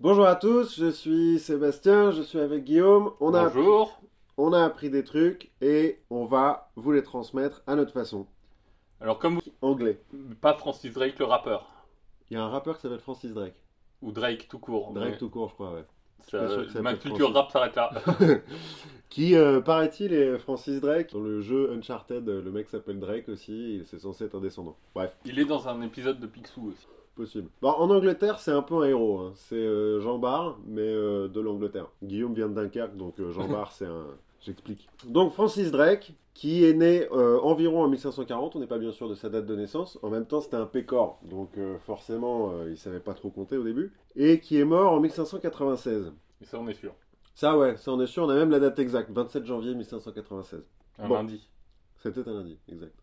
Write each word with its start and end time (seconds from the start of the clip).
Bonjour 0.00 0.26
à 0.26 0.36
tous, 0.36 0.78
je 0.78 0.90
suis 0.90 1.38
Sébastien, 1.40 2.12
je 2.12 2.22
suis 2.22 2.38
avec 2.38 2.64
Guillaume. 2.64 3.12
On 3.20 3.34
a, 3.34 3.42
appris, 3.42 3.58
Bonjour. 3.58 4.00
on 4.36 4.52
a 4.52 4.62
appris 4.64 4.90
des 4.90 5.02
trucs 5.02 5.50
et 5.60 5.98
on 6.10 6.24
va 6.24 6.70
vous 6.76 6.92
les 6.92 7.02
transmettre 7.02 7.62
à 7.66 7.74
notre 7.74 7.92
façon. 7.92 8.26
Alors, 9.00 9.18
comme 9.18 9.40
Anglais. 9.60 10.00
vous... 10.12 10.34
Pas 10.36 10.54
Francis 10.54 10.92
Drake, 10.92 11.18
le 11.18 11.24
rappeur. 11.24 11.68
Il 12.30 12.34
y 12.34 12.36
a 12.36 12.44
un 12.44 12.48
rappeur 12.48 12.76
qui 12.76 12.82
s'appelle 12.82 13.00
Francis 13.00 13.32
Drake. 13.32 13.54
Ou 14.02 14.12
Drake 14.12 14.46
tout 14.48 14.58
court. 14.60 14.92
Drake 14.92 15.10
mais 15.12 15.18
tout 15.18 15.30
court, 15.30 15.48
je 15.48 15.54
crois, 15.54 15.72
ouais. 15.74 15.84
ça- 16.28 16.68
ça 16.72 16.80
ma 16.82 16.94
culture 16.94 17.30
Francis. 17.32 17.36
rap 17.36 17.50
s'arrête 17.50 17.76
là. 17.76 17.90
qui, 19.08 19.34
euh, 19.34 19.60
paraît-il, 19.60 20.12
est 20.12 20.38
Francis 20.38 20.80
Drake. 20.80 21.12
Dans 21.12 21.20
le 21.20 21.40
jeu 21.40 21.72
Uncharted, 21.72 22.24
le 22.28 22.50
mec 22.52 22.68
s'appelle 22.68 23.00
Drake 23.00 23.28
aussi, 23.28 23.82
c'est 23.84 23.98
censé 23.98 24.24
être 24.26 24.36
un 24.36 24.40
descendant. 24.40 24.76
Bref, 24.94 25.16
Il 25.24 25.40
est 25.40 25.44
dans 25.44 25.66
un 25.68 25.82
épisode 25.82 26.20
de 26.20 26.26
Picsou 26.28 26.68
aussi. 26.68 26.86
Possible. 27.18 27.48
Bon, 27.60 27.68
en 27.70 27.90
Angleterre, 27.90 28.38
c'est 28.40 28.50
un 28.52 28.62
peu 28.62 28.74
un 28.76 28.84
héros. 28.84 29.18
hein. 29.18 29.32
C'est 29.34 29.56
euh, 29.56 30.00
Jean 30.00 30.18
Bart, 30.18 30.58
mais 30.66 30.80
euh, 30.82 31.28
de 31.28 31.40
l'Angleterre. 31.40 31.90
Guillaume 32.02 32.32
vient 32.34 32.48
de 32.48 32.54
Dunkerque, 32.54 32.96
donc 32.96 33.20
euh, 33.20 33.30
Jean 33.32 33.46
Bart, 33.52 33.72
c'est 33.72 33.84
un... 33.86 34.06
J'explique. 34.40 34.88
Donc 35.06 35.32
Francis 35.32 35.70
Drake, 35.72 36.14
qui 36.32 36.64
est 36.64 36.72
né 36.72 37.08
environ 37.10 37.82
en 37.82 37.88
1540, 37.88 38.54
on 38.54 38.60
n'est 38.60 38.68
pas 38.68 38.78
bien 38.78 38.92
sûr 38.92 39.08
de 39.08 39.14
sa 39.16 39.28
date 39.28 39.46
de 39.46 39.56
naissance. 39.56 39.98
En 40.02 40.10
même 40.10 40.26
temps, 40.26 40.40
c'était 40.40 40.56
un 40.56 40.64
pécor, 40.64 41.18
donc 41.28 41.58
forcément, 41.84 42.52
il 42.68 42.78
savait 42.78 43.00
pas 43.00 43.14
trop 43.14 43.30
compter 43.30 43.56
au 43.56 43.64
début. 43.64 43.92
Et 44.14 44.38
qui 44.38 44.58
est 44.60 44.64
mort 44.64 44.92
en 44.92 45.00
1596. 45.00 46.12
Et 46.40 46.44
ça, 46.46 46.58
on 46.60 46.68
est 46.68 46.74
sûr. 46.74 46.94
Ça, 47.34 47.58
ouais, 47.58 47.76
ça 47.76 47.92
on 47.92 48.00
est 48.00 48.06
sûr, 48.06 48.22
on 48.24 48.28
a 48.28 48.34
même 48.36 48.50
la 48.50 48.60
date 48.60 48.78
exacte, 48.78 49.10
27 49.10 49.44
janvier 49.44 49.74
1596. 49.74 50.62
Un 51.00 51.08
Bon. 51.08 51.14
lundi. 51.14 51.48
C'était 51.96 52.26
un 52.28 52.32
lundi, 52.34 52.56
exact. 52.70 52.94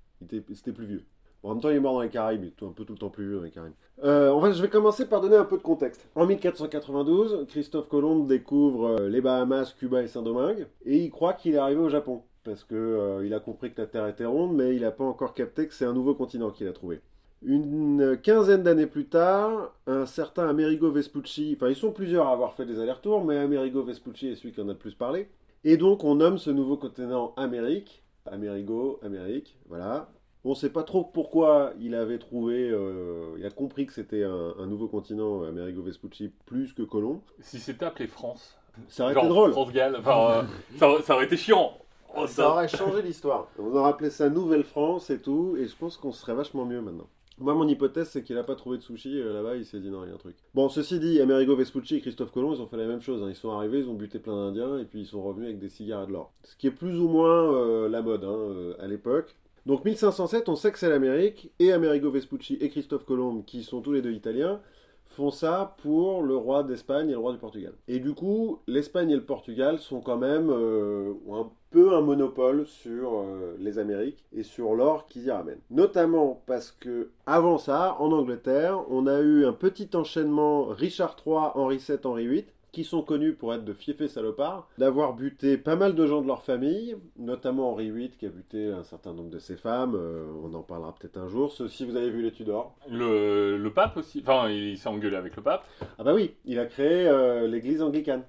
C'était 0.54 0.72
plus 0.72 0.86
vieux. 0.86 1.04
En 1.46 1.50
même 1.50 1.62
temps, 1.62 1.70
il 1.70 1.76
est 1.76 1.80
mort 1.80 1.94
dans 1.94 2.02
les 2.02 2.10
Caraïbes, 2.10 2.44
il 2.44 2.48
est 2.48 2.68
un 2.68 2.72
peu 2.72 2.86
tout 2.86 2.94
le 2.94 2.98
temps 2.98 3.12
plus 3.12 3.28
vieux 3.28 3.38
dans 3.38 3.44
les 3.44 3.52
Caraïbes. 3.52 3.76
Euh, 4.04 4.32
en 4.32 4.42
fait, 4.42 4.54
je 4.54 4.62
vais 4.64 4.68
commencer 4.68 5.08
par 5.08 5.22
donner 5.22 5.36
un 5.36 5.46
peu 5.46 5.58
de 5.58 5.62
contexte. 5.62 6.08
En 6.16 6.26
1492, 6.26 7.46
Christophe 7.48 7.88
Colomb 7.88 8.24
découvre 8.24 9.00
euh, 9.00 9.10
les 9.10 9.22
Bahamas, 9.22 9.76
Cuba 9.78 10.02
et 10.02 10.08
Saint-Domingue, 10.08 10.66
et 10.86 10.98
il 10.98 11.12
croit 11.12 11.34
qu'il 11.34 11.54
est 11.54 11.60
arrivé 11.60 11.80
au 11.80 11.90
Japon. 11.90 12.24
Parce 12.44 12.64
que 12.64 12.74
euh, 12.74 13.36
a 13.36 13.40
compris 13.40 13.72
que 13.72 13.80
la 13.80 13.86
Terre 13.86 14.08
était 14.08 14.26
ronde, 14.26 14.56
mais 14.56 14.76
il 14.76 14.82
n'a 14.82 14.90
pas 14.90 15.04
encore 15.04 15.36
capté 15.36 15.68
que 15.68 15.76
c'est 15.76 15.86
un 15.86 15.94
nouveau 15.94 16.16
continent 16.16 16.50
qu'il 16.50 16.68
a 16.68 16.74
trouvé. 16.74 17.00
Une 17.44 18.18
quinzaine 18.24 18.64
d'années 18.64 18.88
plus 18.88 19.06
tard, 19.06 19.76
un 19.86 20.08
certain 20.08 20.50
Amerigo 20.50 20.90
Vespucci, 20.90 21.54
enfin 21.56 21.70
ils 21.70 21.76
sont 21.76 21.92
plusieurs 21.92 22.26
à 22.28 22.32
avoir 22.32 22.54
fait 22.54 22.66
des 22.66 22.80
allers-retours, 22.80 23.24
mais 23.24 23.38
Amerigo 23.38 23.84
Vespucci 23.84 24.30
est 24.30 24.36
celui 24.36 24.52
qui 24.52 24.62
en 24.62 24.70
a 24.70 24.72
le 24.74 24.80
plus 24.80 24.96
parlé. 24.96 25.30
Et 25.64 25.78
donc 25.78 26.04
on 26.04 26.16
nomme 26.16 26.40
ce 26.40 26.50
nouveau 26.50 26.76
continent 26.76 27.34
Amérique, 27.38 28.04
Amerigo, 28.26 29.00
Amérique, 29.04 29.60
voilà. 29.68 30.10
On 30.46 30.52
ne 30.52 30.56
sait 30.56 30.70
pas 30.70 30.84
trop 30.84 31.04
pourquoi 31.04 31.74
il 31.82 31.96
avait 31.96 32.20
trouvé, 32.20 32.70
euh, 32.70 33.36
il 33.38 33.46
a 33.46 33.50
compris 33.50 33.88
que 33.88 33.94
c'était 33.94 34.24
un, 34.24 34.54
un 34.60 34.68
nouveau 34.68 34.88
continent, 34.88 35.42
Amerigo 35.44 35.82
Vespucci, 35.82 36.32
plus 36.46 36.72
que 36.74 36.84
Colomb. 36.84 37.22
Si 37.42 37.60
c'était 37.60 37.86
appelé 37.86 38.06
France. 38.08 38.56
Ça 38.88 39.06
aurait 39.06 39.14
genre 39.16 39.24
été 39.24 39.34
drôle. 39.34 39.54
Enfin, 40.00 40.40
euh, 40.40 40.44
ça, 40.78 41.02
ça 41.02 41.16
aurait 41.16 41.26
été 41.26 41.36
chiant. 41.36 41.74
Oh, 42.16 42.28
Ça 42.28 42.50
aurait 42.52 42.68
changé 42.68 43.02
l'histoire. 43.02 43.48
On 43.58 43.76
aurait 43.76 43.90
appelé 43.90 44.10
ça 44.10 44.30
Nouvelle-France 44.30 45.10
et 45.10 45.20
tout, 45.20 45.56
et 45.60 45.66
je 45.68 45.76
pense 45.76 45.98
qu'on 45.98 46.12
serait 46.12 46.36
vachement 46.36 46.64
mieux 46.66 46.80
maintenant. 46.80 47.08
Moi, 47.38 47.54
mon 47.54 47.68
hypothèse, 47.68 48.08
c'est 48.10 48.24
qu'il 48.24 48.36
n'a 48.38 48.44
pas 48.44 48.56
trouvé 48.56 48.78
de 48.78 48.84
sushi 48.84 49.20
euh, 49.20 49.34
là-bas, 49.34 49.56
il 49.58 49.66
s'est 49.66 49.80
dit 49.80 49.90
non, 49.90 50.04
il 50.06 50.10
y 50.10 50.12
a 50.12 50.16
un 50.16 50.18
truc. 50.18 50.36
Bon, 50.54 50.70
ceci 50.70 51.00
dit, 51.00 51.20
Amerigo 51.20 51.56
Vespucci 51.56 51.96
et 51.98 52.02
Christophe 52.02 52.32
Colomb, 52.32 52.54
ils 52.54 52.62
ont 52.62 52.68
fait 52.68 52.78
la 52.78 52.86
même 52.86 53.02
chose. 53.02 53.22
hein. 53.24 53.28
Ils 53.30 53.36
sont 53.36 53.50
arrivés, 53.52 53.80
ils 53.80 53.90
ont 53.90 53.94
buté 53.96 54.20
plein 54.20 54.36
d'Indiens, 54.36 54.78
et 54.78 54.86
puis 54.86 55.02
ils 55.02 55.06
sont 55.08 55.22
revenus 55.24 55.48
avec 55.48 55.60
des 55.60 55.68
cigares 55.70 56.04
et 56.04 56.08
de 56.08 56.12
l'or. 56.14 56.32
Ce 56.44 56.56
qui 56.56 56.68
est 56.68 56.72
plus 56.72 56.98
ou 57.00 57.10
moins 57.10 57.52
euh, 57.54 57.90
la 57.90 58.02
mode 58.02 58.24
hein, 58.24 58.30
euh, 58.30 58.76
à 58.80 58.88
l'époque. 58.88 59.36
Donc 59.66 59.84
1507, 59.84 60.48
on 60.48 60.56
sait 60.56 60.72
que 60.72 60.78
c'est 60.78 60.90
l'Amérique, 60.90 61.52
et 61.58 61.72
Amerigo 61.72 62.12
Vespucci 62.12 62.58
et 62.62 62.70
Christophe 62.70 63.06
Colomb, 63.06 63.42
qui 63.42 63.64
sont 63.64 63.82
tous 63.82 63.94
les 63.94 64.04
deux 64.04 64.14
italiens, 64.14 64.62
font 65.08 65.32
ça 65.32 65.76
pour 65.82 66.22
le 66.22 66.36
roi 66.36 66.64
d'Espagne 66.64 67.10
et 67.10 67.14
le 67.14 67.18
roi 67.18 67.32
du 67.32 67.40
Portugal. 67.40 67.74
Et 67.88 68.00
du 68.00 68.14
coup, 68.14 68.60
l'Espagne 68.68 69.10
et 69.10 69.16
le 69.16 69.24
Portugal 69.24 69.80
sont 69.80 70.02
quand 70.02 70.18
même 70.18 70.50
euh, 70.52 71.14
un 71.32 71.50
peu 71.72 71.96
un 71.96 72.02
monopole 72.02 72.68
sur 72.68 73.20
euh, 73.20 73.56
les 73.60 73.80
Amériques 73.80 74.24
et 74.34 74.44
sur 74.44 74.76
l'or 74.76 75.08
qu'ils 75.08 75.26
y 75.26 75.32
ramènent. 75.32 75.62
Notamment 75.72 76.44
parce 76.46 76.72
que 76.72 77.10
avant 77.26 77.58
ça, 77.58 77.96
en 78.00 78.12
Angleterre, 78.12 78.84
on 78.90 79.08
a 79.08 79.20
eu 79.20 79.46
un 79.46 79.54
petit 79.54 79.90
enchaînement 79.96 80.66
Richard 80.66 81.16
III, 81.26 81.52
Henri 81.56 81.78
VII, 81.78 81.98
Henri 82.04 82.28
VIII 82.28 82.46
qui 82.76 82.84
sont 82.84 83.04
connus 83.04 83.32
pour 83.32 83.54
être 83.54 83.64
de 83.64 83.72
fiefés 83.72 84.10
salopards, 84.10 84.68
d'avoir 84.78 85.14
buté 85.14 85.58
pas 85.58 85.78
mal 85.78 85.96
de 85.96 86.06
gens 86.06 86.22
de 86.22 86.28
leur 86.28 86.44
famille, 86.44 86.98
notamment 87.18 87.72
Henri 87.72 87.90
VIII 87.90 88.10
qui 88.10 88.26
a 88.26 88.30
buté 88.30 88.68
un 88.70 88.84
certain 88.84 89.14
nombre 89.14 89.30
de 89.30 89.40
ses 89.40 89.56
femmes, 89.56 89.96
euh, 89.96 90.26
on 90.44 90.54
en 90.54 90.62
parlera 90.62 90.94
peut-être 90.94 91.16
un 91.18 91.30
jour, 91.30 91.54
si 91.54 91.86
vous 91.86 91.96
avez 91.96 92.10
vu 92.10 92.22
les 92.22 92.34
Tudors? 92.34 92.76
Le, 92.92 93.58
le 93.58 93.72
pape 93.72 93.96
aussi. 93.96 94.20
Enfin, 94.20 94.50
il 94.50 94.78
s'est 94.78 94.90
engueulé 94.90 95.16
avec 95.16 95.38
le 95.38 95.42
pape. 95.42 95.66
Ah 95.98 96.04
bah 96.04 96.14
oui, 96.14 96.34
il 96.44 96.60
a 96.60 96.66
créé 96.66 97.08
euh, 97.08 97.48
l'église 97.48 97.82
anglicane. 97.82 98.24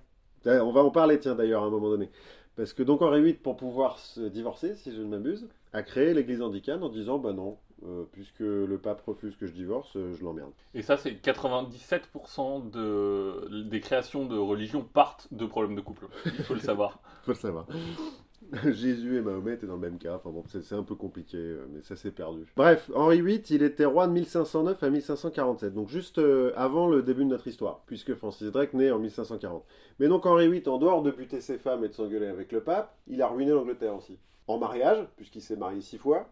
Euh, 0.46 0.60
On 0.60 0.70
va 0.70 0.84
en 0.84 0.90
parler, 0.90 1.18
tiens, 1.18 1.34
d'ailleurs, 1.34 1.64
à 1.64 1.66
un 1.66 1.70
moment 1.70 1.88
donné. 1.90 2.08
Parce 2.54 2.72
que 2.72 2.84
donc 2.84 3.02
Henri 3.02 3.22
VIII, 3.22 3.34
pour 3.34 3.56
pouvoir 3.56 3.98
se 3.98 4.20
divorcer, 4.20 4.76
si 4.76 4.94
je 4.94 5.02
ne 5.02 5.08
m'abuse, 5.08 5.48
a 5.72 5.82
créé 5.82 6.14
l'église 6.14 6.40
anglicane 6.40 6.84
en 6.84 6.88
disant, 6.88 7.18
bah 7.18 7.32
non, 7.32 7.56
euh, 7.84 8.04
puisque 8.10 8.40
le 8.40 8.78
pape 8.78 9.02
refuse 9.06 9.36
que 9.36 9.46
je 9.46 9.52
divorce, 9.52 9.96
euh, 9.96 10.14
je 10.14 10.24
l'emmerde. 10.24 10.52
Et 10.72 10.80
ça, 10.80 10.96
c'est 10.96 11.10
97% 11.10 12.70
de, 12.70 13.64
des 13.64 13.80
créations 13.80 14.24
de 14.24 14.38
religion 14.38 14.82
partent 14.82 15.28
de 15.30 15.44
problèmes 15.44 15.76
de 15.76 15.82
couple. 15.82 16.06
Il 16.24 16.44
faut 16.44 16.54
le 16.54 16.60
savoir. 16.72 17.00
Faut 17.24 17.32
le 17.32 17.36
savoir. 17.36 17.66
Jésus 18.64 19.18
et 19.18 19.20
Mahomet 19.20 19.54
étaient 19.54 19.66
dans 19.66 19.74
le 19.74 19.80
même 19.80 19.98
cas. 19.98 20.14
Enfin 20.14 20.30
bon, 20.30 20.42
c'est 20.48 20.74
un 20.74 20.84
peu 20.84 20.94
compliqué, 20.94 21.36
euh, 21.36 21.66
mais 21.70 21.82
ça 21.82 21.96
s'est 21.96 22.12
perdu. 22.12 22.46
Bref, 22.56 22.90
Henri 22.94 23.20
VIII, 23.20 23.42
il 23.50 23.62
était 23.62 23.84
roi 23.84 24.06
de 24.06 24.12
1509 24.12 24.82
à 24.82 24.88
1547, 24.88 25.74
donc 25.74 25.90
juste 25.90 26.18
avant 26.56 26.88
le 26.88 27.02
début 27.02 27.24
de 27.24 27.30
notre 27.30 27.46
histoire, 27.46 27.82
puisque 27.84 28.14
Francis 28.14 28.50
Drake 28.50 28.72
naît 28.72 28.90
en 28.90 28.98
1540. 28.98 29.64
Mais 30.00 30.08
donc 30.08 30.24
Henri 30.24 30.48
VIII, 30.48 30.66
en 30.68 30.78
dehors 30.78 31.02
de 31.02 31.10
buter 31.10 31.42
ses 31.42 31.58
femmes 31.58 31.84
et 31.84 31.88
de 31.88 31.92
s'engueuler 31.92 32.28
avec 32.28 32.52
le 32.52 32.62
pape, 32.62 32.96
il 33.06 33.20
a 33.20 33.28
ruiné 33.28 33.50
l'Angleterre 33.50 33.94
aussi. 33.96 34.18
En 34.48 34.56
mariage, 34.58 35.06
puisqu'il 35.16 35.42
s'est 35.42 35.56
marié 35.56 35.82
six 35.82 35.98
fois. 35.98 36.26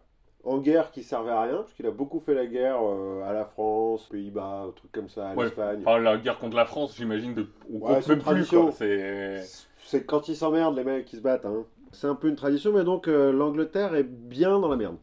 En 0.45 0.59
guerre 0.59 0.91
qui 0.91 1.01
servait 1.03 1.31
à 1.31 1.41
rien, 1.41 1.63
puisqu'il 1.63 1.87
a 1.87 1.91
beaucoup 1.91 2.19
fait 2.19 2.35
la 2.35 2.45
guerre 2.45 2.79
euh, 2.81 3.23
à 3.27 3.33
la 3.33 3.45
France, 3.45 4.07
aux 4.07 4.11
Pays-Bas, 4.11 4.67
trucs 4.75 4.91
comme 4.91 5.09
ça, 5.09 5.29
à 5.29 5.35
Ouais, 5.35 5.45
l'Espagne. 5.45 5.81
Enfin, 5.85 5.97
la 5.99 6.17
guerre 6.17 6.37
contre 6.37 6.55
la 6.55 6.65
France, 6.65 6.95
j'imagine, 6.95 7.33
de... 7.33 7.47
on 7.73 7.79
Ouais, 7.79 7.95
compte 7.95 8.07
même 8.07 8.17
plus. 8.17 8.23
tradition. 8.23 8.61
quoi. 8.63 8.71
C'est... 8.71 10.05
Quand 10.05 10.27
ils 10.29 10.35
s'emmerdent, 10.35 10.75
les 10.77 10.83
mecs, 10.83 11.05
qui 11.05 11.15
se 11.17 11.21
battent. 11.21 11.45
Hein. 11.45 11.63
C'est 11.91 12.07
un 12.07 12.15
peu 12.15 12.27
une 12.27 12.35
tradition, 12.35 12.71
mais 12.73 12.83
donc 12.83 13.07
euh, 13.07 13.31
l'Angleterre 13.31 13.95
est 13.95 14.03
bien 14.03 14.59
dans 14.59 14.67
la 14.67 14.75
merde. 14.75 14.97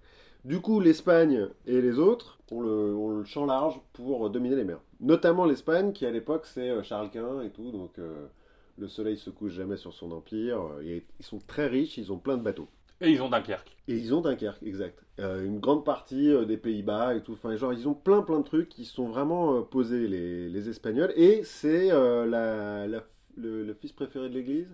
Du 0.45 0.61
coup, 0.61 0.81
l'Espagne 0.81 1.49
et 1.67 1.81
les 1.81 1.99
autres 1.99 2.39
ont 2.51 2.61
le, 2.61 2.95
ont 2.95 3.09
le 3.11 3.25
champ 3.25 3.47
large 3.47 3.81
pour 3.93 4.29
dominer 4.31 4.57
les 4.57 4.65
mers. 4.65 4.81
Notamment 5.01 5.45
l'Espagne, 5.47 5.93
qui 5.93 6.05
à 6.07 6.11
l'époque 6.11 6.47
c'est 6.47 6.69
euh, 6.69 6.83
Charles 6.83 7.11
Quint 7.11 7.43
et 7.43 7.51
tout, 7.51 7.71
donc 7.71 7.99
euh, 7.99 8.27
le 8.77 8.89
soleil 8.89 9.17
se 9.17 9.31
couche 9.31 9.53
jamais 9.53 9.77
sur 9.77 9.93
son 9.93 10.11
empire. 10.13 10.61
euh, 10.81 11.01
ils 11.19 11.25
sont 11.25 11.39
très 11.47 11.67
riches, 11.69 11.97
ils 11.99 12.13
ont 12.13 12.19
plein 12.19 12.37
de 12.37 12.43
bateaux. 12.43 12.69
Et 13.03 13.11
ils 13.11 13.21
ont 13.23 13.29
Dunkerque. 13.29 13.77
Et 13.89 13.97
ils 13.97 14.15
ont 14.15 14.21
Dunkerque, 14.21 14.63
exact. 14.63 15.05
Euh, 15.21 15.45
une 15.45 15.59
grande 15.61 15.85
partie 15.85 16.31
euh, 16.31 16.45
des 16.45 16.57
Pays-Bas 16.57 17.15
et 17.15 17.23
tout. 17.23 17.33
Enfin, 17.33 17.55
genre, 17.57 17.73
ils 17.73 17.89
ont 17.89 17.95
plein 17.95 18.23
plein 18.23 18.39
de 18.39 18.45
trucs 18.45 18.69
qui 18.69 18.85
sont 18.85 19.07
vraiment 19.09 19.57
euh, 19.57 19.61
posés, 19.63 20.07
les, 20.09 20.49
les 20.49 20.69
Espagnols. 20.69 21.13
Et 21.17 21.43
c'est 21.45 21.89
la, 21.89 22.87
la- 22.87 23.05
le, 23.37 23.65
le 23.65 23.75
fils 23.75 23.93
préféré 23.93 24.29
de 24.29 24.35
l'Église? 24.35 24.69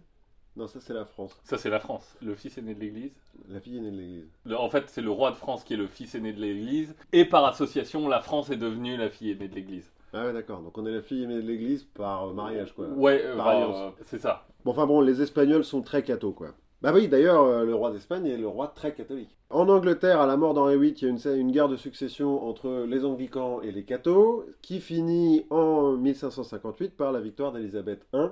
Non, 0.56 0.66
ça 0.66 0.80
c'est 0.80 0.92
la 0.94 1.04
France. 1.04 1.38
Ça, 1.44 1.56
c'est 1.56 1.70
la 1.70 1.78
France. 1.78 2.16
Le 2.20 2.34
fils 2.34 2.58
aîné 2.58 2.74
de 2.74 2.80
l'Église. 2.80 3.12
La 3.48 3.60
fille 3.60 3.78
est 3.78 3.80
née 3.80 3.92
de 3.92 3.96
l'Église. 3.96 4.26
En 4.56 4.68
fait, 4.68 4.84
c'est 4.88 5.02
le 5.02 5.10
roi 5.10 5.30
de 5.30 5.36
France 5.36 5.62
qui 5.62 5.74
est 5.74 5.76
le 5.76 5.86
fils 5.86 6.14
aîné 6.16 6.32
de 6.32 6.40
l'Église. 6.40 6.96
Et 7.12 7.24
par 7.24 7.44
association, 7.44 8.08
la 8.08 8.20
France 8.20 8.50
est 8.50 8.56
devenue 8.56 8.96
la 8.96 9.08
fille 9.08 9.30
aînée 9.30 9.46
de 9.48 9.54
l'Église. 9.54 9.92
Ah 10.12 10.24
ouais, 10.26 10.32
d'accord. 10.32 10.60
Donc 10.62 10.76
on 10.76 10.84
est 10.86 10.92
la 10.92 11.02
fille 11.02 11.22
aînée 11.22 11.36
de 11.40 11.46
l'Église 11.46 11.84
par 11.84 12.26
mariage, 12.34 12.72
quoi. 12.74 12.88
Ouais, 12.88 13.22
Par 13.36 13.46
alliance. 13.48 13.94
c'est 14.02 14.18
ça. 14.18 14.48
Bon, 14.64 14.72
enfin 14.72 14.86
bon, 14.86 15.00
les 15.00 15.22
Espagnols 15.22 15.64
sont 15.64 15.82
très 15.82 16.02
cathos, 16.02 16.32
quoi. 16.32 16.48
Bah 16.80 16.92
oui, 16.94 17.08
d'ailleurs, 17.08 17.42
euh, 17.42 17.64
le 17.64 17.74
roi 17.74 17.90
d'Espagne 17.90 18.26
est 18.26 18.36
le 18.36 18.46
roi 18.46 18.68
très 18.68 18.94
catholique. 18.94 19.36
En 19.50 19.68
Angleterre, 19.68 20.20
à 20.20 20.26
la 20.26 20.36
mort 20.36 20.54
d'Henri 20.54 20.78
VIII, 20.78 20.92
il 20.92 21.02
y 21.02 21.28
a 21.28 21.34
une, 21.34 21.50
guerre 21.50 21.68
de 21.68 21.76
succession 21.76 22.46
entre 22.46 22.86
les 22.88 23.04
anglicans 23.04 23.60
et 23.62 23.72
les 23.72 23.82
cathos, 23.82 24.44
qui 24.62 24.78
finit 24.78 25.44
en 25.50 25.96
1558 25.96 26.96
par 26.96 27.10
la 27.10 27.20
victoire 27.20 27.50
d'Élisabeth 27.50 28.06
I, 28.14 28.28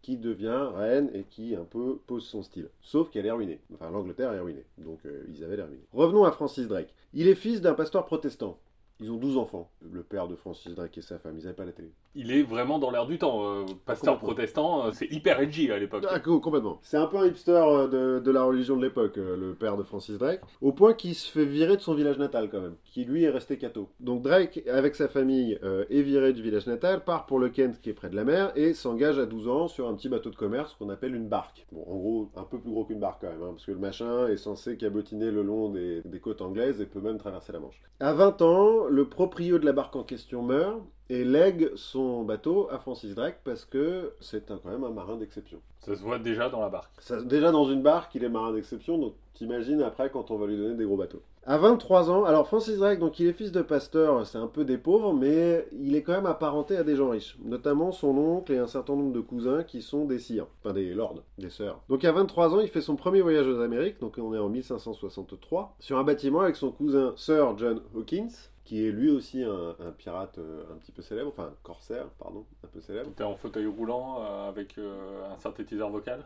qui 0.00 0.16
devient 0.16 0.68
reine 0.76 1.10
et 1.12 1.24
qui 1.24 1.56
un 1.56 1.64
peu 1.64 1.98
pose 2.06 2.24
son 2.24 2.42
style. 2.42 2.68
Sauf 2.82 3.10
qu'elle 3.10 3.26
est 3.26 3.32
ruinée. 3.32 3.60
Enfin, 3.74 3.90
l'Angleterre 3.90 4.32
est 4.32 4.40
ruinée. 4.40 4.64
Donc 4.78 5.00
euh, 5.04 5.24
Isabelle 5.32 5.58
est 5.58 5.64
ruinée. 5.64 5.86
Revenons 5.92 6.22
à 6.22 6.30
Francis 6.30 6.68
Drake. 6.68 6.94
Il 7.14 7.26
est 7.26 7.34
fils 7.34 7.60
d'un 7.60 7.74
pasteur 7.74 8.06
protestant. 8.06 8.58
Ils 9.00 9.12
ont 9.12 9.16
12 9.16 9.36
enfants. 9.38 9.70
Le 9.82 10.02
père 10.02 10.26
de 10.28 10.34
Francis 10.36 10.74
Drake 10.74 10.98
et 10.98 11.02
sa 11.02 11.18
femme, 11.18 11.36
ils 11.38 11.44
n'avaient 11.44 11.54
pas 11.54 11.64
la 11.64 11.72
télé. 11.72 11.92
Il 12.14 12.32
est 12.32 12.42
vraiment 12.42 12.78
dans 12.80 12.90
l'air 12.90 13.06
du 13.06 13.16
temps. 13.18 13.44
euh, 13.44 13.64
pasteur 13.86 14.14
complètement. 14.14 14.34
protestant, 14.34 14.86
euh, 14.86 14.90
c'est 14.92 15.06
hyper 15.12 15.38
edgy 15.40 15.70
à 15.70 15.78
l'époque. 15.78 16.04
Ah, 16.08 16.18
co- 16.18 16.40
complètement. 16.40 16.78
C'est 16.82 16.96
un 16.96 17.06
peu 17.06 17.16
un 17.18 17.26
hipster 17.26 17.52
euh, 17.52 17.86
de, 17.86 18.20
de 18.24 18.30
la 18.32 18.42
religion 18.42 18.76
de 18.76 18.82
l'époque, 18.84 19.16
le 19.16 19.54
père 19.54 19.76
de 19.76 19.82
Francis 19.84 20.18
Drake, 20.18 20.40
au 20.60 20.72
point 20.72 20.94
qu'il 20.94 21.14
se 21.14 21.30
fait 21.30 21.44
virer 21.44 21.76
de 21.76 21.80
son 21.80 21.94
village 21.94 22.18
natal 22.18 22.48
quand 22.50 22.60
même, 22.60 22.74
qui 22.84 23.04
lui 23.04 23.22
est 23.22 23.30
resté 23.30 23.56
catho. 23.56 23.88
Donc 24.00 24.22
Drake, 24.22 24.62
avec 24.68 24.96
sa 24.96 25.06
famille, 25.08 25.58
euh, 25.62 25.84
est 25.90 26.02
viré 26.02 26.32
du 26.32 26.42
village 26.42 26.66
natal, 26.66 27.04
part 27.04 27.26
pour 27.26 27.38
le 27.38 27.50
Kent 27.50 27.80
qui 27.80 27.90
est 27.90 27.94
près 27.94 28.10
de 28.10 28.16
la 28.16 28.24
mer, 28.24 28.52
et 28.56 28.74
s'engage 28.74 29.18
à 29.20 29.26
12 29.26 29.46
ans 29.48 29.68
sur 29.68 29.86
un 29.88 29.94
petit 29.94 30.08
bateau 30.08 30.30
de 30.30 30.36
commerce 30.36 30.74
qu'on 30.74 30.88
appelle 30.88 31.14
une 31.14 31.28
barque. 31.28 31.66
Bon, 31.70 31.82
en 31.86 31.96
gros, 31.96 32.30
un 32.36 32.42
peu 32.44 32.58
plus 32.58 32.70
gros 32.70 32.84
qu'une 32.84 32.98
barque 33.00 33.20
quand 33.20 33.28
même, 33.30 33.42
hein, 33.42 33.50
parce 33.52 33.64
que 33.66 33.70
le 33.72 33.78
machin 33.78 34.26
est 34.26 34.36
censé 34.38 34.76
cabotiner 34.76 35.30
le 35.30 35.42
long 35.42 35.68
des, 35.68 36.02
des 36.04 36.18
côtes 36.20 36.42
anglaises 36.42 36.80
et 36.80 36.86
peut 36.86 37.00
même 37.00 37.18
traverser 37.18 37.52
la 37.52 37.60
Manche. 37.60 37.80
À 38.00 38.12
20 38.12 38.42
ans, 38.42 38.87
le 38.90 39.04
proprio 39.08 39.58
de 39.58 39.64
la 39.66 39.72
barque 39.72 39.96
en 39.96 40.02
question 40.02 40.42
meurt 40.42 40.80
et 41.10 41.24
lègue 41.24 41.70
son 41.74 42.22
bateau 42.22 42.68
à 42.70 42.78
Francis 42.78 43.14
Drake 43.14 43.38
parce 43.44 43.64
que 43.64 44.12
c'est 44.20 44.46
quand 44.46 44.64
même 44.66 44.84
un 44.84 44.90
marin 44.90 45.16
d'exception. 45.16 45.58
Ça 45.80 45.94
se 45.96 46.02
voit 46.02 46.18
déjà 46.18 46.50
dans 46.50 46.60
la 46.60 46.68
barque. 46.68 46.90
Ça- 47.00 47.22
déjà 47.22 47.50
dans 47.50 47.64
une 47.64 47.82
barque, 47.82 48.14
il 48.14 48.24
est 48.24 48.28
marin 48.28 48.52
d'exception, 48.52 48.98
donc 48.98 49.14
t'imagines 49.34 49.80
après 49.82 50.10
quand 50.10 50.30
on 50.30 50.36
va 50.36 50.46
lui 50.46 50.56
donner 50.58 50.74
des 50.74 50.84
gros 50.84 50.96
bateaux. 50.96 51.22
À 51.46 51.56
23 51.56 52.10
ans, 52.10 52.24
alors 52.26 52.46
Francis 52.46 52.76
Drake, 52.76 52.98
donc 52.98 53.18
il 53.20 53.26
est 53.26 53.32
fils 53.32 53.52
de 53.52 53.62
pasteur, 53.62 54.26
c'est 54.26 54.36
un 54.36 54.48
peu 54.48 54.66
des 54.66 54.76
pauvres, 54.76 55.14
mais 55.14 55.66
il 55.72 55.94
est 55.96 56.02
quand 56.02 56.12
même 56.12 56.26
apparenté 56.26 56.76
à 56.76 56.82
des 56.84 56.94
gens 56.94 57.08
riches, 57.08 57.38
notamment 57.42 57.90
son 57.90 58.18
oncle 58.18 58.52
et 58.52 58.58
un 58.58 58.66
certain 58.66 58.94
nombre 58.94 59.12
de 59.14 59.20
cousins 59.20 59.62
qui 59.62 59.80
sont 59.80 60.04
des 60.04 60.18
sires, 60.18 60.46
enfin 60.62 60.74
des 60.74 60.92
lords, 60.92 61.14
des 61.38 61.48
sœurs. 61.48 61.80
Donc 61.88 62.04
à 62.04 62.12
23 62.12 62.54
ans, 62.54 62.60
il 62.60 62.68
fait 62.68 62.82
son 62.82 62.96
premier 62.96 63.22
voyage 63.22 63.46
aux 63.46 63.62
Amériques, 63.62 63.98
donc 63.98 64.18
on 64.18 64.34
est 64.34 64.38
en 64.38 64.50
1563, 64.50 65.74
sur 65.78 65.96
un 65.96 66.04
bâtiment 66.04 66.40
avec 66.40 66.56
son 66.56 66.70
cousin 66.70 67.14
Sir 67.16 67.56
John 67.56 67.80
Hawkins, 67.96 68.28
qui 68.68 68.86
est 68.86 68.90
lui 68.92 69.08
aussi 69.08 69.42
un, 69.42 69.74
un 69.80 69.92
pirate 69.92 70.36
euh, 70.36 70.62
un 70.70 70.76
petit 70.76 70.92
peu 70.92 71.00
célèbre, 71.00 71.30
enfin 71.30 71.54
corsaire, 71.62 72.04
pardon, 72.18 72.44
un 72.62 72.68
peu 72.68 72.82
célèbre. 72.82 73.10
T'es 73.16 73.24
en 73.24 73.34
fauteuil 73.34 73.64
roulant 73.64 74.20
euh, 74.20 74.50
avec 74.50 74.76
euh, 74.76 75.24
un 75.32 75.38
synthétiseur 75.38 75.88
vocal? 75.88 76.22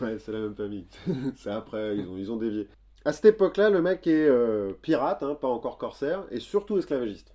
Ouais, 0.00 0.18
c'est 0.18 0.32
la 0.32 0.38
même 0.40 0.54
famille. 0.54 0.86
c'est 1.36 1.50
après, 1.50 1.98
ils 1.98 2.08
ont, 2.08 2.16
ils 2.16 2.32
ont 2.32 2.36
dévié. 2.36 2.68
À 3.04 3.12
cette 3.12 3.24
époque-là, 3.24 3.68
le 3.68 3.82
mec 3.82 4.06
est 4.06 4.28
euh, 4.28 4.72
pirate, 4.80 5.22
hein, 5.24 5.34
pas 5.34 5.48
encore 5.48 5.76
corsaire, 5.76 6.24
et 6.30 6.38
surtout 6.38 6.78
esclavagiste. 6.78 7.34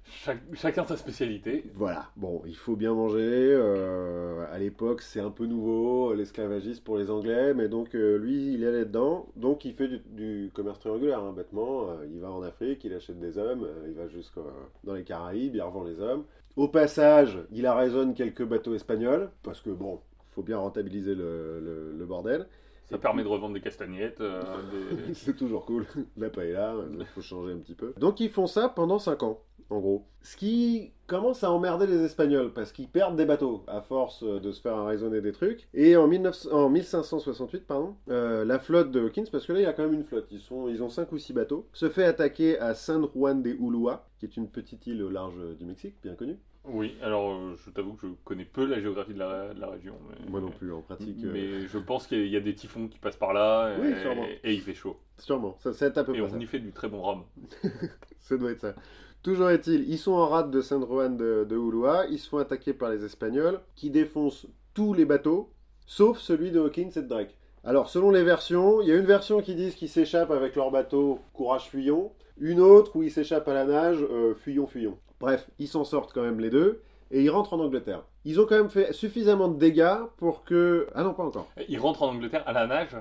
Chacun 0.54 0.86
sa 0.86 0.96
spécialité. 0.96 1.66
Voilà, 1.76 2.06
bon, 2.16 2.42
il 2.46 2.56
faut 2.56 2.78
bien 2.78 2.94
manger. 2.94 3.18
euh, 3.22 4.46
à 4.52 4.58
l'époque, 4.60 5.02
c'est 5.02 5.20
un 5.20 5.30
peu 5.30 5.46
nouveau, 5.46 6.14
l'esclavagisme 6.14 6.84
pour 6.84 6.98
les 6.98 7.12
Anglais, 7.12 7.54
mais 7.54 7.68
donc 7.68 7.96
euh, 7.96 8.18
lui, 8.18 8.54
il 8.54 8.64
est 8.64 8.68
allé 8.68 8.86
dedans. 8.86 9.28
Donc 9.36 9.66
il 9.66 9.74
fait 9.74 9.90
du, 9.90 10.00
du 10.10 10.52
commerce 10.54 10.80
régulier, 10.86 11.12
hein, 11.14 11.34
bêtement. 11.36 11.88
Il 12.14 12.22
va 12.22 12.32
en 12.32 12.44
Afrique, 12.44 12.84
il 12.86 12.94
achète 12.94 13.20
des 13.20 13.38
hommes, 13.38 13.68
il 13.88 13.94
va 13.94 14.08
jusqu'au 14.08 14.46
dans 14.86 14.94
les 14.94 15.04
Caraïbes, 15.04 15.56
il 15.56 15.62
revend 15.62 15.84
les 15.84 16.00
hommes. 16.00 16.24
Au 16.56 16.70
passage, 16.70 17.38
il 17.52 17.66
arraisonne 17.66 18.14
quelques 18.14 18.44
bateaux 18.46 18.74
espagnols, 18.74 19.30
parce 19.44 19.60
que 19.62 19.70
bon, 19.70 20.00
faut 20.32 20.44
bien 20.44 20.58
rentabiliser 20.58 21.14
le, 21.14 21.60
le- 21.60 21.94
le 21.98 22.06
bordel. 22.06 22.48
Ça 22.90 22.98
permet 22.98 23.24
de 23.24 23.28
revendre 23.28 23.54
des 23.54 23.62
castagnettes, 23.62 24.22
euh, 24.22 24.42
des... 24.72 25.14
C'est 25.14 25.36
toujours 25.36 25.66
cool. 25.66 25.86
La 26.18 26.30
paella, 26.30 26.74
il 26.98 27.06
faut 27.06 27.22
changer 27.22 27.54
un 27.54 27.58
petit 27.58 27.76
peu. 27.76 27.94
Donc 28.00 28.20
ils 28.20 28.30
font 28.30 28.48
ça 28.48 28.70
pendant 28.70 28.98
5 28.98 29.24
ans, 29.24 29.42
en 29.70 29.80
gros. 29.80 30.06
Ce 30.22 30.38
qui 30.38 30.94
commence 31.06 31.44
à 31.44 31.52
emmerder 31.52 31.86
les 31.86 32.04
Espagnols, 32.04 32.54
parce 32.54 32.72
qu'ils 32.72 32.88
perdent 32.88 33.18
des 33.18 33.26
bateaux, 33.26 33.64
à 33.68 33.82
force 33.82 34.24
de 34.24 34.52
se 34.52 34.62
faire 34.62 34.86
raisonner 34.86 35.20
des 35.20 35.34
trucs. 35.34 35.68
Et 35.74 35.98
en, 35.98 36.08
19 36.08 36.48
en 36.52 36.70
1568, 36.70 37.66
pardon, 37.68 37.96
euh, 38.10 38.46
la 38.46 38.60
flotte 38.60 38.92
de 38.92 39.02
Hawkins, 39.02 39.26
parce 39.32 39.46
que 39.46 39.54
là 39.54 39.60
il 39.60 39.64
y 39.64 39.68
a 39.68 39.74
quand 39.74 39.84
même 39.84 39.94
une 39.94 40.06
flotte, 40.06 40.28
ils, 40.32 40.40
sont, 40.40 40.70
ils 40.70 40.82
ont 40.82 40.90
5 40.90 41.12
ou 41.12 41.18
6 41.18 41.34
bateaux, 41.34 41.68
se 41.74 41.90
fait 41.90 42.06
attaquer 42.06 42.58
à 42.60 42.74
San 42.74 43.06
Juan 43.14 43.42
de 43.42 43.50
Ulua, 43.50 44.08
qui 44.20 44.26
est 44.26 44.38
une 44.38 44.48
petite 44.48 44.88
île 44.88 45.04
au 45.04 45.10
large 45.10 45.36
du 45.60 45.66
Mexique, 45.66 45.96
bien 46.02 46.16
connue. 46.16 46.40
Oui, 46.70 46.98
alors 47.02 47.32
euh, 47.32 47.56
je 47.66 47.70
t'avoue 47.72 47.94
que 47.94 48.08
je 48.08 48.14
connais 48.26 48.44
peu 48.44 48.66
la 48.66 48.82
géographie 48.82 49.14
de 49.14 49.20
la, 49.20 49.54
de 49.54 49.60
la 49.62 49.68
région. 49.70 49.96
Mais... 50.10 50.30
Moi 50.30 50.42
non 50.42 50.50
plus, 50.50 50.74
en 50.74 50.82
pratique. 50.82 51.24
euh, 51.24 51.32
Mais 51.32 51.68
je 51.68 51.78
pense 51.78 52.08
qu'il 52.08 52.28
y 52.28 52.36
a 52.36 52.42
des 52.42 52.56
typhons 52.56 52.88
qui 52.88 53.00
passent 53.00 53.16
par 53.16 53.34
là 53.34 53.74
et, 53.76 53.82
Oui, 53.82 53.94
sûrement. 54.02 54.26
et 54.44 54.54
il 54.54 54.62
fait 54.62 54.74
chaud. 54.74 54.98
Sûrement, 55.18 55.56
ça, 55.60 55.72
c'est 55.74 55.98
à 55.98 56.04
peu 56.04 56.12
Et 56.14 56.20
près 56.20 56.28
on 56.28 56.30
ça. 56.32 56.38
y 56.38 56.46
fait 56.46 56.60
du 56.60 56.72
très 56.72 56.90
bon 56.90 57.02
rhum. 57.02 57.24
Ça 58.20 58.36
doit 58.38 58.52
être 58.52 58.60
ça. 58.62 58.76
Toujours 59.24 59.50
est-il, 59.50 59.90
ils 59.90 59.98
sont 59.98 60.12
en 60.12 60.28
rade 60.28 60.52
de 60.52 60.62
San 60.62 60.86
Juan 60.86 61.16
de, 61.18 61.46
de 61.50 61.56
Ulua, 61.56 62.06
ils 62.10 62.20
se 62.20 62.28
font 62.30 62.38
attaquer 62.38 62.74
par 62.74 62.90
les 62.90 63.04
Espagnols, 63.06 63.60
qui 63.76 63.90
défoncent 63.90 64.48
tous 64.74 64.94
les 64.94 65.06
bateaux, 65.06 65.50
sauf 65.86 66.20
celui 66.20 66.52
de 66.52 66.60
Hawkins 66.60 66.90
et 66.96 67.02
de 67.02 67.08
Drake. 67.08 67.38
Alors, 67.64 67.90
selon 67.90 68.12
les 68.12 68.24
versions, 68.24 68.82
il 68.82 68.88
y 68.88 68.92
a 68.92 68.96
une 68.96 69.06
version 69.06 69.42
qui 69.42 69.56
dit 69.56 69.72
qu'ils 69.72 69.90
s'échappent 69.90 70.32
avec 70.32 70.56
leur 70.56 70.72
bateau 70.72 71.20
Courage 71.34 71.70
Fuyons, 71.70 72.12
une 72.38 72.60
autre 72.60 72.96
où 72.96 73.04
ils 73.04 73.12
s'échappent 73.12 73.48
à 73.48 73.54
la 73.54 73.66
nage 73.66 73.98
euh, 74.02 74.36
Fuyons 74.36 74.68
Fuyons. 74.68 74.98
Bref, 75.20 75.50
ils 75.60 75.68
s'en 75.68 75.84
sortent 75.84 76.14
quand 76.14 76.22
même 76.22 76.40
les 76.40 76.50
deux, 76.50 76.82
et 77.12 77.24
ils 77.24 77.30
rentrent 77.30 77.54
en 77.54 77.60
Angleterre. 77.60 78.04
Ils 78.26 78.40
ont 78.40 78.46
quand 78.46 78.58
même 78.58 78.70
fait 78.70 78.94
suffisamment 78.94 79.48
de 79.48 79.58
dégâts 79.58 79.98
pour 80.18 80.44
que... 80.44 80.88
Ah 80.94 81.04
non, 81.04 81.14
pas 81.14 81.24
encore. 81.24 81.48
Il 81.70 81.80
rentre 81.80 82.04
en 82.04 82.10
Angleterre 82.10 82.44
à 82.46 82.54
la 82.54 82.68
nage? 82.68 82.96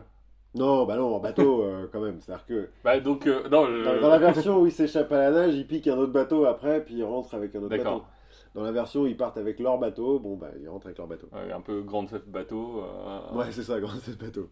Non, 0.54 0.86
bah 0.86 0.96
non, 0.96 1.14
en 1.14 1.18
bateau 1.18 1.62
euh, 1.64 1.86
quand 1.92 2.00
même. 2.00 2.18
C'est-à-dire 2.20 2.46
que 2.46 2.68
Bah 2.84 2.98
donc, 3.00 3.26
euh, 3.26 3.46
non, 3.50 3.66
je- 3.66 3.84
dans, 3.84 4.00
dans 4.00 4.08
la 4.08 4.18
version 4.18 4.60
où 4.60 4.66
ils 4.66 4.72
s'échappent 4.72 5.12
à 5.12 5.18
la 5.18 5.30
nage, 5.30 5.54
ils 5.54 5.66
piquent 5.66 5.88
un 5.88 5.98
autre 5.98 6.12
bateau 6.12 6.46
après, 6.46 6.82
puis 6.84 6.94
ils 6.94 7.04
rentrent 7.04 7.34
avec 7.34 7.54
un 7.54 7.58
autre 7.58 7.68
bateau. 7.68 7.82
D'accord. 7.82 8.06
Dans 8.54 8.62
la 8.62 8.72
version 8.72 9.02
où 9.02 9.06
ils 9.06 9.16
partent 9.18 9.36
avec 9.36 9.58
leur 9.60 9.76
bateau, 9.76 10.18
bon 10.18 10.36
bah 10.36 10.48
ils 10.58 10.66
rentrent 10.66 10.86
avec 10.86 10.96
leur 10.96 11.06
bateau. 11.06 11.28
Ouais, 11.30 11.52
un 11.52 11.60
peu 11.60 11.82
grande 11.82 12.08
cette 12.08 12.26
bateau. 12.30 12.82
euh, 12.82 13.36
Ouais, 13.36 13.46
c'est 13.50 13.62
ça, 13.64 13.78
grand 13.80 13.98
c'est 14.00 14.16
bateau. 14.16 14.48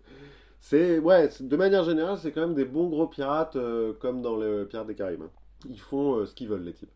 C'est 0.60 0.98
ouais, 0.98 1.30
de 1.40 1.56
manière 1.56 1.84
générale, 1.84 2.18
c'est 2.18 2.32
quand 2.32 2.42
même 2.42 2.54
des 2.54 2.66
bons 2.66 2.88
gros 2.88 3.06
pirates 3.06 3.56
comme 4.00 4.20
dans 4.20 4.36
le 4.36 4.66
Pirates 4.66 4.86
des 4.88 4.94
Caraïbes. 4.94 5.22
hein. 5.22 5.30
Ils 5.70 5.80
font 5.80 6.26
ce 6.26 6.34
qu'ils 6.34 6.48
veulent 6.48 6.64
les 6.64 6.74
types. 6.74 6.90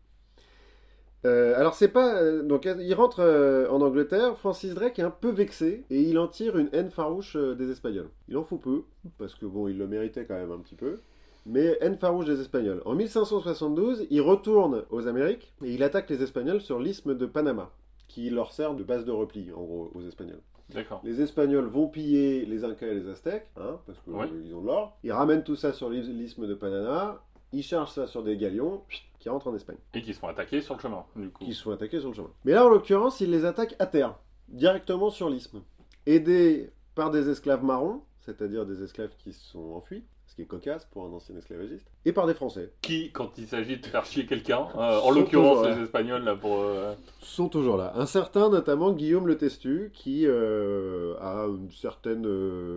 Euh, 1.25 1.53
alors 1.57 1.73
c'est 1.75 1.89
pas 1.89 2.21
euh, 2.21 2.43
donc 2.43 2.65
euh, 2.65 2.75
il 2.79 2.93
rentre 2.93 3.19
euh, 3.19 3.67
en 3.69 3.81
Angleterre. 3.81 4.37
Francis 4.37 4.73
Drake 4.73 4.99
est 4.99 5.03
un 5.03 5.09
peu 5.11 5.29
vexé 5.31 5.83
et 5.89 6.01
il 6.01 6.17
en 6.17 6.27
tire 6.29 6.57
une 6.57 6.69
haine 6.71 6.89
farouche 6.91 7.35
des 7.35 7.69
Espagnols. 7.71 8.09
Il 8.29 8.37
en 8.37 8.43
faut 8.43 8.57
peu 8.57 8.83
parce 9.17 9.35
que 9.35 9.45
bon, 9.45 9.67
il 9.67 9.77
le 9.77 9.87
méritait 9.87 10.25
quand 10.25 10.35
même 10.35 10.51
un 10.51 10.59
petit 10.59 10.75
peu. 10.75 10.99
Mais 11.45 11.77
haine 11.81 11.97
farouche 11.97 12.25
des 12.25 12.39
Espagnols. 12.39 12.81
En 12.85 12.95
1572, 12.95 14.07
il 14.09 14.21
retourne 14.21 14.83
aux 14.91 15.07
Amériques 15.07 15.53
et 15.63 15.73
il 15.73 15.83
attaque 15.83 16.09
les 16.09 16.21
Espagnols 16.21 16.61
sur 16.61 16.79
l'isthme 16.79 17.15
de 17.15 17.25
Panama, 17.25 17.71
qui 18.07 18.29
leur 18.29 18.51
sert 18.51 18.73
de 18.75 18.83
base 18.83 19.03
de 19.05 19.11
repli 19.11 19.51
en 19.53 19.63
gros 19.63 19.89
aux 19.95 20.01
Espagnols. 20.01 20.41
D'accord. 20.73 21.01
Les 21.03 21.21
Espagnols 21.21 21.65
vont 21.65 21.87
piller 21.87 22.45
les 22.45 22.63
Incas 22.63 22.85
et 22.87 22.93
les 22.93 23.09
Aztèques, 23.09 23.47
hein, 23.57 23.77
parce 23.87 23.97
qu'ils 23.99 24.13
Ouais. 24.13 24.27
ont 24.53 24.61
de 24.61 24.67
l'or. 24.67 24.97
Ils 25.03 25.11
ramènent 25.11 25.43
tout 25.43 25.55
ça 25.55 25.73
sur 25.73 25.89
l'is- 25.89 26.07
l'isthme 26.13 26.45
de 26.45 26.53
Panama. 26.53 27.23
Ils 27.51 27.63
chargent 27.63 27.91
ça 27.91 28.07
sur 28.07 28.23
des 28.23 28.37
galions 28.37 28.81
qui 29.19 29.27
rentrent 29.29 29.47
en 29.47 29.55
Espagne, 29.55 29.77
Et 29.93 30.01
qui 30.01 30.13
se 30.13 30.19
font 30.19 30.27
attaquer 30.27 30.61
sur 30.61 30.75
le 30.75 30.79
chemin, 30.79 31.03
du 31.15 31.29
coup. 31.29 31.43
qui 31.43 31.53
se 31.53 31.63
font 31.63 31.71
attaquer 31.71 31.99
sur 31.99 32.09
le 32.09 32.15
chemin. 32.15 32.29
Mais 32.45 32.53
là, 32.53 32.65
en 32.65 32.69
l'occurrence, 32.69 33.19
ils 33.21 33.31
les 33.31 33.43
attaquent 33.45 33.75
à 33.79 33.85
terre, 33.87 34.15
directement 34.47 35.09
sur 35.09 35.29
l'isthme, 35.29 35.61
aidés 36.05 36.71
par 36.95 37.11
des 37.11 37.29
esclaves 37.29 37.63
marrons, 37.63 38.01
c'est-à-dire 38.21 38.65
des 38.65 38.83
esclaves 38.83 39.11
qui 39.17 39.33
se 39.33 39.43
sont 39.51 39.73
enfuis, 39.73 40.03
ce 40.27 40.35
qui 40.35 40.43
est 40.43 40.45
cocasse 40.45 40.85
pour 40.85 41.05
un 41.05 41.09
ancien 41.11 41.35
esclavagiste, 41.35 41.87
et 42.05 42.13
par 42.13 42.27
des 42.27 42.33
Français. 42.35 42.71
Qui, 42.81 43.11
quand 43.11 43.37
il 43.37 43.47
s'agit 43.47 43.77
de 43.77 43.85
faire 43.85 44.05
chier 44.05 44.25
quelqu'un, 44.27 44.67
euh, 44.75 44.99
en 44.99 45.07
Sont 45.07 45.11
l'occurrence 45.11 45.65
les 45.67 45.81
Espagnols, 45.83 46.23
là, 46.23 46.35
pour... 46.35 46.59
euh, 46.59 46.93
sont 47.21 47.49
toujours 47.49 47.77
là. 47.77 47.91
Un 47.95 48.05
certain, 48.05 48.49
notamment 48.49 48.91
Guillaume 48.93 49.27
le 49.27 49.37
Testu, 49.37 49.91
qui 49.93 50.25
euh, 50.27 51.15
a 51.19 51.45
une 51.47 51.71
certaine 51.71 52.21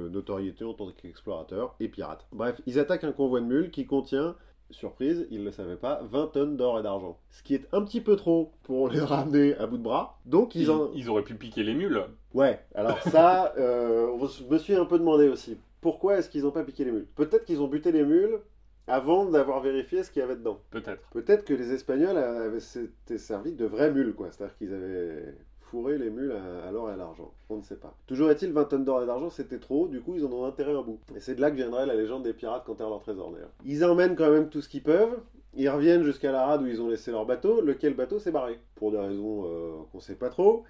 notoriété 0.08 0.64
en 0.64 0.72
tant 0.72 0.90
qu'explorateur 0.90 1.74
et 1.78 1.88
pirate. 1.88 2.26
Bref, 2.32 2.60
ils 2.66 2.78
attaquent 2.78 3.04
un 3.04 3.12
convoi 3.12 3.40
de 3.40 3.46
mules 3.46 3.70
qui 3.70 3.86
contient, 3.86 4.34
surprise, 4.72 5.26
ils 5.30 5.40
ne 5.40 5.44
le 5.44 5.50
savaient 5.50 5.76
pas, 5.76 6.00
20 6.10 6.26
tonnes 6.28 6.56
d'or 6.56 6.78
et 6.78 6.82
d'argent. 6.82 7.18
Ce 7.30 7.42
qui 7.42 7.54
est 7.54 7.66
un 7.72 7.82
petit 7.82 8.00
peu 8.00 8.16
trop 8.16 8.52
pour 8.62 8.88
les 8.90 9.00
ramener 9.00 9.54
à 9.56 9.66
bout 9.66 9.78
de 9.78 9.82
bras. 9.82 10.18
Donc 10.26 10.54
ils 10.54 10.62
ils, 10.62 10.70
en... 10.70 10.90
ils 10.94 11.08
auraient 11.08 11.22
pu 11.22 11.34
piquer 11.34 11.62
les 11.62 11.74
mules. 11.74 12.02
Ouais, 12.34 12.60
alors 12.74 13.00
ça, 13.10 13.54
euh, 13.58 14.16
je 14.26 14.44
me 14.44 14.58
suis 14.58 14.74
un 14.74 14.84
peu 14.84 14.98
demandé 14.98 15.28
aussi. 15.28 15.58
Pourquoi 15.80 16.18
est-ce 16.18 16.28
qu'ils 16.28 16.42
n'ont 16.42 16.50
pas 16.50 16.64
piqué 16.64 16.84
les 16.84 16.92
mules? 16.92 17.06
Peut-être 17.16 17.44
qu'ils 17.44 17.60
ont 17.60 17.68
buté 17.68 17.92
les 17.92 18.04
mules 18.04 18.38
avant 18.86 19.26
d'avoir 19.26 19.60
vérifié 19.60 20.02
ce 20.02 20.10
qu'il 20.10 20.20
y 20.20 20.22
avait 20.22 20.36
dedans. 20.36 20.60
Peut-être. 20.70 21.02
Peut-être 21.10 21.44
que 21.44 21.54
les 21.54 21.72
Espagnols 21.72 22.16
avaient 22.16 22.60
s'étaient 22.60 23.18
servis 23.18 23.52
de 23.52 23.64
vraies 23.64 23.90
mules, 23.90 24.14
quoi. 24.14 24.28
C'est-à-dire 24.30 24.56
qu'ils 24.56 24.74
avaient 24.74 25.34
les 25.80 26.10
mules 26.10 26.32
à, 26.32 26.68
à 26.68 26.72
l'or 26.72 26.90
et 26.90 26.92
à 26.92 26.96
l'argent. 26.96 27.32
On 27.50 27.56
ne 27.56 27.62
sait 27.62 27.76
pas. 27.76 27.94
Toujours 28.06 28.30
est-il, 28.30 28.52
20 28.52 28.64
tonnes 28.64 28.84
d'or 28.84 29.02
et 29.02 29.06
d'argent, 29.06 29.30
c'était 29.30 29.58
trop. 29.58 29.88
Du 29.88 30.00
coup, 30.00 30.14
ils 30.16 30.24
en 30.24 30.32
ont 30.32 30.44
enterré 30.44 30.72
un 30.72 30.82
bout. 30.82 30.98
Et 31.16 31.20
c'est 31.20 31.34
de 31.34 31.40
là 31.40 31.50
que 31.50 31.56
viendrait 31.56 31.86
la 31.86 31.94
légende 31.94 32.22
des 32.22 32.32
pirates 32.32 32.64
qui 32.64 32.70
enterrent 32.70 32.90
leur 32.90 33.00
trésor, 33.00 33.30
d'ailleurs. 33.30 33.52
Ils 33.64 33.84
emmènent 33.84 34.16
quand 34.16 34.30
même 34.30 34.48
tout 34.48 34.60
ce 34.60 34.68
qu'ils 34.68 34.82
peuvent. 34.82 35.18
Ils 35.54 35.68
reviennent 35.68 36.02
jusqu'à 36.02 36.32
la 36.32 36.46
rade 36.46 36.62
où 36.62 36.66
ils 36.66 36.80
ont 36.80 36.88
laissé 36.88 37.10
leur 37.10 37.26
bateau. 37.26 37.60
Lequel 37.60 37.94
bateau 37.94 38.18
s'est 38.18 38.30
barré 38.32 38.58
Pour 38.74 38.90
des 38.90 38.98
raisons 38.98 39.44
euh, 39.46 39.70
qu'on 39.92 40.00
sait 40.00 40.14
pas 40.14 40.30
trop. 40.30 40.64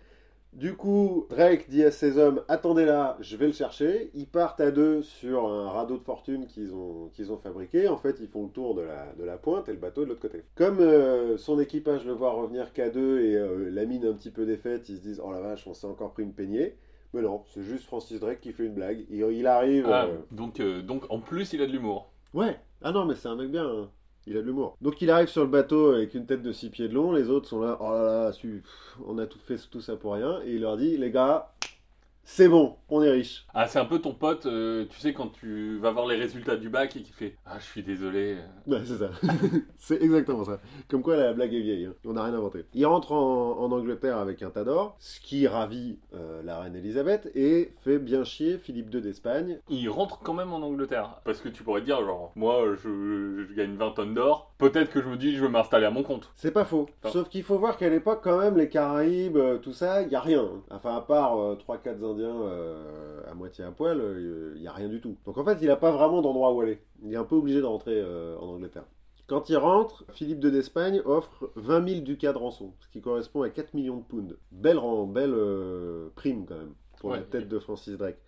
Du 0.52 0.74
coup, 0.74 1.26
Drake 1.30 1.70
dit 1.70 1.82
à 1.82 1.90
ses 1.90 2.18
hommes 2.18 2.42
Attendez 2.46 2.84
là, 2.84 3.16
je 3.20 3.36
vais 3.38 3.46
le 3.46 3.52
chercher. 3.54 4.10
Ils 4.14 4.26
partent 4.26 4.60
à 4.60 4.70
deux 4.70 5.00
sur 5.00 5.46
un 5.48 5.70
radeau 5.70 5.96
de 5.96 6.02
fortune 6.02 6.46
qu'ils 6.46 6.74
ont, 6.74 7.08
qu'ils 7.14 7.32
ont 7.32 7.38
fabriqué. 7.38 7.88
En 7.88 7.96
fait, 7.96 8.18
ils 8.20 8.28
font 8.28 8.44
le 8.44 8.50
tour 8.50 8.74
de 8.74 8.82
la, 8.82 9.12
de 9.18 9.24
la 9.24 9.38
pointe 9.38 9.68
et 9.70 9.72
le 9.72 9.78
bateau 9.78 10.04
de 10.04 10.10
l'autre 10.10 10.20
côté. 10.20 10.42
Comme 10.54 10.80
euh, 10.80 11.38
son 11.38 11.58
équipage 11.58 12.04
le 12.04 12.12
voit 12.12 12.32
revenir 12.32 12.74
qu'à 12.74 12.90
deux 12.90 13.20
et 13.20 13.34
euh, 13.36 13.70
la 13.70 13.86
mine 13.86 14.04
un 14.04 14.12
petit 14.12 14.30
peu 14.30 14.44
défaite, 14.44 14.90
ils 14.90 14.96
se 14.96 15.00
disent 15.02 15.22
Oh 15.24 15.32
la 15.32 15.40
vache, 15.40 15.66
on 15.66 15.72
s'est 15.72 15.86
encore 15.86 16.12
pris 16.12 16.22
une 16.22 16.34
peignée. 16.34 16.76
Mais 17.14 17.22
non, 17.22 17.42
c'est 17.54 17.62
juste 17.62 17.84
Francis 17.84 18.20
Drake 18.20 18.40
qui 18.40 18.52
fait 18.52 18.64
une 18.66 18.74
blague. 18.74 19.04
Il, 19.10 19.20
il 19.32 19.46
arrive. 19.46 19.86
Ah, 19.90 20.04
euh, 20.04 20.18
donc, 20.32 20.60
euh, 20.60 20.82
donc, 20.82 21.04
en 21.10 21.18
plus, 21.20 21.52
il 21.54 21.62
a 21.62 21.66
de 21.66 21.72
l'humour. 21.72 22.10
Ouais. 22.34 22.58
Ah 22.82 22.92
non, 22.92 23.06
mais 23.06 23.14
c'est 23.14 23.28
un 23.28 23.36
mec 23.36 23.50
bien. 23.50 23.66
hein. 23.66 23.88
Il 24.26 24.36
a 24.36 24.40
de 24.40 24.46
l'humour. 24.46 24.76
Donc 24.80 25.02
il 25.02 25.10
arrive 25.10 25.28
sur 25.28 25.42
le 25.42 25.48
bateau 25.48 25.92
avec 25.92 26.14
une 26.14 26.26
tête 26.26 26.42
de 26.42 26.52
six 26.52 26.70
pieds 26.70 26.88
de 26.88 26.94
long. 26.94 27.12
Les 27.12 27.28
autres 27.28 27.48
sont 27.48 27.60
là. 27.60 27.76
Oh 27.80 27.90
là 27.90 28.30
là, 28.30 28.32
on 29.06 29.18
a 29.18 29.26
tout 29.26 29.38
fait 29.44 29.56
tout 29.70 29.80
ça 29.80 29.96
pour 29.96 30.14
rien. 30.14 30.40
Et 30.44 30.52
il 30.52 30.60
leur 30.60 30.76
dit, 30.76 30.96
les 30.96 31.10
gars, 31.10 31.52
c'est 32.24 32.48
bon, 32.48 32.76
on 32.88 33.02
est 33.02 33.10
riche. 33.10 33.46
Ah, 33.52 33.66
c'est 33.66 33.78
un 33.78 33.84
peu 33.84 33.98
ton 33.98 34.14
pote, 34.14 34.46
euh, 34.46 34.86
tu 34.88 34.98
sais, 34.98 35.12
quand 35.12 35.28
tu 35.28 35.78
vas 35.78 35.90
voir 35.90 36.06
les 36.06 36.16
résultats 36.16 36.56
du 36.56 36.68
bac 36.68 36.96
et 36.96 37.02
qui 37.02 37.12
fait 37.12 37.36
Ah, 37.44 37.58
je 37.58 37.64
suis 37.64 37.82
désolé. 37.82 38.36
Ouais, 38.66 38.78
c'est 38.84 38.98
ça. 38.98 39.10
c'est 39.76 40.00
exactement 40.00 40.44
ça. 40.44 40.60
Comme 40.88 41.02
quoi 41.02 41.16
la 41.16 41.32
blague 41.32 41.52
est 41.52 41.60
vieille, 41.60 41.86
hein. 41.86 41.94
on 42.04 42.12
n'a 42.12 42.22
rien 42.22 42.34
inventé. 42.34 42.64
Il 42.74 42.86
rentre 42.86 43.12
en, 43.12 43.58
en 43.58 43.72
Angleterre 43.72 44.18
avec 44.18 44.42
un 44.42 44.50
tas 44.50 44.62
d'or, 44.62 44.96
ce 45.00 45.18
qui 45.20 45.48
ravit 45.48 45.98
euh, 46.14 46.42
la 46.44 46.60
reine 46.60 46.76
Elisabeth 46.76 47.30
et 47.34 47.72
fait 47.82 47.98
bien 47.98 48.22
chier 48.22 48.56
Philippe 48.58 48.94
II 48.94 49.00
d'Espagne. 49.02 49.58
Il 49.68 49.88
rentre 49.88 50.20
quand 50.20 50.34
même 50.34 50.52
en 50.52 50.58
Angleterre. 50.58 51.20
Parce 51.24 51.40
que 51.40 51.48
tu 51.48 51.64
pourrais 51.64 51.82
dire, 51.82 52.04
genre, 52.04 52.32
moi, 52.36 52.62
je, 52.76 53.46
je 53.48 53.54
gagne 53.54 53.74
20 53.74 53.90
tonnes 53.90 54.14
d'or. 54.14 54.52
Peut-être 54.58 54.92
que 54.92 55.02
je 55.02 55.08
me 55.08 55.16
dis, 55.16 55.34
je 55.34 55.42
veux 55.42 55.48
m'installer 55.48 55.86
à 55.86 55.90
mon 55.90 56.04
compte. 56.04 56.30
C'est 56.36 56.52
pas 56.52 56.64
faux. 56.64 56.88
Sauf 57.06 57.28
qu'il 57.28 57.42
faut 57.42 57.58
voir 57.58 57.76
qu'à 57.76 57.88
l'époque, 57.88 58.20
quand 58.22 58.38
même, 58.38 58.56
les 58.56 58.68
Caraïbes, 58.68 59.36
euh, 59.36 59.58
tout 59.58 59.72
ça, 59.72 60.02
il 60.02 60.08
y 60.08 60.14
a 60.14 60.20
rien. 60.20 60.48
Enfin, 60.70 60.96
à 60.96 61.00
part 61.00 61.36
3-4 61.56 61.98
Indiens 62.12 62.42
euh, 62.42 63.20
à 63.30 63.34
moitié 63.34 63.64
à 63.64 63.70
poil, 63.70 64.00
il 64.56 64.62
y 64.62 64.66
a 64.68 64.72
rien 64.72 64.88
du 64.88 65.00
tout. 65.00 65.16
Donc 65.26 65.38
en 65.38 65.44
fait, 65.44 65.58
il 65.62 65.70
a 65.70 65.76
pas 65.76 65.90
vraiment 65.90 66.22
d'endroit 66.22 66.52
où 66.52 66.60
aller. 66.60 66.80
Il 67.02 67.12
est 67.12 67.16
un 67.16 67.24
peu 67.24 67.36
obligé 67.36 67.60
de 67.60 67.66
rentrer 67.66 67.94
euh, 68.00 68.36
en 68.38 68.46
Angleterre. 68.48 68.84
Quand 69.26 69.48
il 69.48 69.56
rentre, 69.56 70.04
Philippe 70.12 70.42
II 70.44 70.50
d'Espagne 70.50 71.00
offre 71.04 71.50
20 71.56 71.88
000 71.88 72.00
ducats 72.02 72.32
de 72.32 72.38
rançon, 72.38 72.72
ce 72.80 72.88
qui 72.88 73.00
correspond 73.00 73.42
à 73.42 73.48
4 73.50 73.72
millions 73.74 73.96
de 73.98 74.02
pounds. 74.02 74.36
Belle, 74.50 74.78
ran- 74.78 75.06
belle 75.06 75.32
euh, 75.34 76.08
prime 76.16 76.44
quand 76.46 76.56
même, 76.56 76.74
pour 77.00 77.10
Ouais. 77.10 77.18
la 77.18 77.22
tête 77.22 77.48
de 77.48 77.58
Francis 77.58 77.96
Drake. 77.96 78.18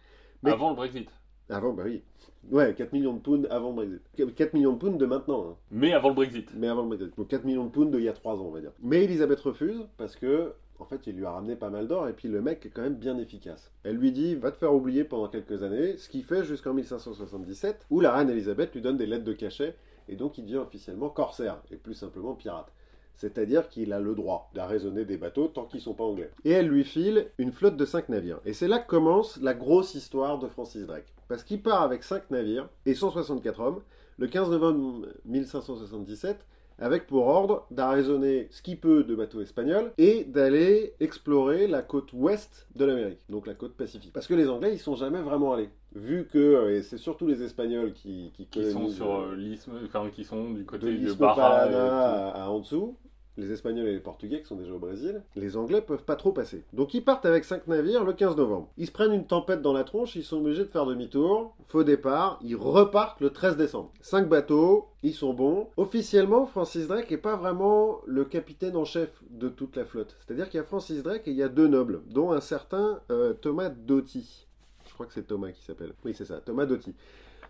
Mais- 0.43 0.53
Avant 0.53 0.71
le 0.71 0.77
Brexit. 0.77 1.11
Avant, 1.51 1.75
bah 1.75 1.83
oui. 1.85 2.03
Ouais, 2.51 2.75
4 2.75 2.93
millions 2.95 3.13
de 3.13 3.19
pounds 3.19 3.47
avant 3.51 3.69
le 3.71 3.75
Brexit. 3.75 4.35
4 4.35 4.55
millions 4.55 4.73
de 4.73 4.79
pounds 4.79 4.97
de 4.97 5.05
maintenant. 5.05 5.47
hein. 5.51 5.57
Mais 5.71 5.93
avant 5.93 6.09
le 6.09 6.15
Brexit. 6.15 6.49
Mais 6.57 6.69
avant 6.69 6.83
le 6.83 6.89
Brexit. 6.89 7.15
Donc 7.19 7.29
4 7.29 7.45
millions 7.45 7.65
de 7.65 7.71
pounds 7.71 7.91
d'il 7.95 8.03
y 8.05 8.09
a 8.09 8.13
3 8.15 8.41
ans, 8.41 8.47
on 8.47 8.51
va 8.51 8.61
dire. 8.61 8.73
Mais 8.81 9.05
Elisabeth 9.05 9.41
refuse 9.41 9.85
parce 9.99 10.17
que, 10.17 10.55
en 10.79 10.85
fait, 10.85 11.07
il 11.07 11.17
lui 11.17 11.25
a 11.25 11.31
ramené 11.31 11.57
pas 11.57 11.71
mal 11.71 11.87
d'or 11.87 12.09
et 12.09 12.13
puis 12.13 12.29
le 12.29 12.43
mec 12.43 12.67
est 12.67 12.71
quand 12.71 12.83
même 12.83 12.97
bien 12.97 13.19
efficace. 13.19 13.71
Elle 13.85 13.97
lui 13.97 14.13
dit 14.13 14.35
va 14.35 14.51
te 14.51 14.57
faire 14.57 14.75
oublier 14.75 15.05
pendant 15.05 15.29
quelques 15.29 15.63
années, 15.63 15.97
ce 15.97 16.09
qu'il 16.09 16.25
fait 16.25 16.45
jusqu'en 16.45 16.75
1577, 16.75 17.87
où 17.91 18.01
la 18.01 18.13
reine 18.13 18.31
Elisabeth 18.31 18.75
lui 18.75 18.81
donne 18.81 18.97
des 18.97 19.07
lettres 19.07 19.25
de 19.25 19.33
cachet 19.33 19.77
et 20.09 20.17
donc 20.17 20.39
il 20.39 20.45
devient 20.45 20.57
officiellement 20.57 21.09
corsaire 21.09 21.63
et 21.71 21.77
plus 21.77 21.95
simplement 21.95 22.35
pirate. 22.35 22.73
C'est-à-dire 23.17 23.69
qu'il 23.69 23.93
a 23.93 24.01
le 24.01 24.15
droit 24.15 24.51
d'arraisonner 24.55 25.05
des 25.05 25.17
bateaux 25.17 25.47
tant 25.47 25.65
qu'ils 25.65 25.81
sont 25.81 25.95
pas 25.95 26.05
anglais. 26.05 26.31
Et 26.45 26.51
elle 26.51 26.67
lui 26.67 26.85
file 26.85 27.29
une 27.39 27.53
flotte 27.53 27.77
de 27.77 27.85
5 27.85 28.09
navires. 28.09 28.41
Et 28.45 28.53
c'est 28.53 28.67
là 28.67 28.81
que 28.81 28.89
commence 28.89 29.39
la 29.41 29.55
grosse 29.55 29.95
histoire 29.95 30.39
de 30.41 30.49
Francis 30.49 30.87
Drake. 30.87 31.15
Parce 31.29 31.45
qu'il 31.45 31.63
part 31.63 31.83
avec 31.83 32.03
5 32.03 32.31
navires 32.31 32.69
et 32.87 32.95
164 32.95 33.61
hommes 33.61 33.83
le 34.19 34.27
15 34.27 34.51
novembre 34.51 35.07
1577 35.25 36.45
avec 36.79 37.07
pour 37.07 37.27
ordre 37.27 37.67
d'arraisonner 37.71 38.49
ce 38.51 38.63
qu'il 38.63 38.79
peut 38.79 39.05
de 39.05 39.15
bateaux 39.15 39.41
espagnols 39.41 39.93
et 39.99 40.25
d'aller 40.25 40.95
explorer 41.01 41.67
la 41.67 41.83
côte 41.83 42.13
ouest 42.13 42.67
de 42.75 42.85
l'Amérique, 42.85 43.21
donc 43.29 43.47
la 43.47 43.55
côte 43.55 43.75
Pacifique. 43.75 44.13
Parce 44.13 44.27
que 44.27 44.35
les 44.35 44.49
Anglais, 44.49 44.73
ils 44.73 44.79
sont 44.79 44.97
jamais 44.97 45.21
vraiment 45.21 45.53
allés. 45.53 45.71
Vu 45.95 46.27
que, 46.27 46.39
euh, 46.39 46.77
et 46.77 46.83
c'est 46.83 46.99
surtout 46.99 47.27
les 47.27 47.43
Espagnols 47.43 47.93
qui, 47.93 48.33
qui, 48.35 48.47
Qui 48.47 48.73
sont 48.73 48.89
sur 48.89 49.15
euh, 49.15 49.31
euh, 49.31 49.37
l'isthme, 49.37 49.73
enfin, 49.85 50.11
qui 50.13 50.25
sont 50.25 50.51
du 50.51 50.61
de 50.61 50.65
côté 50.65 50.87
de 50.87 50.91
l'Isthme 50.93 51.21
Barra. 51.21 51.61
à, 51.63 52.45
à 52.45 52.49
en 52.49 52.59
dessous, 52.59 52.97
les 53.37 53.53
Espagnols 53.53 53.89
et 53.89 53.93
les 53.93 54.01
Portugais 54.01 54.41
qui 54.41 54.47
sont 54.47 54.57
déjà 54.57 54.73
au 54.73 54.79
Brésil, 54.79 55.23
les 55.37 55.57
Anglais 55.57 55.81
peuvent 55.81 56.05
pas 56.05 56.17
trop 56.17 56.33
passer. 56.33 56.65
Donc 56.73 56.95
ils 56.95 57.05
partent 57.05 57.27
avec 57.27 57.45
5 57.45 57.67
navires 57.67 58.05
le 58.05 58.13
15 58.13 58.37
novembre. 58.37 58.69
Ils 58.77 58.87
se 58.87 58.93
prennent 58.93 59.13
une 59.13 59.27
tempête 59.27 59.63
dans 59.63 59.73
la 59.73 59.85
tronche, 59.85 60.17
ils 60.17 60.25
sont 60.25 60.39
obligés 60.39 60.65
de 60.65 60.69
faire 60.69 60.87
demi-tour, 60.87 61.55
faux 61.67 61.85
départ, 61.85 62.39
ils 62.43 62.57
repartent 62.57 63.21
le 63.21 63.31
13 63.31 63.57
décembre. 63.57 63.93
5 64.01 64.29
bateaux, 64.29 64.89
ils 65.03 65.15
sont 65.15 65.35
bons. 65.35 65.69
Officiellement, 65.77 66.47
Francis 66.47 66.87
Drake 66.87 67.11
est 67.13 67.19
pas 67.19 67.37
vraiment 67.37 68.01
le 68.07 68.25
capitaine 68.25 68.77
en 68.77 68.85
chef 68.85 69.11
de 69.31 69.49
toute 69.49 69.77
la 69.77 69.85
flotte. 69.85 70.17
C'est-à-dire 70.21 70.49
qu'il 70.49 70.59
y 70.59 70.63
a 70.63 70.67
Francis 70.67 71.03
Drake 71.03 71.27
et 71.27 71.31
il 71.31 71.37
y 71.37 71.43
a 71.43 71.49
deux 71.49 71.69
nobles, 71.69 72.03
dont 72.07 72.33
un 72.33 72.41
certain 72.41 73.01
euh, 73.11 73.35
Thomas 73.35 73.69
Doty. 73.69 74.47
Je 74.87 74.93
crois 74.95 75.07
que 75.07 75.13
c'est 75.13 75.27
Thomas 75.27 75.51
qui 75.51 75.65
s'appelle. 75.65 75.93
Oui, 76.05 76.15
c'est 76.17 76.25
ça, 76.25 76.41
Thomas 76.41 76.67
Doty. 76.67 76.95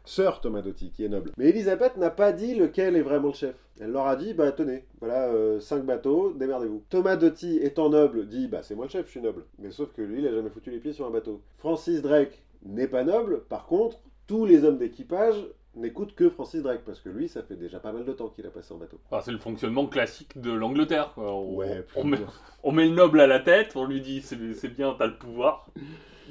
Sœur 0.04 0.40
Thomas 0.40 0.61
Doty, 0.61 0.90
qui 0.90 1.04
est 1.04 1.08
noble. 1.08 1.32
Mais 1.38 1.49
Elisabeth 1.49 1.96
n'a 1.96 2.11
pas 2.11 2.32
dit 2.32 2.54
lequel 2.54 2.94
est 2.96 3.02
vraiment 3.02 3.28
le 3.28 3.34
chef. 3.34 3.54
Elle 3.80 3.90
leur 3.90 4.06
a 4.06 4.16
dit, 4.16 4.34
bah 4.34 4.52
tenez, 4.52 4.84
voilà, 5.00 5.61
5 5.61 5.84
bateaux, 5.84 6.32
démerdez-vous. 6.34 6.84
Thomas 6.90 7.16
Doty, 7.16 7.58
étant 7.62 7.88
noble, 7.90 8.26
dit, 8.28 8.46
bah 8.46 8.62
c'est 8.62 8.75
moi 8.75 8.84
le 8.84 8.90
chef, 8.90 9.06
je 9.06 9.12
suis 9.12 9.20
noble. 9.20 9.44
Mais 9.58 9.70
sauf 9.70 9.92
que 9.92 10.02
lui, 10.02 10.20
il 10.20 10.28
a 10.28 10.32
jamais 10.32 10.50
foutu 10.50 10.70
les 10.70 10.78
pieds 10.78 10.92
sur 10.92 11.06
un 11.06 11.11
bateau. 11.11 11.40
Francis 11.58 12.02
Drake 12.02 12.42
n'est 12.64 12.87
pas 12.88 13.02
noble, 13.04 13.42
par 13.49 13.66
contre, 13.66 13.99
tous 14.26 14.44
les 14.46 14.64
hommes 14.64 14.78
d'équipage 14.78 15.37
n'écoutent 15.76 16.14
que 16.14 16.30
Francis 16.30 16.62
Drake, 16.62 16.82
parce 16.87 17.00
que 17.00 17.08
lui, 17.08 17.28
ça 17.28 17.42
fait 17.42 17.56
déjà 17.56 17.80
pas 17.80 17.92
mal 17.92 18.04
de 18.04 18.12
temps 18.12 18.28
qu'il 18.28 18.46
a 18.46 18.50
passé 18.50 18.73
en 18.73 18.76
bateau. 18.76 18.99
Enfin, 19.11 19.23
c'est 19.25 19.32
le 19.32 19.38
fonctionnement 19.38 19.87
classique 19.87 20.40
de 20.40 20.52
l'Angleterre. 20.52 21.12
On, 21.16 21.56
Ouais, 21.56 21.84
on, 21.96 22.04
met, 22.04 22.18
on 22.62 22.73
met 22.73 22.87
le 22.87 22.94
noble 22.94 23.20
à 23.20 23.26
la 23.26 23.40
tête, 23.40 23.73
on 23.75 23.84
lui 23.84 24.00
dit 24.00 24.23
c'est 24.23 24.37
bien, 24.68 24.94
t'as 24.96 25.08
le 25.08 25.18
pouvoir, 25.18 25.66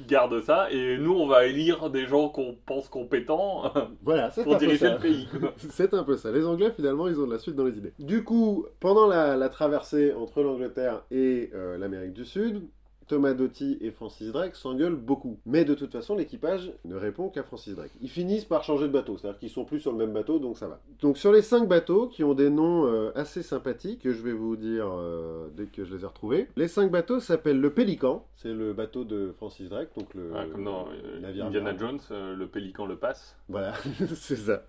garde 0.08 0.40
ça, 0.40 0.70
et 0.70 0.98
nous 0.98 1.12
on 1.14 1.26
va 1.26 1.46
élire 1.46 1.90
des 1.90 2.06
gens 2.06 2.28
qu'on 2.28 2.56
pense 2.66 2.88
compétents 2.88 3.72
Voilà, 4.02 4.28
pour 4.28 4.56
diriger 4.56 4.90
le 4.90 4.98
pays. 4.98 5.28
C'est 5.70 5.94
un 5.94 6.04
peu 6.04 6.16
ça. 6.16 6.30
Les 6.30 6.44
Anglais, 6.46 6.72
finalement, 6.74 7.08
ils 7.08 7.18
ont 7.18 7.26
de 7.26 7.32
la 7.32 7.38
suite 7.38 7.56
dans 7.56 7.64
les 7.64 7.76
idées. 7.76 7.92
Du 7.98 8.24
coup, 8.24 8.66
pendant 8.80 9.06
la, 9.06 9.36
la 9.36 9.48
traversée 9.48 10.12
entre 10.12 10.42
l'Angleterre 10.42 11.02
et 11.10 11.50
euh, 11.54 11.78
l'Amérique 11.78 12.12
du 12.12 12.24
Sud, 12.24 12.62
Thomas 13.06 13.34
Doty 13.34 13.78
et 13.80 13.90
Francis 13.90 14.32
Drake 14.32 14.56
s'engueulent 14.56 14.96
beaucoup. 14.96 15.38
Mais 15.46 15.64
de 15.64 15.74
toute 15.74 15.92
façon, 15.92 16.14
l'équipage 16.16 16.72
ne 16.84 16.96
répond 16.96 17.28
qu'à 17.28 17.42
Francis 17.42 17.74
Drake. 17.74 17.92
Ils 18.00 18.08
finissent 18.10 18.44
par 18.44 18.64
changer 18.64 18.86
de 18.86 18.92
bateau, 18.92 19.16
c'est-à-dire 19.16 19.38
qu'ils 19.38 19.50
sont 19.50 19.64
plus 19.64 19.80
sur 19.80 19.92
le 19.92 19.98
même 19.98 20.12
bateau, 20.12 20.38
donc 20.38 20.58
ça 20.58 20.68
va. 20.68 20.80
Donc 21.00 21.18
sur 21.18 21.32
les 21.32 21.42
cinq 21.42 21.68
bateaux, 21.68 22.08
qui 22.08 22.24
ont 22.24 22.34
des 22.34 22.50
noms 22.50 22.86
euh, 22.86 23.10
assez 23.14 23.42
sympathiques, 23.42 24.02
que 24.02 24.12
je 24.12 24.22
vais 24.22 24.32
vous 24.32 24.56
dire 24.56 24.86
euh, 24.88 25.48
dès 25.56 25.66
que 25.66 25.84
je 25.84 25.94
les 25.94 26.02
ai 26.02 26.06
retrouvés, 26.06 26.48
les 26.56 26.68
cinq 26.68 26.90
bateaux 26.90 27.20
s'appellent 27.20 27.60
le 27.60 27.70
Pélican, 27.70 28.26
c'est 28.36 28.52
le 28.52 28.72
bateau 28.72 29.04
de 29.04 29.32
Francis 29.36 29.68
Drake, 29.68 29.90
donc 29.96 30.12
le 30.14 30.32
Ouais, 30.32 30.48
comme 30.50 30.64
dans 30.64 30.88
euh, 30.88 31.20
navire 31.20 31.46
Indiana. 31.46 31.76
Jones, 31.76 32.00
le 32.10 32.46
pélican 32.46 32.86
le 32.86 32.96
passe. 32.96 33.36
Voilà, 33.48 33.74
c'est 34.14 34.36
ça. 34.36 34.64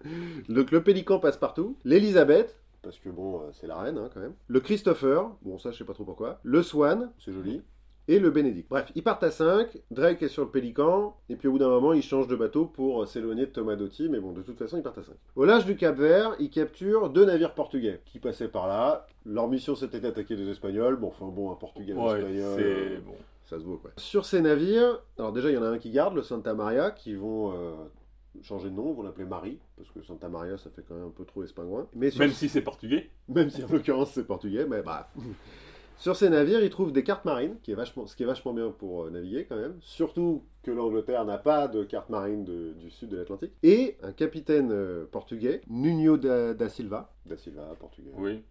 Donc 0.49 0.71
le 0.71 0.83
Pélican 0.83 1.19
passe 1.19 1.37
partout. 1.37 1.77
L'Elisabeth, 1.85 2.57
parce 2.81 2.99
que 2.99 3.09
bon, 3.09 3.41
c'est 3.53 3.67
la 3.67 3.79
reine 3.79 3.97
hein, 3.97 4.09
quand 4.13 4.19
même. 4.19 4.33
Le 4.47 4.59
Christopher, 4.59 5.29
bon 5.41 5.57
ça 5.57 5.71
je 5.71 5.77
sais 5.77 5.85
pas 5.85 5.93
trop 5.93 6.03
pourquoi. 6.03 6.39
Le 6.43 6.61
Swan, 6.61 7.09
c'est 7.17 7.31
joli. 7.31 7.61
Et 8.07 8.19
le 8.19 8.29
Bénédicte. 8.29 8.69
Bref, 8.69 8.91
ils 8.93 9.01
partent 9.03 9.23
à 9.23 9.31
5, 9.31 9.77
Drake 9.89 10.21
est 10.21 10.27
sur 10.27 10.43
le 10.43 10.49
Pélican, 10.51 11.17
et 11.27 11.35
puis 11.35 11.47
au 11.47 11.53
bout 11.53 11.57
d'un 11.57 11.69
moment, 11.69 11.91
ils 11.93 12.03
changent 12.03 12.27
de 12.27 12.35
bateau 12.35 12.65
pour 12.65 13.01
euh, 13.01 13.05
s'éloigner 13.07 13.47
de 13.47 13.51
Thomas 13.51 13.75
Doty, 13.75 14.09
mais 14.09 14.19
bon, 14.19 14.31
de 14.31 14.43
toute 14.43 14.59
façon, 14.59 14.77
ils 14.77 14.83
partent 14.83 14.99
à 14.99 15.03
5. 15.03 15.15
Au 15.35 15.43
large 15.45 15.65
du 15.65 15.75
Cap 15.75 15.95
Vert, 15.97 16.35
ils 16.39 16.51
capturent 16.51 17.09
deux 17.09 17.25
navires 17.25 17.55
portugais 17.55 18.01
qui 18.05 18.19
passaient 18.19 18.47
par 18.47 18.67
là. 18.67 19.07
Leur 19.25 19.47
mission, 19.47 19.73
c'était 19.75 19.99
d'attaquer 19.99 20.35
des 20.35 20.47
Espagnols. 20.49 20.97
Bon, 20.97 21.07
enfin 21.07 21.25
bon, 21.27 21.51
un 21.51 21.55
Portugais, 21.55 21.93
un 21.93 21.97
Ouais, 21.97 22.19
Espagnol... 22.19 22.41
euh, 22.59 22.89
c'est 22.97 23.03
bon. 23.03 23.15
ça 23.45 23.57
se 23.59 23.63
vaut 23.63 23.77
quoi. 23.77 23.89
Sur 23.97 24.25
ces 24.25 24.41
navires, 24.41 25.01
alors 25.17 25.31
déjà 25.33 25.49
il 25.49 25.55
y 25.55 25.57
en 25.57 25.63
a 25.63 25.67
un 25.69 25.79
qui 25.79 25.89
garde, 25.89 26.13
le 26.15 26.21
Santa 26.21 26.53
Maria, 26.53 26.91
qui 26.91 27.15
vont 27.15 27.53
euh, 27.53 27.73
changer 28.43 28.69
de 28.69 28.75
nom, 28.75 28.93
vont 28.93 29.01
l'appeler 29.01 29.25
Marie, 29.25 29.57
parce 29.77 29.89
que 29.89 30.03
Santa 30.03 30.29
Maria 30.29 30.57
ça 30.59 30.69
fait 30.69 30.83
quand 30.87 30.93
même 30.93 31.05
un 31.07 31.09
peu 31.09 31.25
trop 31.25 31.43
espingouin. 31.43 31.87
Mais 31.95 32.11
sur- 32.11 32.19
Même 32.19 32.29
si 32.33 32.49
c'est 32.49 32.61
portugais. 32.61 33.09
même 33.29 33.49
si 33.49 33.63
en 33.63 33.67
l'occurrence 33.71 34.11
c'est 34.11 34.27
portugais, 34.27 34.67
mais 34.69 34.83
bah. 34.83 35.09
Sur 35.97 36.15
ces 36.15 36.29
navires, 36.29 36.63
ils 36.63 36.69
trouvent 36.69 36.91
des 36.91 37.03
cartes 37.03 37.25
marines, 37.25 37.55
qui 37.63 37.71
est 37.71 37.75
vachement, 37.75 38.05
ce 38.05 38.15
qui 38.15 38.23
est 38.23 38.25
vachement 38.25 38.53
bien 38.53 38.69
pour 38.69 39.05
euh, 39.05 39.09
naviguer 39.09 39.45
quand 39.47 39.55
même. 39.55 39.75
Surtout 39.81 40.43
que 40.63 40.71
l'Angleterre 40.71 41.23
n'a 41.25 41.37
pas 41.37 41.67
de 41.67 41.83
carte 41.83 42.09
marine 42.09 42.43
de- 42.43 42.73
du 42.73 42.89
sud 42.89 43.09
de 43.09 43.17
l'Atlantique. 43.17 43.53
Et 43.63 43.95
un 44.03 44.11
capitaine 44.11 44.69
euh, 44.71 45.05
portugais, 45.11 45.61
Nuno 45.69 46.17
da, 46.17 46.53
da 46.53 46.69
Silva. 46.69 47.11
Da 47.25 47.37
Silva, 47.37 47.63
portugais. 47.79 48.11
Oui. 48.17 48.43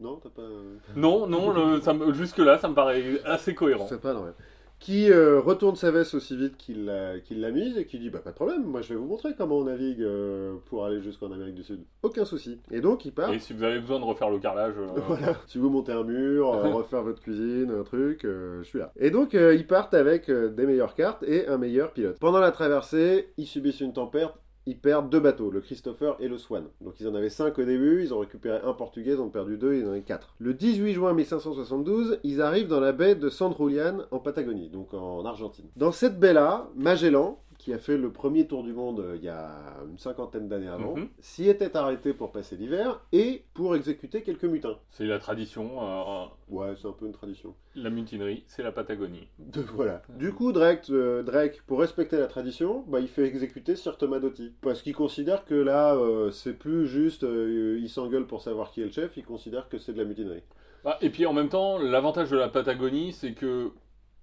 Non, 0.00 0.16
t'as 0.22 0.28
pas. 0.30 0.42
euh, 0.42 0.74
Non, 0.96 1.26
non, 1.26 1.52
le- 1.52 1.80
ça 1.80 1.94
me- 1.94 2.12
jusque-là, 2.12 2.58
ça 2.58 2.68
me 2.68 2.74
paraît 2.74 3.02
assez 3.24 3.54
cohérent. 3.54 3.86
C'est 3.88 4.00
pas 4.00 4.12
normal. 4.12 4.34
Qui 4.78 5.10
euh, 5.10 5.40
retourne 5.40 5.76
sa 5.76 5.90
veste 5.90 6.14
aussi 6.14 6.36
vite 6.36 6.58
qu'il 6.58 6.84
l'a 6.84 7.18
qu'il 7.20 7.40
l'a 7.40 7.50
mise 7.50 7.78
et 7.78 7.86
qui 7.86 7.98
dit 7.98 8.10
bah 8.10 8.18
pas 8.18 8.30
de 8.30 8.34
problème, 8.34 8.64
moi 8.64 8.82
je 8.82 8.90
vais 8.90 8.96
vous 8.96 9.06
montrer 9.06 9.34
comment 9.36 9.56
on 9.56 9.64
navigue 9.64 10.02
euh, 10.02 10.56
pour 10.66 10.84
aller 10.84 11.00
jusqu'en 11.00 11.32
Amérique 11.32 11.54
du 11.54 11.62
Sud. 11.62 11.80
Aucun 12.02 12.26
souci. 12.26 12.60
Et 12.70 12.82
donc 12.82 13.06
il 13.06 13.12
part. 13.12 13.32
Et 13.32 13.38
si 13.38 13.54
vous 13.54 13.62
avez 13.62 13.80
besoin 13.80 13.98
de 13.98 14.04
refaire 14.04 14.28
le 14.28 14.38
carrelage, 14.38 14.74
euh, 14.76 15.00
Voilà. 15.08 15.36
Si 15.46 15.56
vous 15.58 15.70
montez 15.70 15.92
un 15.92 16.04
mur, 16.04 16.48
refaire 16.74 17.02
votre 17.02 17.22
cuisine, 17.22 17.70
un 17.70 17.82
truc, 17.82 18.20
je 18.24 18.62
suis 18.64 18.78
là. 18.78 18.92
Et 18.96 19.10
donc 19.10 19.32
ils 19.32 19.66
partent 19.66 19.94
avec 19.94 20.30
des 20.30 20.66
meilleures 20.66 20.94
cartes 20.94 21.22
et 21.22 21.48
un 21.48 21.56
meilleur 21.56 21.92
pilote. 21.92 22.18
Pendant 22.18 22.40
la 22.40 22.50
traversée, 22.50 23.32
ils 23.38 23.46
subissent 23.46 23.80
une 23.80 23.94
tempête. 23.94 24.32
Ils 24.66 24.78
perdent 24.78 25.10
deux 25.10 25.20
bateaux, 25.20 25.50
le 25.50 25.60
Christopher 25.60 26.16
et 26.20 26.28
le 26.28 26.38
Swan. 26.38 26.64
Donc 26.80 26.94
ils 26.98 27.06
en 27.06 27.14
avaient 27.14 27.28
cinq 27.28 27.58
au 27.58 27.64
début, 27.64 28.02
ils 28.02 28.14
ont 28.14 28.20
récupéré 28.20 28.60
un 28.64 28.72
portugais, 28.72 29.12
ils 29.12 29.20
ont 29.20 29.28
perdu 29.28 29.58
deux, 29.58 29.74
ils 29.74 29.84
en 29.84 29.90
avaient 29.90 30.02
quatre. 30.02 30.34
Le 30.38 30.54
18 30.54 30.94
juin 30.94 31.12
1572, 31.12 32.20
ils 32.24 32.40
arrivent 32.40 32.68
dans 32.68 32.80
la 32.80 32.92
baie 32.92 33.14
de 33.14 33.28
San 33.28 33.54
Julian 33.54 33.98
en 34.10 34.18
Patagonie, 34.18 34.70
donc 34.70 34.94
en 34.94 35.24
Argentine. 35.26 35.66
Dans 35.76 35.92
cette 35.92 36.18
baie-là, 36.18 36.70
Magellan, 36.76 37.38
qui 37.64 37.72
a 37.72 37.78
fait 37.78 37.96
le 37.96 38.12
premier 38.12 38.46
tour 38.46 38.62
du 38.62 38.74
monde 38.74 39.00
euh, 39.00 39.16
il 39.16 39.24
y 39.24 39.28
a 39.30 39.48
une 39.90 39.98
cinquantaine 39.98 40.48
d'années 40.50 40.68
avant, 40.68 40.96
Mhm. 40.96 41.08
s'y 41.18 41.48
était 41.48 41.74
arrêté 41.78 42.12
pour 42.12 42.30
passer 42.30 42.56
l'hiver 42.56 43.00
et 43.10 43.42
pour 43.54 43.74
exécuter 43.74 44.20
quelques 44.22 44.44
mutins. 44.44 44.76
c'est 44.90 45.06
la 45.06 45.18
tradition. 45.18 45.82
euh, 45.82 46.26
Ouais, 46.50 46.74
c'est 46.76 46.86
un 46.86 46.92
peu 46.92 47.06
une 47.06 47.12
tradition. 47.12 47.54
la 47.74 47.88
mutinerie, 47.88 48.44
c'est 48.48 48.62
la 48.62 48.70
Patagonie. 48.70 49.28
De- 49.38 49.62
voilà. 49.62 50.02
Du 50.10 50.34
coup, 50.34 50.52
Drake, 50.52 50.84
euh, 50.90 51.22
Drake, 51.22 51.62
pour 51.66 51.80
respecter 51.80 52.18
la 52.18 52.26
tradition, 52.26 52.84
bah, 52.86 53.00
il 53.00 53.08
fait 53.08 53.24
exécuter 53.24 53.76
Sir 53.76 53.96
Thomas 53.96 54.18
Doty. 54.18 54.52
Parce 54.60 54.82
qu'il 54.82 54.94
considère 54.94 55.46
que 55.46 55.54
là, 55.54 55.94
euh, 55.96 56.30
c'est 56.30 56.52
plus 56.52 56.86
juste, 56.86 57.24
euh, 57.24 57.78
il 57.80 57.88
s'engueule 57.88 58.26
pour 58.26 58.42
savoir 58.42 58.72
qui 58.72 58.82
est 58.82 58.84
le 58.84 58.90
chef, 58.92 59.16
il 59.16 59.24
considère 59.24 59.70
que 59.70 59.78
c'est 59.78 59.94
de 59.94 59.98
la 59.98 60.04
mutinerie. 60.04 60.42
Ah, 60.84 60.98
et 61.00 61.08
puis 61.08 61.24
en 61.24 61.32
même 61.32 61.48
temps, 61.48 61.78
l'avantage 61.78 62.30
de 62.30 62.36
la 62.36 62.48
Patagonie, 62.50 63.12
c'est 63.14 63.32
que 63.32 63.70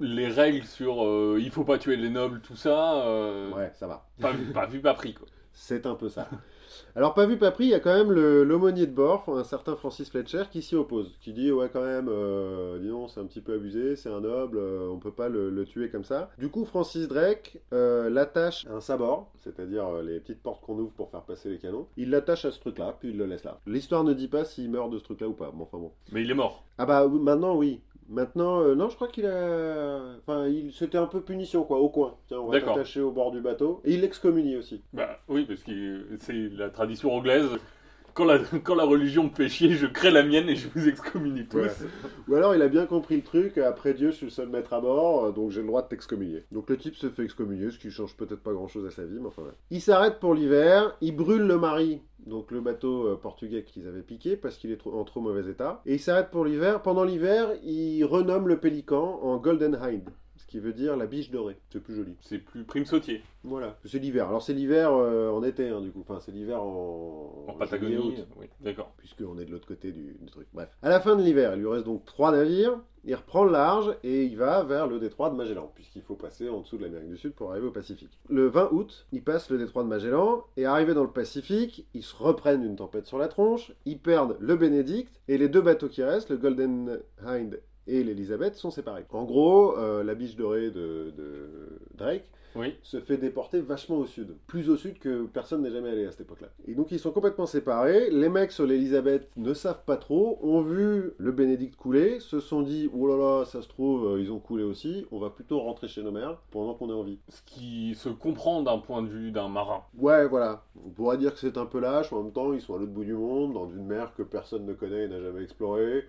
les 0.01 0.27
règles 0.27 0.65
sur 0.65 1.05
euh, 1.05 1.37
il 1.39 1.49
faut 1.51 1.63
pas 1.63 1.77
tuer 1.77 1.95
les 1.95 2.09
nobles, 2.09 2.41
tout 2.41 2.55
ça, 2.55 3.05
euh, 3.05 3.51
Ouais, 3.51 3.71
ça 3.75 3.87
va. 3.87 4.05
pas, 4.19 4.31
vu, 4.31 4.45
pas 4.51 4.65
vu, 4.65 4.79
pas 4.81 4.93
pris 4.93 5.13
quoi. 5.13 5.27
C'est 5.53 5.85
un 5.85 5.95
peu 5.95 6.09
ça. 6.09 6.27
Alors, 6.95 7.13
pas 7.13 7.25
vu, 7.25 7.37
pas 7.37 7.51
pris, 7.51 7.65
il 7.65 7.69
y 7.69 7.73
a 7.73 7.79
quand 7.79 7.93
même 7.93 8.11
l'aumônier 8.11 8.85
de 8.87 8.93
bord, 8.93 9.25
un 9.29 9.43
certain 9.43 9.75
Francis 9.75 10.09
Fletcher, 10.09 10.43
qui 10.51 10.61
s'y 10.61 10.75
oppose. 10.75 11.13
Qui 11.21 11.31
dit, 11.33 11.51
ouais, 11.51 11.69
quand 11.71 11.83
même, 11.83 12.07
euh, 12.09 12.79
dis 12.79 12.87
donc, 12.89 13.09
c'est 13.09 13.19
un 13.19 13.25
petit 13.25 13.41
peu 13.41 13.53
abusé, 13.55 13.95
c'est 13.95 14.09
un 14.09 14.21
noble, 14.21 14.57
euh, 14.57 14.89
on 14.89 14.97
peut 14.97 15.11
pas 15.11 15.29
le, 15.29 15.49
le 15.49 15.65
tuer 15.65 15.89
comme 15.89 16.03
ça. 16.03 16.29
Du 16.37 16.49
coup, 16.49 16.65
Francis 16.65 17.07
Drake 17.07 17.59
euh, 17.73 18.09
l'attache 18.09 18.65
à 18.67 18.73
un 18.75 18.81
sabord, 18.81 19.31
c'est-à-dire 19.37 20.01
les 20.01 20.19
petites 20.19 20.41
portes 20.41 20.61
qu'on 20.61 20.77
ouvre 20.79 20.91
pour 20.91 21.09
faire 21.09 21.21
passer 21.23 21.49
les 21.49 21.59
canons. 21.59 21.87
Il 21.97 22.09
l'attache 22.09 22.45
à 22.45 22.51
ce 22.51 22.59
truc-là, 22.59 22.95
puis 22.99 23.09
il 23.09 23.17
le 23.17 23.25
laisse 23.25 23.43
là. 23.43 23.59
L'histoire 23.67 24.03
ne 24.03 24.13
dit 24.13 24.27
pas 24.29 24.43
s'il 24.45 24.69
meurt 24.71 24.89
de 24.89 24.97
ce 24.97 25.03
truc-là 25.03 25.27
ou 25.27 25.33
pas, 25.33 25.51
mais 25.55 25.63
enfin 25.63 25.77
bon. 25.77 25.91
Mais 26.11 26.23
il 26.23 26.31
est 26.31 26.35
mort. 26.35 26.63
Ah 26.77 26.85
bah, 26.85 27.07
maintenant, 27.07 27.55
oui. 27.55 27.81
Maintenant, 28.11 28.61
euh, 28.61 28.75
non, 28.75 28.89
je 28.89 28.95
crois 28.95 29.07
qu'il 29.07 29.25
a. 29.25 30.01
Enfin, 30.19 30.45
il... 30.47 30.73
c'était 30.73 30.97
un 30.97 31.07
peu 31.07 31.21
punition, 31.21 31.63
quoi, 31.63 31.79
au 31.79 31.87
coin. 31.87 32.15
Tiens, 32.27 32.39
on 32.39 32.47
va 32.47 32.59
t'attacher 32.59 32.99
au 32.99 33.11
bord 33.11 33.31
du 33.31 33.39
bateau. 33.39 33.81
Et 33.85 33.93
il 33.93 34.01
l'excommunie 34.01 34.57
aussi. 34.57 34.83
Bah 34.91 35.19
oui, 35.29 35.45
parce 35.45 35.63
que 35.63 36.05
c'est 36.19 36.49
la 36.49 36.69
tradition 36.69 37.13
anglaise. 37.13 37.49
Quand 38.63 38.75
la, 38.75 38.83
religion 38.83 39.23
me 39.23 39.29
fait 39.29 39.47
je 39.47 39.85
crée 39.85 40.11
la 40.11 40.23
mienne 40.23 40.49
et 40.49 40.55
je 40.55 40.67
vous 40.73 40.87
excommunie 40.87 41.45
tous. 41.47 41.69
Ou 42.27 42.35
alors 42.35 42.55
il 42.55 42.61
a 42.61 42.67
bien 42.67 42.85
compris 42.85 43.15
le 43.15 43.21
truc, 43.21 43.57
après 43.57 43.93
Dieu 43.93 44.11
je 44.11 44.15
suis 44.17 44.25
le 44.25 44.31
seul 44.31 44.49
maître 44.49 44.73
à 44.73 44.81
bord, 44.81 45.25
euh, 45.25 45.31
donc 45.31 45.51
j'ai 45.51 45.61
le 45.61 45.67
droit 45.67 45.81
de 45.81 45.87
t'excommunier. 45.87 46.43
Donc 46.51 46.69
le 46.69 46.77
type 46.77 46.95
se 46.95 47.09
fait 47.09 47.23
excommunier, 47.23 47.71
ce 47.71 47.79
qui 47.79 47.89
change 47.89 48.15
peut-être 48.17 48.41
pas 48.41 48.53
grand 48.53 48.67
chose 48.67 48.85
à 48.85 48.91
sa 48.91 49.05
vie, 49.05 49.19
mais 49.19 49.27
enfin 49.27 49.43
ouais. 49.43 49.53
Il 49.69 49.81
s'arrête 49.81 50.19
pour 50.19 50.33
l'hiver, 50.33 50.95
il 51.01 51.15
brûle 51.15 51.43
le 51.43 51.57
mari, 51.57 52.01
donc 52.25 52.51
le 52.51 52.61
bateau 52.61 53.07
euh, 53.07 53.15
portugais 53.15 53.63
qu'ils 53.63 53.87
avaient 53.87 54.01
piqué 54.01 54.35
parce 54.35 54.57
qu'il 54.57 54.71
est 54.71 54.87
en 54.87 55.03
trop 55.03 55.21
mauvais 55.21 55.49
état. 55.49 55.81
Et 55.85 55.93
il 55.93 55.99
s'arrête 55.99 56.31
pour 56.31 56.43
l'hiver, 56.45 56.81
pendant 56.81 57.03
l'hiver 57.03 57.49
il 57.63 58.03
renomme 58.03 58.47
le 58.47 58.57
pélican 58.57 59.19
en 59.21 59.37
Golden 59.37 59.75
Hind, 59.75 60.09
qui 60.51 60.59
veut 60.59 60.73
dire 60.73 60.97
la 60.97 61.07
biche 61.07 61.31
dorée, 61.31 61.55
c'est 61.69 61.79
plus 61.79 61.95
joli. 61.95 62.13
C'est 62.19 62.37
plus 62.37 62.65
prime 62.65 62.85
sautier. 62.85 63.23
Voilà, 63.45 63.77
c'est 63.85 63.99
l'hiver. 63.99 64.27
Alors 64.27 64.41
c'est 64.41 64.53
l'hiver 64.53 64.91
euh, 64.91 65.29
en 65.31 65.43
été 65.43 65.69
hein, 65.69 65.79
du 65.79 65.91
coup, 65.91 66.01
enfin 66.01 66.19
c'est 66.19 66.33
l'hiver 66.33 66.61
en... 66.61 67.45
En 67.47 67.53
Patagonie. 67.53 68.17
Oui, 68.35 68.47
d'accord. 68.59 68.91
puisqu'on 68.97 69.39
est 69.39 69.45
de 69.45 69.51
l'autre 69.51 69.65
côté 69.65 69.93
du, 69.93 70.17
du 70.19 70.29
truc. 70.29 70.47
Bref. 70.53 70.67
À 70.81 70.89
la 70.89 70.99
fin 70.99 71.15
de 71.15 71.23
l'hiver, 71.23 71.53
il 71.55 71.61
lui 71.61 71.69
reste 71.69 71.85
donc 71.85 72.03
trois 72.03 72.33
navires. 72.33 72.77
Il 73.05 73.15
reprend 73.15 73.45
le 73.45 73.51
large 73.53 73.95
et 74.03 74.25
il 74.25 74.37
va 74.37 74.61
vers 74.63 74.87
le 74.87 74.99
détroit 74.99 75.29
de 75.31 75.35
Magellan, 75.35 75.71
puisqu'il 75.73 76.03
faut 76.03 76.15
passer 76.15 76.49
en 76.49 76.59
dessous 76.59 76.77
de 76.77 76.83
l'Amérique 76.83 77.09
du 77.09 77.17
Sud 77.17 77.31
pour 77.31 77.49
arriver 77.49 77.67
au 77.67 77.71
Pacifique. 77.71 78.19
Le 78.29 78.47
20 78.47 78.69
août, 78.73 79.07
il 79.11 79.23
passe 79.23 79.49
le 79.49 79.57
détroit 79.57 79.83
de 79.83 79.87
Magellan 79.87 80.43
et 80.55 80.65
arrivé 80.65 80.93
dans 80.93 81.01
le 81.01 81.09
Pacifique, 81.09 81.87
ils 81.95 82.03
se 82.03 82.15
reprennent 82.15 82.63
une 82.63 82.75
tempête 82.75 83.07
sur 83.07 83.17
la 83.17 83.27
tronche, 83.27 83.71
ils 83.85 83.97
perdent 83.97 84.37
le 84.39 84.55
Bénédicte 84.55 85.19
et 85.29 85.39
les 85.39 85.49
deux 85.49 85.61
bateaux 85.61 85.87
qui 85.87 86.03
restent, 86.03 86.29
le 86.29 86.37
Golden 86.37 86.99
Hind 87.25 87.59
et 87.87 88.03
l'Elizabeth, 88.03 88.55
sont 88.55 88.71
séparés. 88.71 89.05
En 89.11 89.23
gros, 89.23 89.77
euh, 89.77 90.03
la 90.03 90.15
biche 90.15 90.35
dorée 90.35 90.69
de, 90.71 91.11
de 91.17 91.79
Drake 91.95 92.25
Oui. 92.55 92.75
se 92.83 92.99
fait 92.99 93.17
déporter 93.17 93.59
vachement 93.59 93.97
au 93.97 94.05
sud. 94.05 94.35
Plus 94.47 94.69
au 94.69 94.75
sud 94.77 94.99
que 94.99 95.25
personne 95.25 95.61
n'est 95.63 95.71
jamais 95.71 95.89
allé 95.89 96.05
à 96.05 96.11
cette 96.11 96.21
époque-là. 96.21 96.49
Et 96.67 96.73
donc 96.75 96.91
ils 96.91 96.99
sont 96.99 97.11
complètement 97.11 97.45
séparés. 97.45 98.09
Les 98.11 98.29
mecs 98.29 98.51
sur 98.51 98.65
l'Elizabeth 98.65 99.29
ne 99.37 99.53
savent 99.53 99.83
pas 99.85 99.97
trop, 99.97 100.37
ont 100.41 100.61
vu 100.61 101.11
le 101.17 101.31
Bénédicte 101.31 101.75
couler, 101.75 102.19
se 102.19 102.39
sont 102.39 102.61
dit 102.61 102.89
oh 102.93 103.07
là 103.07 103.17
là, 103.17 103.45
ça 103.45 103.61
se 103.61 103.67
trouve, 103.67 104.05
euh, 104.15 104.21
ils 104.21 104.31
ont 104.31 104.39
coulé 104.39 104.63
aussi, 104.63 105.05
on 105.11 105.19
va 105.19 105.29
plutôt 105.29 105.59
rentrer 105.59 105.87
chez 105.87 106.03
nos 106.03 106.11
mères 106.11 106.37
pendant 106.51 106.73
qu'on 106.75 106.89
est 106.89 106.93
en 106.93 107.03
vie. 107.03 107.19
Ce 107.29 107.41
qui 107.45 107.95
se 107.95 108.09
comprend 108.09 108.61
d'un 108.61 108.77
point 108.79 109.01
de 109.01 109.07
vue 109.07 109.31
d'un 109.31 109.49
marin. 109.49 109.83
Ouais, 109.97 110.27
voilà. 110.27 110.63
On 110.85 110.89
pourrait 110.89 111.17
dire 111.17 111.33
que 111.33 111.39
c'est 111.39 111.57
un 111.57 111.65
peu 111.65 111.79
lâche, 111.79 112.11
en 112.13 112.21
même 112.23 112.31
temps, 112.33 112.53
ils 112.53 112.61
sont 112.61 112.75
à 112.75 112.77
l'autre 112.77 112.91
bout 112.91 113.03
du 113.05 113.13
monde, 113.13 113.53
dans 113.53 113.67
une 113.69 113.85
mer 113.87 114.13
que 114.15 114.23
personne 114.23 114.65
ne 114.65 114.73
connaît 114.73 115.05
et 115.05 115.07
n'a 115.07 115.19
jamais 115.21 115.43
explorée. 115.43 116.05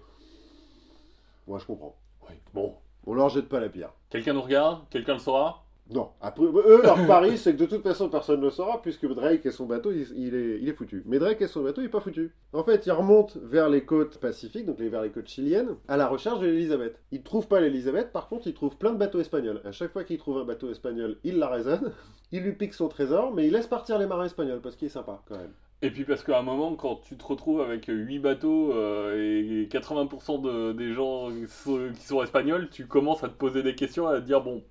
Moi, 1.46 1.58
je 1.58 1.66
comprends. 1.66 1.96
Oui. 2.28 2.34
Bon. 2.54 2.74
On 3.04 3.14
leur 3.14 3.28
jette 3.28 3.48
pas 3.48 3.60
la 3.60 3.68
pierre. 3.68 3.92
Quelqu'un 4.10 4.32
nous 4.32 4.42
regarde? 4.42 4.82
Quelqu'un 4.90 5.14
le 5.14 5.18
saura? 5.18 5.64
Non. 5.90 6.10
Après, 6.20 6.44
eux, 6.44 6.80
leur 6.82 7.06
pari, 7.06 7.36
c'est 7.38 7.54
que 7.54 7.58
de 7.58 7.66
toute 7.66 7.82
façon, 7.82 8.08
personne 8.08 8.38
ne 8.40 8.44
le 8.44 8.50
saura, 8.50 8.80
puisque 8.80 9.06
Drake 9.06 9.44
et 9.44 9.50
son 9.50 9.66
bateau, 9.66 9.90
il, 9.90 10.06
il 10.16 10.34
est, 10.34 10.58
il 10.60 10.68
est 10.68 10.72
foutu. 10.72 11.02
Mais 11.06 11.18
Drake 11.18 11.42
et 11.42 11.48
son 11.48 11.62
bateau, 11.62 11.80
il 11.80 11.86
est 11.86 11.90
pas 11.90 12.00
foutu. 12.00 12.32
En 12.52 12.62
fait, 12.62 12.86
il 12.86 12.92
remonte 12.92 13.36
vers 13.42 13.68
les 13.68 13.84
côtes 13.84 14.18
pacifiques, 14.18 14.66
donc 14.66 14.78
vers 14.78 15.02
les 15.02 15.10
côtes 15.10 15.28
chiliennes, 15.28 15.76
à 15.88 15.96
la 15.96 16.06
recherche 16.06 16.40
de 16.40 16.46
l'Elizabeth. 16.46 16.98
Il 17.10 17.22
trouve 17.22 17.48
pas 17.48 17.60
l'Elizabeth, 17.60 18.12
par 18.12 18.28
contre, 18.28 18.46
il 18.46 18.54
trouve 18.54 18.76
plein 18.76 18.92
de 18.92 18.98
bateaux 18.98 19.20
espagnols. 19.20 19.60
À 19.64 19.72
chaque 19.72 19.92
fois 19.92 20.04
qu'il 20.04 20.18
trouve 20.18 20.38
un 20.38 20.44
bateau 20.44 20.70
espagnol, 20.70 21.18
il 21.24 21.38
la 21.38 21.48
raisonne, 21.48 21.92
il 22.32 22.42
lui 22.42 22.52
pique 22.52 22.74
son 22.74 22.88
trésor, 22.88 23.32
mais 23.34 23.46
il 23.46 23.52
laisse 23.52 23.66
partir 23.66 23.98
les 23.98 24.06
marins 24.06 24.26
espagnols, 24.26 24.60
parce 24.60 24.76
qu'il 24.76 24.86
est 24.86 24.90
sympa, 24.90 25.20
quand 25.28 25.36
même. 25.36 25.52
Et 25.82 25.90
puis 25.90 26.04
parce 26.04 26.22
qu'à 26.22 26.38
un 26.38 26.42
moment, 26.42 26.74
quand 26.76 26.96
tu 27.02 27.16
te 27.16 27.24
retrouves 27.24 27.60
avec 27.60 27.86
8 27.88 28.20
bateaux 28.20 28.72
euh, 28.72 29.62
et 29.64 29.66
80% 29.68 30.38
de- 30.40 30.72
des 30.72 30.94
gens 30.94 31.30
qui 31.30 31.46
sont, 31.48 31.90
qui 31.94 32.02
sont 32.06 32.22
espagnols, 32.22 32.68
tu 32.70 32.86
commences 32.86 33.24
à 33.24 33.28
te 33.28 33.34
poser 33.34 33.62
des 33.64 33.74
questions, 33.74 34.06
à 34.06 34.20
te 34.20 34.24
dire 34.26 34.40
bon, 34.42 34.62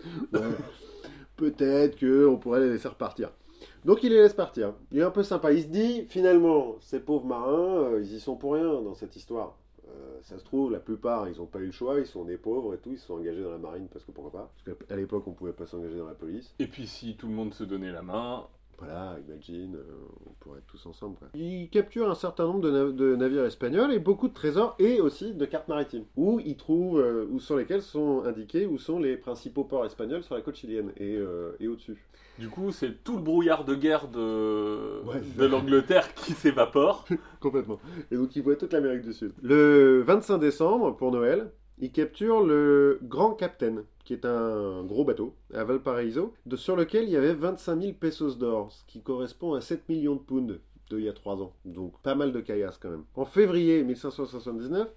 Ouais. 0.32 0.40
Peut-être 1.36 1.96
que 1.96 2.26
on 2.26 2.36
pourrait 2.36 2.60
les 2.60 2.70
laisser 2.70 2.88
repartir. 2.88 3.30
Donc 3.84 4.02
il 4.02 4.10
les 4.10 4.20
laisse 4.22 4.34
partir. 4.34 4.74
Il 4.92 4.98
est 4.98 5.02
un 5.02 5.10
peu 5.10 5.22
sympa. 5.22 5.52
Il 5.52 5.62
se 5.62 5.68
dit, 5.68 6.04
finalement, 6.08 6.76
ces 6.80 7.00
pauvres 7.00 7.26
marins, 7.26 7.78
euh, 7.92 8.00
ils 8.02 8.14
y 8.14 8.20
sont 8.20 8.36
pour 8.36 8.54
rien 8.54 8.64
dans 8.82 8.94
cette 8.94 9.14
histoire. 9.16 9.56
Euh, 9.88 10.18
ça 10.22 10.38
se 10.38 10.44
trouve, 10.44 10.70
la 10.72 10.80
plupart, 10.80 11.28
ils 11.28 11.38
n'ont 11.38 11.46
pas 11.46 11.60
eu 11.60 11.66
le 11.66 11.72
choix, 11.72 11.98
ils 11.98 12.06
sont 12.06 12.24
des 12.24 12.36
pauvres 12.36 12.74
et 12.74 12.78
tout, 12.78 12.90
ils 12.92 12.98
se 12.98 13.06
sont 13.06 13.14
engagés 13.14 13.42
dans 13.42 13.50
la 13.52 13.58
marine 13.58 13.86
parce 13.90 14.04
que 14.04 14.10
pourquoi 14.10 14.32
pas. 14.32 14.52
Parce 14.64 14.76
qu'à 14.86 14.96
l'époque, 14.96 15.24
on 15.26 15.32
pouvait 15.32 15.52
pas 15.52 15.66
s'engager 15.66 15.96
dans 15.96 16.06
la 16.08 16.14
police. 16.14 16.54
et 16.58 16.66
puis 16.66 16.86
si 16.86 17.16
tout 17.16 17.28
le 17.28 17.32
monde 17.34 17.54
se 17.54 17.64
donnait 17.64 17.92
la 17.92 18.02
main, 18.02 18.46
Voilà, 18.78 19.16
imagine, 19.26 19.74
euh, 19.74 19.82
on 20.26 20.30
pourrait 20.38 20.58
être 20.58 20.66
tous 20.66 20.86
ensemble. 20.86 21.16
Quoi. 21.18 21.26
Il 21.34 21.68
capture 21.68 22.08
un 22.08 22.14
certain 22.14 22.44
nombre 22.44 22.60
de, 22.60 22.70
nav- 22.70 22.94
de 22.94 23.16
navires 23.16 23.44
espagnols 23.44 23.92
et 23.92 23.98
beaucoup 23.98 24.28
de 24.28 24.32
trésors 24.34 24.76
et 24.78 25.00
aussi 25.00 25.34
de 25.34 25.44
cartes 25.46 25.66
maritimes 25.66 26.04
où 26.16 26.38
il 26.44 26.56
trouve, 26.56 27.00
euh, 27.00 27.26
où 27.28 27.40
sur 27.40 27.56
lesquelles 27.56 27.82
sont 27.82 28.22
indiqués 28.24 28.66
où 28.66 28.78
sont 28.78 29.00
les 29.00 29.16
principaux 29.16 29.64
ports 29.64 29.84
espagnols 29.84 30.22
sur 30.22 30.36
la 30.36 30.42
côte 30.42 30.54
chilienne 30.54 30.92
et, 30.96 31.16
euh, 31.16 31.56
et 31.58 31.66
au-dessus. 31.66 31.96
du 32.38 32.48
coup 32.48 32.70
c'est 32.70 33.02
tout 33.02 33.16
le 33.16 33.22
brouillard 33.22 33.64
de 33.64 33.74
guerre 33.74 34.06
de, 34.06 35.00
Ouais. 35.04 35.20
de 35.36 35.44
l'Angleterre 35.44 36.14
qui 36.14 36.32
s'évapore. 36.32 37.04
Complètement. 37.40 37.80
Et 38.12 38.16
donc 38.16 38.36
il 38.36 38.42
voit 38.44 38.54
toute 38.54 38.72
l'Amérique 38.72 39.02
du 39.02 39.12
Sud. 39.12 39.32
Le 39.42 40.02
25 40.06 40.38
décembre, 40.38 40.94
pour 40.96 41.10
Noël, 41.10 41.50
il 41.80 41.92
capture 41.92 42.42
le 42.42 42.98
Grand 43.02 43.32
Captain, 43.34 43.84
qui 44.04 44.12
est 44.12 44.24
un 44.24 44.84
gros 44.84 45.04
bateau 45.04 45.34
à 45.54 45.64
Valparaiso, 45.64 46.34
de, 46.46 46.56
sur 46.56 46.76
lequel 46.76 47.04
il 47.04 47.10
y 47.10 47.16
avait 47.16 47.34
25 47.34 47.80
000 47.80 47.92
pesos 47.94 48.38
d'or, 48.38 48.72
ce 48.72 48.84
qui 48.86 49.02
correspond 49.02 49.54
à 49.54 49.60
7 49.60 49.88
millions 49.88 50.14
de 50.14 50.20
pounds 50.20 50.46
de 50.46 50.60
il 50.96 51.04
y 51.04 51.08
a 51.08 51.12
3 51.12 51.42
ans. 51.42 51.52
Donc 51.64 52.00
pas 52.02 52.14
mal 52.14 52.32
de 52.32 52.40
caillasse 52.40 52.78
quand 52.78 52.90
même. 52.90 53.04
En 53.14 53.24
février 53.24 53.82
1579, 53.84 54.88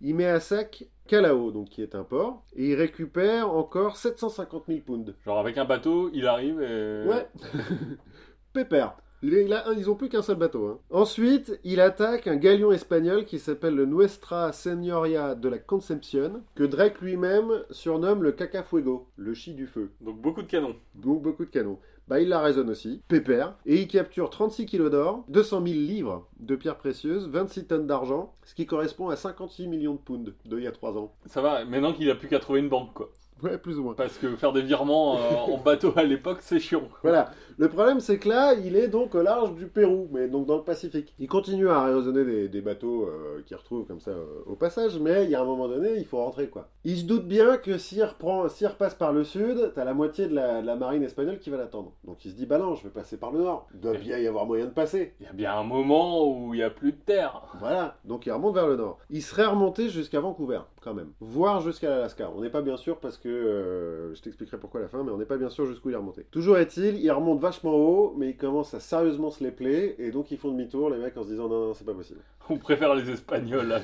il 0.00 0.14
met 0.14 0.26
à 0.26 0.40
sac 0.40 0.84
Callao, 1.06 1.52
donc 1.52 1.68
qui 1.68 1.82
est 1.82 1.94
un 1.94 2.04
port, 2.04 2.44
et 2.54 2.70
il 2.70 2.74
récupère 2.74 3.52
encore 3.52 3.96
750 3.96 4.64
000 4.66 4.80
pounds. 4.80 5.14
Genre 5.24 5.38
avec 5.38 5.58
un 5.58 5.64
bateau, 5.64 6.10
il 6.12 6.26
arrive 6.26 6.60
et... 6.62 7.04
Ouais. 7.06 7.28
Pépère. 8.52 8.96
Les- 9.22 9.46
là, 9.46 9.64
ils 9.76 9.90
ont 9.90 9.94
plus 9.96 10.08
qu'un 10.08 10.22
seul 10.22 10.36
bateau. 10.36 10.66
hein. 10.66 10.78
Ensuite, 10.90 11.58
il 11.64 11.80
attaque 11.80 12.26
un 12.26 12.36
galion 12.36 12.72
espagnol 12.72 13.24
qui 13.24 13.38
s'appelle 13.38 13.74
le 13.74 13.86
Nuestra 13.86 14.52
Señoria 14.52 15.34
de 15.34 15.48
la 15.48 15.58
Concepción, 15.58 16.42
que 16.54 16.64
Drake 16.64 17.00
lui-même 17.00 17.50
surnomme 17.70 18.22
le 18.22 18.32
Cacafuego, 18.32 19.06
le 19.16 19.34
chi 19.34 19.54
du 19.54 19.66
feu. 19.66 19.90
Donc 20.00 20.20
beaucoup 20.20 20.42
de 20.42 20.46
canons. 20.46 20.76
Donc 20.94 21.22
beaucoup 21.22 21.44
de 21.44 21.50
canons. 21.50 21.78
Bah, 22.08 22.18
il 22.20 22.28
la 22.28 22.40
raisonne 22.40 22.70
aussi, 22.70 23.02
pépère, 23.06 23.54
et 23.66 23.76
il 23.82 23.86
capture 23.86 24.30
36 24.30 24.66
kilos 24.66 24.90
d'or, 24.90 25.24
200 25.28 25.62
000 25.64 25.78
livres 25.78 26.26
de 26.40 26.56
pierres 26.56 26.76
précieuses, 26.78 27.28
26 27.28 27.66
tonnes 27.66 27.86
d'argent, 27.86 28.34
ce 28.44 28.54
qui 28.56 28.66
correspond 28.66 29.10
à 29.10 29.16
56 29.16 29.68
millions 29.68 29.94
de 29.94 29.98
pounds 30.00 30.32
de 30.44 30.58
il 30.58 30.64
y 30.64 30.66
a 30.66 30.72
3 30.72 30.96
ans. 30.98 31.14
Ça 31.26 31.40
va, 31.40 31.64
maintenant 31.64 31.92
qu'il 31.92 32.10
a 32.10 32.16
plus 32.16 32.26
qu'à 32.26 32.40
trouver 32.40 32.58
une 32.60 32.68
banque 32.68 32.94
quoi. 32.94 33.10
Ouais, 33.44 33.56
plus 33.56 33.78
ou 33.78 33.84
moins. 33.84 33.94
Parce 33.94 34.18
que 34.18 34.34
faire 34.36 34.52
des 34.52 34.60
virements 34.60 35.16
euh, 35.18 35.54
en 35.54 35.58
bateau 35.58 35.92
à 35.96 36.02
l'époque 36.02 36.38
c'est 36.40 36.58
chiant. 36.58 36.88
Voilà. 37.02 37.30
Le 37.60 37.68
problème, 37.68 38.00
c'est 38.00 38.18
que 38.18 38.26
là, 38.26 38.54
il 38.54 38.74
est 38.74 38.88
donc 38.88 39.14
au 39.14 39.20
large 39.20 39.54
du 39.54 39.66
Pérou, 39.66 40.08
mais 40.12 40.28
donc 40.28 40.46
dans 40.46 40.56
le 40.56 40.62
Pacifique. 40.62 41.14
Il 41.18 41.28
continue 41.28 41.68
à 41.68 41.84
raisonner 41.84 42.24
des, 42.24 42.48
des 42.48 42.62
bateaux 42.62 43.02
euh, 43.02 43.42
qu'il 43.44 43.54
retrouve 43.54 43.84
comme 43.84 44.00
ça 44.00 44.12
euh, 44.12 44.24
au 44.46 44.54
passage, 44.54 44.98
mais 44.98 45.24
il 45.24 45.30
y 45.30 45.34
a 45.34 45.42
un 45.42 45.44
moment 45.44 45.68
donné, 45.68 45.98
il 45.98 46.06
faut 46.06 46.16
rentrer, 46.16 46.48
quoi. 46.48 46.70
Il 46.84 46.96
se 46.96 47.04
doute 47.04 47.28
bien 47.28 47.58
que 47.58 47.76
s'il 47.76 48.02
reprend, 48.02 48.48
s'il 48.48 48.66
repasse 48.66 48.94
par 48.94 49.12
le 49.12 49.24
sud, 49.24 49.72
t'as 49.74 49.84
la 49.84 49.92
moitié 49.92 50.26
de 50.26 50.34
la, 50.34 50.62
de 50.62 50.66
la 50.66 50.74
marine 50.74 51.02
espagnole 51.02 51.38
qui 51.38 51.50
va 51.50 51.58
l'attendre. 51.58 51.92
Donc 52.04 52.24
il 52.24 52.30
se 52.30 52.36
dit, 52.36 52.46
bah 52.46 52.56
non, 52.56 52.76
je 52.76 52.84
vais 52.84 52.88
passer 52.88 53.18
par 53.18 53.30
le 53.30 53.40
nord. 53.40 53.68
Il 53.74 53.80
doit 53.80 53.92
bien 53.92 54.16
y 54.16 54.26
avoir 54.26 54.46
moyen 54.46 54.64
de 54.64 54.70
passer. 54.70 55.12
Il 55.20 55.26
y 55.26 55.28
a 55.28 55.34
bien 55.34 55.52
un 55.52 55.62
moment 55.62 56.26
où 56.26 56.54
il 56.54 56.60
n'y 56.60 56.64
a 56.64 56.70
plus 56.70 56.92
de 56.92 57.00
terre. 57.04 57.42
Voilà, 57.60 57.98
donc 58.06 58.24
il 58.24 58.32
remonte 58.32 58.54
vers 58.54 58.68
le 58.68 58.76
nord. 58.76 59.00
Il 59.10 59.20
serait 59.20 59.44
remonté 59.44 59.90
jusqu'à 59.90 60.20
Vancouver, 60.20 60.60
quand 60.80 60.94
même. 60.94 61.10
Voire 61.20 61.60
jusqu'à 61.60 61.90
l'Alaska. 61.90 62.30
On 62.34 62.40
n'est 62.40 62.48
pas 62.48 62.62
bien 62.62 62.78
sûr 62.78 62.96
parce 63.00 63.18
que... 63.18 63.28
euh, 63.28 64.14
je 64.14 64.22
t'expliquerai 64.22 64.56
pourquoi 64.56 64.80
à 64.80 64.84
la 64.84 64.88
fin, 64.88 65.04
mais 65.04 65.10
on 65.10 65.18
n'est 65.18 65.26
pas 65.26 65.36
bien 65.36 65.50
sûr 65.50 65.66
jusqu'où 65.66 65.90
il 65.90 65.92
est 65.92 65.98
remonté. 65.98 66.26
Toujours 66.30 66.56
est-il, 66.56 66.98
il 66.98 67.10
remonte 67.10 67.38
vachement 67.50 67.74
haut, 67.74 68.14
mais 68.16 68.30
il 68.30 68.36
commence 68.36 68.74
à 68.74 68.80
sérieusement 68.80 69.30
se 69.30 69.42
les 69.42 69.50
player, 69.50 69.96
et 69.98 70.10
donc 70.12 70.30
ils 70.30 70.38
font 70.38 70.50
demi-tour, 70.50 70.90
les 70.90 70.98
mecs, 70.98 71.16
en 71.16 71.24
se 71.24 71.28
disant 71.28 71.48
non, 71.48 71.66
non, 71.66 71.74
c'est 71.74 71.84
pas 71.84 71.94
possible. 71.94 72.20
On 72.48 72.56
préfère 72.56 72.94
les 72.94 73.10
Espagnols 73.10 73.72
à, 73.72 73.76
à. 73.76 73.80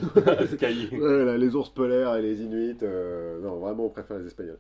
Voilà, 0.97 1.37
les 1.37 1.55
ours 1.55 1.71
polaires 1.71 2.15
et 2.17 2.23
les 2.23 2.43
Inuits, 2.43 2.79
euh, 2.83 3.41
non, 3.41 3.57
vraiment, 3.57 3.87
on 3.87 3.89
préfère 3.91 4.19
les 4.19 4.27
Espagnols. 4.27 4.59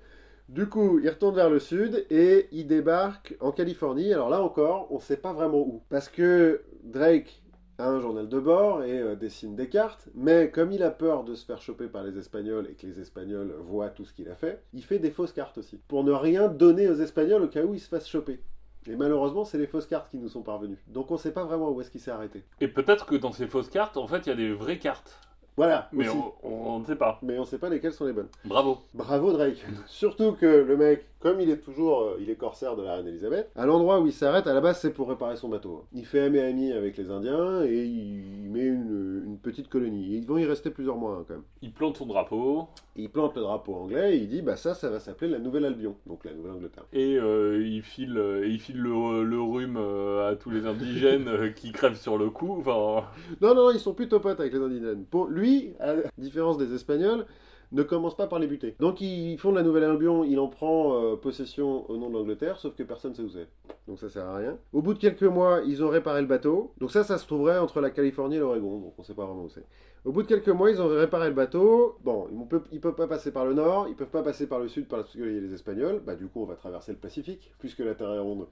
Du 0.49 0.69
coup, 0.69 1.01
il 1.01 1.09
retourne 1.09 1.35
vers 1.35 1.51
le 1.51 1.59
sud 1.59 2.07
et 2.11 2.47
il 2.53 2.69
débarque 2.69 3.37
en 3.41 3.51
Californie. 3.51 4.13
Alors 4.13 4.29
là 4.29 4.41
encore, 4.43 4.87
on 4.91 5.01
sait 5.01 5.17
pas 5.17 5.33
vraiment 5.33 5.59
où. 5.59 5.83
Parce 5.89 6.09
que 6.09 6.63
Drake 6.85 7.43
a 7.79 7.89
un 7.89 8.01
journal 8.01 8.29
de 8.29 8.39
bord 8.39 8.85
et 8.85 8.99
euh, 8.99 9.17
dessine 9.17 9.57
des 9.57 9.69
cartes, 9.69 10.09
mais 10.15 10.51
comme 10.51 10.73
il 10.73 10.83
a 10.83 10.91
peur 10.91 11.25
de 11.25 11.35
se 11.35 11.45
faire 11.45 11.61
choper 11.61 11.89
par 11.89 12.05
les 12.05 12.17
Espagnols 12.17 12.69
et 12.71 12.75
que 12.75 12.87
les 12.87 13.01
Espagnols 13.01 13.55
voient 13.61 13.89
tout 13.89 14.05
ce 14.05 14.13
qu'il 14.13 14.29
a 14.29 14.37
fait, 14.37 14.63
il 14.73 14.83
fait 14.83 14.99
des 14.99 15.11
fausses 15.11 15.33
cartes 15.33 15.59
aussi, 15.59 15.79
pour 15.89 16.05
ne 16.05 16.13
rien 16.13 16.49
donner 16.49 16.89
aux 16.89 16.95
Espagnols 16.95 17.43
au 17.43 17.49
cas 17.49 17.65
où 17.65 17.75
ils 17.75 17.81
se 17.81 17.89
fassent 17.89 18.09
choper. 18.09 18.41
Et 18.89 18.97
malheureusement, 18.97 19.45
c'est 19.45 19.59
les 19.59 19.67
fausses 19.67 19.87
cartes 19.87 20.11
qui 20.11 20.19
nous 20.19 20.29
sont 20.29 20.43
parvenues. 20.43 20.79
Donc 20.89 21.11
on 21.11 21.17
sait 21.17 21.33
pas 21.33 21.45
vraiment 21.45 21.71
où 21.71 21.81
est-ce 21.81 21.91
qu'il 21.91 22.01
s'est 22.01 22.11
arrêté. 22.11 22.45
Et 22.61 22.69
peut-être 22.69 23.07
que 23.07 23.17
dans 23.17 23.33
ces 23.33 23.47
fausses 23.47 23.71
cartes, 23.71 23.97
en 23.97 24.07
fait, 24.07 24.27
il 24.27 24.29
y 24.29 24.33
a 24.33 24.37
des 24.37 24.53
vraies 24.53 24.79
cartes. 24.79 25.21
Voilà, 25.57 25.89
Mais 25.93 26.07
aussi. 26.07 26.19
on, 26.43 26.81
ne 26.81 26.85
sait 26.85 26.97
pas. 26.97 27.19
Mais 27.23 27.39
on 27.39 27.47
sait 27.47 27.59
pas 27.59 27.71
lesquelles 27.71 27.95
sont 27.95 28.05
les 28.05 28.13
bonnes. 28.13 28.29
Bravo. 28.45 28.83
Bravo 28.93 29.33
Drake. 29.33 29.65
Surtout 29.87 30.33
que 30.33 30.47
le 30.47 30.77
mec, 30.77 31.07
comme 31.21 31.41
il 31.41 31.51
est 31.51 31.59
toujours, 31.59 32.03
euh, 32.03 32.17
il 32.21 32.31
est 32.31 32.37
corsaire 32.37 32.77
de 32.77 32.83
la 32.83 32.97
reine 32.97 33.07
Elisabeth, 33.09 33.51
à 33.57 33.67
l'endroit 33.67 34.01
où 34.01 34.07
il 34.07 34.13
s'arrête, 34.13 34.47
à 34.47 34.55
la 34.55 34.61
base, 34.61 34.81
c'est 34.81 34.93
pour 34.93 35.09
réparer 35.09 35.37
son 35.37 35.49
bateau. 35.49 35.85
Il 35.93 36.05
fait 36.07 36.21
ami 36.21 36.39
ami 36.39 36.73
avec 36.73 36.97
les 36.97 37.11
Indiens 37.11 37.65
et 37.65 37.85
il 37.85 38.51
met 38.51 38.65
une, 38.67 39.23
une 39.27 39.39
petite 39.39 39.69
colonie. 39.69 40.17
Ils 40.17 40.27
vont 40.27 40.39
y 40.39 40.45
rester 40.45 40.71
plusieurs 40.71 40.97
mois 40.97 41.17
hein, 41.17 41.25
quand 41.27 41.35
même. 41.35 41.43
Il 41.63 41.73
plante 41.73 41.97
son 41.97 42.07
drapeau 42.07 42.69
Il 42.97 43.11
plante 43.11 43.35
le 43.37 43.43
drapeau 43.43 43.75
anglais 43.75 44.17
et 44.17 44.21
il 44.21 44.29
dit 44.29 44.43
bah 44.43 44.57
ça, 44.57 44.75
ça 44.75 44.89
va 44.91 45.01
s'appeler 45.01 45.31
la 45.31 45.39
Nouvelle-Albion, 45.39 45.97
donc 46.07 46.25
la 46.25 46.33
Nouvelle-Angleterre. 46.33 46.85
et 46.93 47.17
euh, 47.17 47.63
il 47.67 47.83
file, 47.83 48.17
euh, 48.19 48.47
il 48.47 48.61
file 48.61 48.79
le, 48.79 49.25
le 49.25 49.41
rhume 49.41 49.77
euh, 49.79 50.31
à 50.31 50.37
tous 50.37 50.51
les 50.51 50.67
indigènes 50.67 51.53
qui 51.55 51.73
crèvent 51.73 51.97
sur 51.99 52.19
le 52.19 52.31
coup. 52.31 52.57
Enfin, 52.61 53.07
Non, 53.41 53.55
non, 53.55 53.71
ils 53.71 53.81
sont 53.81 53.95
plutôt 53.95 54.21
potes 54.21 54.39
avec 54.41 54.53
les 54.53 54.61
Indigènes. 54.61 55.05
Pour 55.11 55.27
lui, 55.27 55.73
à 55.81 55.95
la 55.95 56.03
différence 56.19 56.59
des 56.59 56.75
Espagnols, 56.75 57.27
ne 57.73 57.83
commence 57.83 58.17
pas 58.17 58.27
par 58.27 58.39
les 58.39 58.47
buter. 58.47 58.75
Donc 58.81 59.01
ils 59.01 59.39
font 59.39 59.51
de 59.51 59.57
la 59.57 59.63
Nouvelle-Albion, 59.63 60.25
il 60.25 60.39
en 60.39 60.49
prend 60.49 60.95
euh, 60.95 61.17
possession 61.17 61.89
au 61.91 61.97
nom 61.97 62.09
de 62.09 62.15
l'Angleterre, 62.15 62.59
sauf 62.59 62.75
que 62.75 62.83
personne 62.83 63.15
sait 63.15 63.23
où 63.23 63.31
c'est. 63.31 63.49
Donc 63.89 63.99
ça 63.99 64.09
sert 64.09 64.27
à 64.27 64.37
rien. 64.37 64.59
Au 64.73 64.83
bout 64.83 64.95
de 64.95 64.99
quelques 64.99 65.23
mois, 65.23 65.61
ils 65.67 65.83
ont 65.85 65.89
réparé 65.89 66.21
le 66.21 66.27
bateau. 66.27 66.73
Donc 66.79 66.91
ça, 66.91 67.05
ça 67.05 67.19
se 67.19 67.27
trouverait 67.27 67.59
entre 67.59 67.81
la 67.81 67.91
Californie 67.91 68.37
et 68.37 68.41
l'Oregon, 68.41 68.79
donc 68.79 68.95
on 68.99 69.03
sait 69.03 69.15
pas 69.15 69.25
vraiment 69.25 69.45
où 69.45 69.51
c'est. 69.51 69.65
Au 70.07 70.13
bout 70.13 70.23
de 70.23 70.29
quelques 70.29 70.49
mois, 70.49 70.71
ils 70.71 70.81
ont 70.81 70.87
réparé 70.89 71.29
le 71.29 71.35
bateau. 71.35 71.99
Bon, 72.05 72.29
ils 72.31 72.39
ne 72.39 72.45
peuvent, 72.45 72.67
ils 72.71 72.81
peuvent 72.81 72.95
pas 72.95 73.09
passer 73.09 73.33
par 73.33 73.45
le 73.45 73.55
nord, 73.55 73.87
ils 73.89 73.97
peuvent 73.97 74.07
pas 74.07 74.23
passer 74.23 74.47
par 74.47 74.61
le 74.61 74.69
sud 74.69 74.87
parce 74.87 75.11
qu'il 75.11 75.21
y 75.21 75.25
a 75.25 75.41
les 75.41 75.53
Espagnols. 75.53 76.01
Bah 76.07 76.15
du 76.15 76.29
coup, 76.29 76.43
on 76.43 76.47
va 76.47 76.55
traverser 76.55 76.93
le 76.93 76.99
Pacifique, 76.99 77.53
puisque 77.59 77.81
la 77.81 77.95
Terre 77.95 78.13
est 78.13 78.19
ronde. 78.21 78.47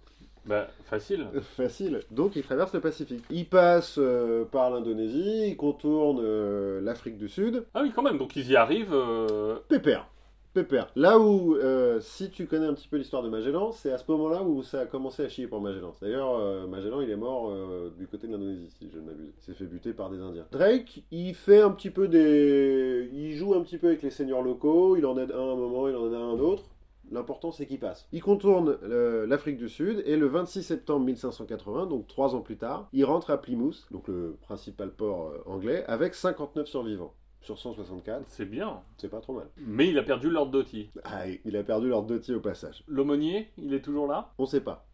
bah, 0.47 0.67
facile. 0.87 1.29
Facile. 1.57 2.01
Donc 2.11 2.35
il 2.35 2.43
traverse 2.43 2.75
le 2.75 2.81
Pacifique. 2.81 3.23
Il 3.31 3.47
passe 3.47 3.97
euh, 3.99 4.45
par 4.45 4.69
l'Indonésie, 4.71 5.51
il 5.51 5.57
contourne 5.57 6.19
euh, 6.21 6.81
l'Afrique 6.81 7.19
du 7.19 7.29
Sud. 7.29 7.65
Ah 7.73 7.83
oui, 7.83 7.93
quand 7.95 8.03
même. 8.03 8.19
Donc 8.19 8.35
ils 8.35 8.51
y 8.51 8.57
arrivent. 8.57 8.93
euh, 8.93 9.57
Pépère. 9.69 10.09
Pépère. 10.55 10.87
Là 10.95 11.19
où, 11.19 11.57
euh, 11.57 11.99
si 12.01 12.31
tu 12.31 12.47
connais 12.47 12.67
un 12.67 12.75
petit 12.75 12.87
peu 12.87 12.97
l'histoire 12.97 13.25
de 13.25 13.29
Magellan, 13.29 13.73
c'est 13.73 13.91
à 13.91 13.99
ce 13.99 14.05
moment-là 14.13 14.45
où 14.45 14.63
ça 14.63 14.83
a 14.83 14.87
commencé 14.87 15.25
à 15.25 15.29
chier 15.29 15.49
pour 15.49 15.61
Magellan. 15.61 15.93
D'ailleurs, 16.01 16.39
euh, 16.39 16.69
Magellan, 16.69 17.01
il 17.01 17.11
est 17.11 17.17
mort 17.17 17.51
euh, 17.51 17.91
du 17.99 18.07
côté 18.07 18.29
de 18.29 18.33
l'Indonésie, 18.33 18.71
si 18.79 18.89
je 18.89 19.01
ne 19.01 19.05
m'abuse. 19.05 19.33
Il 19.37 19.43
s'est 19.43 19.53
fait 19.53 19.67
buter 19.67 19.93
par 19.93 20.11
des 20.11 20.21
Indiens. 20.21 20.47
Drake, 20.53 21.03
il 21.11 21.35
fait 21.35 21.61
un 21.61 21.73
petit 21.73 21.91
peu 21.91 22.07
des... 22.07 23.11
Il 23.13 23.33
joue 23.33 23.55
un 23.55 23.63
petit 23.63 23.79
peu 23.79 23.89
avec 23.89 24.03
les 24.03 24.11
seigneurs 24.11 24.43
locaux, 24.43 24.97
il 24.97 25.05
en 25.07 25.19
aide 25.19 25.33
un 25.33 25.39
à 25.41 25.53
un 25.53 25.57
moment, 25.57 25.89
il 25.89 25.97
en 25.97 26.07
aide 26.07 26.15
un 26.15 26.21
à 26.21 26.33
un 26.33 26.39
autre. 26.39 26.63
L'important, 27.11 27.51
c'est 27.51 27.67
qu'il 27.67 27.81
passe. 27.81 28.07
Il 28.13 28.23
contourne 28.23 28.79
l'Afrique 29.27 29.59
du 29.59 29.69
Sud 29.69 30.05
et 30.07 30.17
le 30.17 30.27
26 30.27 30.63
septembre 30.63 31.05
1580, 31.05 31.87
donc 31.87 32.07
trois 32.07 32.37
ans 32.37 32.41
plus 32.41 32.57
tard, 32.57 32.89
il 32.93 33.05
rentre 33.05 33.31
à 33.31 33.39
Plymouth, 33.39 33.87
donc 33.91 34.07
le 34.07 34.37
principal 34.41 34.91
port 34.93 35.33
anglais, 35.47 35.85
avec 35.89 36.15
59 36.15 36.67
survivants 36.67 37.13
sur 37.45 37.59
164. 37.59 38.25
C'est 38.27 38.45
bien. 38.45 38.81
C'est 38.97 39.09
pas 39.09 39.21
trop 39.21 39.35
mal. 39.35 39.47
Mais 39.59 39.89
il 39.89 39.99
a 39.99 40.03
perdu 40.03 40.31
Lord 40.31 40.49
Doty. 40.51 40.91
Ah, 41.05 41.25
il 41.45 41.57
a 41.57 41.63
perdu 41.63 41.89
leur 41.89 42.03
dotier 42.03 42.35
au 42.35 42.41
passage. 42.41 42.83
L'aumônier, 42.89 43.51
il 43.59 43.75
est 43.75 43.83
toujours 43.83 44.07
là? 44.07 44.33
On 44.39 44.47
sait 44.47 44.61
pas. 44.61 44.87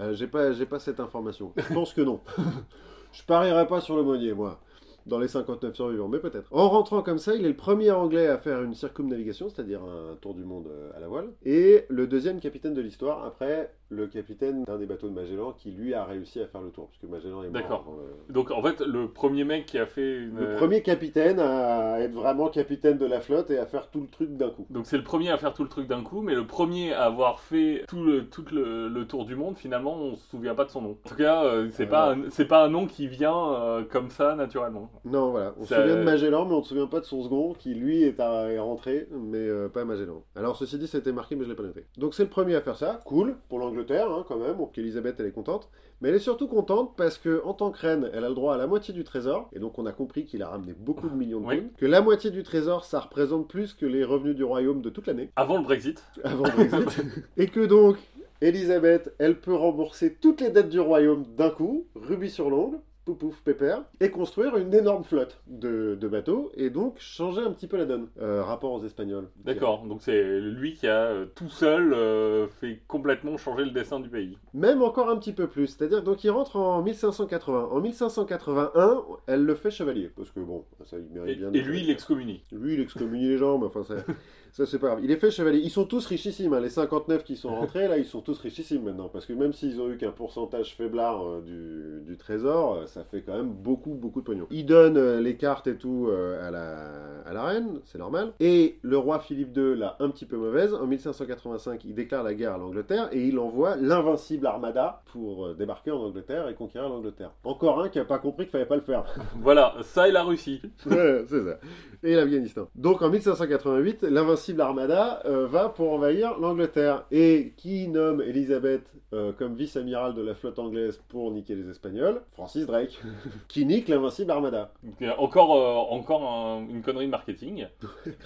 Euh, 0.00 0.14
j'ai 0.14 0.26
pas, 0.26 0.52
j'ai 0.52 0.66
pas 0.66 0.78
cette 0.78 1.00
information. 1.00 1.52
Je 1.56 1.74
pense 1.74 1.92
que 1.92 2.00
non. 2.00 2.20
Je 3.12 3.22
parierais 3.24 3.66
pas 3.66 3.80
sur 3.80 3.96
le 3.96 4.02
Monnier, 4.02 4.32
moi, 4.34 4.60
dans 5.06 5.18
les 5.18 5.28
59 5.28 5.74
survivants, 5.74 6.08
mais 6.08 6.20
peut-être. 6.20 6.48
En 6.52 6.68
rentrant 6.68 7.02
comme 7.02 7.18
ça, 7.18 7.34
il 7.34 7.44
est 7.44 7.48
le 7.48 7.56
premier 7.56 7.90
anglais 7.90 8.28
à 8.28 8.38
faire 8.38 8.62
une 8.62 8.74
circumnavigation, 8.74 9.48
c'est-à-dire 9.48 9.82
un 9.82 10.14
tour 10.16 10.34
du 10.34 10.44
monde 10.44 10.68
euh, 10.68 10.96
à 10.96 11.00
la 11.00 11.08
voile, 11.08 11.32
et 11.44 11.86
le 11.88 12.06
deuxième 12.06 12.40
capitaine 12.40 12.74
de 12.74 12.80
l'histoire, 12.80 13.24
après 13.24 13.74
le 13.90 14.06
capitaine 14.06 14.64
d'un 14.64 14.78
des 14.78 14.86
bateaux 14.86 15.08
de 15.08 15.14
Magellan, 15.14 15.52
qui 15.52 15.70
lui 15.72 15.94
a 15.94 16.04
réussi 16.04 16.40
à 16.40 16.46
faire 16.46 16.62
le 16.62 16.70
tour, 16.70 16.88
puisque 16.88 17.10
Magellan 17.10 17.42
est 17.42 17.48
mort. 17.50 17.52
D'accord. 17.52 17.84
le- 18.28 18.32
Donc 18.32 18.50
en 18.50 18.62
fait, 18.62 18.80
le 18.80 19.08
premier 19.08 19.44
mec 19.44 19.66
qui 19.66 19.78
a 19.78 19.86
fait 19.86 20.16
une. 20.18 20.38
Le 20.38 20.56
premier 20.56 20.82
capitaine 20.82 21.40
à 21.40 22.00
être 22.00 22.12
vraiment 22.12 22.48
capitaine 22.48 22.98
de 22.98 23.06
la 23.06 23.20
flotte 23.20 23.50
et 23.50 23.58
à 23.58 23.66
faire 23.66 23.88
tout 23.90 24.00
le 24.00 24.06
truc 24.06 24.36
d'un 24.36 24.50
coup. 24.50 24.66
Donc 24.70 24.86
c'est 24.86 24.96
le 24.96 25.02
premier 25.04 25.30
à 25.30 25.38
faire 25.38 25.52
tout 25.54 25.62
le 25.64 25.68
truc 25.68 25.86
d'un 25.88 26.02
coup, 26.02 26.22
mais 26.22 26.34
le 26.34 26.46
premier 26.46 26.92
à 26.92 27.04
avoir 27.04 27.40
fait 27.40 27.84
tout 27.88 28.02
le, 28.04 28.26
tout 28.26 28.44
le, 28.52 28.88
le 28.88 29.06
tour 29.06 29.24
du 29.24 29.34
monde, 29.36 29.56
finalement, 29.56 29.96
on 29.96 30.14
se 30.16 30.28
souvient 30.30 30.54
pas 30.54 30.64
de 30.64 30.70
son 30.70 30.82
nom. 30.82 30.96
En 31.04 31.08
tout 31.08 31.16
cas, 31.16 31.44
euh, 31.44 31.68
c'est 31.72 31.84
Euh, 31.84 31.90
pas, 31.90 32.12
un- 32.14 32.30
c'est 32.30 32.44
pas 32.46 32.64
un 32.64 32.68
nom 32.68 32.86
qui 32.86 33.08
vient 33.08 33.52
euh, 33.54 33.82
comme 33.82 34.10
ça 34.10 34.34
naturellement. 34.36 34.90
Non, 35.04 35.30
voilà. 35.30 35.54
On 35.58 35.64
se 35.66 35.74
souvient 35.74 35.96
de 35.96 36.02
Magellan, 36.04 36.44
mais 36.46 36.54
on 36.54 36.58
ne 36.58 36.62
se 36.62 36.68
souvient 36.68 36.86
pas 36.86 37.00
de 37.00 37.04
son 37.06 37.22
second, 37.22 37.54
qui 37.54 37.74
lui 37.74 38.02
est, 38.04 38.20
à- 38.20 38.50
est 38.50 38.58
rentré, 38.58 39.08
mais 39.10 39.38
euh, 39.38 39.68
pas 39.68 39.84
Magellan. 39.84 40.22
Alors, 40.36 40.56
ceci 40.56 40.78
dit, 40.78 40.86
c'était 40.86 41.12
marqué, 41.12 41.34
mais 41.36 41.44
je 41.44 41.50
l'ai 41.50 41.56
pas 41.56 41.62
noté. 41.64 41.84
Donc, 41.98 42.14
c'est 42.14 42.22
le 42.22 42.28
premier 42.28 42.54
à 42.54 42.60
faire 42.60 42.76
ça. 42.76 43.00
Cool, 43.04 43.34
pour 43.48 43.58
hein, 43.90 44.24
quand 44.26 44.36
même. 44.38 44.56
Donc, 44.56 44.76
Elisabeth, 44.78 45.16
elle 45.20 45.26
est 45.26 45.32
contente. 45.32 45.68
Mais 46.00 46.08
elle 46.08 46.14
est 46.14 46.18
surtout 46.18 46.48
contente 46.48 46.94
parce 46.96 47.18
que, 47.18 47.42
en 47.44 47.52
tant 47.52 47.70
que 47.70 47.78
reine, 47.78 48.10
elle 48.14 48.24
a 48.24 48.28
le 48.30 48.34
droit 48.34 48.54
à 48.54 48.56
la 48.56 48.66
moitié 48.66 48.94
du 48.94 49.04
trésor. 49.04 49.48
Et 49.52 49.58
donc, 49.58 49.78
on 49.78 49.84
a 49.86 49.92
compris 49.92 50.24
qu'il 50.24 50.42
a 50.42 50.48
ramené 50.48 50.72
beaucoup 50.72 51.08
de 51.10 51.14
millions 51.14 51.40
de 51.40 51.46
Oui. 51.46 51.56
pounds. 51.60 51.72
Que 51.76 51.86
la 51.86 52.00
moitié 52.00 52.30
du 52.30 52.42
trésor, 52.42 52.84
ça 52.84 53.00
représente 53.00 53.48
plus 53.48 53.74
que 53.74 53.84
les 53.86 54.02
revenus 54.04 54.34
du 54.34 54.44
royaume 54.44 54.80
de 54.80 54.88
toute 54.90 55.06
l'année, 55.06 55.30
Avant 55.36 55.58
le 55.58 55.62
Brexit. 55.64 56.02
avant 56.24 56.44
le 56.44 56.68
Brexit. 56.68 57.04
et 57.36 57.46
que 57.48 57.64
donc, 57.66 57.96
Elisabeth, 58.40 59.14
elle 59.18 59.38
peut 59.38 59.54
rembourser 59.54 60.14
toutes 60.14 60.40
les 60.40 60.48
dettes 60.50 60.70
du 60.70 60.80
royaume 60.80 61.24
d'un 61.36 61.50
coup, 61.50 61.86
rubis 61.94 62.30
sur 62.30 62.48
l'ongle, 62.48 62.78
pouf 63.14 63.30
pouf 63.30 63.42
pépère, 63.42 63.82
et 64.00 64.10
construire 64.10 64.56
une 64.56 64.72
énorme 64.74 65.04
flotte 65.04 65.40
de, 65.46 65.94
de 65.94 66.08
bateaux, 66.08 66.50
et 66.56 66.70
donc 66.70 66.96
changer 66.98 67.42
un 67.42 67.52
petit 67.52 67.66
peu 67.66 67.76
la 67.76 67.84
donne, 67.86 68.08
euh, 68.20 68.42
rapport 68.42 68.72
aux 68.72 68.84
Espagnols. 68.84 69.28
D'accord, 69.44 69.84
donc 69.86 70.02
c'est 70.02 70.40
lui 70.40 70.74
qui 70.74 70.86
a 70.88 71.04
euh, 71.06 71.26
tout 71.34 71.48
seul 71.48 71.92
euh, 71.92 72.46
fait 72.48 72.80
complètement 72.88 73.36
changer 73.36 73.64
le 73.64 73.70
destin 73.70 74.00
du 74.00 74.08
pays. 74.08 74.36
Même 74.54 74.82
encore 74.82 75.10
un 75.10 75.16
petit 75.16 75.32
peu 75.32 75.46
plus, 75.46 75.66
c'est-à-dire 75.68 76.02
donc 76.02 76.24
il 76.24 76.30
rentre 76.30 76.56
en 76.56 76.82
1580. 76.82 77.68
En 77.70 77.80
1581, 77.80 79.02
elle 79.26 79.44
le 79.44 79.54
fait 79.54 79.70
chevalier, 79.70 80.10
parce 80.16 80.30
que 80.30 80.40
bon, 80.40 80.64
ça 80.84 80.96
il 80.98 81.16
Et, 81.16 81.20
mérite 81.20 81.38
bien. 81.38 81.52
et 81.52 81.62
lui, 81.62 81.80
il 81.82 81.90
excommunie. 81.90 82.42
Lui, 82.52 82.74
il 82.74 82.80
excommunie 82.80 83.28
les 83.28 83.38
gens, 83.38 83.58
mais 83.58 83.66
enfin, 83.66 83.84
ça, 83.84 83.94
ça 84.52 84.66
c'est 84.66 84.78
pas 84.78 84.88
grave. 84.88 85.00
Il 85.02 85.10
est 85.10 85.16
fait 85.16 85.30
chevalier. 85.30 85.60
Ils 85.62 85.70
sont 85.70 85.84
tous 85.84 86.06
richissimes. 86.06 86.52
hein. 86.54 86.60
Les 86.60 86.68
59 86.70 87.24
qui 87.24 87.36
sont 87.36 87.54
rentrés, 87.54 87.88
là, 87.88 87.98
ils 87.98 88.04
sont 88.04 88.20
tous 88.20 88.38
richissimes 88.38 88.82
maintenant. 88.84 89.08
Parce 89.08 89.26
que 89.26 89.32
même 89.32 89.52
s'ils 89.52 89.80
ont 89.80 89.90
eu 89.90 89.96
qu'un 89.96 90.10
pourcentage 90.12 90.74
faiblard 90.74 91.24
euh, 91.26 91.40
du, 91.40 92.04
du 92.10 92.16
trésor, 92.16 92.74
euh, 92.74 92.86
ça 92.86 92.99
fait 93.04 93.22
quand 93.22 93.36
même 93.36 93.50
beaucoup, 93.50 93.94
beaucoup 93.94 94.20
de 94.20 94.26
pognon. 94.26 94.46
Il 94.50 94.66
donne 94.66 94.96
euh, 94.96 95.20
les 95.20 95.36
cartes 95.36 95.66
et 95.66 95.76
tout 95.76 96.08
euh, 96.08 96.46
à, 96.46 96.50
la, 96.50 97.20
à 97.26 97.32
la 97.32 97.44
reine, 97.44 97.80
c'est 97.84 97.98
normal. 97.98 98.32
Et 98.40 98.78
le 98.82 98.98
roi 98.98 99.20
Philippe 99.20 99.56
II 99.56 99.76
l'a 99.76 99.96
un 100.00 100.10
petit 100.10 100.26
peu 100.26 100.36
mauvaise. 100.36 100.74
En 100.74 100.86
1585, 100.86 101.84
il 101.84 101.94
déclare 101.94 102.22
la 102.22 102.34
guerre 102.34 102.54
à 102.54 102.58
l'Angleterre 102.58 103.08
et 103.12 103.26
il 103.26 103.38
envoie 103.38 103.76
l'invincible 103.76 104.46
armada 104.46 105.02
pour 105.12 105.46
euh, 105.46 105.54
débarquer 105.54 105.90
en 105.90 105.98
Angleterre 106.00 106.48
et 106.48 106.54
conquérir 106.54 106.88
l'Angleterre. 106.88 107.32
Encore 107.44 107.80
un 107.80 107.88
qui 107.88 107.98
a 107.98 108.04
pas 108.04 108.18
compris 108.18 108.44
qu'il 108.44 108.52
fallait 108.52 108.66
pas 108.66 108.76
le 108.76 108.82
faire. 108.82 109.04
Voilà, 109.40 109.74
ça 109.82 110.08
et 110.08 110.12
la 110.12 110.22
Russie. 110.22 110.60
Ouais, 110.90 111.24
c'est 111.28 111.44
ça. 111.44 111.58
Et 112.02 112.14
l'Afghanistan. 112.14 112.68
Donc 112.74 113.02
en 113.02 113.10
1588, 113.10 114.02
l'invincible 114.02 114.60
Armada 114.60 115.22
euh, 115.26 115.46
va 115.46 115.68
pour 115.68 115.92
envahir 115.92 116.38
l'Angleterre. 116.38 117.04
Et 117.10 117.52
qui 117.56 117.88
nomme 117.88 118.20
Elisabeth 118.22 118.92
euh, 119.12 119.32
comme 119.32 119.54
vice-amiral 119.54 120.14
de 120.14 120.22
la 120.22 120.34
flotte 120.34 120.58
anglaise 120.58 121.00
pour 121.08 121.30
niquer 121.30 121.54
les 121.54 121.68
Espagnols? 121.68 122.22
Francis 122.32 122.66
Drake. 122.66 122.79
qui 123.48 123.64
nique 123.66 123.88
l'invincible 123.88 124.30
Armada. 124.30 124.72
Donc, 124.82 125.02
euh, 125.02 125.12
encore 125.18 125.56
euh, 125.56 125.94
encore 125.94 126.22
un- 126.22 126.66
une 126.68 126.82
connerie 126.82 127.06
de 127.06 127.10
marketing. 127.10 127.66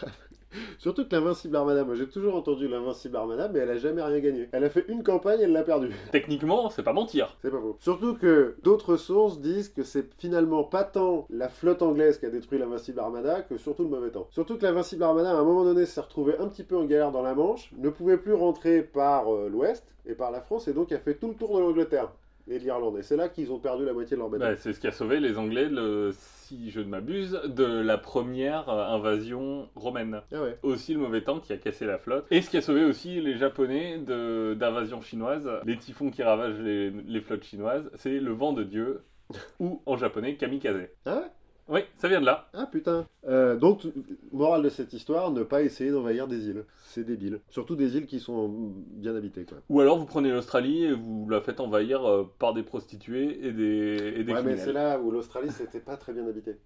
Surtout 0.78 1.04
que 1.04 1.12
l'invincible 1.12 1.56
Armada, 1.56 1.82
moi 1.82 1.96
j'ai 1.96 2.06
toujours 2.06 2.36
entendu 2.36 2.68
l'invincible 2.68 3.16
Armada, 3.16 3.48
mais 3.48 3.58
elle 3.58 3.70
a 3.70 3.76
jamais 3.76 4.00
rien 4.02 4.20
gagné. 4.20 4.48
Elle 4.52 4.62
a 4.62 4.70
fait 4.70 4.84
une 4.86 5.02
campagne, 5.02 5.40
elle 5.42 5.50
l'a 5.50 5.64
perdue. 5.64 5.90
Techniquement, 6.12 6.70
c'est 6.70 6.84
pas 6.84 6.92
mentir. 6.92 7.36
C'est 7.42 7.50
pas 7.50 7.58
faux. 7.58 7.76
Surtout 7.80 8.14
que 8.14 8.54
d'autres 8.62 8.96
sources 8.96 9.40
disent 9.40 9.68
que 9.68 9.82
c'est 9.82 10.14
finalement 10.16 10.62
pas 10.62 10.84
tant 10.84 11.26
la 11.28 11.48
flotte 11.48 11.82
anglaise 11.82 12.18
qui 12.18 12.26
a 12.26 12.30
détruit 12.30 12.60
l'invincible 12.60 13.00
Armada 13.00 13.42
que 13.42 13.56
surtout 13.56 13.82
le 13.82 13.88
mauvais 13.88 14.10
temps. 14.10 14.28
Surtout 14.30 14.56
que 14.56 14.62
l'invincible 14.62 15.02
Armada, 15.02 15.30
à 15.32 15.34
un 15.34 15.42
moment 15.42 15.64
donné, 15.64 15.86
s'est 15.86 16.00
retrouvé 16.00 16.34
un 16.38 16.46
petit 16.46 16.62
peu 16.62 16.76
en 16.76 16.84
galère 16.84 17.10
dans 17.10 17.22
la 17.22 17.34
Manche, 17.34 17.72
ne 17.76 17.88
pouvait 17.88 18.18
plus 18.18 18.34
rentrer 18.34 18.82
par 18.82 19.34
euh, 19.34 19.48
l'ouest 19.50 19.82
et 20.06 20.14
par 20.14 20.30
la 20.30 20.40
France, 20.40 20.68
et 20.68 20.72
donc 20.72 20.92
a 20.92 20.98
fait 21.00 21.14
tout 21.14 21.26
le 21.28 21.34
tour 21.34 21.56
de 21.56 21.62
l'Angleterre 21.62 22.12
et 22.48 22.58
de 22.58 22.64
l'Irlande. 22.64 22.98
Et 22.98 23.02
c'est 23.02 23.16
là 23.16 23.28
qu'ils 23.28 23.52
ont 23.52 23.58
perdu 23.58 23.84
la 23.84 23.92
moitié 23.92 24.16
de 24.16 24.20
leur 24.20 24.28
bateau. 24.30 24.44
Bah, 24.44 24.56
c'est 24.56 24.72
ce 24.72 24.80
qui 24.80 24.86
a 24.86 24.92
sauvé 24.92 25.20
les 25.20 25.38
Anglais, 25.38 25.68
le- 25.68 26.12
si 26.16 26.70
je 26.70 26.80
ne 26.80 26.86
m'abuse, 26.86 27.40
de 27.46 27.64
la 27.64 27.96
première 27.98 28.68
euh, 28.68 28.94
invasion 28.94 29.68
romaine. 29.74 30.20
Ah 30.32 30.42
ouais. 30.42 30.58
Aussi 30.62 30.92
le 30.92 31.00
mauvais 31.00 31.22
temps 31.22 31.40
qui 31.40 31.52
a 31.52 31.56
cassé 31.56 31.86
la 31.86 31.98
flotte. 31.98 32.26
Et 32.30 32.42
ce 32.42 32.50
qui 32.50 32.56
a 32.58 32.60
sauvé 32.60 32.84
aussi 32.84 33.20
les 33.20 33.36
Japonais 33.38 33.98
de- 33.98 34.54
d'invasion 34.54 35.00
chinoise. 35.00 35.48
Les 35.64 35.76
typhons 35.78 36.10
qui 36.10 36.22
ravagent 36.22 36.60
les, 36.60 36.90
les 36.90 37.20
flottes 37.20 37.44
chinoises, 37.44 37.90
c'est 37.94 38.18
le 38.20 38.32
vent 38.32 38.52
de 38.52 38.62
Dieu, 38.62 39.02
ou 39.58 39.80
en 39.86 39.96
japonais 39.96 40.36
kamikaze. 40.36 40.88
Ah 41.06 41.16
ouais? 41.16 41.22
Oui, 41.68 41.80
ça 41.96 42.08
vient 42.08 42.20
de 42.20 42.26
là. 42.26 42.48
Ah 42.52 42.66
putain. 42.66 43.06
Euh, 43.26 43.56
donc, 43.56 43.86
morale 44.32 44.62
de 44.62 44.68
cette 44.68 44.92
histoire, 44.92 45.30
ne 45.30 45.42
pas 45.42 45.62
essayer 45.62 45.90
d'envahir 45.90 46.28
des 46.28 46.48
îles. 46.48 46.64
C'est 46.84 47.04
débile. 47.04 47.40
Surtout 47.48 47.74
des 47.74 47.96
îles 47.96 48.06
qui 48.06 48.20
sont 48.20 48.48
bien 48.48 49.16
habitées, 49.16 49.44
quoi. 49.44 49.58
Ou 49.70 49.80
alors 49.80 49.98
vous 49.98 50.04
prenez 50.04 50.30
l'Australie 50.30 50.84
et 50.84 50.92
vous 50.92 51.26
la 51.28 51.40
faites 51.40 51.60
envahir 51.60 52.04
euh, 52.04 52.30
par 52.38 52.52
des 52.52 52.62
prostituées 52.62 53.46
et 53.46 53.52
des, 53.52 54.14
et 54.16 54.24
des 54.24 54.32
ouais, 54.32 54.42
mais 54.42 54.56
c'est 54.56 54.72
là 54.72 55.00
où 55.00 55.10
l'Australie, 55.10 55.50
c'était 55.50 55.80
pas 55.80 55.96
très 55.96 56.12
bien 56.12 56.26
habité. 56.26 56.56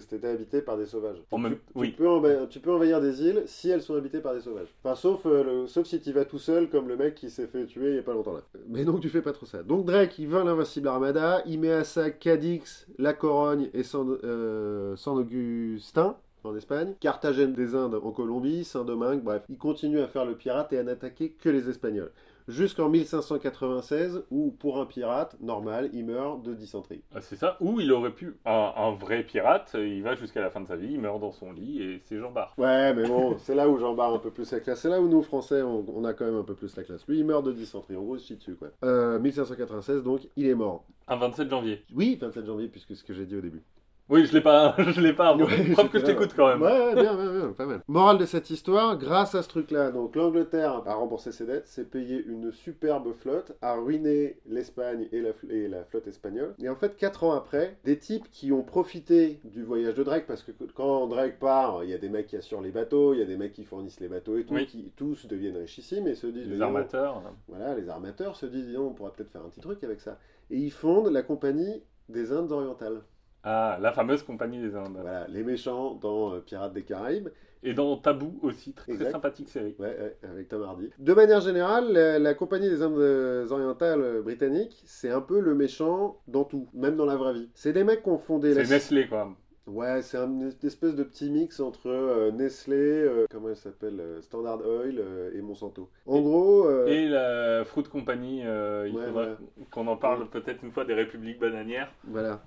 C'était 0.00 0.26
habité 0.28 0.62
par 0.62 0.76
des 0.76 0.86
sauvages. 0.86 1.22
En 1.30 1.38
même- 1.38 1.54
tu, 1.54 1.58
tu 1.58 1.78
oui. 1.78 1.90
peux 1.92 2.08
envahir, 2.08 2.48
tu 2.48 2.60
peux 2.60 2.70
envahir 2.72 3.00
des 3.00 3.22
îles 3.22 3.42
si 3.46 3.70
elles 3.70 3.82
sont 3.82 3.94
habitées 3.96 4.20
par 4.20 4.34
des 4.34 4.40
sauvages. 4.40 4.68
Enfin, 4.84 4.94
sauf, 4.94 5.26
euh, 5.26 5.44
le- 5.62 5.66
sauf 5.66 5.86
si 5.86 6.00
tu 6.00 6.12
vas 6.12 6.24
tout 6.24 6.38
seul, 6.38 6.68
comme 6.68 6.88
le 6.88 6.96
mec 6.96 7.14
qui 7.14 7.30
s'est 7.30 7.46
fait 7.46 7.66
tuer 7.66 7.90
il 7.90 7.96
y 7.96 7.98
a 7.98 8.02
pas 8.02 8.12
longtemps 8.14 8.32
là. 8.34 8.42
Mais 8.68 8.84
donc 8.84 9.00
tu 9.00 9.08
fais 9.08 9.22
pas 9.22 9.32
trop 9.32 9.46
ça. 9.46 9.62
Donc 9.62 9.84
Drake, 9.84 10.18
il 10.18 10.28
vainc 10.28 10.44
l'invincible 10.44 10.88
Armada, 10.88 11.42
il 11.46 11.60
met 11.60 11.72
à 11.72 11.84
ça 11.84 12.10
Cadix, 12.10 12.86
La 12.98 13.12
Corogne 13.12 13.68
et 13.74 13.82
San, 13.82 14.18
euh, 14.24 14.96
San 14.96 15.16
Augustin 15.18 16.16
en 16.44 16.56
Espagne, 16.56 16.94
Carthagène 17.00 17.52
des 17.52 17.74
Indes 17.74 17.96
en 18.02 18.10
Colombie, 18.12 18.64
Saint-Domingue, 18.64 19.22
bref. 19.22 19.42
Il 19.48 19.58
continue 19.58 19.98
à 20.00 20.06
faire 20.06 20.24
le 20.24 20.34
pirate 20.34 20.72
et 20.72 20.78
à 20.78 20.82
n'attaquer 20.84 21.30
que 21.30 21.48
les 21.48 21.68
Espagnols. 21.68 22.10
Jusqu'en 22.48 22.88
1596, 22.88 24.24
où 24.30 24.50
pour 24.50 24.80
un 24.80 24.86
pirate 24.86 25.36
normal, 25.40 25.90
il 25.92 26.06
meurt 26.06 26.42
de 26.42 26.54
dysenterie. 26.54 27.02
Ah, 27.14 27.20
c'est 27.20 27.36
ça. 27.36 27.58
Ou 27.60 27.78
il 27.80 27.92
aurait 27.92 28.12
pu. 28.14 28.36
Un, 28.46 28.72
un 28.74 28.92
vrai 28.92 29.22
pirate, 29.22 29.76
il 29.78 30.02
va 30.02 30.14
jusqu'à 30.14 30.40
la 30.40 30.48
fin 30.48 30.62
de 30.62 30.66
sa 30.66 30.76
vie, 30.76 30.92
il 30.92 31.00
meurt 31.00 31.20
dans 31.20 31.30
son 31.30 31.52
lit 31.52 31.82
et 31.82 32.00
c'est 32.04 32.18
Jean 32.18 32.30
Bart. 32.30 32.54
Ouais, 32.56 32.94
mais 32.94 33.06
bon, 33.06 33.36
c'est 33.38 33.54
là 33.54 33.68
où 33.68 33.76
j'en 33.78 33.94
barre 33.94 34.14
un 34.14 34.18
peu 34.18 34.30
plus 34.30 34.50
la 34.50 34.60
classe. 34.60 34.80
C'est 34.80 34.88
là 34.88 34.98
où 34.98 35.08
nous, 35.08 35.22
Français, 35.22 35.60
on, 35.60 35.84
on 35.94 36.04
a 36.04 36.14
quand 36.14 36.24
même 36.24 36.36
un 36.36 36.42
peu 36.42 36.54
plus 36.54 36.74
la 36.74 36.84
classe. 36.84 37.06
Lui, 37.06 37.18
il 37.18 37.26
meurt 37.26 37.44
de 37.44 37.52
dysenterie. 37.52 37.96
En 37.96 38.02
gros, 38.02 38.16
il 38.16 38.20
se 38.20 38.32
dessus, 38.32 38.54
quoi. 38.54 38.68
Euh, 38.82 39.18
1596, 39.18 40.02
donc, 40.02 40.22
il 40.36 40.46
est 40.48 40.54
mort. 40.54 40.84
Un 41.06 41.16
27 41.16 41.50
janvier. 41.50 41.84
Oui, 41.94 42.16
27 42.20 42.46
janvier, 42.46 42.68
puisque 42.68 42.96
ce 42.96 43.04
que 43.04 43.12
j'ai 43.12 43.26
dit 43.26 43.36
au 43.36 43.40
début. 43.42 43.62
Oui, 44.10 44.24
je 44.24 44.32
l'ai 44.32 44.40
pas. 44.40 44.74
Je 44.78 45.00
l'ai 45.00 45.12
pas. 45.12 45.36
Ouais, 45.36 45.70
Preuve 45.72 45.90
que 45.90 45.98
je 45.98 46.04
t'écoute 46.06 46.30
quand 46.34 46.48
même. 46.48 46.62
Ouais, 46.62 46.94
bien, 46.94 47.14
bien, 47.14 47.30
bien, 47.32 47.48
pas 47.52 47.66
mal. 47.66 47.82
Morale 47.88 48.16
de 48.16 48.24
cette 48.24 48.48
histoire, 48.48 48.96
grâce 48.96 49.34
à 49.34 49.42
ce 49.42 49.48
truc-là, 49.48 49.90
donc 49.90 50.16
l'Angleterre 50.16 50.82
a 50.86 50.94
remboursé 50.94 51.30
ses 51.30 51.44
dettes, 51.44 51.66
s'est 51.66 51.84
payé 51.84 52.24
une 52.26 52.50
superbe 52.50 53.12
flotte, 53.12 53.52
a 53.60 53.74
ruiné 53.74 54.38
l'Espagne 54.46 55.08
et 55.12 55.20
la, 55.20 55.30
fl- 55.32 55.50
et 55.50 55.68
la 55.68 55.84
flotte 55.84 56.06
espagnole. 56.06 56.54
Et 56.58 56.68
en 56.70 56.74
fait, 56.76 56.96
quatre 56.96 57.22
ans 57.24 57.32
après, 57.32 57.76
des 57.84 57.98
types 57.98 58.30
qui 58.30 58.50
ont 58.50 58.62
profité 58.62 59.40
du 59.44 59.62
voyage 59.62 59.94
de 59.94 60.02
Drake, 60.02 60.26
parce 60.26 60.42
que 60.42 60.52
quand 60.74 61.06
Drake 61.06 61.38
part, 61.38 61.84
il 61.84 61.90
y 61.90 61.94
a 61.94 61.98
des 61.98 62.08
mecs 62.08 62.28
qui 62.28 62.36
assurent 62.36 62.62
les 62.62 62.70
bateaux, 62.70 63.12
il 63.12 63.18
y 63.20 63.22
a 63.22 63.26
des 63.26 63.36
mecs 63.36 63.52
qui 63.52 63.64
fournissent 63.64 64.00
les 64.00 64.08
bateaux 64.08 64.38
et 64.38 64.44
tout, 64.44 64.54
Oui. 64.54 64.66
qui 64.66 64.90
tous 64.96 65.26
deviennent 65.26 65.58
richissimes 65.58 66.06
et 66.06 66.14
se 66.14 66.26
disent... 66.28 66.48
Les 66.48 66.62
armateurs. 66.62 67.22
Voilà, 67.46 67.74
les 67.74 67.88
armateurs 67.90 68.36
se 68.36 68.46
disent, 68.46 68.74
on 68.78 68.94
pourra 68.94 69.12
peut-être 69.12 69.30
faire 69.30 69.42
un 69.44 69.50
petit 69.50 69.60
truc 69.60 69.84
avec 69.84 70.00
ça. 70.00 70.18
Et 70.50 70.56
ils 70.56 70.72
fondent 70.72 71.12
la 71.12 71.22
compagnie 71.22 71.82
des 72.08 72.32
Indes 72.32 72.52
orientales. 72.52 73.02
Ah, 73.44 73.78
la 73.80 73.92
fameuse 73.92 74.22
compagnie 74.22 74.60
des 74.60 74.74
Indes. 74.74 74.92
Voilà, 75.00 75.26
les 75.28 75.42
méchants 75.44 75.94
dans 75.94 76.34
euh, 76.34 76.40
Pirates 76.40 76.72
des 76.72 76.82
Caraïbes. 76.82 77.28
Et 77.64 77.74
dans 77.74 77.96
Tabou 77.96 78.38
aussi, 78.42 78.72
très, 78.72 78.94
sympathique 79.10 79.48
série. 79.48 79.74
Ouais, 79.80 79.88
ouais, 79.88 80.16
avec 80.22 80.48
Tom 80.48 80.62
Hardy. 80.62 80.90
De 81.00 81.12
manière 81.12 81.40
générale, 81.40 81.92
la, 81.92 82.18
la 82.20 82.34
compagnie 82.34 82.68
des 82.70 82.82
Indes 82.82 82.98
euh, 82.98 83.48
orientales 83.50 84.00
euh, 84.00 84.22
britanniques, 84.22 84.80
c'est 84.86 85.10
un 85.10 85.20
peu 85.20 85.40
le 85.40 85.56
méchant 85.56 86.20
dans 86.28 86.44
tout, 86.44 86.68
même 86.72 86.94
dans 86.94 87.04
la 87.04 87.16
vraie 87.16 87.32
vie. 87.34 87.50
C'est 87.54 87.72
des 87.72 87.82
mecs 87.82 88.04
qui 88.04 88.10
ont 88.10 88.18
fondé 88.18 88.54
la... 88.54 88.64
C'est 88.64 88.74
Nestlé 88.74 89.08
quoi. 89.08 89.34
Ouais, 89.66 90.00
c'est 90.02 90.16
un- 90.18 90.30
une 90.30 90.52
espèce 90.62 90.94
de 90.94 91.02
petit 91.02 91.30
mix 91.30 91.58
entre 91.58 91.88
euh, 91.90 92.30
Nestlé, 92.30 92.76
euh, 92.76 93.26
comment 93.28 93.48
elle 93.48 93.56
s'appelle, 93.56 93.98
euh, 94.00 94.22
Standard 94.22 94.60
Oil 94.64 95.02
et 95.34 95.42
Monsanto. 95.42 95.90
En 96.06 96.18
Et- 96.18 96.22
gros, 96.22 96.86
Et 96.86 97.08
la 97.08 97.64
Fruit 97.64 97.82
Company, 97.84 98.42
il 98.42 98.46
Ouais, 98.46 99.06
faudra 99.08 99.22
ouais. 99.24 99.36
qu'on 99.72 99.86
en 99.88 99.96
parle 99.96 100.30
peut-être 100.30 100.62
une 100.62 100.70
fois 100.70 100.84
des 100.84 100.94
républiques 100.94 101.40
bananières. 101.40 101.92
Voilà. 102.04 102.40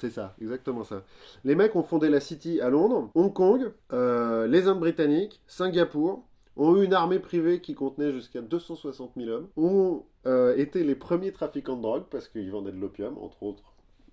C'est 0.00 0.10
ça, 0.10 0.34
exactement 0.40 0.84
ça. 0.84 1.04
Les 1.44 1.54
mecs 1.54 1.76
ont 1.76 1.82
fondé 1.82 2.08
la 2.08 2.20
City 2.20 2.60
à 2.60 2.70
Londres, 2.70 3.10
Hong 3.14 3.32
Kong, 3.32 3.72
euh, 3.92 4.46
les 4.46 4.66
Indes 4.66 4.80
britanniques, 4.80 5.40
Singapour, 5.46 6.24
ont 6.56 6.76
eu 6.76 6.84
une 6.84 6.94
armée 6.94 7.18
privée 7.18 7.60
qui 7.60 7.74
contenait 7.74 8.12
jusqu'à 8.12 8.40
260 8.40 9.12
000 9.16 9.28
hommes, 9.30 9.48
ont 9.56 10.04
euh, 10.26 10.56
été 10.56 10.84
les 10.84 10.94
premiers 10.94 11.32
trafiquants 11.32 11.76
de 11.76 11.82
drogue 11.82 12.04
parce 12.10 12.28
qu'ils 12.28 12.50
vendaient 12.50 12.72
de 12.72 12.80
l'opium, 12.80 13.16
entre 13.18 13.42
autres 13.42 13.62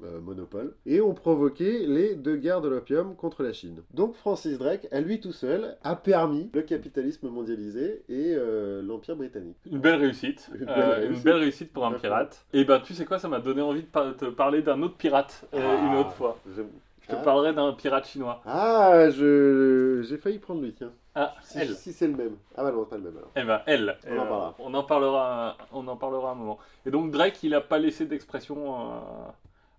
euh, 0.04 0.20
monopole, 0.22 0.76
et 0.86 1.02
ont 1.02 1.14
provoqué 1.14 1.86
les 1.88 2.16
deux 2.16 2.36
guerres 2.38 2.62
de 2.62 2.70
l'opium 2.70 3.16
contre 3.16 3.44
la 3.44 3.54
Chine. 3.54 3.82
Donc 3.94 4.16
Francis 4.16 4.58
Drake, 4.58 4.88
à 4.92 5.02
lui 5.02 5.20
tout 5.20 5.32
seul, 5.34 5.76
a 5.84 5.96
permis 5.96 6.50
le 6.54 6.62
capitalisme 6.62 7.28
mondialisé 7.30 8.04
et 8.10 8.34
euh, 8.36 8.82
l'Empire 8.82 9.16
britannique. 9.16 9.58
Une 9.70 9.80
belle 9.80 9.96
réussite. 10.00 10.50
Une 10.56 10.70
Euh, 10.70 10.76
belle 10.76 10.98
une 11.02 11.08
réussite. 11.08 11.24
belle 11.26 11.36
réussite 11.38 11.74
pour 11.74 11.86
un 11.86 11.92
pirate. 11.94 12.46
Et 12.54 12.64
ben 12.66 12.80
tu 12.80 12.94
sais 12.94 13.06
quoi, 13.06 13.20
ça 13.20 13.28
m'a 13.28 13.40
donné 13.40 13.62
envie 13.62 13.82
de 13.82 13.88
par- 13.88 14.16
te 14.16 14.26
parler 14.26 14.62
d'un 14.62 14.82
autre 14.82 14.96
pirate 14.96 15.46
euh, 15.54 15.58
une 15.58 15.94
Ah, 15.96 16.00
autre 16.00 16.14
fois. 16.14 16.38
Je 16.56 16.62
te 16.62 17.16
Ah. 17.20 17.24
parlerai 17.24 17.54
d'un 17.54 17.74
pirate 17.74 18.06
chinois. 18.08 18.42
Ah, 18.46 19.10
je... 19.10 20.02
j'ai 20.08 20.18
failli 20.18 20.38
prendre 20.38 20.62
lui, 20.62 20.74
tiens. 20.74 20.92
Ah, 21.16 21.34
Si, 21.42 21.60
si 21.76 21.92
c'est 21.92 22.08
le 22.08 22.16
même. 22.16 22.36
Ah 22.56 22.64
bah 22.64 22.72
non, 22.72 22.86
pas 22.86 22.96
le 22.98 23.02
même 23.04 23.18
alors. 23.18 23.32
Eh 23.36 23.44
ben, 23.44 23.62
elle. 23.66 23.98
On 24.08 24.12
en 24.12 24.14
Eh 24.14 24.16
parlera. 24.28 24.56
on 24.60 24.74
en 24.76 24.84
parlera. 24.84 25.58
On 25.74 25.88
en 25.88 25.96
parlera 25.98 26.32
un 26.32 26.36
moment. 26.36 26.60
Et 26.86 26.92
donc 26.92 27.12
Drake, 27.12 27.42
il 27.44 27.54
a 27.56 27.62
pas 27.62 27.80
laissé 27.80 28.06
d'expression 28.06 28.58
euh, 28.80 28.86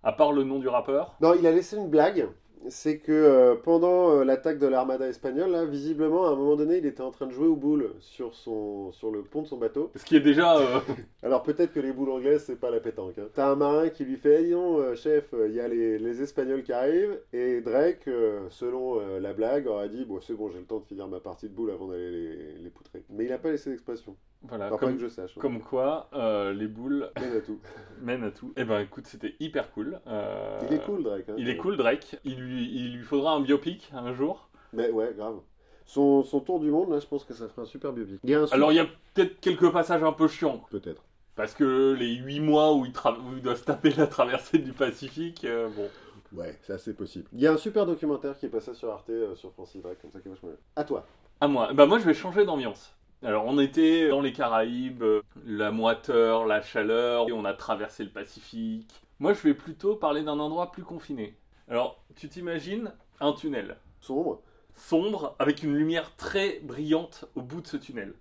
à 0.02 0.12
part 0.12 0.32
le 0.32 0.44
nom 0.44 0.58
du 0.58 0.68
rappeur. 0.68 1.16
Non, 1.20 1.34
il 1.34 1.46
a 1.46 1.52
laissé 1.52 1.76
une 1.76 1.88
blague. 1.88 2.28
C'est 2.68 2.98
que 2.98 3.10
euh, 3.10 3.54
pendant 3.56 4.10
euh, 4.10 4.22
l'attaque 4.22 4.58
de 4.58 4.66
l'armada 4.66 5.08
espagnole, 5.08 5.50
là, 5.50 5.64
visiblement, 5.64 6.26
à 6.26 6.32
un 6.32 6.36
moment 6.36 6.56
donné, 6.56 6.76
il 6.76 6.84
était 6.84 7.00
en 7.00 7.10
train 7.10 7.26
de 7.26 7.32
jouer 7.32 7.46
aux 7.46 7.56
boules 7.56 7.94
sur, 8.00 8.34
son, 8.34 8.92
sur 8.92 9.10
le 9.10 9.22
pont 9.24 9.40
de 9.40 9.46
son 9.46 9.56
bateau. 9.56 9.90
Ce 9.94 10.04
qui 10.04 10.16
est 10.16 10.20
déjà. 10.20 10.58
euh, 10.58 10.78
Alors 11.22 11.42
peut-être 11.42 11.72
que 11.72 11.80
les 11.80 11.92
boules 11.92 12.10
anglaises, 12.10 12.44
c'est 12.44 12.60
pas 12.60 12.70
la 12.70 12.80
pétanque. 12.80 13.16
Hein. 13.18 13.28
T'as 13.32 13.48
un 13.50 13.56
marin 13.56 13.88
qui 13.88 14.04
lui 14.04 14.16
fait 14.18 14.50
donc, 14.50 14.78
euh, 14.78 14.94
chef, 14.94 15.32
il 15.46 15.54
y 15.54 15.60
a 15.60 15.68
les, 15.68 15.98
les 15.98 16.22
Espagnols 16.22 16.62
qui 16.62 16.74
arrivent. 16.74 17.18
Et 17.32 17.62
Drake, 17.62 18.06
euh, 18.08 18.46
selon 18.50 19.00
euh, 19.00 19.20
la 19.20 19.32
blague, 19.32 19.66
aurait 19.66 19.88
dit 19.88 20.04
Bon, 20.04 20.20
c'est 20.20 20.34
bon, 20.34 20.50
j'ai 20.50 20.58
le 20.58 20.66
temps 20.66 20.80
de 20.80 20.84
finir 20.84 21.08
ma 21.08 21.20
partie 21.20 21.48
de 21.48 21.54
boules 21.54 21.70
avant 21.70 21.88
d'aller 21.88 22.10
les, 22.10 22.58
les 22.58 22.70
poutrer. 22.70 23.02
Mais 23.08 23.24
il 23.24 23.32
a 23.32 23.38
pas 23.38 23.50
laissé 23.50 23.70
d'expression. 23.70 24.14
Voilà. 24.42 24.66
Enfin, 24.66 24.76
Comme, 24.78 24.96
que 24.96 25.02
je 25.02 25.08
sache. 25.08 25.34
comme 25.34 25.60
quoi, 25.60 26.08
euh, 26.14 26.52
les 26.52 26.66
boules 26.66 27.10
Mène 27.20 27.36
à 27.36 27.40
tout. 27.40 27.60
mènent 28.00 28.24
à 28.24 28.30
tout. 28.30 28.52
Eh 28.56 28.64
ben, 28.64 28.80
écoute, 28.80 29.06
c'était 29.06 29.34
hyper 29.40 29.70
cool. 29.72 30.00
Euh, 30.06 30.58
Il 30.68 30.74
est 30.74 30.84
cool, 30.84 31.02
Drake. 31.02 31.28
hein. 31.28 31.34
Il 31.38 31.48
est 31.48 31.56
cool, 31.56 31.76
Drake. 31.76 32.16
Il 32.24 32.40
lui, 32.40 32.64
il 32.74 32.96
lui 32.96 33.02
faudra 33.04 33.32
un 33.32 33.40
biopic 33.40 33.90
un 33.94 34.12
jour. 34.14 34.48
Mais 34.72 34.90
ouais, 34.90 35.12
grave. 35.16 35.40
Son, 35.84 36.22
son 36.22 36.40
tour 36.40 36.60
du 36.60 36.70
monde, 36.70 36.90
là, 36.90 37.00
je 37.00 37.06
pense 37.06 37.24
que 37.24 37.34
ça 37.34 37.48
ferait 37.48 37.62
un 37.62 37.66
super 37.66 37.92
biopic. 37.92 38.20
Il 38.24 38.30
y 38.30 38.34
a 38.34 38.40
un 38.40 38.46
super- 38.46 38.56
Alors, 38.56 38.72
il 38.72 38.76
y 38.76 38.80
a 38.80 38.86
peut-être 39.14 39.40
quelques 39.40 39.70
passages 39.72 40.02
un 40.04 40.12
peu 40.12 40.28
chiants. 40.28 40.64
Peut-être. 40.70 41.02
Parce 41.36 41.54
que 41.54 41.94
les 41.98 42.14
8 42.14 42.40
mois 42.40 42.74
où 42.74 42.84
il, 42.86 42.92
tra- 42.92 43.16
où 43.18 43.36
il 43.36 43.42
doit 43.42 43.56
se 43.56 43.64
taper 43.64 43.90
la 43.90 44.06
traversée 44.06 44.58
du 44.58 44.72
Pacifique, 44.72 45.44
euh, 45.44 45.68
bon. 45.74 45.88
Ouais, 46.32 46.56
c'est 46.62 46.72
assez 46.74 46.94
possible. 46.94 47.26
Il 47.32 47.40
y 47.40 47.46
a 47.48 47.52
un 47.52 47.56
super 47.56 47.86
documentaire 47.86 48.38
qui 48.38 48.46
est 48.46 48.50
passé 48.50 48.72
sur 48.74 48.90
Arte 48.90 49.10
sur 49.34 49.52
Francis 49.52 49.82
Drake, 49.82 50.00
comme 50.00 50.12
ça 50.12 50.20
qui 50.20 50.28
est 50.28 50.30
vachement 50.30 50.50
bien. 50.50 50.58
À 50.76 50.84
toi. 50.84 51.04
À 51.40 51.48
moi. 51.48 51.72
Bah, 51.72 51.86
moi, 51.86 51.98
je 51.98 52.04
vais 52.04 52.14
changer 52.14 52.44
d'ambiance. 52.44 52.94
Alors, 53.22 53.44
on 53.44 53.58
était 53.58 54.08
dans 54.08 54.22
les 54.22 54.32
Caraïbes, 54.32 55.04
la 55.44 55.70
moiteur, 55.70 56.46
la 56.46 56.62
chaleur, 56.62 57.28
et 57.28 57.32
on 57.32 57.44
a 57.44 57.52
traversé 57.52 58.02
le 58.04 58.10
Pacifique. 58.10 59.02
Moi, 59.18 59.34
je 59.34 59.42
vais 59.42 59.52
plutôt 59.54 59.94
parler 59.94 60.22
d'un 60.22 60.38
endroit 60.38 60.72
plus 60.72 60.84
confiné. 60.84 61.36
Alors, 61.68 62.02
tu 62.16 62.28
t'imagines 62.28 62.92
un 63.20 63.32
tunnel 63.34 63.76
Sombre. 64.00 64.40
sombre 64.74 65.36
avec 65.38 65.62
une 65.62 65.74
lumière 65.74 66.16
très 66.16 66.60
brillante 66.60 67.26
au 67.34 67.42
bout 67.42 67.60
de 67.60 67.66
ce 67.66 67.76
tunnel. 67.76 68.14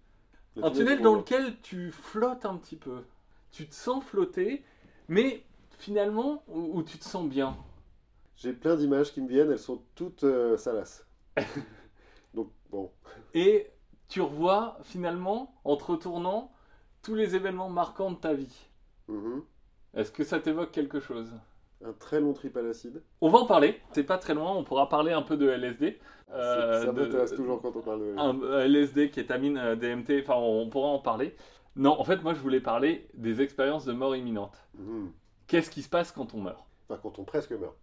Le 0.58 0.66
Un 0.66 0.72
tunnel 0.72 1.02
dans 1.02 1.16
lequel 1.16 1.56
tu 1.62 1.92
flottes 1.92 2.46
un 2.46 2.58
petit 2.58 2.76
peu. 2.76 3.04
Tu 3.52 3.68
te 3.68 3.74
sens 3.74 4.04
flotter, 4.04 4.64
mais 5.08 5.44
finalement, 5.78 6.44
où, 6.50 6.78
où 6.78 6.84
tu 6.84 6.98
te 6.98 7.06
sens 7.06 7.28
bien? 7.28 7.56
J'ai 8.36 8.52
plein 8.52 8.76
d'images 8.76 9.14
qui 9.14 9.22
me 9.22 9.30
viennent, 9.30 9.52
elles 9.52 9.60
sont 9.60 9.82
toutes 9.96 10.26
euh, 10.26 10.58
salaces. 10.58 11.08
Donc, 12.34 12.52
bon. 12.70 12.92
Et 13.34 13.68
tu 14.10 14.22
revois 14.22 14.78
finalement, 14.84 15.54
en 15.64 15.78
te 15.78 15.84
retournant, 15.86 16.52
tous 17.02 17.16
les 17.16 17.36
événements 17.36 17.70
marquants 17.70 18.12
de 18.12 18.18
ta 18.18 18.34
vie. 18.34 18.68
Mhm. 19.08 19.44
Est-ce 19.96 20.12
que 20.12 20.24
ça 20.24 20.40
t'évoque 20.40 20.72
quelque 20.72 21.00
chose? 21.00 21.32
Un 21.84 21.94
très 21.94 22.20
long 22.20 22.34
trip 22.34 22.58
à 22.58 22.62
l'acide. 22.62 23.02
On 23.22 23.30
va 23.30 23.40
en 23.40 23.46
parler, 23.46 23.80
c'est 23.94 24.04
pas 24.04 24.18
très 24.18 24.34
loin, 24.34 24.52
on 24.52 24.64
pourra 24.66 24.90
parler 24.90 25.14
un 25.14 25.22
peu 25.22 25.38
de 25.38 25.48
LSD. 25.50 25.98
Euh, 26.32 26.86
ça 26.86 26.92
de- 26.92 27.02
m'intéresse 27.02 27.34
toujours 27.34 27.62
quand 27.62 27.74
on 27.76 27.82
parle 27.82 28.00
de... 28.02 28.16
Un 28.18 28.40
euh, 28.44 28.66
LSD, 28.66 29.10
kétamine, 29.10 29.58
euh, 29.58 29.76
DMT, 29.76 30.22
enfin 30.22 30.36
on 30.36 30.70
pourra 30.70 30.90
en 30.90 31.00
parler. 31.00 31.36
Non, 31.76 31.98
en 32.00 32.04
fait, 32.04 32.22
moi 32.22 32.34
je 32.34 32.40
voulais 32.42 32.60
parler 32.60 33.08
des 33.14 33.42
expériences 33.42 33.86
de 33.86 33.94
mort 33.94 34.16
imminente. 34.16 34.58
Mhm. 34.78 35.12
Qu'est-ce 35.48 35.70
qui 35.72 35.82
se 35.82 35.90
passe 35.90 36.12
quand 36.12 36.34
on 36.34 36.42
meurt? 36.42 36.64
Enfin, 36.90 37.00
quand 37.02 37.18
on 37.18 37.24
presque 37.24 37.52
meurt. 37.52 37.76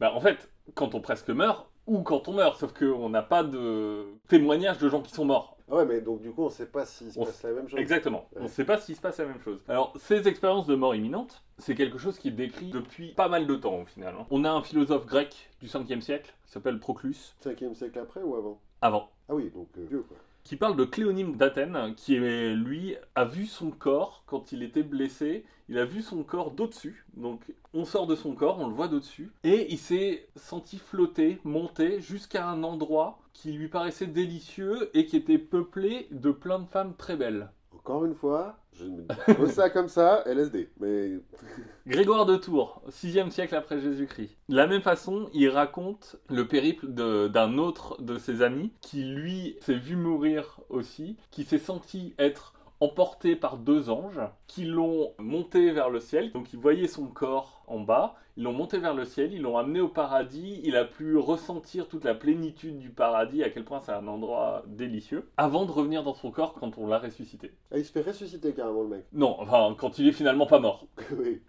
Bah 0.00 0.12
en 0.12 0.20
fait, 0.20 0.50
quand 0.74 0.94
on 0.96 1.00
presque 1.00 1.30
meurt, 1.30 1.70
ou 1.86 2.02
quand 2.02 2.26
on 2.28 2.32
meurt, 2.32 2.58
sauf 2.58 2.72
qu'on 2.72 3.08
n'a 3.08 3.22
pas 3.22 3.44
de 3.44 4.06
témoignages 4.28 4.78
de 4.78 4.88
gens 4.88 5.00
qui 5.00 5.12
sont 5.12 5.24
morts. 5.24 5.53
Ah 5.70 5.76
ouais, 5.76 5.86
mais 5.86 6.00
donc 6.02 6.20
du 6.20 6.30
coup, 6.30 6.42
on 6.42 6.50
sait 6.50 6.66
pas 6.66 6.84
s'il 6.84 7.10
se 7.10 7.18
On 7.18 7.24
passe 7.24 7.42
la 7.42 7.52
même 7.52 7.68
chose. 7.68 7.78
Exactement. 7.80 8.28
On 8.36 8.42
ne 8.42 8.48
sait 8.48 8.64
pas 8.64 8.78
s'il 8.78 8.96
se 8.96 9.00
passe 9.00 9.18
la 9.18 9.24
même 9.24 9.40
chose. 9.40 9.62
Alors, 9.66 9.94
ces 9.96 10.28
expériences 10.28 10.66
de 10.66 10.74
mort 10.74 10.94
imminente, 10.94 11.42
c'est 11.58 11.74
quelque 11.74 11.96
chose 11.96 12.18
qui 12.18 12.28
est 12.28 12.32
décrit 12.32 12.70
depuis 12.70 13.12
pas 13.14 13.28
mal 13.28 13.46
de 13.46 13.54
temps 13.56 13.80
au 13.80 13.86
final. 13.86 14.14
hein. 14.18 14.26
On 14.30 14.44
a 14.44 14.50
un 14.50 14.62
philosophe 14.62 15.06
grec 15.06 15.50
du 15.60 15.66
5e 15.68 16.00
siècle 16.02 16.34
qui 16.44 16.52
s'appelle 16.52 16.78
Proclus. 16.78 17.34
5e 17.42 17.74
siècle 17.74 17.98
après 17.98 18.22
ou 18.22 18.36
avant? 18.36 18.60
Avant. 18.82 19.08
Ah 19.28 19.34
oui, 19.34 19.50
donc 19.54 19.68
euh, 19.78 19.86
vieux 19.88 20.02
quoi. 20.02 20.18
Qui 20.44 20.56
parle 20.56 20.76
de 20.76 20.84
Cléonyme 20.84 21.36
d'Athènes, 21.36 21.94
qui 21.96 22.16
lui 22.16 22.96
a 23.14 23.24
vu 23.24 23.46
son 23.46 23.70
corps 23.70 24.22
quand 24.26 24.52
il 24.52 24.62
était 24.62 24.82
blessé. 24.82 25.44
Il 25.70 25.78
a 25.78 25.86
vu 25.86 26.02
son 26.02 26.22
corps 26.22 26.50
d'au-dessus, 26.50 27.06
donc 27.16 27.40
on 27.72 27.86
sort 27.86 28.06
de 28.06 28.14
son 28.14 28.34
corps, 28.34 28.60
on 28.60 28.68
le 28.68 28.74
voit 28.74 28.88
d'au-dessus, 28.88 29.32
et 29.42 29.72
il 29.72 29.78
s'est 29.78 30.28
senti 30.36 30.76
flotter, 30.76 31.38
monter 31.42 32.02
jusqu'à 32.02 32.46
un 32.46 32.62
endroit 32.62 33.18
qui 33.32 33.52
lui 33.52 33.68
paraissait 33.68 34.06
délicieux 34.06 34.90
et 34.92 35.06
qui 35.06 35.16
était 35.16 35.38
peuplé 35.38 36.06
de 36.10 36.30
plein 36.30 36.58
de 36.58 36.66
femmes 36.66 36.94
très 36.98 37.16
belles. 37.16 37.50
Encore 37.74 38.04
une 38.04 38.14
fois, 38.14 38.56
je 38.72 38.84
me 38.84 39.02
dis 39.46 39.52
ça 39.52 39.70
comme 39.70 39.88
ça, 39.88 40.22
LSD. 40.26 40.70
Mais 40.80 41.12
Grégoire 41.86 42.26
de 42.26 42.36
Tours, 42.36 42.82
6e 42.90 43.30
siècle 43.30 43.54
après 43.54 43.80
Jésus-Christ. 43.80 44.36
De 44.48 44.56
la 44.56 44.66
même 44.66 44.82
façon, 44.82 45.28
il 45.34 45.48
raconte 45.48 46.16
le 46.28 46.48
périple 46.48 46.86
d'un 46.88 47.58
autre 47.58 48.00
de 48.00 48.18
ses 48.18 48.42
amis 48.42 48.72
qui, 48.80 49.04
lui, 49.04 49.56
s'est 49.60 49.74
vu 49.74 49.96
mourir 49.96 50.60
aussi, 50.70 51.16
qui 51.30 51.44
s'est 51.44 51.58
senti 51.58 52.14
être 52.18 52.54
emporté 52.80 53.36
par 53.36 53.56
deux 53.56 53.88
anges 53.88 54.20
qui 54.46 54.64
l'ont 54.64 55.12
monté 55.18 55.70
vers 55.70 55.90
le 55.90 56.00
ciel. 56.00 56.32
Donc 56.32 56.52
il 56.52 56.58
voyait 56.58 56.88
son 56.88 57.06
corps 57.06 57.63
en 57.66 57.80
bas, 57.80 58.14
ils 58.36 58.42
l'ont 58.42 58.52
monté 58.52 58.78
vers 58.78 58.94
le 58.94 59.04
ciel, 59.04 59.32
ils 59.32 59.42
l'ont 59.42 59.56
amené 59.56 59.80
au 59.80 59.88
paradis, 59.88 60.60
il 60.64 60.76
a 60.76 60.84
pu 60.84 61.16
ressentir 61.16 61.86
toute 61.86 62.04
la 62.04 62.14
plénitude 62.14 62.78
du 62.78 62.90
paradis, 62.90 63.42
à 63.44 63.50
quel 63.50 63.64
point 63.64 63.80
c'est 63.80 63.92
un 63.92 64.08
endroit 64.08 64.64
délicieux, 64.66 65.28
avant 65.36 65.66
de 65.66 65.70
revenir 65.70 66.02
dans 66.02 66.14
son 66.14 66.30
corps 66.30 66.54
quand 66.54 66.76
on 66.78 66.88
l'a 66.88 66.98
ressuscité. 66.98 67.52
ah, 67.70 67.78
il 67.78 67.84
se 67.84 67.92
fait 67.92 68.00
ressusciter 68.00 68.52
carrément 68.52 68.82
le 68.82 68.88
mec. 68.88 69.04
Non, 69.12 69.36
enfin, 69.38 69.74
quand 69.78 69.98
il 69.98 70.08
est 70.08 70.12
finalement 70.12 70.46
pas 70.46 70.58
mort. 70.58 70.86
oui. 71.18 71.40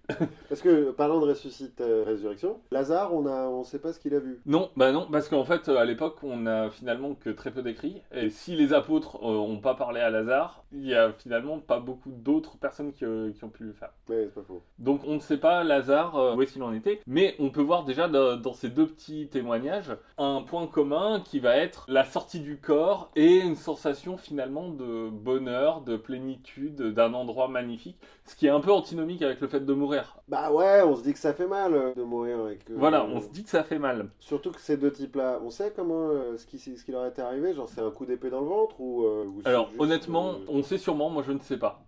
Parce 0.48 0.62
que 0.62 0.92
parlant 0.92 1.20
de 1.20 1.28
ressuscite, 1.28 1.82
euh, 1.82 2.04
résurrection, 2.06 2.60
Lazare, 2.72 3.14
on 3.14 3.26
a, 3.26 3.48
on 3.48 3.64
sait 3.64 3.80
pas 3.80 3.92
ce 3.92 4.00
qu'il 4.00 4.14
a 4.14 4.20
vu. 4.20 4.40
Non, 4.46 4.70
bah 4.76 4.92
non, 4.92 5.08
parce 5.12 5.28
qu'en 5.28 5.44
fait, 5.44 5.68
euh, 5.70 5.78
à 5.78 5.86
l'époque, 5.86 6.18
on 6.24 6.46
a 6.46 6.70
finalement 6.70 7.16
que 7.16 7.32
très 7.32 7.52
peu 7.52 7.64
d'écrits. 7.64 8.02
Et 8.14 8.30
si 8.30 8.56
les 8.56 8.74
apôtres 8.74 9.18
euh, 9.24 9.38
ont 9.38 9.60
pas 9.60 9.74
parlé 9.74 10.02
à 10.02 10.10
Lazare, 10.10 10.64
il 10.72 10.86
y 10.86 10.94
a 10.94 11.12
finalement 11.14 11.60
pas 11.60 11.80
beaucoup 11.80 12.12
d'autres 12.12 12.58
personnes 12.58 12.92
qui, 12.92 13.06
euh, 13.06 13.32
qui 13.32 13.44
ont 13.44 13.50
pu 13.50 13.64
le 13.64 13.74
faire. 13.74 13.92
Ouais, 14.10 14.26
c'est 14.26 14.36
pas 14.36 14.44
faux. 14.44 14.62
Donc 14.78 15.02
on 15.06 15.16
ne 15.16 15.20
sait 15.20 15.38
pas 15.38 15.64
Lazare 15.64 16.05
euh, 16.14 16.36
où 16.36 16.42
est-ce 16.42 16.54
qu'il 16.54 16.64
en 16.64 16.74
était, 16.74 17.02
mais 17.08 17.36
on 17.40 17.50
peut 17.50 17.62
voir 17.62 17.84
déjà 17.84 18.08
dans, 18.08 18.38
dans 18.38 18.54
ces 18.54 18.70
deux 18.70 18.86
petits 18.88 19.28
témoignages 19.28 19.92
un 20.18 20.42
point 20.42 20.68
commun 20.68 21.22
qui 21.24 21.40
va 21.40 21.58
être 21.58 21.86
la 21.88 22.04
sortie 22.04 22.40
du 22.40 22.58
corps 22.58 23.10
et 23.16 23.38
une 23.40 23.56
sensation 23.56 24.18
finalement 24.18 24.70
de 24.70 25.10
bonheur, 25.10 25.82
de 25.82 25.98
plénitude, 25.98 26.94
d'un 26.94 27.14
endroit 27.14 27.48
magnifique, 27.48 27.98
ce 28.26 28.36
qui 28.36 28.48
est 28.48 28.50
un 28.52 28.60
peu 28.60 28.72
antinomique 28.72 29.22
avec 29.22 29.42
le 29.42 29.48
fait 29.48 29.60
de 29.66 29.74
mourir. 29.74 30.18
Bah 30.28 30.52
ouais, 30.52 30.82
on 30.84 30.96
se 30.96 31.04
dit 31.04 31.14
que 31.14 31.20
ça 31.20 31.34
fait 31.34 31.48
mal 31.48 31.74
euh, 31.74 31.94
de 31.94 32.04
mourir. 32.04 32.50
Et 32.50 32.58
que, 32.58 32.74
Voilà, 32.74 33.02
euh, 33.02 33.08
on 33.14 33.22
se 33.22 33.28
dit 33.30 33.44
que 33.44 33.50
ça 33.50 33.64
fait 33.64 33.80
mal. 33.80 34.10
Surtout 34.20 34.52
que 34.52 34.60
ces 34.60 34.78
deux 34.78 34.92
types-là, 34.92 35.40
on 35.44 35.50
sait 35.50 35.72
comment 35.76 36.10
euh, 36.10 36.38
ce, 36.38 36.46
qui, 36.46 36.58
ce 36.60 36.84
qui 36.84 36.92
leur 36.92 37.06
était 37.06 37.22
arrivé 37.22 37.54
Genre, 37.54 37.70
c'est 37.70 37.82
un 37.82 37.92
coup 37.92 38.06
d'épée 38.06 38.30
dans 38.30 38.42
le 38.42 38.48
ventre 38.48 38.80
ou, 38.80 39.06
euh, 39.06 39.26
Alors 39.46 39.70
juste, 39.70 39.82
honnêtement, 39.82 40.36
on 40.48 40.64
sait 40.64 40.78
sûrement, 40.78 41.10
moi 41.10 41.24
je 41.26 41.32
ne 41.32 41.40
sais 41.40 41.58
pas. 41.58 41.85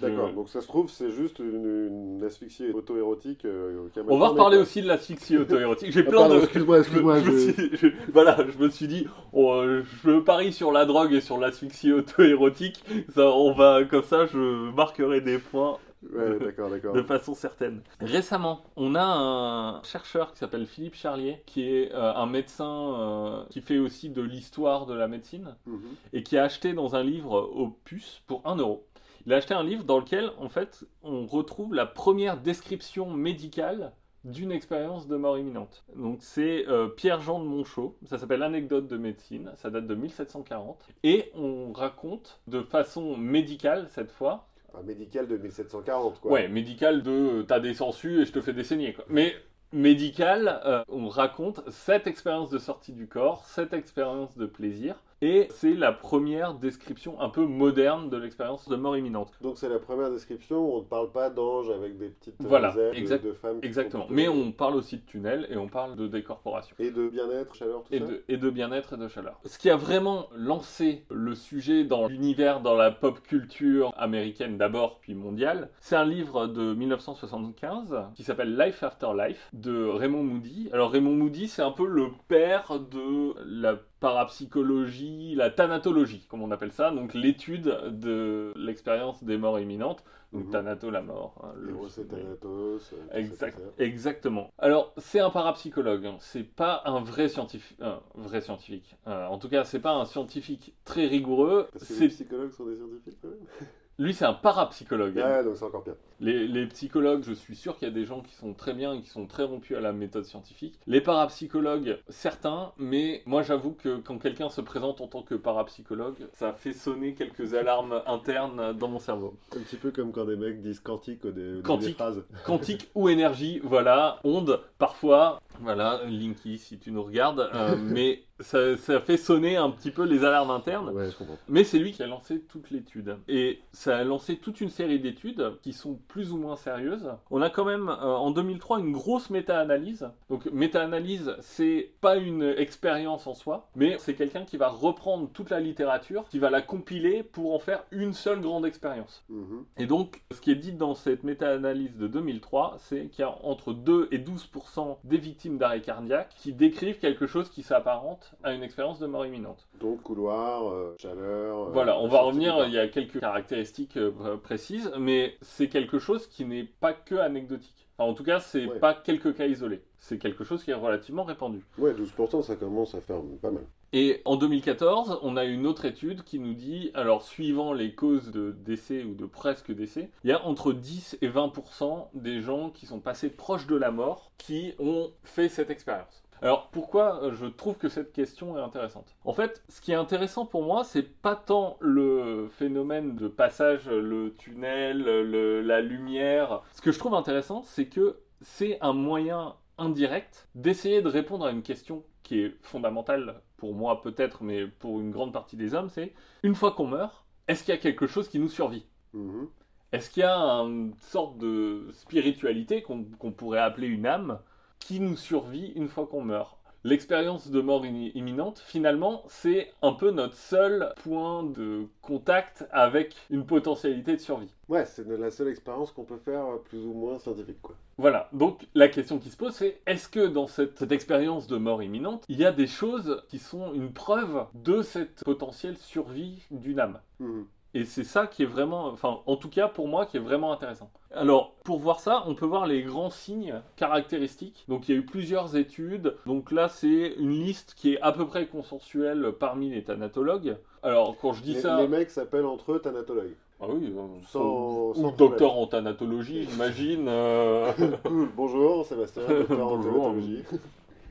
D'accord, 0.00 0.32
donc 0.32 0.48
ça 0.48 0.60
se 0.60 0.66
trouve, 0.66 0.90
c'est 0.90 1.10
juste 1.10 1.38
une, 1.38 2.16
une 2.18 2.24
asphyxie 2.24 2.70
auto-érotique. 2.72 3.44
euh, 3.44 3.86
On 4.08 4.18
va 4.18 4.28
reparler 4.28 4.56
quoi. 4.56 4.62
aussi 4.62 4.82
de 4.82 4.86
l'asphyxie 4.88 5.36
auto-érotique. 5.38 5.92
J'ai 5.92 6.00
Ah, 6.06 6.10
plein 6.10 6.20
pardon, 6.20 6.34
de. 6.36 6.40
excuse-moi, 6.42 6.78
excuse-moi, 6.80 7.20
Je 7.20 7.30
je- 7.30 7.76
suis- 7.76 7.92
Voilà, 8.12 8.36
je 8.48 8.58
me 8.62 8.68
suis 8.70 8.88
dit, 8.88 9.06
euh, 9.34 9.82
je 10.04 10.18
parie 10.20 10.52
sur 10.52 10.72
la 10.72 10.84
drogue 10.84 11.12
et 11.12 11.20
sur 11.20 11.38
l'asphyxie 11.38 11.92
auto-érotique. 11.92 12.84
Ça, 13.14 13.30
on 13.30 13.52
va 13.52 13.84
comme 13.84 14.02
ça, 14.04 14.26
je 14.26 14.70
marquerai 14.72 15.20
des 15.20 15.38
points 15.38 15.78
Ouais, 16.12 16.38
d'accord, 16.38 16.70
d'accord. 16.70 16.92
de 16.94 17.02
façon 17.02 17.34
certaine. 17.34 17.80
Récemment, 18.00 18.60
on 18.76 18.94
a 18.94 19.02
un 19.02 19.82
chercheur 19.82 20.30
qui 20.32 20.38
s'appelle 20.38 20.66
Philippe 20.66 20.94
Charlier, 20.94 21.42
qui 21.46 21.62
est 21.68 21.90
euh, 21.92 22.12
un 22.14 22.26
médecin 22.26 22.94
euh, 23.00 23.42
qui 23.50 23.60
fait 23.60 23.78
aussi 23.78 24.10
de 24.10 24.22
l'histoire 24.22 24.86
de 24.86 24.94
la 24.94 25.08
médecine 25.08 25.56
Mhm. 25.66 25.80
et 26.12 26.22
qui 26.22 26.38
a 26.38 26.44
acheté 26.44 26.74
dans 26.74 26.94
un 26.94 27.02
livre 27.02 27.50
Opus 27.56 28.22
pour 28.28 28.42
1 28.44 28.54
euro. 28.56 28.85
Il 29.26 29.32
a 29.32 29.36
acheté 29.36 29.54
un 29.54 29.64
livre 29.64 29.82
dans 29.84 29.98
lequel, 29.98 30.30
en 30.38 30.48
fait, 30.48 30.84
on 31.02 31.26
retrouve 31.26 31.74
la 31.74 31.84
première 31.84 32.36
description 32.36 33.10
médicale 33.10 33.92
d'une 34.22 34.52
expérience 34.52 35.06
de 35.08 35.16
mort 35.16 35.36
imminente. 35.38 35.84
Donc 35.94 36.18
c'est 36.20 36.66
euh, 36.68 36.88
Pierre-Jean 36.88 37.40
de 37.40 37.44
Monchaux, 37.44 37.96
ça 38.06 38.18
s'appelle 38.18 38.42
Anecdote 38.42 38.88
de 38.88 38.96
médecine, 38.96 39.52
ça 39.56 39.70
date 39.70 39.86
de 39.86 39.94
1740, 39.94 40.84
et 41.04 41.30
on 41.34 41.72
raconte 41.72 42.40
de 42.48 42.60
façon 42.62 43.16
médicale 43.16 43.86
cette 43.90 44.10
fois, 44.10 44.48
Un 44.74 44.82
médical 44.82 45.28
de 45.28 45.36
1740, 45.36 46.20
quoi. 46.20 46.32
ouais, 46.32 46.48
médicale 46.48 47.02
de 47.04 47.10
euh, 47.10 47.42
t'as 47.44 47.60
des 47.60 47.74
sangsues 47.74 48.22
et 48.22 48.24
je 48.26 48.32
te 48.32 48.40
fais 48.40 48.52
des 48.52 48.64
saignées, 48.64 48.94
quoi. 48.94 49.04
Mais 49.08 49.34
médicale, 49.72 50.60
euh, 50.64 50.82
on 50.88 51.08
raconte 51.08 51.62
cette 51.70 52.06
expérience 52.08 52.50
de 52.50 52.58
sortie 52.58 52.92
du 52.92 53.06
corps, 53.06 53.44
cette 53.46 53.72
expérience 53.72 54.36
de 54.36 54.46
plaisir, 54.46 54.96
et 55.26 55.48
c'est 55.50 55.74
la 55.74 55.92
première 55.92 56.54
description 56.54 57.20
un 57.20 57.28
peu 57.30 57.44
moderne 57.46 58.08
de 58.10 58.16
l'expérience 58.16 58.68
de 58.68 58.76
mort 58.76 58.96
imminente. 58.96 59.32
Donc 59.40 59.58
c'est 59.58 59.68
la 59.68 59.80
première 59.80 60.10
description 60.10 60.58
où 60.58 60.76
on 60.76 60.78
ne 60.82 60.84
parle 60.84 61.10
pas 61.10 61.30
d'anges 61.30 61.68
avec 61.68 61.98
des 61.98 62.10
petites 62.10 62.40
euh, 62.40 62.46
Voilà, 62.48 62.68
ailes 62.78 62.92
de- 62.94 62.98
exact- 62.98 63.24
de, 63.24 63.32
femmes. 63.32 63.58
Exactement. 63.62 64.06
Mais 64.08 64.28
on 64.28 64.52
parle 64.52 64.76
aussi 64.76 64.98
de 64.98 65.02
tunnels 65.02 65.48
et 65.50 65.56
on 65.56 65.66
parle 65.68 65.96
de 65.96 66.06
décorporation. 66.06 66.76
Et 66.78 66.92
de 66.92 67.08
bien-être, 67.08 67.54
chaleur, 67.56 67.82
tout 67.82 67.92
Et 67.92 67.98
ça 67.98 68.04
de, 68.06 68.22
et 68.28 68.36
de 68.36 68.50
bien-être 68.50 68.92
et 68.92 68.96
de 68.96 69.08
chaleur. 69.08 69.40
Ce 69.44 69.58
qui 69.58 69.68
a 69.68 69.76
vraiment 69.76 70.28
lancé 70.36 71.04
le 71.10 71.34
sujet 71.34 71.82
dans 71.82 72.06
l'univers, 72.06 72.60
dans 72.60 72.74
la 72.76 72.92
pop 72.92 73.20
culture 73.20 73.92
américaine 73.96 74.56
d'abord, 74.58 75.00
puis 75.00 75.14
mondiale, 75.14 75.70
c'est 75.80 75.96
un 75.96 76.04
livre 76.04 76.46
de 76.46 76.72
1975 76.74 77.96
qui 78.14 78.22
s'appelle 78.22 78.56
Life 78.56 78.82
After 78.82 79.08
Life 79.16 79.48
de 79.52 79.86
Raymond 79.88 80.22
Moody. 80.22 80.68
Alors 80.72 80.90
Raymond 80.92 81.14
Moody, 81.16 81.48
c'est 81.48 81.62
un 81.62 81.72
peu 81.72 81.86
le 81.86 82.08
père 82.28 82.78
de 82.78 83.34
la 83.44 83.76
parapsychologie, 84.10 85.34
la 85.34 85.50
thanatologie, 85.50 86.26
comme 86.28 86.42
on 86.42 86.50
appelle 86.50 86.72
ça, 86.72 86.90
donc 86.90 87.14
l'étude 87.14 87.64
de 87.90 88.52
l'expérience 88.56 89.22
des 89.24 89.36
morts 89.38 89.58
imminentes. 89.60 90.04
Donc 90.32 90.46
Mhm. 90.46 90.50
thanato, 90.50 90.90
la 90.90 91.02
mort. 91.02 91.40
hein, 91.44 91.52
le- 91.56 91.72
Thanatos, 92.08 92.92
euh, 92.92 93.16
Exact, 93.18 93.60
exactement. 93.78 94.50
Alors, 94.58 94.92
c'est 94.96 95.20
un 95.20 95.30
parapsychologue, 95.30 96.04
hein. 96.04 96.16
c'est 96.18 96.42
pas 96.42 96.82
un 96.84 97.00
vrai 97.00 97.28
scientifique. 97.28 97.78
Un 97.80 98.00
vrai 98.16 98.40
scientifique. 98.40 98.96
Euh, 99.06 99.26
en 99.26 99.38
tout 99.38 99.48
cas, 99.48 99.62
c'est 99.64 99.78
pas 99.80 99.92
un 99.92 100.04
scientifique 100.04 100.74
très 100.84 101.06
rigoureux. 101.06 101.68
Parce 101.72 101.86
que 101.88 101.94
les 102.00 102.08
psychologues 102.08 102.50
sont 102.50 102.66
des 102.66 102.76
scientifiques 102.76 103.18
quand 103.22 103.28
même. 103.28 103.38
Lui, 103.98 104.12
c'est 104.12 104.24
un 104.26 104.34
parapsychologue. 104.34 105.16
Ouais, 105.16 105.42
donc 105.44 105.56
c'est 105.56 105.64
encore 105.64 105.82
pire. 105.82 105.94
Les, 106.20 106.46
les 106.48 106.66
psychologues, 106.66 107.22
je 107.26 107.32
suis 107.32 107.56
sûr 107.56 107.76
qu'il 107.78 107.88
y 107.88 107.90
a 107.90 107.94
des 107.94 108.04
gens 108.04 108.20
qui 108.22 108.34
sont 108.34 108.52
très 108.54 108.72
bien 108.74 108.94
et 108.94 109.00
qui 109.00 109.08
sont 109.08 109.26
très 109.26 109.42
rompus 109.44 109.76
à 109.76 109.80
la 109.80 109.92
méthode 109.92 110.24
scientifique. 110.24 110.78
Les 110.86 111.00
parapsychologues, 111.02 111.98
certains, 112.08 112.72
mais 112.78 113.22
moi 113.26 113.42
j'avoue 113.42 113.72
que 113.72 113.96
quand 113.98 114.18
quelqu'un 114.18 114.48
se 114.48 114.60
présente 114.60 115.00
en 115.00 115.08
tant 115.08 115.22
que 115.22 115.34
parapsychologue, 115.34 116.16
ça 116.32 116.52
fait 116.52 116.72
sonner 116.72 117.14
quelques 117.14 117.54
alarmes 117.54 118.02
internes 118.06 118.72
dans 118.74 118.88
mon 118.88 118.98
cerveau. 118.98 119.36
Un 119.54 119.60
petit 119.60 119.76
peu 119.76 119.90
comme 119.90 120.12
quand 120.12 120.24
des 120.24 120.36
mecs 120.36 120.60
disent 120.60 120.80
quantique 120.80 121.24
au 121.24 121.30
dé- 121.30 121.40
au 121.40 121.44
début 121.44 121.56
des 121.56 121.62
Quantique. 121.62 121.96
phrases. 121.96 122.24
quantique 122.44 122.90
ou 122.94 123.08
énergie, 123.08 123.60
voilà, 123.64 124.20
onde, 124.24 124.60
parfois, 124.78 125.40
voilà, 125.60 126.00
Linky 126.06 126.58
si 126.58 126.78
tu 126.78 126.92
nous 126.92 127.02
regardes, 127.02 127.50
euh, 127.54 127.76
mais 127.80 128.22
ça, 128.40 128.76
ça 128.76 129.00
fait 129.00 129.16
sonner 129.16 129.56
un 129.56 129.70
petit 129.70 129.90
peu 129.90 130.04
les 130.04 130.24
alarmes 130.24 130.50
internes. 130.50 130.90
Ouais, 130.90 131.10
je 131.10 131.16
comprends. 131.16 131.38
Mais 131.48 131.64
c'est 131.64 131.78
lui 131.78 131.92
qui 131.92 132.02
a 132.02 132.06
lancé 132.06 132.40
toute 132.40 132.70
l'étude. 132.70 133.16
Et 133.28 133.60
ça 133.72 133.98
a 133.98 134.04
lancé 134.04 134.36
toute 134.36 134.60
une 134.60 134.68
série 134.68 135.00
d'études 135.00 135.52
qui 135.62 135.72
sont 135.72 135.98
plus 136.08 136.32
ou 136.32 136.36
moins 136.36 136.56
sérieuses. 136.56 137.10
On 137.30 137.40
a 137.40 137.50
quand 137.50 137.64
même, 137.64 137.88
euh, 137.88 137.92
en 137.92 138.30
2003, 138.30 138.80
une 138.80 138.92
grosse 138.92 139.30
méta-analyse. 139.30 140.10
Donc, 140.28 140.46
méta-analyse, 140.46 141.34
c'est 141.40 141.92
pas 142.00 142.16
une 142.16 142.42
expérience 142.42 143.26
en 143.26 143.34
soi, 143.34 143.68
mais 143.74 143.96
c'est 143.98 144.14
quelqu'un 144.14 144.44
qui 144.44 144.56
va 144.56 144.68
reprendre 144.68 145.30
toute 145.32 145.50
la 145.50 145.60
littérature, 145.60 146.26
qui 146.28 146.38
va 146.38 146.50
la 146.50 146.62
compiler 146.62 147.22
pour 147.22 147.54
en 147.54 147.58
faire 147.58 147.84
une 147.90 148.12
seule 148.12 148.40
grande 148.40 148.66
expérience. 148.66 149.24
Mhm. 149.28 149.64
Et 149.78 149.86
donc, 149.86 150.22
ce 150.32 150.40
qui 150.40 150.50
est 150.50 150.56
dit 150.56 150.72
dans 150.72 150.94
cette 150.94 151.24
méta-analyse 151.24 151.96
de 151.96 152.06
2003, 152.06 152.76
c'est 152.78 153.08
qu'il 153.08 153.20
y 153.20 153.24
a 153.24 153.36
entre 153.42 153.72
2 153.72 154.08
et 154.10 154.18
12% 154.18 154.98
des 155.04 155.18
victimes 155.18 155.45
d'arrêt 155.50 155.80
cardiaque 155.80 156.34
qui 156.36 156.52
décrivent 156.52 156.98
quelque 156.98 157.26
chose 157.26 157.48
qui 157.48 157.62
s'apparente 157.62 158.32
à 158.42 158.52
une 158.52 158.62
expérience 158.62 158.98
de 158.98 159.06
mort 159.06 159.24
imminente. 159.24 159.66
Donc 159.80 160.02
couloir, 160.02 160.68
euh, 160.70 160.94
chaleur. 161.00 161.68
euh, 161.68 161.70
Voilà, 161.72 161.98
on 161.98 162.08
va 162.08 162.20
revenir, 162.22 162.64
il 162.66 162.72
y 162.72 162.78
a 162.78 162.88
quelques 162.88 163.20
caractéristiques 163.20 163.96
euh, 163.96 164.36
précises, 164.36 164.92
mais 164.98 165.36
c'est 165.42 165.68
quelque 165.68 165.98
chose 165.98 166.26
qui 166.26 166.44
n'est 166.44 166.64
pas 166.64 166.92
que 166.92 167.14
anecdotique. 167.14 167.88
Enfin, 167.98 168.10
en 168.10 168.14
tout 168.14 168.24
cas, 168.24 168.40
c'est 168.40 168.66
Ouais. 168.66 168.78
pas 168.78 168.92
quelques 168.94 169.34
cas 169.36 169.46
isolés. 169.46 169.82
C'est 169.98 170.18
quelque 170.18 170.44
chose 170.44 170.62
qui 170.62 170.70
est 170.70 170.74
relativement 170.74 171.24
répandu. 171.24 171.64
Ouais, 171.78 171.94
12%, 171.94 172.42
ça 172.42 172.54
commence 172.56 172.94
à 172.94 173.00
faire 173.00 173.20
pas 173.40 173.50
mal. 173.50 173.64
Et 173.92 174.20
en 174.24 174.36
2014, 174.36 175.20
on 175.22 175.36
a 175.36 175.44
une 175.44 175.66
autre 175.66 175.84
étude 175.84 176.24
qui 176.24 176.38
nous 176.38 176.54
dit, 176.54 176.90
alors 176.94 177.22
suivant 177.22 177.72
les 177.72 177.94
causes 177.94 178.30
de 178.30 178.50
décès 178.50 179.04
ou 179.04 179.14
de 179.14 179.26
presque 179.26 179.72
décès, 179.72 180.10
il 180.24 180.30
y 180.30 180.32
a 180.32 180.44
entre 180.44 180.72
10 180.72 181.18
et 181.22 181.28
20% 181.28 182.08
des 182.14 182.40
gens 182.40 182.70
qui 182.70 182.86
sont 182.86 183.00
passés 183.00 183.30
proches 183.30 183.66
de 183.66 183.76
la 183.76 183.90
mort 183.90 184.32
qui 184.38 184.74
ont 184.78 185.12
fait 185.22 185.48
cette 185.48 185.70
expérience. 185.70 186.22
Alors 186.42 186.68
pourquoi 186.68 187.22
euh, 187.22 187.34
je 187.34 187.46
trouve 187.46 187.78
que 187.78 187.88
cette 187.88 188.12
question 188.12 188.58
est 188.58 188.60
intéressante? 188.60 189.14
En 189.24 189.32
fait, 189.32 189.62
ce 189.68 189.80
qui 189.80 189.92
est 189.92 189.96
intéressant 189.96 190.44
pour 190.44 190.62
moi, 190.62 190.84
c'est 190.84 191.02
pas 191.02 191.34
tant 191.34 191.78
le 191.80 192.48
phénomène 192.50 193.16
de 193.16 193.28
passage, 193.28 193.88
le 193.88 194.34
tunnel, 194.34 195.02
la 195.02 195.80
lumière. 195.80 196.62
Ce 196.74 196.82
que 196.82 196.92
je 196.92 196.98
trouve 196.98 197.14
intéressant, 197.14 197.62
c'est 197.62 197.86
que 197.86 198.18
c'est 198.42 198.78
un 198.82 198.92
moyen 198.92 199.54
indirect 199.78 200.48
d'essayer 200.54 201.02
de 201.02 201.08
répondre 201.08 201.46
à 201.46 201.50
une 201.50 201.62
question 201.62 202.04
qui 202.22 202.40
est 202.40 202.54
fondamentale 202.62 203.40
pour 203.56 203.74
moi 203.74 204.02
peut-être, 204.02 204.42
mais 204.42 204.66
pour 204.66 205.00
une 205.00 205.10
grande 205.10 205.32
partie 205.32 205.56
des 205.56 205.74
hommes, 205.74 205.88
c'est 205.88 206.14
une 206.42 206.54
fois 206.54 206.72
qu'on 206.72 206.86
meurt, 206.86 207.24
est-ce 207.48 207.64
qu'il 207.64 207.74
y 207.74 207.78
a 207.78 207.80
quelque 207.80 208.06
chose 208.06 208.28
qui 208.28 208.38
nous 208.38 208.48
survit? 208.48 208.86
Mhm. 209.12 209.48
Est-ce 209.92 210.10
qu'il 210.10 210.22
y 210.22 210.26
a 210.26 210.36
une 210.36 210.94
sorte 210.98 211.38
de 211.38 211.90
spiritualité 211.92 212.82
qu'on 212.82 213.04
qu'on 213.04 213.32
pourrait 213.32 213.60
appeler 213.60 213.86
une 213.86 214.06
âme 214.06 214.40
qui 214.78 215.00
nous 215.00 215.16
survit 215.16 215.68
une 215.76 215.88
fois 215.88 216.06
qu'on 216.06 216.22
meurt? 216.22 216.58
L'expérience 216.86 217.50
de 217.50 217.60
mort 217.60 217.82
in- 217.82 218.10
imminente, 218.14 218.60
finalement, 218.60 219.24
c'est 219.26 219.72
un 219.82 219.92
peu 219.92 220.12
notre 220.12 220.36
seul 220.36 220.92
point 221.02 221.42
de 221.42 221.86
contact 222.00 222.64
avec 222.70 223.16
une 223.28 223.44
potentialité 223.44 224.12
de 224.14 224.20
survie. 224.20 224.54
Ouais, 224.68 224.86
c'est 224.86 225.04
la 225.04 225.32
seule 225.32 225.48
expérience 225.48 225.90
qu'on 225.90 226.04
peut 226.04 226.16
faire 226.24 226.44
euh, 226.46 226.58
plus 226.58 226.78
ou 226.78 226.92
moins 226.92 227.18
scientifique, 227.18 227.60
quoi. 227.60 227.74
Voilà, 227.98 228.28
donc 228.32 228.68
la 228.76 228.86
question 228.86 229.18
qui 229.18 229.30
se 229.30 229.36
pose, 229.36 229.52
c'est 229.54 229.80
est-ce 229.86 230.08
que 230.08 230.28
dans 230.28 230.46
cette, 230.46 230.78
cette 230.78 230.92
expérience 230.92 231.48
de 231.48 231.56
mort 231.56 231.82
imminente, 231.82 232.24
il 232.28 232.38
y 232.38 232.44
a 232.44 232.52
des 232.52 232.68
choses 232.68 233.20
qui 233.28 233.40
sont 233.40 233.74
une 233.74 233.92
preuve 233.92 234.46
de 234.54 234.82
cette 234.82 235.24
potentielle 235.24 235.78
survie 235.78 236.44
d'une 236.52 236.78
âme? 236.78 237.00
Mhm. 237.18 237.46
Et 237.74 237.84
c'est 237.84 238.04
ça 238.04 238.26
qui 238.26 238.42
est 238.42 238.46
vraiment, 238.46 238.86
enfin, 238.86 239.20
en 239.26 239.36
tout 239.36 239.50
cas 239.50 239.68
pour 239.68 239.86
moi, 239.86 240.06
qui 240.06 240.16
est 240.16 240.20
vraiment 240.20 240.50
intéressant. 240.52 240.90
Alors, 241.14 241.52
pour 241.64 241.78
voir 241.78 242.00
ça, 242.00 242.24
on 242.26 242.34
peut 242.34 242.46
voir 242.46 242.66
les 242.66 242.82
grands 242.82 243.10
signes 243.10 243.60
caractéristiques. 243.76 244.64
Donc, 244.68 244.88
il 244.88 244.94
y 244.94 244.98
a 244.98 245.00
eu 245.00 245.04
plusieurs 245.04 245.56
études. 245.56 246.14
Donc 246.26 246.52
là, 246.52 246.68
c'est 246.68 247.14
une 247.18 247.30
liste 247.30 247.74
qui 247.76 247.94
est 247.94 248.00
à 248.00 248.12
peu 248.12 248.26
près 248.26 248.46
consensuelle 248.46 249.32
parmi 249.38 249.70
les 249.70 249.82
thanatologues. 249.84 250.56
Alors, 250.82 251.16
quand 251.20 251.32
je 251.34 251.42
dis 251.42 251.54
Les, 251.54 251.60
ça, 251.60 251.80
les 251.80 251.88
mecs 251.88 252.10
s'appellent 252.10 252.46
entre 252.46 252.72
eux 252.72 252.78
thanatologues. 252.78 253.34
ah 253.60 253.66
oui, 253.68 253.92
euh, 253.94 254.00
Sans- 254.28 254.90
ou 254.90 254.94
sans 254.94 255.10
docteur 255.12 255.56
en 255.58 255.66
thanatologie, 255.66 256.44
j'imagine. 256.50 257.06
euh. 257.08 257.72
Cool. 258.04 258.28
Bonjour, 258.36 258.86
Sébastien, 258.86 259.22
docteur 259.28 259.66
en 259.66 259.76
Bonjour. 259.76 259.92
thanatologie. 259.92 260.44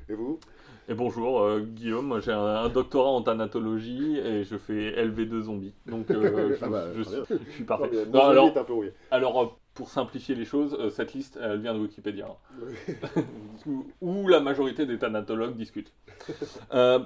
Et 0.09 0.13
vous? 0.13 0.39
Et 0.87 0.93
bonjour 0.93 1.41
euh, 1.41 1.61
Guillaume, 1.61 2.21
j'ai 2.23 2.31
un, 2.31 2.39
un 2.45 2.69
doctorat 2.69 3.09
en 3.09 3.21
thanatologie 3.23 4.19
et 4.19 4.43
je 4.43 4.55
fais 4.55 4.91
LV2 5.03 5.41
zombie. 5.41 5.73
Donc 5.87 6.11
euh, 6.11 6.55
je, 6.61 6.65
bah, 6.67 6.83
suis, 6.93 7.03
je 7.47 7.51
suis 7.51 7.63
parfait. 7.63 8.05
Non, 8.05 8.19
Non, 8.19 8.25
alors, 8.27 8.47
un 8.55 8.63
peu 8.63 8.73
euh, 9.43 9.45
pour 9.73 9.89
simplifier 9.89 10.35
les 10.35 10.45
choses, 10.45 10.77
euh, 10.79 10.89
cette 10.91 11.13
liste 11.13 11.39
elle 11.41 11.59
vient 11.59 11.73
de 11.73 11.79
Wikipédia. 11.79 12.27
hein. 12.27 13.21
où, 13.65 13.85
où 14.01 14.27
la 14.27 14.39
majorité 14.41 14.85
des 14.85 14.99
thanatologues 14.99 15.55
discutent. 15.55 15.93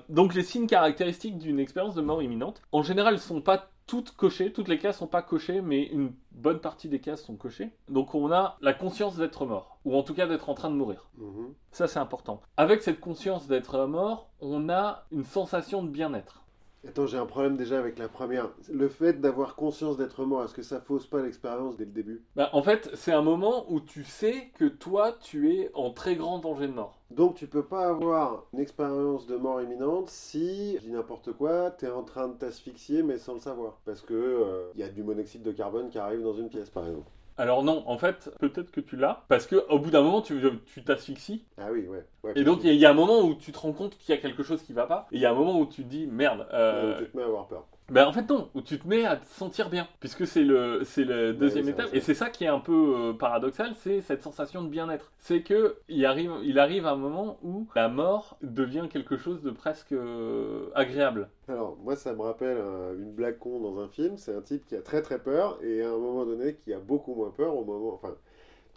Donc 0.10 0.36
les 0.36 0.44
signes 0.44 0.68
caractéristiques 0.68 1.38
d'une 1.38 1.60
expérience 1.60 1.96
de 1.96 2.02
mort 2.02 2.22
imminente, 2.22 2.62
en 2.74 2.84
général, 2.84 3.14
ne 3.14 3.20
sont 3.20 3.42
pas 3.42 3.70
toutes 3.90 4.12
cochées, 4.12 4.54
toutes 4.54 4.68
les 4.68 4.78
cases 4.78 5.00
sont 5.00 5.08
pas 5.08 5.24
cochées, 5.24 5.62
mais 5.62 5.82
une 5.88 6.14
bonne 6.32 6.60
partie 6.60 6.90
des 6.90 7.02
cases 7.02 7.24
sont 7.24 7.36
cochées. 7.36 7.72
Donc 7.90 8.14
on 8.14 8.32
a 8.32 8.56
la 8.62 8.74
conscience 8.74 9.18
d'être 9.18 9.48
mort, 9.48 9.80
ou 9.84 9.98
en 9.98 10.04
tout 10.04 10.14
cas 10.14 10.28
d'être 10.28 10.48
en 10.48 10.54
train 10.54 10.70
de 10.70 10.76
mourir. 10.76 11.10
Mhm. 11.18 11.56
Ça, 11.72 11.88
c'est 11.88 11.98
important. 11.98 12.40
Avec 12.56 12.84
cette 12.84 13.00
conscience 13.00 13.48
d'être 13.48 13.88
mort, 13.88 14.30
on 14.42 14.70
a 14.70 15.08
une 15.12 15.24
sensation 15.24 15.82
de 15.82 15.90
bien-être. 15.90 16.44
Attends, 16.88 17.08
j'ai 17.08 17.18
un 17.18 17.26
problème 17.26 17.58
déjà 17.58 17.78
avec 17.78 18.00
la 18.00 18.08
première. 18.08 18.50
Le 18.72 18.88
fait 18.88 19.20
d'avoir 19.20 19.56
conscience 19.56 19.98
d'être 19.98 20.24
mort, 20.24 20.46
est-ce 20.46 20.54
que 20.54 20.64
ça 20.64 20.80
fausse 20.80 21.06
pas 21.06 21.22
l'expérience 21.22 21.76
dès 21.76 21.86
le 21.86 21.92
début? 21.92 22.24
Bah, 22.36 22.50
en 22.54 22.62
fait, 22.62 22.90
c'est 22.94 23.12
un 23.12 23.22
moment 23.22 23.66
où 23.70 23.82
tu 23.82 24.04
sais 24.04 24.50
que 24.58 24.66
toi, 24.66 25.12
tu 25.22 25.54
es 25.54 25.72
en 25.74 25.92
très 25.92 26.16
grand 26.16 26.40
danger 26.40 26.68
de 26.68 26.74
mort. 26.74 27.00
Donc 27.12 27.36
tu 27.36 27.48
peux 27.48 27.66
pas 27.66 27.88
avoir 27.88 28.46
une 28.54 28.60
expérience 28.60 29.26
de 29.26 29.36
mort 29.36 29.62
imminente 29.62 30.10
si, 30.10 30.78
je 30.78 30.82
dis 30.82 30.92
n'importe 30.92 31.34
quoi, 31.34 31.72
t'es 31.72 31.90
en 31.90 32.04
train 32.04 32.28
de 32.28 32.34
t'asphyxier 32.34 33.02
mais 33.02 33.18
sans 33.18 33.34
le 33.34 33.40
savoir. 33.40 33.80
Parce 33.84 34.02
que 34.02 34.70
il 34.76 34.80
y 34.80 34.84
a 34.84 34.90
du 34.90 35.04
monoxyde 35.04 35.42
de 35.42 35.52
carbone 35.52 35.90
qui 35.90 35.98
arrive 35.98 36.22
dans 36.22 36.34
une 36.34 36.50
pièce 36.50 36.70
par 36.70 36.88
exemple. 36.88 37.10
Alors 37.40 37.64
non, 37.64 37.84
en 37.88 37.98
fait, 37.98 38.30
peut-être 38.40 38.70
que 38.70 38.82
tu 38.82 38.98
l'as, 38.98 39.24
parce 39.30 39.48
que 39.48 39.56
au 39.70 39.80
bout 39.80 39.90
d'un 39.92 40.02
moment, 40.02 40.22
tu 40.22 40.40
tu 40.66 40.84
t'asphyxies, 40.84 41.46
Ah 41.58 41.72
oui, 41.72 41.88
ouais. 41.88 42.06
ouais 42.24 42.34
et 42.36 42.44
donc 42.44 42.60
il 42.64 42.68
y, 42.68 42.70
a- 42.70 42.74
il 42.74 42.80
y 42.80 42.86
a 42.86 42.90
un 42.92 42.94
moment 42.94 43.22
où 43.22 43.34
tu 43.34 43.52
te 43.54 43.58
rends 43.60 43.72
compte 43.72 43.98
qu'il 43.98 44.14
y 44.14 44.18
a 44.18 44.22
quelque 44.22 44.44
chose 44.44 44.62
qui 44.62 44.74
va 44.74 44.86
pas, 44.86 45.08
et 45.12 45.16
il 45.16 45.22
y 45.22 45.26
a 45.26 45.32
un 45.32 45.36
moment 45.36 45.58
où 45.58 45.66
tu 45.66 45.84
te 45.84 45.88
dis 45.90 46.06
merde. 46.06 46.46
euh, 46.54 47.00
tu 47.00 47.10
te 47.10 47.18
mets 47.18 47.24
à 47.24 47.28
avoir 47.28 47.48
peur. 47.48 47.66
Ben 47.92 48.06
en 48.06 48.14
fait 48.14 48.28
non, 48.30 48.50
où 48.54 48.62
tu 48.62 48.80
te 48.80 48.88
mets 48.88 49.06
à 49.06 49.16
te 49.18 49.26
sentir 49.26 49.70
bien, 49.70 49.88
puisque 50.00 50.28
c'est 50.28 50.44
le 50.44 50.82
c'est 50.84 51.04
le 51.04 51.34
deuxième 51.34 51.68
étape, 51.70 51.90
et 51.94 52.02
c'est 52.02 52.14
ça 52.14 52.30
qui 52.30 52.44
est 52.44 52.48
un 52.48 52.60
peu 52.60 52.96
euh, 52.98 53.14
paradoxal, 53.14 53.74
c'est 53.76 54.02
cette 54.02 54.22
sensation 54.22 54.64
de 54.64 54.70
bien-être. 54.70 55.12
C'est 55.20 55.42
que 55.42 55.78
il 55.88 56.06
arrive 56.06 56.32
il 56.44 56.60
arrive 56.60 56.86
un 56.86 56.96
moment 56.96 57.38
où 57.44 57.68
la 57.76 57.88
mort 57.90 58.38
devient 58.42 58.88
quelque 58.90 59.18
chose 59.18 59.42
de 59.42 59.52
presque 59.52 59.92
euh, 59.92 60.70
agréable. 60.76 61.30
Alors, 61.48 61.78
moi, 61.84 61.96
ça 61.96 62.14
me 62.14 62.22
rappelle 62.22 62.58
euh, 62.60 62.94
une 63.00 63.12
blague 63.12 63.40
con 63.40 63.60
dans 63.60 63.80
un 63.80 63.88
film. 63.88 64.18
C'est 64.18 64.36
un 64.36 64.42
type 64.42 64.66
qui 64.68 64.76
a 64.76 64.82
très 64.82 65.02
très 65.02 65.20
peur 65.20 65.58
et 65.64 65.82
à 65.82 65.90
un 65.90 65.98
moment 65.98 66.26
donné 66.26 66.56
qui 66.56 66.74
a 66.74 66.80
beaucoup 66.80 67.16
moins 67.16 67.32
peur 67.32 67.56
au 67.56 67.66
moment. 67.66 67.94
Enfin, 67.96 68.16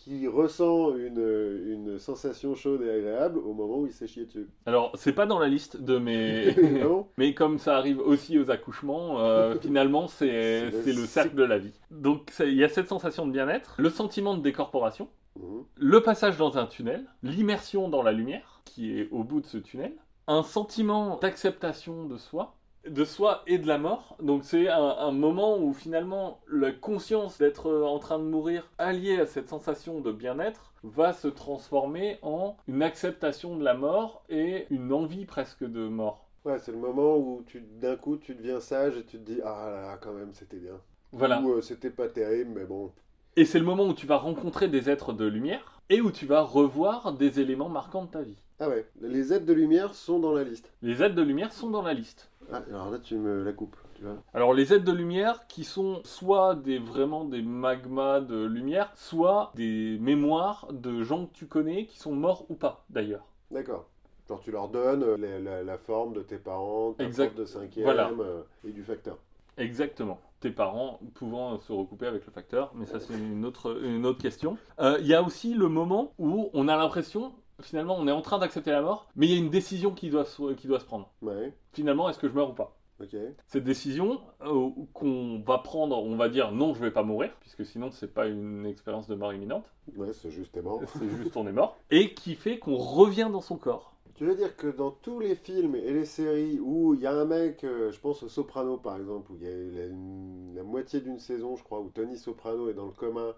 qui 0.03 0.27
ressent 0.27 0.97
une, 0.97 1.63
une 1.65 1.99
sensation 2.01 2.57
chaude 2.57 2.83
et 2.83 2.91
agréable 2.91 3.39
au 3.39 3.53
moment 3.53 3.79
où 3.79 3.87
il 3.87 3.93
s'est 3.93 4.09
chié 4.09 4.25
dessus. 4.25 4.49
Alors 4.67 4.91
c'est 4.95 5.13
pas 5.13 5.27
dans 5.27 5.39
la 5.39 5.47
liste 5.47 5.81
de 5.81 5.97
mes 5.99 6.55
non 6.83 7.07
Mais 7.19 7.35
comme 7.35 7.59
ça 7.59 7.77
arrive 7.77 8.01
aussi 8.01 8.37
aux 8.37 8.51
accouchements, 8.51 9.21
euh, 9.21 9.55
finalement, 9.63 10.09
c'est 10.09 10.73
C'est 10.83 10.93
le 10.93 11.07
cercle 11.07 11.37
de 11.37 11.45
la 11.45 11.59
vie. 11.59 11.73
Donc, 11.93 12.33
il 12.41 12.55
y 12.55 12.65
a 12.65 12.69
cette 12.69 12.89
sensation 12.89 13.27
de 13.27 13.33
bien-être, 13.33 13.77
le 13.79 13.91
sentiment 13.91 14.37
de 14.37 14.43
décorporation, 14.43 15.09
Mhm. 15.37 15.65
le 15.77 16.03
passage 16.03 16.37
dans 16.37 16.59
un 16.59 16.67
tunnel, 16.67 17.07
l'immersion 17.23 17.89
dans 17.89 18.03
la 18.03 18.13
lumière, 18.13 18.61
qui 18.67 18.99
est 18.99 19.09
au 19.13 19.25
bout 19.25 19.41
de 19.41 19.47
ce 19.47 19.57
tunnel, 19.57 19.95
un 20.27 20.43
sentiment 20.43 21.17
d'acceptation 21.23 22.05
de 22.05 22.19
soi, 22.19 22.55
de 22.89 23.05
soi 23.05 23.43
et 23.47 23.59
de 23.59 23.67
la 23.67 23.79
mort. 23.79 24.17
Donc, 24.21 24.45
c'est 24.45 24.69
un, 24.69 24.97
un 24.99 25.13
moment 25.13 25.59
où 25.59 25.73
finalement, 25.73 26.41
la 26.49 26.73
conscience 26.73 27.39
d'être 27.39 27.73
en 27.73 27.99
train 27.99 28.19
de 28.19 28.25
mourir, 28.25 28.69
alliée 28.79 29.19
à 29.21 29.27
cette 29.27 29.49
sensation 29.49 30.01
de 30.01 30.13
bien-être, 30.13 30.73
va 30.85 31.13
se 31.13 31.29
transformer 31.29 32.19
en 32.23 32.57
une 32.67 32.83
acceptation 32.83 33.57
de 33.57 33.65
la 33.65 33.75
mort 33.75 34.25
et 34.29 34.67
une 34.71 34.93
envie 34.93 35.25
presque 35.27 35.65
de 35.65 35.89
mort. 35.89 36.29
Ouais, 36.45 36.59
c'est 36.59 36.73
le 36.73 36.79
moment 36.79 37.17
où 37.17 37.45
tu 37.47 37.61
d'un 37.61 37.97
coup 37.97 38.17
tu 38.17 38.35
deviens 38.35 38.59
sage 38.59 38.97
et 38.97 39.05
tu 39.05 39.19
te 39.19 39.31
dis 39.31 39.41
Ah 39.45 39.71
là 39.71 39.83
là, 39.83 39.99
quand 40.01 40.13
même, 40.13 40.35
c'était 40.35 40.57
bien. 40.57 40.81
Voilà. 41.13 41.41
Ou 41.41 41.53
euh, 41.53 41.61
c'était 41.61 41.91
pas 41.91 42.09
terrible, 42.09 42.51
mais 42.55 42.65
bon. 42.65 42.91
Et 43.37 43.45
c'est 43.45 43.59
le 43.59 43.65
moment 43.65 43.87
où 43.87 43.95
tu 43.95 44.07
vas 44.07 44.17
rencontrer 44.17 44.69
des 44.69 44.91
êtres 44.91 45.13
de 45.13 45.25
lumière 45.25 45.81
et 45.89 46.01
où 46.01 46.11
tu 46.11 46.27
vas 46.27 46.43
revoir 46.43 47.13
des 47.13 47.41
éléments 47.41 47.69
marquants 47.69 48.05
de 48.05 48.11
ta 48.11 48.23
vie. 48.23 48.37
Ah 48.65 48.69
ouais, 48.69 48.87
les 49.01 49.33
aides 49.33 49.45
de 49.45 49.53
lumière 49.53 49.93
sont 49.93 50.21
dans 50.21 50.33
la 50.33 50.45
liste. 50.45 50.71
Les 50.83 51.03
êtres 51.03 51.17
de 51.17 51.23
lumière 51.23 51.53
sont 51.53 51.69
dans 51.69 51.83
la 51.83 51.95
liste. 51.95 52.31
Ah, 52.53 52.63
alors 52.71 52.91
là, 52.91 52.99
tu 53.01 53.17
me 53.17 53.43
la 53.43 53.53
coupes, 53.53 53.77
tu 53.97 54.03
vois. 54.05 54.19
Alors 54.35 54.55
les 54.55 54.73
êtres 54.73 54.85
de 54.85 54.93
lumière 54.93 55.49
qui 55.49 55.65
sont 55.65 56.01
soit 56.05 56.55
des 56.55 56.79
vraiment 56.79 57.25
des 57.25 57.43
magmas 57.43 58.21
de 58.21 58.45
lumière, 58.45 58.93
soit 58.95 59.51
des 59.57 59.99
mémoires 60.01 60.69
de 60.71 61.03
gens 61.03 61.27
que 61.27 61.33
tu 61.35 61.47
connais 61.47 61.87
qui 61.87 61.99
sont 61.99 62.13
morts 62.15 62.45
ou 62.51 62.55
pas 62.55 62.85
d'ailleurs. 62.89 63.25
D'accord. 63.51 63.87
Genre, 64.29 64.41
tu 64.41 64.53
leur 64.53 64.69
donnes 64.69 65.03
euh, 65.03 65.17
la, 65.17 65.41
la- 65.41 65.63
la 65.65 65.77
forme 65.79 66.13
de 66.13 66.23
tes 66.23 66.39
parents, 66.39 66.93
ta 66.93 67.03
Exact. 67.05 67.37
de 67.37 67.45
cinquième 67.45 67.85
Voilà. 67.85 68.11
euh, 68.21 68.43
et 68.65 68.71
du 68.71 68.85
facteur. 68.85 69.19
Exactement. 69.59 70.21
Tes 70.41 70.51
parents 70.51 71.01
pouvant 71.15 71.59
se 71.59 71.73
recouper 71.73 72.07
avec 72.07 72.25
le 72.27 72.33
facteur, 72.33 72.71
mais 72.75 72.87
ça 72.87 72.99
c'est 73.01 73.15
une 73.15 73.45
autre, 73.45 73.81
une 73.83 74.07
autre 74.07 74.21
question. 74.23 74.57
Euh, 74.81 74.99
Il 75.01 75.07
y 75.07 75.15
a 75.15 75.23
aussi 75.23 75.55
le 75.55 75.69
moment 75.69 76.13
où 76.19 76.49
on 76.55 76.69
a 76.69 76.77
l'impression, 76.77 77.33
finalement 77.65 77.97
on 77.99 78.07
est 78.09 78.13
en 78.13 78.23
train 78.23 78.39
d'accepter 78.39 78.71
la 78.71 78.83
mort, 78.83 79.09
mais 79.17 79.27
il 79.27 79.33
y 79.33 79.35
a 79.35 79.39
une 79.39 79.51
décision 79.51 79.93
qui 79.93 80.11
doit 80.11 80.25
se, 80.25 80.53
qui 80.55 80.67
doit 80.67 80.81
se 80.81 80.85
prendre. 80.85 81.11
Ouais, 81.23 81.53
Finalement, 81.73 82.09
est-ce 82.09 82.19
que 82.19 82.29
je 82.29 82.35
meurs 82.35 82.51
ou 82.51 82.55
pas? 82.55 82.77
Ok. 83.01 83.17
Cette 83.49 83.65
décision 83.65 84.21
euh, 84.45 84.69
qu'on 84.95 85.43
va 85.45 85.59
prendre, 85.59 85.99
on 86.03 86.15
va 86.17 86.29
dire 86.29 86.53
non, 86.53 86.73
je 86.75 86.81
vais 86.81 86.91
pas 86.93 87.03
mourir, 87.03 87.31
puisque 87.41 87.67
sinon 87.67 87.91
c'est 87.91 88.13
pas 88.13 88.27
une 88.29 88.65
expérience 88.67 89.09
de 89.09 89.15
mort 89.17 89.33
imminente, 89.33 89.65
Ouais, 89.97 90.13
c'est 90.13 90.31
justement. 90.31 90.81
c'est 90.99 91.09
juste 91.09 91.37
on 91.37 91.47
est 91.49 91.53
mort, 91.53 91.77
et 91.91 92.15
qui 92.15 92.35
fait 92.37 92.59
qu'on 92.59 92.77
revient 92.77 93.29
dans 93.33 93.41
son 93.41 93.57
corps. 93.57 93.95
Tu 94.15 94.27
veux 94.27 94.37
dire 94.37 94.57
que 94.57 94.69
dans 94.69 94.91
tous 94.93 95.19
les 95.19 95.35
films 95.35 95.75
et 95.75 95.91
les 95.93 96.05
séries 96.05 96.61
où 96.61 96.95
il 96.95 97.01
y 97.01 97.07
a 97.07 97.13
un 97.13 97.25
mec, 97.25 97.65
euh, 97.65 97.91
je 97.91 97.99
pense 97.99 98.23
au 98.23 98.29
Soprano 98.29 98.77
par 98.77 98.97
exemple, 98.97 99.33
où 99.33 99.37
il 99.41 99.43
y 99.43 99.49
a 99.49 99.51
la, 99.81 99.87
une- 99.87 100.53
la 100.55 100.63
moitié 100.63 101.01
d'une 101.01 101.19
saison, 101.19 101.57
je 101.57 101.65
crois, 101.65 101.81
où 101.81 101.89
Tony 101.89 102.17
Soprano 102.19 102.69
est 102.69 102.75
dans 102.75 102.85
le 102.87 102.93
coma, 102.93 103.35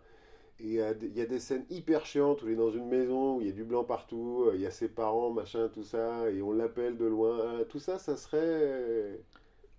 et 0.61 0.64
il 0.64 0.72
y, 0.72 0.80
a 0.80 0.94
des- 0.94 1.38
scènes 1.40 1.64
hyper 1.70 2.07
chiantes 2.07 2.42
où 2.42 2.46
il 2.46 2.52
est 2.52 2.57
dans 2.57 2.70
une 2.70 2.86
maison, 2.88 3.36
où 3.36 3.40
il 3.40 3.48
y 3.48 3.50
a 3.50 3.52
du 3.52 3.64
blanc 3.64 3.84
partout, 3.84 4.44
euh, 4.48 4.52
il 4.55 4.61
y 4.61 4.66
a 4.66 4.70
ses 4.70 4.88
parents, 4.88 5.30
machin, 5.30 5.68
tout 5.72 5.82
ça, 5.82 6.30
et 6.30 6.42
on 6.42 6.52
l'appelle 6.52 6.96
de 6.96 7.05
loin. 7.07 7.38
Ah, 7.61 7.64
Tout 7.64 7.80
ça, 7.80 7.98
ça 7.98 8.16
serait 8.16 8.38
euh, 8.42 9.16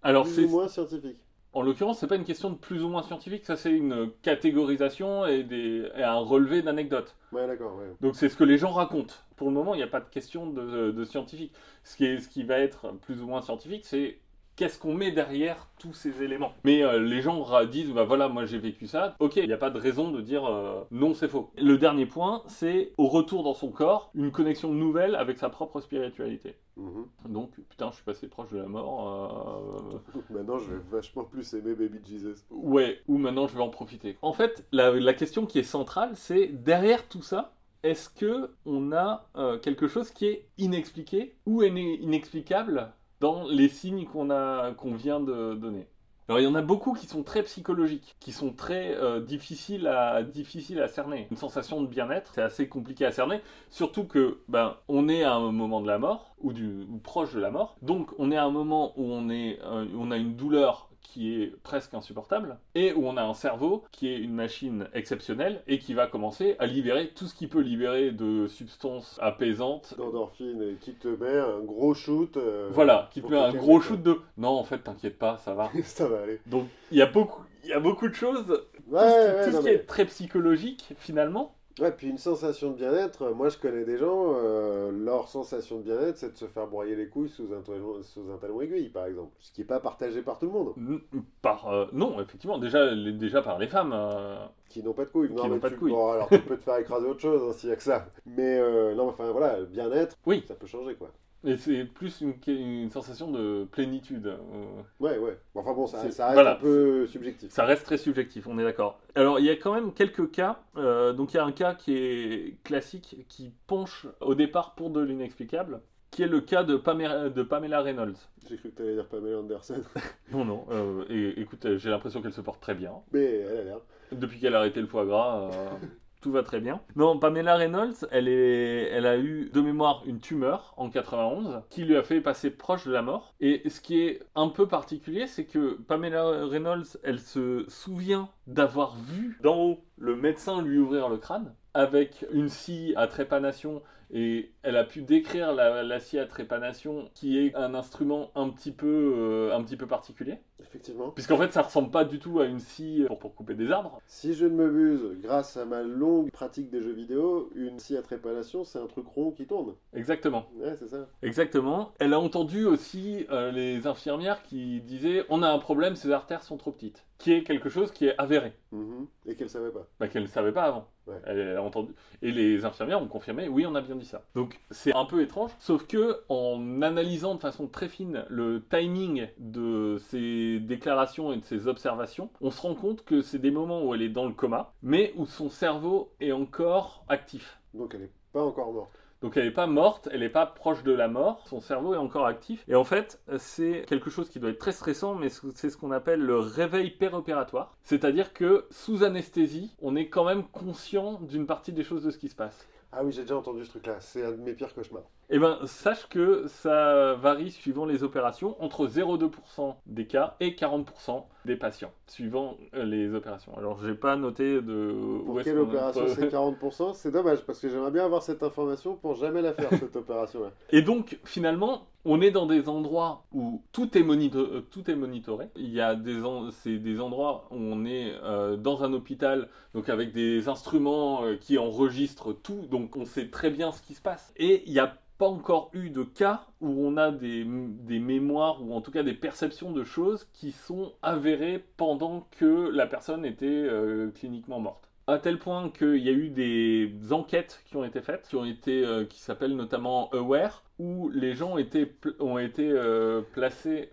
Alors 0.03 0.23
plus 0.25 0.45
ou 0.45 0.49
moins 0.49 0.67
scientifique. 0.67 1.17
En 1.53 1.61
l'occurrence, 1.61 1.99
c'est 1.99 2.07
pas 2.07 2.17
une 2.17 2.25
question 2.25 2.49
de 2.49 2.55
plus 2.55 2.83
ou 2.83 2.89
moins 2.89 3.03
scientifique, 3.03 3.45
ça 3.45 3.55
c'est 3.55 3.71
une 3.71 4.11
catégorisation 4.21 5.25
et, 5.25 5.43
des, 5.43 5.89
et 5.95 6.03
un 6.03 6.17
relevé 6.19 6.61
d'anecdotes. 6.61 7.15
Ouais, 7.31 7.47
d'accord, 7.47 7.77
ouais. 7.77 7.95
Donc 8.01 8.15
c'est 8.15 8.29
ce 8.29 8.35
que 8.35 8.43
les 8.43 8.57
gens 8.57 8.71
racontent. 8.71 9.15
Pour 9.35 9.47
le 9.47 9.53
moment, 9.53 9.73
il 9.73 9.77
n'y 9.77 9.83
a 9.83 9.87
pas 9.87 9.99
de 10.01 10.09
question 10.09 10.47
de, 10.47 10.91
de 10.91 11.05
scientifique. 11.05 11.53
Ce 11.83 11.95
qui, 11.95 12.05
est, 12.05 12.19
ce 12.19 12.29
qui 12.29 12.43
va 12.43 12.59
être 12.59 12.91
plus 13.01 13.21
ou 13.21 13.27
moins 13.27 13.41
scientifique, 13.41 13.85
c'est 13.85 14.19
qu'est-ce 14.55 14.79
qu'on 14.79 14.93
met 14.93 15.11
derrière 15.11 15.67
tous 15.79 15.93
ces 15.93 16.23
éléments. 16.23 16.53
Mais 16.63 16.83
euh, 16.83 16.99
les 16.99 17.21
gens 17.21 17.41
ra- 17.43 17.65
disent, 17.65 17.91
bah 17.91 18.03
voilà, 18.05 18.29
moi 18.29 18.45
j'ai 18.45 18.57
vécu 18.57 18.87
ça. 18.87 19.15
Ok, 19.19 19.35
il 19.35 19.47
n'y 19.47 19.53
a 19.53 19.57
pas 19.57 19.69
de 19.69 19.79
raison 19.79 20.11
de 20.11 20.21
dire 20.21 20.45
euh, 20.45 20.83
non, 20.91 21.13
c'est 21.13 21.27
faux. 21.27 21.51
Le 21.57 21.77
dernier 21.77 22.05
point, 22.05 22.43
c'est 22.47 22.93
au 22.97 23.07
retour 23.07 23.43
dans 23.43 23.53
son 23.53 23.69
corps, 23.71 24.11
une 24.15 24.31
connexion 24.31 24.71
nouvelle 24.73 25.15
avec 25.15 25.37
sa 25.37 25.49
propre 25.49 25.81
spiritualité. 25.81 26.55
Mhm. 26.77 27.05
Donc, 27.29 27.51
putain, 27.69 27.89
je 27.91 27.95
suis 27.95 28.03
passé 28.05 28.27
proche 28.27 28.51
de 28.51 28.57
la 28.57 28.67
mort. 28.67 29.89
euh, 30.13 30.21
Maintenant, 30.29 30.57
je 30.59 30.71
vais 30.71 30.81
vachement 30.91 31.23
plus 31.23 31.53
aimer 31.53 31.73
Baby 31.75 31.99
Jesus. 32.07 32.35
Ouais, 32.49 32.99
ou 33.07 33.17
maintenant 33.17 33.47
je 33.47 33.55
vais 33.55 33.61
en 33.63 33.69
profiter. 33.69 34.17
En 34.21 34.33
fait, 34.33 34.65
la, 34.71 34.91
la 34.91 35.13
question 35.13 35.45
qui 35.45 35.59
est 35.59 35.63
centrale, 35.63 36.11
c'est 36.15 36.47
derrière 36.47 37.07
tout 37.07 37.21
ça, 37.21 37.53
est-ce 37.83 38.09
que 38.09 38.49
on 38.65 38.91
a 38.93 39.27
euh, 39.37 39.59
quelque 39.59 39.87
chose 39.87 40.09
qui 40.11 40.25
est 40.25 40.47
inexpliqué 40.57 41.35
ou 41.45 41.61
inexplicable 41.61 42.91
dans 43.25 43.47
les 43.47 43.69
signes 43.69 44.05
qu'on 44.05 44.29
a 44.29 44.71
qu'on 44.73 44.93
vient 44.93 45.19
de 45.19 45.55
donner. 45.55 45.87
Alors 46.27 46.39
il 46.39 46.43
y 46.43 46.47
en 46.47 46.53
a 46.53 46.61
beaucoup 46.61 46.93
qui 46.93 47.07
sont 47.07 47.23
très 47.23 47.41
psychologiques, 47.41 48.15
qui 48.19 48.31
sont 48.31 48.53
très 48.53 48.95
euh, 48.95 49.19
difficiles, 49.19 49.87
à, 49.87 50.21
difficiles 50.21 50.79
à 50.79 50.87
cerner. 50.87 51.27
Une 51.31 51.37
sensation 51.37 51.81
de 51.81 51.87
bien-être, 51.87 52.31
c'est 52.35 52.43
assez 52.43 52.67
compliqué 52.67 53.03
à 53.03 53.11
cerner, 53.11 53.41
surtout 53.71 54.03
que 54.03 54.41
ben 54.47 54.75
on 54.87 55.09
est 55.09 55.23
à 55.23 55.33
un 55.33 55.51
moment 55.51 55.81
de 55.81 55.87
la 55.87 55.97
mort 55.97 56.35
ou, 56.39 56.53
du, 56.53 56.85
proche 57.03 57.33
de 57.33 57.39
la 57.39 57.49
mort, 57.49 57.77
donc 57.81 58.11
on 58.19 58.31
est 58.31 58.37
à 58.37 58.45
un 58.45 58.51
moment 58.51 58.93
où 58.95 59.11
on, 59.11 59.29
est, 59.29 59.59
euh, 59.63 59.87
on 59.97 60.11
a 60.11 60.17
une 60.17 60.35
douleur 60.35 60.89
qui 61.15 61.41
est 61.41 61.53
presque 61.63 61.93
insupportable, 61.93 62.57
et 62.75 62.91
où 62.91 63.07
on 63.07 63.15
a 63.15 63.23
un 63.23 63.33
cerveau 63.33 63.85
qui 63.93 64.09
est 64.09 64.17
une 64.17 64.33
machine 64.33 64.89
exceptionnelle 64.93 65.61
et 65.65 65.79
qui 65.79 65.93
va 65.93 66.07
commencer 66.07 66.57
à 66.59 66.65
libérer 66.65 67.07
tout 67.15 67.25
ce 67.25 67.33
qui 67.33 67.47
peut 67.47 67.61
libérer 67.61 68.11
de 68.11 68.47
substances 68.47 69.17
apaisantes. 69.21 69.95
D'endorphine, 69.97 70.61
et 70.61 70.75
qui 70.75 70.91
te 70.91 71.07
met 71.07 71.37
un 71.37 71.61
gros 71.61 71.93
shoot. 71.93 72.35
euh, 72.35 72.67
Voilà, 72.73 73.09
qui 73.13 73.21
te 73.21 73.27
met 73.27 73.37
un 73.37 73.53
gros 73.53 73.79
shoot 73.79 74.01
de 74.03 74.19
non, 74.37 74.49
en 74.49 74.65
fait, 74.65 74.79
t'inquiète 74.79 75.17
pas, 75.17 75.37
ça 75.37 75.53
va. 75.53 75.71
Ça 75.85 76.05
va 76.09 76.23
aller. 76.23 76.41
Donc 76.47 76.65
il 76.91 76.97
y 76.97 77.01
a 77.01 77.05
beaucoup, 77.05 77.43
il 77.63 77.69
y 77.69 77.73
a 77.73 77.79
beaucoup 77.79 78.09
de 78.09 78.13
choses. 78.13 78.65
Ouais, 78.89 78.99
tout 78.99 79.07
ce 79.07 79.15
qui, 79.15 79.35
ouais, 79.37 79.45
tout 79.45 79.51
ce 79.51 79.55
non, 79.55 79.59
qui 79.59 79.65
mais- 79.65 79.73
est 79.75 79.85
très 79.87 80.05
psychologique 80.05 80.93
finalement. 80.97 81.54
Ouais, 81.79 81.91
puis 81.91 82.07
une 82.07 82.17
sensation 82.17 82.71
de 82.71 82.75
bien-être, 82.77 83.23
euh, 83.23 83.33
moi 83.33 83.49
je 83.49 83.57
connais 83.57 83.83
des 83.83 83.97
gens, 83.97 84.33
euh, 84.37 84.91
leur 84.91 85.27
sensation 85.27 85.77
de 85.79 85.83
bien-être 85.83 86.15
c'est 86.17 86.31
de 86.31 86.37
se 86.37 86.45
faire 86.45 86.67
broyer 86.67 86.95
les 86.95 87.09
couilles 87.09 87.27
sous 87.27 87.51
un, 87.53 87.59
talon, 87.61 88.01
sous 88.01 88.31
un 88.33 88.37
talon 88.37 88.61
aiguille 88.61 88.87
par 88.87 89.07
exemple. 89.07 89.33
Ce 89.39 89.51
qui 89.51 89.59
n'est 89.59 89.67
pas 89.67 89.81
partagé 89.81 90.21
par 90.21 90.39
tout 90.39 90.45
le 90.45 90.53
monde, 90.53 91.01
Par 91.41 91.67
euh, 91.67 91.85
non, 91.91 92.21
effectivement, 92.21 92.57
déjà, 92.59 92.85
les- 92.93 93.11
déjà 93.11 93.41
par 93.41 93.59
les 93.59 93.67
femmes. 93.67 93.91
euh, 93.93 94.37
qui 94.69 94.81
n'ont 94.83 94.93
pas 94.93 95.03
de 95.03 95.09
couilles. 95.09 95.27
Qui 95.27 95.35
Non, 95.35 95.47
n'ont 95.49 95.55
mais 95.55 95.59
pas 95.59 95.67
tu- 95.67 95.75
de 95.75 95.79
couilles. 95.79 95.91
Bon, 95.91 96.11
alors 96.11 96.29
tu 96.29 96.39
peux 96.39 96.55
te 96.57 96.63
faire 96.63 96.77
écraser 96.77 97.07
autre 97.07 97.19
chose 97.19 97.41
hein, 97.49 97.51
s'il 97.57 97.69
y 97.69 97.73
a 97.73 97.75
que 97.75 97.83
ça. 97.83 98.05
Mais 98.25 98.57
euh, 98.57 98.95
non, 98.95 99.09
enfin 99.09 99.29
voilà, 99.31 99.59
le 99.59 99.65
bien-être, 99.65 100.15
Oui. 100.25 100.45
ça 100.47 100.55
peut 100.55 100.67
changer 100.67 100.95
quoi. 100.95 101.11
Et 101.45 101.57
c'est 101.57 101.85
plus 101.85 102.21
une, 102.21 102.33
une 102.47 102.89
sensation 102.89 103.31
de 103.31 103.65
plénitude. 103.71 104.27
euh, 104.27 104.65
Ouais, 104.99 105.17
ouais. 105.17 105.37
Enfin 105.53 105.73
bon, 105.73 105.87
ça, 105.87 106.01
reste 106.01 106.17
voilà. 106.33 106.53
un 106.53 106.55
peu 106.55 107.05
subjectif. 107.07 107.51
Ça 107.51 107.65
reste 107.65 107.85
très 107.85 107.97
subjectif, 107.97 108.47
on 108.47 108.57
est 108.59 108.63
d'accord. 108.63 108.99
Alors, 109.15 109.39
il 109.39 109.45
y 109.45 109.49
a 109.49 109.55
quand 109.55 109.73
même 109.73 109.93
quelques 109.93 110.31
cas. 110.31 110.59
euh, 110.77 111.13
donc, 111.13 111.33
il 111.33 111.37
y 111.37 111.39
a 111.39 111.45
un 111.45 111.51
cas 111.51 111.73
qui 111.75 111.95
est 111.95 112.57
classique, 112.63 113.25
qui 113.29 113.51
penche 113.67 114.07
au 114.21 114.35
départ 114.35 114.75
pour 114.75 114.89
de 114.89 115.01
l'inexplicable, 115.01 115.81
qui 116.11 116.23
est 116.23 116.27
le 116.27 116.41
cas 116.41 116.63
de 116.63 116.75
Pamela, 116.77 117.29
de 117.29 117.43
Pamela 117.43 117.81
Reynolds. 117.81 118.15
J'ai 118.49 118.57
cru 118.57 118.69
que 118.71 118.75
tu 118.77 118.81
allais 118.83 118.93
dire 118.95 119.07
Pamela 119.07 119.39
Anderson, 119.39 119.81
Non, 120.31 120.45
non. 120.45 120.65
euh, 120.71 121.03
et 121.09 121.39
écoute, 121.41 121.77
j'ai 121.77 121.89
l'impression 121.89 122.21
qu'elle 122.21 122.33
se 122.33 122.41
porte 122.41 122.61
très 122.61 122.75
bien. 122.75 122.91
mais 123.11 123.23
elle 123.39 123.57
a 123.57 123.63
l'air. 123.63 123.77
Depuis 124.11 124.39
qu'elle 124.39 124.53
a 124.55 124.59
arrêté 124.59 124.79
le 124.81 124.87
foie 124.87 125.05
gras, 125.05 125.49
tout 126.25 126.31
va 126.31 126.41
très 126.41 126.59
bien. 126.59 126.81
Non, 126.95 127.19
Pamela 127.19 127.55
Reynolds, 127.55 128.07
elle, 128.09 128.27
est, 128.27 128.89
elle 128.89 129.05
a 129.05 129.15
eu 129.15 129.51
de 129.53 129.61
mémoire 129.61 130.01
une 130.07 130.19
tumeur 130.19 130.73
en 130.75 130.89
91 130.89 131.61
qui 131.69 131.83
lui 131.83 131.95
a 131.95 132.01
fait 132.01 132.19
passer 132.19 132.49
proche 132.49 132.87
de 132.87 132.91
la 132.91 133.03
mort. 133.03 133.35
Et 133.41 133.69
ce 133.69 133.79
qui 133.79 134.01
est 134.01 134.23
un 134.33 134.49
peu 134.49 134.67
particulier, 134.67 135.27
c'est 135.27 135.45
que 135.45 135.75
Pamela 135.87 136.47
Reynolds, 136.47 136.97
elle 137.03 137.19
se 137.19 137.65
souvient 137.67 138.29
d'avoir 138.47 138.95
vu 138.95 139.37
d'en 139.43 139.55
haut 139.55 139.79
le 139.99 140.15
médecin 140.15 140.63
lui 140.63 140.79
ouvrir 140.79 141.09
le 141.09 141.17
crâne 141.17 141.53
avec 141.75 142.25
une 142.31 142.49
scie 142.49 142.93
à 142.95 143.05
trépanation 143.05 143.83
et 144.11 144.51
elle 144.63 144.77
a 144.77 144.83
pu 144.83 145.01
décrire 145.01 145.53
la, 145.53 145.99
scie 145.99 146.17
à 146.17 146.25
trépanation 146.25 147.09
qui 147.13 147.37
est 147.37 147.55
un 147.55 147.75
instrument 147.75 148.31
un 148.33 148.49
petit 148.49 148.71
peu, 148.71 149.13
euh, 149.15 149.55
un 149.55 149.61
petit 149.61 149.77
peu 149.77 149.85
particulier. 149.85 150.39
Effectivement. 150.61 151.09
Puisqu'en 151.09 151.37
fait, 151.37 151.51
ça 151.51 151.61
ressemble 151.63 151.91
pas 151.91 152.05
du 152.05 152.17
tout 152.19 152.39
à 152.39 152.45
une 152.45 152.59
scie 152.59 153.03
pour, 153.07 153.19
pour 153.19 153.35
couper 153.35 153.55
des 153.55 153.71
arbres. 153.71 153.99
Si 154.07 154.33
je 154.33 154.45
ne 154.45 154.55
m'abuse, 154.55 155.17
grâce 155.21 155.57
à 155.57 155.65
ma 155.65 155.83
longue 155.83 156.31
pratique 156.31 156.69
des 156.69 156.81
jeux 156.81 156.93
vidéo, 156.93 157.49
une 157.55 157.77
scie 157.79 157.97
à 157.97 158.01
trépanation, 158.01 158.63
c'est 158.63 158.79
un 158.79 158.87
truc 158.87 159.05
rond 159.07 159.31
qui 159.31 159.45
tourne. 159.47 159.73
Exactement. 159.93 160.47
Ouais, 160.55 160.75
c'est 160.79 160.87
ça. 160.87 161.07
Exactement. 161.21 161.91
Elle 161.99 162.13
a 162.13 162.19
entendu 162.19 162.65
aussi 162.65 163.25
euh, 163.31 163.51
les 163.51 163.85
infirmières 163.85 164.43
qui 164.43 164.79
disaient 164.81 165.25
on 165.29 165.43
a 165.43 165.49
un 165.49 165.59
problème, 165.59 165.95
ses 165.95 166.11
artères 166.11 166.43
sont 166.43 166.57
trop 166.57 166.71
petites. 166.71 167.03
Qui 167.17 167.31
est 167.31 167.43
quelque 167.43 167.69
chose 167.69 167.91
qui 167.91 168.07
est 168.07 168.15
avéré, 168.17 168.51
Mhm. 168.73 169.07
Et 169.25 169.35
qu'elle 169.35 169.49
savait 169.49 169.69
pas. 169.71 169.87
bah, 170.01 170.09
qu'elle 170.09 170.23
ne 170.23 170.27
savait 170.27 170.51
pas 170.51 170.63
avant. 170.63 170.89
Ouais. 171.07 171.15
Elle 171.25 171.55
a 171.55 171.61
entendu. 171.63 171.93
Et 172.21 172.31
les 172.33 172.65
infirmières 172.65 173.01
ont 173.01 173.07
confirmé 173.07 173.47
oui, 173.47 173.65
on 173.65 173.73
a 173.75 173.79
bien 173.79 173.95
dit 173.95 174.05
ça. 174.05 174.23
Donc 174.35 174.59
c'est 174.69 174.93
un 174.93 175.05
peu 175.05 175.21
étrange, 175.21 175.51
sauf 175.59 175.87
que 175.87 176.17
en 176.27 176.81
analysant 176.81 177.35
de 177.35 177.39
façon 177.39 177.67
très 177.67 177.87
fine 177.87 178.25
le 178.27 178.61
timing 178.69 179.27
de 179.37 179.97
ces 180.09 180.19
déclarations 180.59 181.31
et 181.33 181.37
de 181.37 181.45
ces 181.45 181.67
observations, 181.67 182.29
on 182.41 182.51
se 182.51 182.61
rend 182.61 182.75
compte 182.75 183.03
que 183.03 183.21
c'est 183.21 183.39
des 183.39 183.51
moments 183.51 183.83
où 183.83 183.93
elle 183.93 184.01
est 184.01 184.09
dans 184.09 184.25
le 184.25 184.33
coma, 184.33 184.73
mais 184.81 185.13
où 185.15 185.25
son 185.25 185.49
cerveau 185.49 186.11
est 186.19 186.31
encore 186.31 187.05
actif. 187.09 187.59
Donc 187.73 187.93
elle 187.95 188.03
est 188.03 188.11
pas 188.33 188.43
encore 188.43 188.71
morte. 188.73 188.91
Donc 189.21 189.37
elle 189.37 189.45
n'est 189.45 189.51
pas 189.51 189.65
morte, 189.65 190.09
elle 190.11 190.19
n'est 190.19 190.29
pas 190.29 190.45
proche 190.45 190.83
de 190.83 190.91
la 190.91 191.07
mort, 191.07 191.41
son 191.47 191.59
cerveau 191.59 191.93
est 191.93 191.97
encore 191.97 192.25
actif. 192.25 192.63
Et 192.67 192.75
en 192.75 192.83
fait, 192.83 193.21
c'est 193.37 193.85
quelque 193.87 194.09
chose 194.09 194.29
qui 194.29 194.39
doit 194.39 194.51
être 194.51 194.59
très 194.59 194.71
stressant, 194.71 195.15
mais 195.15 195.29
c'est 195.29 195.69
ce 195.69 195.77
qu'on 195.77 195.91
appelle 195.91 196.19
le 196.19 196.37
réveil 196.37 196.91
péropératoire. 196.91 197.75
C'est-à-dire 197.81 198.33
que 198.33 198.67
sous 198.69 199.03
anesthésie, 199.03 199.75
on 199.81 199.95
est 199.95 200.09
quand 200.09 200.25
même 200.25 200.43
conscient 200.43 201.19
d'une 201.21 201.47
partie 201.47 201.71
des 201.71 201.83
choses 201.83 202.03
de 202.03 202.11
ce 202.11 202.17
qui 202.17 202.29
se 202.29 202.35
passe. 202.35 202.67
Ah 202.91 203.03
oui, 203.03 203.11
j'ai 203.11 203.23
déjà 203.23 203.35
entendu 203.35 203.65
ce 203.65 203.71
truc-là. 203.71 203.97
C'est 203.99 204.23
un 204.23 204.31
de 204.31 204.37
mes 204.37 204.53
pires 204.53 204.73
cauchemars. 204.73 205.03
Eh 205.29 205.39
ben, 205.39 205.57
sache 205.65 206.07
que 206.07 206.45
ça 206.47 207.15
varie 207.15 207.49
suivant 207.51 207.85
les 207.85 208.03
opérations, 208.03 208.55
entre 208.63 208.87
0,2% 208.87 209.75
des 209.87 210.05
cas 210.05 210.35
et 210.39 210.51
40% 210.51 211.23
des 211.45 211.55
patients, 211.55 211.91
suivant 212.07 212.57
euh, 212.75 212.83
les 212.83 213.13
opérations. 213.13 213.51
Alors, 213.57 213.79
j'ai 213.83 213.95
pas 213.95 214.15
noté 214.17 214.61
de... 214.61 214.95
Pour 215.25 215.41
quelle 215.41 215.57
opération 215.59 216.01
c'est 216.07 216.31
40% 216.31 216.93
C'est 216.93 217.11
dommage 217.11 217.41
parce 217.41 217.59
que 217.59 217.69
j'aimerais 217.69 217.91
bien 217.91 218.05
avoir 218.05 218.21
cette 218.21 218.43
information 218.43 218.95
pour 218.95 219.15
jamais 219.15 219.41
la 219.41 219.53
faire, 219.53 219.69
cette 219.71 219.95
opération-là. 219.95 220.51
Et 220.71 220.81
donc, 220.83 221.17
finalement, 221.23 221.87
on 222.05 222.21
est 222.21 222.29
dans 222.31 222.45
des 222.45 222.69
endroits 222.69 223.23
où 223.33 223.63
tout 223.71 223.97
est, 223.97 224.03
monito- 224.03 224.37
euh, 224.37 224.61
tout 224.69 224.89
est 224.91 224.95
monitoré. 224.95 225.47
Il 225.55 225.71
y 225.73 225.81
a 225.81 225.95
des, 225.95 226.23
en- 226.23 226.51
c'est 226.51 226.77
des 226.77 227.01
endroits 227.01 227.47
où 227.49 227.55
on 227.57 227.83
est 227.85 228.13
euh, 228.23 228.57
dans 228.57 228.83
un 228.83 228.93
hôpital, 228.93 229.49
donc 229.73 229.89
avec 229.89 230.13
des 230.13 230.47
instruments 230.49 231.23
euh, 231.23 231.35
qui 231.35 231.57
enregistrent 231.57 232.33
tout, 232.33 232.67
donc 232.69 232.95
on 232.95 233.05
sait 233.05 233.29
très 233.29 233.49
bien 233.49 233.71
ce 233.71 233.81
qui 233.81 233.95
se 233.95 234.01
passe. 234.01 234.31
Et 234.37 234.63
il 234.67 234.73
n'y 234.73 234.79
a 234.79 234.95
pas 235.17 235.27
encore 235.27 235.69
eu 235.73 235.89
de 235.89 236.03
cas 236.03 236.45
où 236.61 236.69
on 236.85 236.97
a 236.97 237.11
des, 237.11 237.45
des 237.45 237.99
mémoires 237.99 238.61
ou 238.63 238.73
en 238.73 238.81
tout 238.81 238.91
cas 238.91 239.03
des 239.03 239.13
perceptions 239.13 239.71
de 239.71 239.83
choses 239.83 240.27
qui 240.33 240.51
sont 240.51 240.93
avérées 241.01 241.63
pendant 241.77 242.27
que 242.37 242.69
la 242.69 242.87
personne 242.87 243.25
était 243.25 243.45
euh, 243.45 244.11
cliniquement 244.11 244.59
morte. 244.59 244.89
À 245.07 245.19
tel 245.19 245.37
point 245.37 245.69
qu'il 245.69 245.97
y 245.97 246.09
a 246.09 246.13
eu 246.13 246.29
des 246.29 246.91
enquêtes 247.11 247.61
qui 247.65 247.77
ont 247.77 247.83
été 247.83 248.01
faites, 248.01 248.27
qui 248.27 248.35
ont 248.35 248.45
été, 248.45 248.83
euh, 248.83 249.05
qui 249.05 249.19
s'appellent 249.19 249.55
notamment 249.55 250.09
Aware, 250.11 250.63
où 250.79 251.09
les 251.09 251.35
gens 251.35 251.55
pl- 251.55 252.15
ont 252.19 252.39
été 252.39 252.69
euh, 252.71 253.21
placés. 253.33 253.91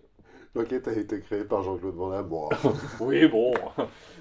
L'enquête 0.55 0.87
a 0.87 0.93
été 0.93 1.19
créée 1.19 1.43
par 1.45 1.63
Jean-Claude 1.63 1.95
Van 1.95 2.09
Damme. 2.11 2.29
Oui, 2.99 3.27
bon. 3.27 3.53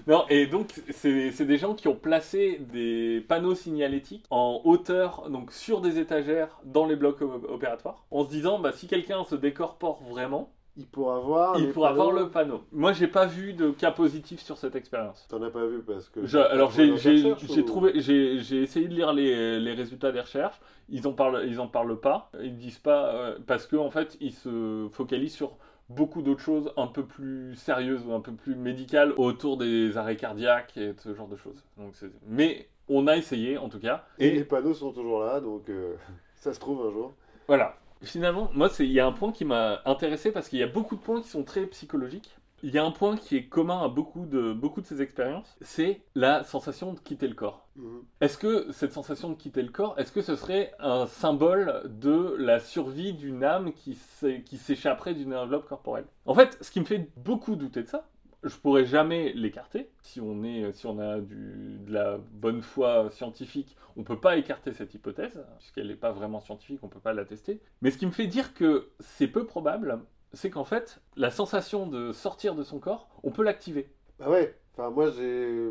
non, 0.06 0.24
et 0.30 0.46
donc 0.46 0.72
c'est 0.90 1.44
des 1.44 1.58
gens 1.58 1.74
qui 1.74 1.88
ont 1.88 1.94
placé 1.94 2.58
des 2.72 3.22
panneaux 3.28 3.54
signalétiques 3.54 4.24
en 4.30 4.60
hauteur, 4.64 5.28
donc 5.28 5.52
sur 5.52 5.80
des 5.82 5.98
étagères 5.98 6.58
dans 6.64 6.86
les 6.86 6.96
blocs 6.96 7.20
op- 7.20 7.46
opératoires, 7.50 8.04
en 8.10 8.24
se 8.24 8.30
disant, 8.30 8.58
bah 8.58 8.72
si 8.72 8.86
quelqu'un 8.86 9.24
se 9.24 9.34
décorpore 9.34 10.02
vraiment, 10.08 10.50
il 10.78 10.86
pourra 10.86 11.18
voir. 11.20 11.58
il 11.58 11.68
pourra 11.70 11.90
panneaux. 11.90 12.02
voir 12.02 12.12
le 12.16 12.30
panneau. 12.30 12.62
Moi, 12.72 12.94
j'ai 12.94 13.08
pas 13.08 13.26
vu 13.26 13.52
de 13.52 13.70
cas 13.72 13.90
positif 13.90 14.40
sur 14.40 14.56
cette 14.56 14.74
expérience. 14.74 15.26
T'en 15.28 15.42
as 15.42 15.50
pas 15.50 15.66
vu 15.66 15.82
parce 15.82 16.08
que. 16.08 16.24
Je- 16.24 16.38
alors 16.38 16.70
j'ai 16.70 16.90
ou- 16.90 17.62
trouvé 17.62 17.92
j'ai 18.00 18.38
j'ai 18.38 18.62
essayé 18.62 18.88
de 18.88 18.94
lire 18.94 19.12
les, 19.12 19.60
les 19.60 19.74
résultats 19.74 20.12
des 20.12 20.20
recherches. 20.22 20.58
Ils 20.88 21.06
en 21.06 21.12
parlent 21.12 21.44
ils 21.46 21.60
en 21.60 21.68
parlent 21.68 22.00
pas. 22.00 22.30
Ils 22.42 22.56
disent 22.56 22.78
pas 22.78 23.14
euh, 23.14 23.38
parce 23.46 23.66
que 23.66 23.76
en 23.76 23.90
fait 23.90 24.16
ils 24.22 24.32
se 24.32 24.88
focalisent 24.92 25.34
sur 25.34 25.58
beaucoup 25.88 26.22
d'autres 26.22 26.40
choses 26.40 26.72
un 26.76 26.86
peu 26.86 27.04
plus 27.04 27.54
sérieuses 27.56 28.04
ou 28.06 28.12
un 28.12 28.20
peu 28.20 28.32
plus 28.32 28.54
médicales 28.54 29.12
autour 29.16 29.56
des 29.56 29.96
arrêts 29.96 30.16
cardiaques 30.16 30.76
et 30.76 30.94
ce 30.98 31.14
genre 31.14 31.28
de 31.28 31.36
choses. 31.36 31.62
Donc 31.76 31.92
mais 32.26 32.68
on 32.88 33.06
a 33.06 33.16
essayé 33.16 33.58
en 33.58 33.68
tout 33.68 33.78
cas. 33.80 34.04
Et 34.18 34.28
Et 34.28 34.30
les 34.32 34.44
panneaux 34.44 34.74
sont 34.74 34.92
toujours 34.92 35.20
là, 35.24 35.40
donc 35.40 35.68
euh, 35.68 35.94
ça 36.36 36.52
se 36.52 36.60
trouve 36.60 36.86
un 36.86 36.90
jour. 36.90 37.12
Voilà. 37.46 37.76
Finalement, 38.02 38.50
moi, 38.52 38.68
c'est- 38.68 38.84
il 38.84 38.90
y 38.92 38.98
a 38.98 39.06
un 39.06 39.12
point 39.12 39.30
qui 39.30 39.44
m'a 39.44 39.80
intéressé 39.84 40.32
parce 40.32 40.48
qu'il 40.48 40.58
y 40.58 40.62
a 40.64 40.66
beaucoup 40.66 40.96
de 40.96 41.00
points 41.00 41.20
qui 41.22 41.28
sont 41.28 41.44
très 41.44 41.66
psychologiques. 41.66 42.36
Il 42.64 42.70
y 42.70 42.78
a 42.78 42.84
un 42.84 42.92
point 42.92 43.16
qui 43.16 43.36
est 43.36 43.46
commun 43.46 43.82
à 43.82 43.88
beaucoup 43.88 44.24
de, 44.24 44.52
beaucoup 44.52 44.80
de 44.80 44.86
ces 44.86 45.02
expériences, 45.02 45.56
c'est 45.62 46.00
la 46.14 46.44
sensation 46.44 46.92
de 46.92 47.00
quitter 47.00 47.26
le 47.26 47.34
corps. 47.34 47.66
Mhm. 47.76 48.02
Est-ce 48.20 48.38
que 48.38 48.70
cette 48.70 48.92
sensation 48.92 49.30
de 49.30 49.34
quitter 49.34 49.62
le 49.62 49.70
corps, 49.70 49.98
est-ce 49.98 50.12
que 50.12 50.22
ce 50.22 50.36
serait 50.36 50.72
un 50.78 51.06
symbole 51.06 51.82
de 51.86 52.36
la 52.38 52.60
survie 52.60 53.14
d'une 53.14 53.42
âme 53.42 53.72
qui 53.72 53.94
s'é- 53.94 54.42
qui 54.44 54.58
s'échapperait 54.58 55.14
d'une 55.14 55.34
enveloppe 55.34 55.66
corporelle? 55.68 56.04
En 56.24 56.34
fait, 56.34 56.56
ce 56.60 56.70
qui 56.70 56.78
me 56.80 56.84
fait 56.84 57.08
beaucoup 57.16 57.56
douter 57.56 57.82
de 57.82 57.88
ça, 57.88 58.08
je 58.44 58.56
pourrais 58.56 58.84
jamais 58.84 59.32
l'écarter. 59.34 59.88
Si 60.02 60.20
on 60.20 60.42
est, 60.44 60.72
si 60.72 60.86
on 60.86 60.98
a 60.98 61.20
du, 61.20 61.78
de 61.86 61.92
la 61.92 62.18
bonne 62.32 62.62
foi 62.62 63.10
scientifique, 63.10 63.76
on 63.96 64.02
peut 64.04 64.18
pas 64.18 64.36
écarter 64.36 64.72
cette 64.72 64.94
hypothèse 64.94 65.44
puisqu'elle 65.58 65.88
n'est 65.88 65.94
pas 65.94 66.12
vraiment 66.12 66.40
scientifique, 66.40 66.80
on 66.82 66.88
peut 66.88 66.98
pas 67.00 67.12
la 67.12 67.24
tester. 67.24 67.60
Mais 67.82 67.90
ce 67.90 67.98
qui 67.98 68.06
me 68.06 68.10
fait 68.10 68.26
dire 68.26 68.54
que 68.54 68.90
c'est 69.00 69.28
peu 69.28 69.46
probable, 69.46 70.00
c'est 70.32 70.50
qu'en 70.50 70.64
fait, 70.64 71.00
la 71.16 71.30
sensation 71.30 71.86
de 71.86 72.12
sortir 72.12 72.54
de 72.54 72.62
son 72.62 72.78
corps, 72.78 73.08
on 73.22 73.30
peut 73.30 73.42
l'activer. 73.42 73.90
Bah 74.18 74.30
ouais. 74.30 74.58
Enfin, 74.74 74.88
moi 74.90 75.10
j'ai 75.10 75.70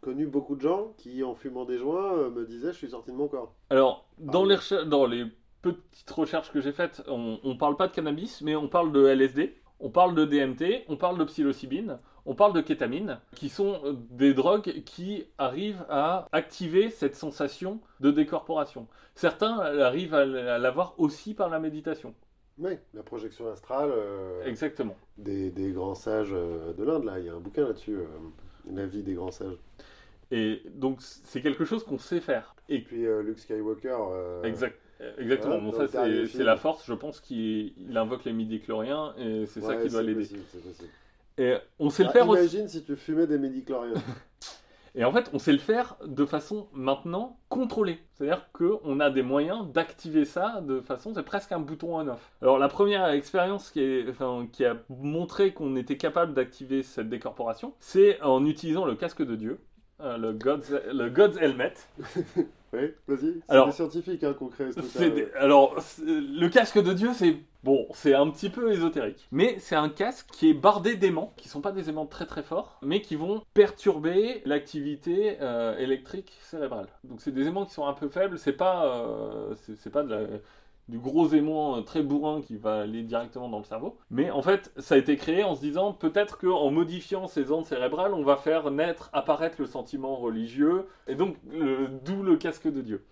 connu 0.00 0.26
beaucoup 0.26 0.56
de 0.56 0.60
gens 0.60 0.92
qui, 0.98 1.22
en 1.22 1.34
fumant 1.34 1.64
des 1.64 1.78
joints, 1.78 2.14
euh, 2.14 2.30
me 2.30 2.44
disaient 2.44 2.72
je 2.72 2.78
suis 2.78 2.90
sorti 2.90 3.12
de 3.12 3.16
mon 3.16 3.28
corps. 3.28 3.54
Alors, 3.70 4.08
dans, 4.18 4.44
Ah 4.44 4.48
les, 4.48 4.86
dans 4.86 5.06
les 5.06 5.26
petite 5.62 6.10
recherche 6.10 6.50
que 6.52 6.60
j'ai 6.60 6.72
faite, 6.72 7.02
on, 7.08 7.38
on 7.42 7.56
parle 7.56 7.76
pas 7.76 7.88
de 7.88 7.92
cannabis, 7.92 8.42
mais 8.42 8.56
on 8.56 8.68
parle 8.68 8.92
de 8.92 9.06
LSD, 9.06 9.54
on 9.80 9.90
parle 9.90 10.14
de 10.14 10.24
DMT, 10.24 10.84
on 10.88 10.96
parle 10.96 11.18
de 11.18 11.24
psilocybine, 11.24 11.98
on 12.26 12.34
parle 12.34 12.52
de 12.54 12.60
kétamine, 12.60 13.20
qui 13.34 13.48
sont 13.48 13.80
euh, 13.84 13.92
des 14.10 14.34
drogues 14.34 14.82
qui 14.84 15.24
arrivent 15.38 15.84
à 15.88 16.26
activer 16.32 16.90
cette 16.90 17.16
sensation 17.16 17.80
de 18.00 18.10
décorporation. 18.10 18.88
Certains 19.14 19.58
arrivent 19.58 20.14
à 20.14 20.58
l'avoir 20.58 20.94
aussi 20.98 21.34
par 21.34 21.48
la 21.48 21.60
méditation. 21.60 22.14
Oui, 22.58 22.72
la 22.94 23.02
projection 23.02 23.50
astrale. 23.50 23.90
euh, 23.92 24.44
Exactement. 24.44 24.96
des, 25.18 25.50
des 25.50 25.72
grands 25.72 25.94
sages 25.96 26.30
euh, 26.32 26.72
de 26.72 26.84
l'Inde, 26.84 27.04
là. 27.04 27.18
Il 27.18 27.26
y 27.26 27.28
a 27.28 27.34
un 27.34 27.40
bouquin 27.40 27.62
là-dessus, 27.66 27.96
euh, 27.96 28.06
La 28.72 28.86
vie 28.86 29.02
des 29.02 29.14
grands 29.14 29.30
sages. 29.32 29.56
Et 30.30 30.62
donc 30.74 31.00
c'est 31.02 31.42
quelque 31.42 31.64
chose 31.64 31.84
qu'on 31.84 31.98
sait 31.98 32.20
faire. 32.20 32.54
Et 32.68 32.76
Et 32.76 32.80
puis 32.80 33.06
euh, 33.06 33.22
Luke 33.22 33.38
Skywalker. 33.38 33.96
exact, 34.44 34.78
exactement. 35.18 35.60
Bon, 35.60 35.72
ça 35.72 35.86
c'est 35.88 36.42
la 36.44 36.56
force. 36.56 36.86
Je 36.86 36.94
pense 36.94 37.20
qu'il 37.20 37.72
il 37.76 37.96
invoque 37.96 38.24
les 38.24 38.32
midi-chloriens 38.32 39.14
et 39.18 39.46
c'est 39.46 39.60
ça 39.60 39.76
qui 39.76 39.88
doit 39.88 40.02
l'aider. 40.02 40.28
Et 41.36 41.54
on 41.80 41.90
sait 41.90 42.04
le 42.04 42.10
Ah, 42.10 42.12
faire 42.12 42.28
aussi. 42.28 42.42
imagine 42.42 42.68
si 42.68 42.84
tu 42.84 42.94
fumais 42.96 43.26
des 43.26 43.38
médicloriens. 43.38 43.94
Et 44.96 45.04
en 45.04 45.12
fait, 45.12 45.30
on 45.32 45.38
sait 45.38 45.52
le 45.52 45.58
faire 45.58 45.96
de 46.06 46.24
façon 46.24 46.68
maintenant 46.72 47.38
contrôlée. 47.48 47.98
C'est-à-dire 48.12 48.48
qu'on 48.52 49.00
a 49.00 49.10
des 49.10 49.22
moyens 49.22 49.66
d'activer 49.72 50.24
ça 50.24 50.60
de 50.60 50.80
façon, 50.80 51.14
c'est 51.14 51.24
presque 51.24 51.50
un 51.50 51.58
bouton 51.58 51.98
on-off. 51.98 52.32
Alors 52.40 52.58
la 52.58 52.68
première 52.68 53.08
expérience 53.08 53.70
qui, 53.70 54.04
a 54.64 54.76
montré 54.88 55.52
qu'on 55.52 55.74
était 55.76 55.96
capable 55.96 56.32
d'activer 56.32 56.82
cette 56.82 57.08
décorporation, 57.08 57.74
c'est 57.80 58.20
en 58.22 58.46
utilisant 58.46 58.84
le 58.84 58.94
casque 58.94 59.22
de 59.22 59.34
Dieu, 59.34 59.58
euh, 60.00 60.32
God's, 60.32 60.70
le 60.92 61.10
God's 61.10 61.38
Helmet. 61.38 61.74
oui, 62.74 62.92
vas-y. 63.08 63.40
C'est 63.48 63.64
des 63.66 63.72
scientifiques 63.72 64.24
hein, 64.24 64.34
qu'on 64.34 64.48
crée 64.48 64.70
ce 64.72 64.98
des-. 65.08 65.28
Alors, 65.38 65.76
le 66.06 66.48
casque 66.48 66.82
de 66.82 66.92
Dieu, 66.92 67.10
c'est 67.14 67.36
bon, 67.62 67.86
c'est 67.94 68.14
un 68.14 68.28
petit 68.30 68.50
peu 68.50 68.72
ésotérique, 68.72 69.26
mais 69.32 69.56
c'est 69.58 69.76
un 69.76 69.88
casque 69.88 70.28
qui 70.32 70.50
est 70.50 70.54
bardé 70.54 70.96
d'aimants, 70.96 71.32
qui 71.36 71.48
sont 71.48 71.60
pas 71.60 71.72
des 71.72 71.88
aimants 71.88 72.06
très 72.06 72.26
très 72.26 72.42
forts, 72.42 72.78
mais 72.82 73.00
qui 73.00 73.16
vont 73.16 73.42
perturber 73.54 74.42
l'activité 74.44 75.38
euh, 75.40 75.76
électrique 75.78 76.32
cérébrale. 76.42 76.88
Donc 77.04 77.20
c'est 77.20 77.32
des 77.32 77.46
aimants 77.46 77.64
qui 77.64 77.72
sont 77.74 77.86
un 77.86 77.94
peu 77.94 78.08
faibles. 78.08 78.38
C'est 78.38 78.52
pas, 78.52 78.86
euh, 78.86 79.54
c'est 79.78 79.90
pas 79.90 80.02
de 80.02 80.10
la- 80.10 80.26
du 80.88 80.98
gros 80.98 81.28
aimant 81.28 81.76
euh, 81.76 81.80
très 81.80 82.02
bourrin 82.02 82.42
qui 82.42 82.56
va 82.56 82.80
aller 82.80 83.02
directement 83.02 83.48
dans 83.48 83.58
le 83.58 83.64
cerveau. 83.64 83.96
Mais 84.10 84.30
en 84.30 84.42
fait, 84.42 84.72
ça 84.76 84.94
a 84.94 84.98
été 84.98 85.16
créé 85.16 85.44
en 85.44 85.54
se 85.54 85.60
disant 85.60 85.92
peut-être 85.92 86.38
qu'en 86.38 86.70
modifiant 86.70 87.26
ces 87.26 87.50
ondes 87.52 87.64
cérébrales, 87.64 88.14
on 88.14 88.22
va 88.22 88.36
faire 88.36 88.70
naître, 88.70 89.10
apparaître 89.12 89.56
le 89.60 89.66
sentiment 89.66 90.16
religieux, 90.16 90.86
et 91.06 91.14
donc 91.14 91.36
d'où 92.04 92.22
le 92.22 92.36
casque 92.36 92.68
de 92.68 92.80
Dieu. 92.80 93.04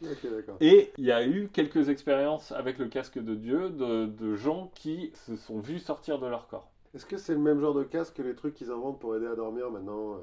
Et 0.60 0.92
il 0.98 1.04
y 1.04 1.12
a 1.12 1.26
eu 1.26 1.48
quelques 1.52 1.88
expériences 1.88 2.52
avec 2.52 2.78
le 2.78 2.86
casque 2.88 3.18
de 3.18 3.34
Dieu 3.34 3.70
de, 3.70 4.06
de 4.06 4.34
gens 4.34 4.70
qui 4.74 5.10
se 5.14 5.36
sont 5.36 5.58
vus 5.60 5.78
sortir 5.78 6.18
de 6.18 6.26
leur 6.26 6.48
corps. 6.48 6.70
Est-ce 6.94 7.06
que 7.06 7.16
c'est 7.16 7.32
le 7.32 7.40
même 7.40 7.60
genre 7.60 7.74
de 7.74 7.84
casque 7.84 8.16
que 8.16 8.22
les 8.22 8.34
trucs 8.34 8.54
qu'ils 8.54 8.70
inventent 8.70 8.98
pour 8.98 9.16
aider 9.16 9.26
à 9.26 9.34
dormir 9.34 9.70
maintenant 9.70 10.14
euh, 10.14 10.18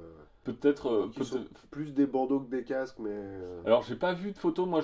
Peut-être. 0.53 0.87
euh, 0.89 1.09
qui 1.11 1.19
peut- 1.19 1.25
sont 1.25 1.45
plus 1.71 1.93
des 1.93 2.05
bandeaux 2.05 2.39
que 2.39 2.49
des 2.49 2.63
casques, 2.63 2.99
mais. 2.99 3.09
euh, 3.11 3.61
Alors 3.65 3.83
j'ai 3.83 3.95
pas 3.95 4.13
vu 4.13 4.31
de 4.31 4.37
photo, 4.37 4.65
moi 4.65 4.81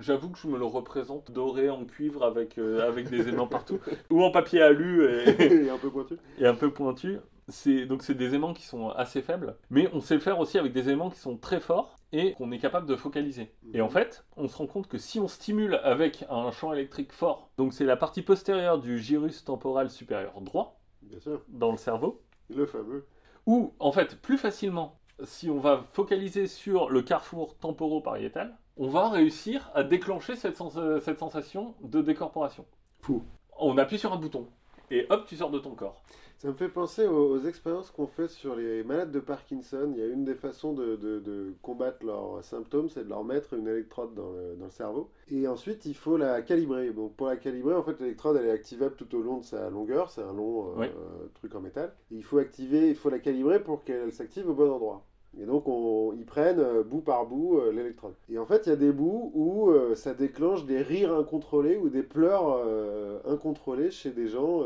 j'avoue 0.00 0.30
que 0.30 0.38
je 0.38 0.48
me 0.48 0.58
le 0.58 0.64
représente 0.64 1.30
doré 1.30 1.70
en 1.70 1.84
cuivre 1.84 2.24
avec, 2.24 2.58
euh, 2.58 2.86
avec 2.86 3.08
des 3.10 3.28
aimants 3.28 3.46
partout, 3.46 3.78
ou 4.10 4.22
en 4.22 4.30
papier 4.30 4.62
alu 4.62 5.04
et, 5.04 5.64
et 5.66 5.70
un 5.70 5.78
peu 5.78 5.90
pointu. 5.90 6.14
et 6.38 6.46
un 6.46 6.54
peu 6.54 6.70
pointu. 6.72 7.18
C'est, 7.50 7.86
donc 7.86 8.02
c'est 8.02 8.14
des 8.14 8.34
aimants 8.34 8.52
qui 8.52 8.64
sont 8.66 8.90
assez 8.90 9.22
faibles, 9.22 9.56
mais 9.70 9.88
on 9.94 10.00
sait 10.00 10.14
le 10.14 10.20
faire 10.20 10.38
aussi 10.38 10.58
avec 10.58 10.72
des 10.74 10.90
aimants 10.90 11.08
qui 11.08 11.18
sont 11.18 11.38
très 11.38 11.60
forts 11.60 11.96
et 12.12 12.34
qu'on 12.34 12.52
est 12.52 12.58
capable 12.58 12.86
de 12.86 12.94
focaliser. 12.94 13.50
Et 13.72 13.80
en 13.80 13.88
fait, 13.88 14.24
on 14.36 14.48
se 14.48 14.56
rend 14.56 14.66
compte 14.66 14.86
que 14.86 14.98
si 14.98 15.18
on 15.18 15.28
stimule 15.28 15.80
avec 15.82 16.24
un 16.28 16.50
champ 16.50 16.74
électrique 16.74 17.10
fort, 17.12 17.50
donc 17.56 17.72
c'est 17.72 17.86
la 17.86 17.96
partie 17.96 18.20
postérieure 18.20 18.78
du 18.78 18.98
gyrus 18.98 19.44
temporal 19.44 19.88
supérieur 19.88 20.38
droit 20.42 20.78
Bien 21.02 21.20
sûr, 21.20 21.40
dans 21.48 21.70
le 21.70 21.78
cerveau, 21.78 22.20
le 22.54 22.66
fameux. 22.66 23.06
Ou 23.48 23.72
en 23.78 23.92
fait 23.92 24.20
plus 24.20 24.36
facilement, 24.36 24.98
si 25.24 25.48
on 25.48 25.58
va 25.58 25.82
focaliser 25.94 26.46
sur 26.46 26.90
le 26.90 27.00
carrefour 27.00 27.56
temporopariétal, 27.56 28.54
on 28.76 28.88
va 28.88 29.08
réussir 29.08 29.70
à 29.74 29.82
déclencher 29.82 30.36
cette, 30.36 30.58
sens- 30.58 30.78
cette 31.02 31.18
sensation 31.18 31.74
de 31.80 32.02
décorporation. 32.02 32.66
Fou. 33.00 33.24
On 33.58 33.78
appuie 33.78 33.98
sur 33.98 34.12
un 34.12 34.16
bouton 34.16 34.46
et 34.90 35.06
hop, 35.08 35.24
tu 35.26 35.34
sors 35.36 35.50
de 35.50 35.58
ton 35.58 35.70
corps. 35.74 36.02
Ça 36.38 36.48
me 36.48 36.54
fait 36.54 36.68
penser 36.68 37.06
aux, 37.06 37.32
aux 37.32 37.40
expériences 37.46 37.90
qu'on 37.90 38.06
fait 38.06 38.28
sur 38.28 38.54
les 38.54 38.82
malades 38.84 39.10
de 39.10 39.18
Parkinson. 39.20 39.92
Il 39.94 39.98
y 39.98 40.02
a 40.02 40.06
une 40.06 40.24
des 40.24 40.36
façons 40.36 40.72
de, 40.72 40.94
de- 40.96 41.18
de 41.18 41.52
combattre 41.62 42.06
leurs 42.06 42.42
symptômes, 42.44 42.88
c'est 42.88 43.04
de 43.04 43.08
leur 43.08 43.24
mettre 43.24 43.54
une 43.54 43.66
électrode 43.68 44.14
dans 44.14 44.30
le, 44.30 44.54
dans 44.56 44.66
le 44.66 44.70
cerveau. 44.70 45.10
Et 45.30 45.48
ensuite, 45.48 45.84
il 45.84 45.94
faut 45.96 46.16
la 46.16 46.40
calibrer. 46.42 46.92
Donc, 46.92 47.14
pour 47.16 47.26
la 47.26 47.36
calibrer, 47.36 47.74
en 47.74 47.82
fait, 47.82 48.00
l'électrode, 48.00 48.36
elle 48.36 48.46
est 48.46 48.50
activable 48.52 48.94
tout 48.96 49.12
au 49.16 49.20
long 49.20 49.38
de 49.38 49.44
sa 49.44 49.68
longueur. 49.68 50.10
C'est 50.10 50.22
un 50.22 50.32
long 50.32 50.68
euh, 50.68 50.74
Oui. 50.78 50.86
truc 51.34 51.54
en 51.56 51.60
métal. 51.60 51.92
Et 52.12 52.16
il 52.16 52.22
faut 52.24 52.38
activer, 52.38 52.88
il 52.88 52.94
faut 52.96 53.10
la 53.10 53.18
calibrer 53.18 53.60
pour 53.62 53.82
qu'elle 53.84 54.12
s'active 54.12 54.48
au 54.48 54.54
bon 54.54 54.70
endroit. 54.70 55.04
Et 55.40 55.44
donc, 55.44 55.68
on, 55.68 56.14
ils 56.18 56.24
prennent 56.24 56.58
euh, 56.58 56.82
bout 56.82 57.00
par 57.00 57.26
bout 57.26 57.58
euh, 57.58 57.70
l'électrode. 57.70 58.14
Et 58.30 58.38
en 58.38 58.46
fait, 58.46 58.62
il 58.66 58.70
y 58.70 58.72
a 58.72 58.76
des 58.76 58.92
bouts 58.92 59.30
où 59.34 59.70
euh, 59.70 59.94
ça 59.94 60.14
déclenche 60.14 60.64
des 60.64 60.82
rires 60.82 61.14
incontrôlés 61.14 61.76
ou 61.76 61.90
des 61.90 62.02
pleurs 62.02 62.56
euh, 62.64 63.20
incontrôlés 63.26 63.90
chez 63.90 64.10
des 64.10 64.26
gens 64.28 64.62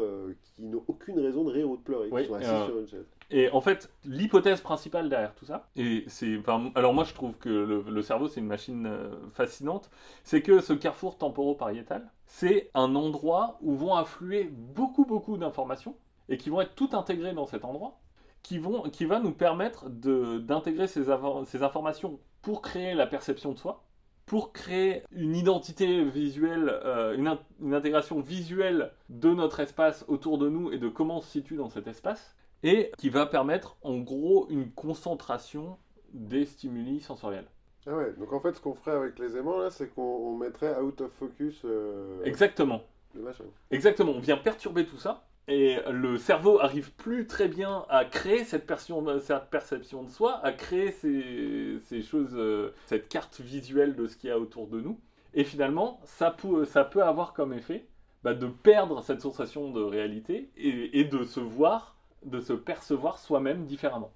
qui 0.54 0.62
n'ont 0.62 0.82
aucune 0.86 1.18
raison 1.18 1.44
de 1.44 1.50
rire 1.50 1.68
ou 1.68 1.76
de 1.76 1.82
pleurer, 1.82 2.08
Oui, 2.10 2.22
qui 2.22 2.28
sont 2.28 2.34
assis 2.34 2.66
sur 2.66 2.78
une 2.78 2.86
chaise. 2.86 3.06
Et 3.30 3.50
en 3.50 3.60
fait, 3.60 3.90
l'hypothèse 4.04 4.60
principale 4.60 5.08
derrière 5.08 5.34
tout 5.34 5.46
ça, 5.46 5.66
et 5.74 6.04
c'est, 6.06 6.36
enfin, 6.38 6.70
alors 6.74 6.92
moi 6.92 7.04
je 7.04 7.14
trouve 7.14 7.34
que 7.38 7.48
le, 7.48 7.80
le 7.80 8.02
cerveau 8.02 8.28
c'est 8.28 8.40
une 8.40 8.46
machine 8.46 8.90
fascinante, 9.32 9.90
c'est 10.22 10.42
que 10.42 10.60
ce 10.60 10.74
carrefour 10.74 11.16
temporopariétal, 11.16 12.10
c'est 12.26 12.70
un 12.74 12.94
endroit 12.94 13.58
où 13.62 13.74
vont 13.74 13.94
affluer 13.94 14.44
beaucoup 14.44 15.06
beaucoup 15.06 15.38
d'informations 15.38 15.96
et 16.28 16.36
qui 16.36 16.50
vont 16.50 16.60
être 16.60 16.74
toutes 16.74 16.92
intégrées 16.92 17.32
dans 17.32 17.46
cet 17.46 17.64
endroit, 17.64 17.98
qui 18.42 18.58
vont, 18.58 18.82
qui 18.90 19.04
va 19.04 19.20
nous 19.20 19.32
permettre 19.32 19.88
d'intégrer 19.88 20.86
ces, 20.86 21.04
ces 21.46 21.62
informations 21.62 22.18
pour 22.42 22.62
créer 22.62 22.94
la 22.94 23.06
perception 23.06 23.52
de 23.52 23.58
soi, 23.58 23.84
pour 24.26 24.52
créer 24.52 25.02
une 25.12 25.36
identité 25.36 26.04
visuelle, 26.04 26.68
euh, 26.84 27.14
une, 27.16 27.28
in- 27.28 27.40
une 27.60 27.74
intégration 27.74 28.20
visuelle 28.20 28.92
de 29.08 29.30
notre 29.32 29.60
espace 29.60 30.04
autour 30.08 30.38
de 30.38 30.48
nous 30.48 30.72
et 30.72 30.78
de 30.78 30.88
comment 30.88 31.18
on 31.18 31.20
se 31.20 31.30
situe 31.30 31.56
dans 31.56 31.68
cet 31.70 31.86
espace 31.86 32.36
et 32.62 32.92
qui 32.98 33.10
va 33.10 33.26
permettre 33.26 33.76
en 33.82 33.98
gros 33.98 34.46
une 34.48 34.70
concentration 34.70 35.78
des 36.12 36.44
stimuli 36.44 37.00
sensoriels. 37.00 37.46
Ah 37.86 37.96
ouais, 37.96 38.12
donc 38.12 38.32
en 38.32 38.38
fait, 38.40 38.54
ce 38.54 38.60
qu'on 38.60 38.74
ferait 38.74 38.96
avec 38.96 39.18
les 39.18 39.36
aimants, 39.36 39.58
là, 39.58 39.70
c'est 39.70 39.88
qu'on 39.88 40.02
on 40.02 40.36
mettrait 40.36 40.78
out 40.80 41.00
of 41.00 41.10
focus 41.12 41.62
euh, 41.64 42.22
Exactement. 42.24 42.82
le 43.14 43.22
machin. 43.22 43.44
Exactement, 43.72 44.12
on 44.12 44.20
vient 44.20 44.36
perturber 44.36 44.86
tout 44.86 44.98
ça 44.98 45.26
et 45.48 45.78
le 45.90 46.18
cerveau 46.18 46.60
arrive 46.60 46.92
plus 46.92 47.26
très 47.26 47.48
bien 47.48 47.84
à 47.88 48.04
créer 48.04 48.44
cette, 48.44 48.66
perception- 48.66 49.20
cette 49.20 49.50
perception 49.50 50.02
de 50.04 50.10
soi, 50.10 50.40
à 50.44 50.52
créer 50.52 50.92
ces, 50.92 51.78
ces 51.86 52.02
choses, 52.02 52.30
euh, 52.34 52.72
cette 52.86 53.08
carte 53.08 53.40
visuelle 53.40 53.94
de 53.96 54.06
ce 54.06 54.16
qu'il 54.16 54.28
y 54.30 54.32
a 54.32 54.38
autour 54.38 54.66
de 54.68 54.80
nous. 54.80 54.98
Et 55.34 55.44
finalement, 55.44 56.00
ça 56.04 56.30
peut, 56.30 56.64
ça 56.64 56.84
peut 56.84 57.02
avoir 57.02 57.32
comme 57.32 57.52
effet 57.52 57.86
bah, 58.22 58.34
de 58.34 58.46
perdre 58.46 59.02
cette 59.02 59.20
sensation 59.20 59.70
de 59.72 59.82
réalité 59.82 60.50
et, 60.56 61.00
et 61.00 61.04
de 61.04 61.24
se 61.24 61.40
voir, 61.40 61.96
de 62.24 62.40
se 62.40 62.52
percevoir 62.52 63.18
soi-même 63.18 63.64
différemment. 63.66 64.12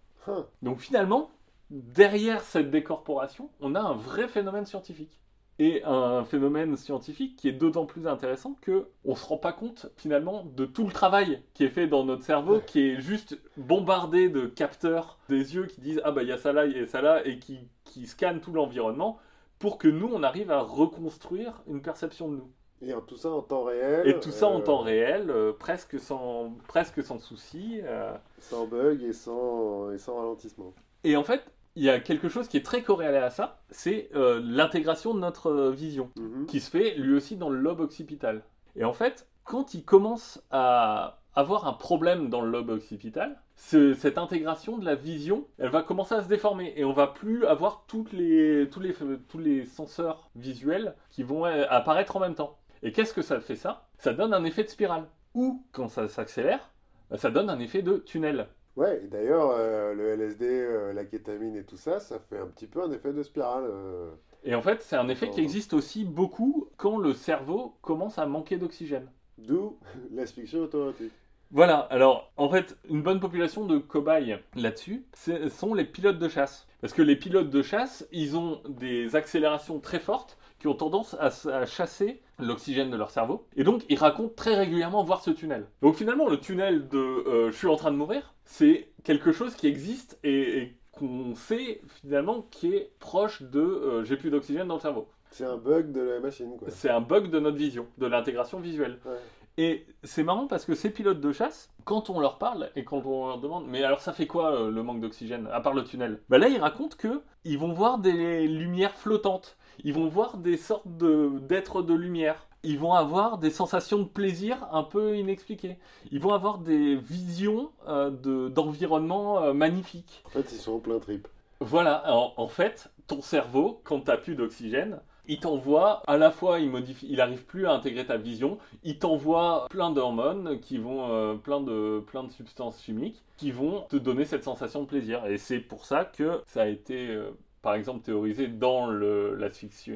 Donc 0.62 0.79
finalement, 0.81 1.31
derrière 1.70 2.43
cette 2.43 2.70
décorporation, 2.70 3.51
on 3.61 3.74
a 3.74 3.81
un 3.81 3.95
vrai 3.95 4.29
phénomène 4.29 4.66
scientifique. 4.66 5.20
Et 5.59 5.82
un 5.84 6.22
phénomène 6.24 6.76
scientifique 6.76 7.36
qui 7.36 7.48
est 7.48 7.52
d'autant 7.52 7.86
plus 7.86 8.07
intéressant 8.07 8.57
que 8.61 8.88
on 9.07 9.14
se 9.14 9.24
rend 9.24 9.38
pas 9.38 9.52
compte 9.54 9.86
finalement 9.96 10.44
de 10.54 10.66
tout 10.66 10.84
le 10.84 10.92
travail 10.92 11.42
qui 11.54 11.64
est 11.64 11.70
fait 11.70 11.86
dans 11.86 12.04
notre 12.04 12.22
cerveau, 12.24 12.61
qui 12.66 12.80
est 12.90 13.00
juste 13.00 13.38
bombardé 13.57 14.28
de 14.28 14.46
capteurs 14.46 15.18
des 15.30 15.54
yeux 15.54 15.64
qui 15.64 15.80
disent 15.80 16.00
ah 16.04 16.11
bah 16.12 16.22
il 16.22 16.28
y 16.28 16.32
a 16.32 16.36
ça 16.36 16.52
là, 16.52 16.66
il 16.66 16.76
y 16.76 16.80
a 16.80 16.86
ça 16.86 17.00
là, 17.00 17.26
et 17.26 17.38
qui, 17.38 17.59
qui 17.84 18.07
scannent 18.07 18.40
tout 18.40 18.52
l'environnement 18.52 19.18
pour 19.59 19.78
que 19.78 19.88
nous 19.88 20.11
on 20.12 20.22
arrive 20.22 20.50
à 20.50 20.61
reconstruire 20.61 21.62
une 21.66 21.80
perception 21.80 22.28
de 22.30 22.36
nous. 22.36 22.50
Et 22.82 22.92
tout 23.07 23.16
ça 23.16 23.30
en 23.30 23.40
temps 23.40 23.64
réel. 23.64 24.07
Et 24.07 24.20
tout 24.20 24.30
ça 24.30 24.48
en 24.48 24.59
euh, 24.61 24.62
temps 24.62 24.80
réel, 24.80 25.30
euh, 25.30 25.52
presque 25.59 25.98
sans 25.98 26.52
presque 26.68 27.02
sans 27.02 27.18
souci. 27.18 27.80
euh, 27.82 28.14
Sans 28.40 28.66
bug 28.66 29.02
et 29.02 29.14
sans, 29.14 29.90
et 29.92 29.96
sans 29.96 30.16
ralentissement. 30.16 30.74
Et 31.02 31.16
en 31.16 31.24
fait, 31.24 31.42
il 31.77 31.85
y 31.85 31.91
a 31.91 32.01
quelque 32.01 32.29
chose 32.29 32.49
qui 32.49 32.57
est 32.57 32.64
très 32.64 32.83
corrélé 32.83 33.18
à 33.18 33.31
ça, 33.31 33.61
c'est 33.70 34.09
euh, 34.14 34.41
l'intégration 34.43 35.14
de 35.14 35.20
notre 35.20 35.51
euh, 35.51 35.70
vision, 35.70 36.11
Mhm. 36.16 36.47
qui 36.47 36.61
se 36.61 36.70
fait 36.70 36.95
lui 36.97 37.14
aussi 37.14 37.37
dans 37.37 37.51
le 37.51 37.59
lobe 37.59 37.81
occipital. 37.81 38.43
Et 38.74 38.85
en 38.85 38.93
fait, 38.93 39.29
quand 39.45 39.74
il 39.74 39.85
commence 39.85 40.43
à 40.51 41.20
avoir 41.35 41.66
un 41.68 41.74
problème 41.74 42.29
dans 42.31 42.41
le 42.41 42.51
lobe 42.51 42.70
occipital, 42.70 43.39
ce- 43.57 43.95
cette 43.95 44.18
intégration 44.18 44.79
de 44.79 44.85
la 44.85 44.95
vision, 44.95 45.47
elle 45.59 45.68
va 45.70 45.83
commencer 45.83 46.14
à 46.14 46.22
se 46.22 46.29
déformer 46.29 46.72
et 46.77 46.85
on 46.85 46.93
va 46.93 47.07
plus 47.07 47.45
avoir 47.47 47.85
toutes 47.87 48.12
les, 48.12 48.68
tous, 48.70 48.81
les, 48.81 48.95
tous 49.29 49.39
les 49.39 49.64
senseurs 49.66 50.31
visuels 50.35 50.95
qui 51.11 51.22
vont 51.22 51.47
euh, 51.47 51.64
apparaître 51.68 52.16
en 52.16 52.20
même 52.20 52.35
temps. 52.35 52.59
Et 52.83 52.93
qu'est-ce 52.93 53.14
que 53.14 53.22
ça 53.22 53.41
fait 53.41 53.57
ça? 53.57 53.87
Ça 53.99 54.12
donne 54.12 54.35
un 54.35 54.45
effet 54.45 54.64
de 54.64 54.68
spirale. 54.68 55.07
Ou, 55.35 55.64
quand 55.72 55.89
ça 55.89 56.09
s'accélère, 56.09 56.70
ça 57.16 57.31
donne 57.31 57.51
un 57.51 57.59
effet 57.61 57.83
de 57.83 57.99
tunnel. 57.99 58.49
Ouais, 58.77 59.01
et 59.03 59.07
d'ailleurs, 59.09 59.53
euh, 59.57 59.95
le 59.95 60.11
LSD, 60.11 60.45
euh, 60.47 60.93
la 60.93 61.05
kétamine 61.05 61.57
et 61.57 61.64
tout 61.64 61.79
ça, 61.79 61.99
ça 61.99 62.18
fait 62.18 62.39
un 62.39 62.47
petit 62.47 62.66
peu 62.66 62.83
un 62.83 62.93
effet 62.93 63.12
de 63.12 63.22
spirale. 63.22 63.64
euh. 63.66 64.11
Et 64.45 64.55
en 64.55 64.61
fait, 64.62 64.83
c'est 64.83 64.97
un 64.97 65.09
effet 65.09 65.31
qui 65.31 65.41
existe 65.41 65.72
aussi 65.72 66.05
beaucoup 66.05 66.68
quand 66.77 66.99
le 66.99 67.14
cerveau 67.14 67.74
commence 67.81 68.18
à 68.18 68.27
manquer 68.27 68.59
d'oxygène. 68.59 69.09
D'où 69.39 69.79
l'asphyxie 70.14 70.59
automatique. 70.59 71.12
Voilà, 71.53 71.79
alors 71.91 72.33
en 72.37 72.51
fait, 72.51 72.77
une 72.91 73.03
bonne 73.03 73.20
population 73.20 73.66
de 73.66 73.79
cobayes 73.79 74.39
là-dessus, 74.55 75.05
ce 75.14 75.49
sont 75.49 75.74
les 75.74 75.85
pilotes 75.85 76.18
de 76.18 76.29
chasse. 76.29 76.66
Parce 76.81 76.93
que 76.93 77.03
les 77.03 77.16
pilotes 77.16 77.51
de 77.51 77.62
chasse, 77.62 78.07
ils 78.12 78.37
ont 78.37 78.61
des 78.68 79.16
accélérations 79.16 79.81
très 79.81 80.01
fortes 80.01 80.37
qui 80.59 80.68
ont 80.68 80.74
tendance 80.74 81.16
à, 81.20 81.66
chasser 81.66 82.22
l'oxygène 82.38 82.90
de 82.90 82.96
leur 82.96 83.11
cerveau. 83.11 83.46
Et 83.57 83.64
donc, 83.64 83.84
ils 83.88 83.98
racontent 83.98 84.32
très 84.34 84.54
régulièrement 84.54 85.02
voir 85.02 85.22
ce 85.22 85.30
tunnel. 85.30 85.66
Donc 85.82 85.96
finalement, 85.96 86.28
le 86.28 86.38
tunnel 86.38 86.88
de 86.88 86.98
euh, 86.98 87.50
je 87.50 87.57
suis 87.57 87.66
en 87.66 87.76
train 87.76 87.90
de 87.90 87.96
mourir, 87.96 88.34
c'est 88.44 88.90
quelque 89.04 89.32
chose 89.32 89.54
qui 89.54 89.66
existe 89.66 90.18
et, 90.22 90.59
et 90.59 90.76
qu'on 90.92 91.34
sait 91.34 91.80
finalement 92.00 92.42
qui 92.50 92.74
est 92.74 92.92
proche 92.98 93.42
de 93.42 93.61
euh, 93.61 94.04
j'ai 94.04 94.16
plus 94.16 94.30
d'oxygène 94.30 94.68
dans 94.68 94.74
le 94.74 94.80
cerveau. 94.80 95.09
C'est 95.30 95.44
un 95.44 95.57
bug 95.57 95.92
de 95.92 96.00
la 96.00 96.20
machine, 96.20 96.57
quoi. 96.57 96.68
C'est 96.70 96.88
un 96.88 97.00
bug 97.00 97.30
de 97.30 97.38
notre 97.38 97.57
vision, 97.57 97.86
de 97.98 98.07
l'intégration 98.07 98.61
visuelle. 98.61 98.98
Ouais. 99.04 99.18
Et 99.59 99.86
c'est 100.02 100.22
marrant 100.22 100.46
parce 100.46 100.66
que 100.66 100.74
ces 100.74 100.90
pilotes 100.90 101.20
de 101.20 101.32
chasse, 101.32 101.70
quand 101.84 102.11
on 102.11 102.20
leur 102.20 102.38
parle 102.38 102.70
et 102.76 102.84
quand 102.84 103.04
on 103.07 103.26
leur 103.26 103.38
demande, 103.38 103.66
mais 103.66 103.82
alors 103.82 104.00
ça 104.00 104.12
fait 104.12 104.26
quoi 104.26 104.52
euh, 104.52 104.70
le 104.70 104.82
manque 104.82 105.00
d'oxygène, 105.00 105.48
à 105.50 105.61
part 105.61 105.72
le 105.72 105.84
tunnel? 105.84 106.20
Bah 106.28 106.36
là, 106.36 106.48
ils 106.48 106.61
racontent 106.61 106.96
que 106.96 107.22
ils 107.44 107.59
vont 107.59 107.72
voir 107.72 107.98
des 107.98 108.46
lumières 108.46 108.94
flottantes, 108.94 109.57
ils 109.85 109.95
vont 109.95 110.09
voir 110.09 110.37
des 110.39 110.57
sortes 110.57 110.87
de 110.97 111.31
d'êtres 111.41 111.83
de 111.83 111.95
lumière, 111.95 112.47
ils 112.62 112.79
vont 112.79 112.95
avoir 112.95 113.39
des 113.39 113.51
sensations 113.51 113.99
de 113.99 114.05
plaisir 114.05 114.66
un 114.72 114.83
peu 114.83 115.16
inexpliquées, 115.16 115.77
ils 116.11 116.20
vont 116.20 116.33
avoir 116.33 116.59
des 116.59 116.97
visions 116.97 117.70
euh, 117.89 118.11
de- 118.11 118.49
d'environnement 118.49 119.43
euh, 119.43 119.53
magnifiques. 119.53 120.22
En 120.27 120.31
fait, 120.31 120.53
ils 120.53 120.59
sont 120.59 120.72
en 120.74 120.79
plein 120.81 120.99
trip. 120.99 121.29
Voilà, 121.61 122.03
en, 122.12 122.33
en 122.37 122.49
fait, 122.49 122.89
ton 123.07 123.22
cerveau, 123.22 123.81
quand 123.85 124.01
t'as 124.01 124.16
plus 124.18 124.35
d'oxygène, 124.35 125.01
il 125.29 125.41
t'envoie, 125.41 126.03
à 126.07 126.16
la 126.18 126.31
fois, 126.31 126.61
il 126.61 126.70
modifie, 126.70 127.07
il 127.11 127.20
arrive 127.20 127.45
plus 127.47 127.66
à 127.66 127.72
intégrer 127.72 128.07
ta 128.07 128.16
vision, 128.16 128.59
il 128.85 128.99
t'envoie 128.99 129.66
plein 129.70 129.91
d'hormones 129.91 130.61
qui 130.61 130.79
vont, 130.79 131.11
euh, 131.11 131.35
plein 131.35 131.61
de, 131.61 132.01
plein 132.07 132.22
de 132.24 132.31
substances 132.31 132.81
chimiques 132.83 133.22
qui 133.37 133.51
vont 133.51 133.83
te 133.89 133.97
donner 133.97 134.24
cette 134.24 134.45
sensation 134.45 134.83
de 134.83 134.87
plaisir. 134.87 135.27
Et 135.27 135.37
c'est 135.39 135.59
pour 135.59 135.85
ça 135.85 136.05
que 136.05 136.43
ça 136.47 136.62
a 136.62 136.66
été, 136.66 137.09
euh, 137.09 137.31
par 137.67 137.75
exemple, 137.75 138.05
théorisé 138.05 138.47
dans 138.47 138.89
l'asphyxie 138.93 139.91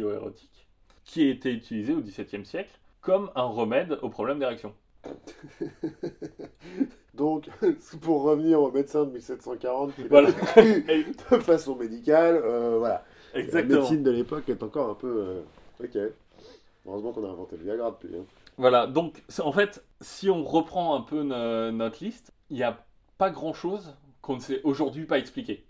érotique, 0.00 0.66
qui 1.04 1.22
a 1.22 1.30
été 1.30 1.52
utilisé 1.52 1.94
au 1.94 2.00
XVIIe 2.00 2.44
siècle 2.44 2.76
comme 3.02 3.30
un 3.36 3.44
remède 3.44 4.00
au 4.02 4.08
problème 4.08 4.40
d'érection. 4.40 4.74
Donc, 7.14 7.48
pour 8.00 8.22
revenir 8.22 8.60
au 8.60 8.72
médecin 8.72 9.04
de 9.04 9.12
1740, 9.12 9.94
qui 9.94 10.02
l'a 10.02 10.08
Voilà. 10.08 10.30
de 11.30 11.38
façon 11.38 11.76
médicale, 11.76 12.42
euh, 12.44 12.78
voilà. 12.78 13.04
La 13.32 13.40
Exactement. 13.42 13.78
médecine 13.78 14.02
de 14.02 14.10
l'époque 14.10 14.48
est 14.48 14.60
encore 14.64 14.90
un 14.90 14.94
peu... 14.94 15.06
euh, 15.06 15.40
Ok. 15.84 15.96
Heureusement 16.84 17.12
qu'on 17.12 17.24
a 17.24 17.28
inventé 17.28 17.58
le 17.58 17.62
Viagra 17.62 17.92
depuis. 17.92 18.16
hein. 18.16 18.24
Voilà, 18.56 18.88
donc 18.88 19.22
en 19.40 19.52
fait, 19.52 19.84
si 20.00 20.28
on 20.30 20.42
reprend 20.42 20.96
un 20.96 21.02
peu 21.02 21.22
no- 21.22 21.70
notre 21.70 22.02
liste, 22.02 22.32
il 22.50 22.56
n'y 22.56 22.64
a 22.64 22.84
pas 23.18 23.30
grand-chose 23.30 23.94
qu'on 24.20 24.34
ne 24.34 24.40
sait 24.40 24.60
aujourd'hui 24.64 25.04
pas 25.04 25.20
expliquer 25.20 25.64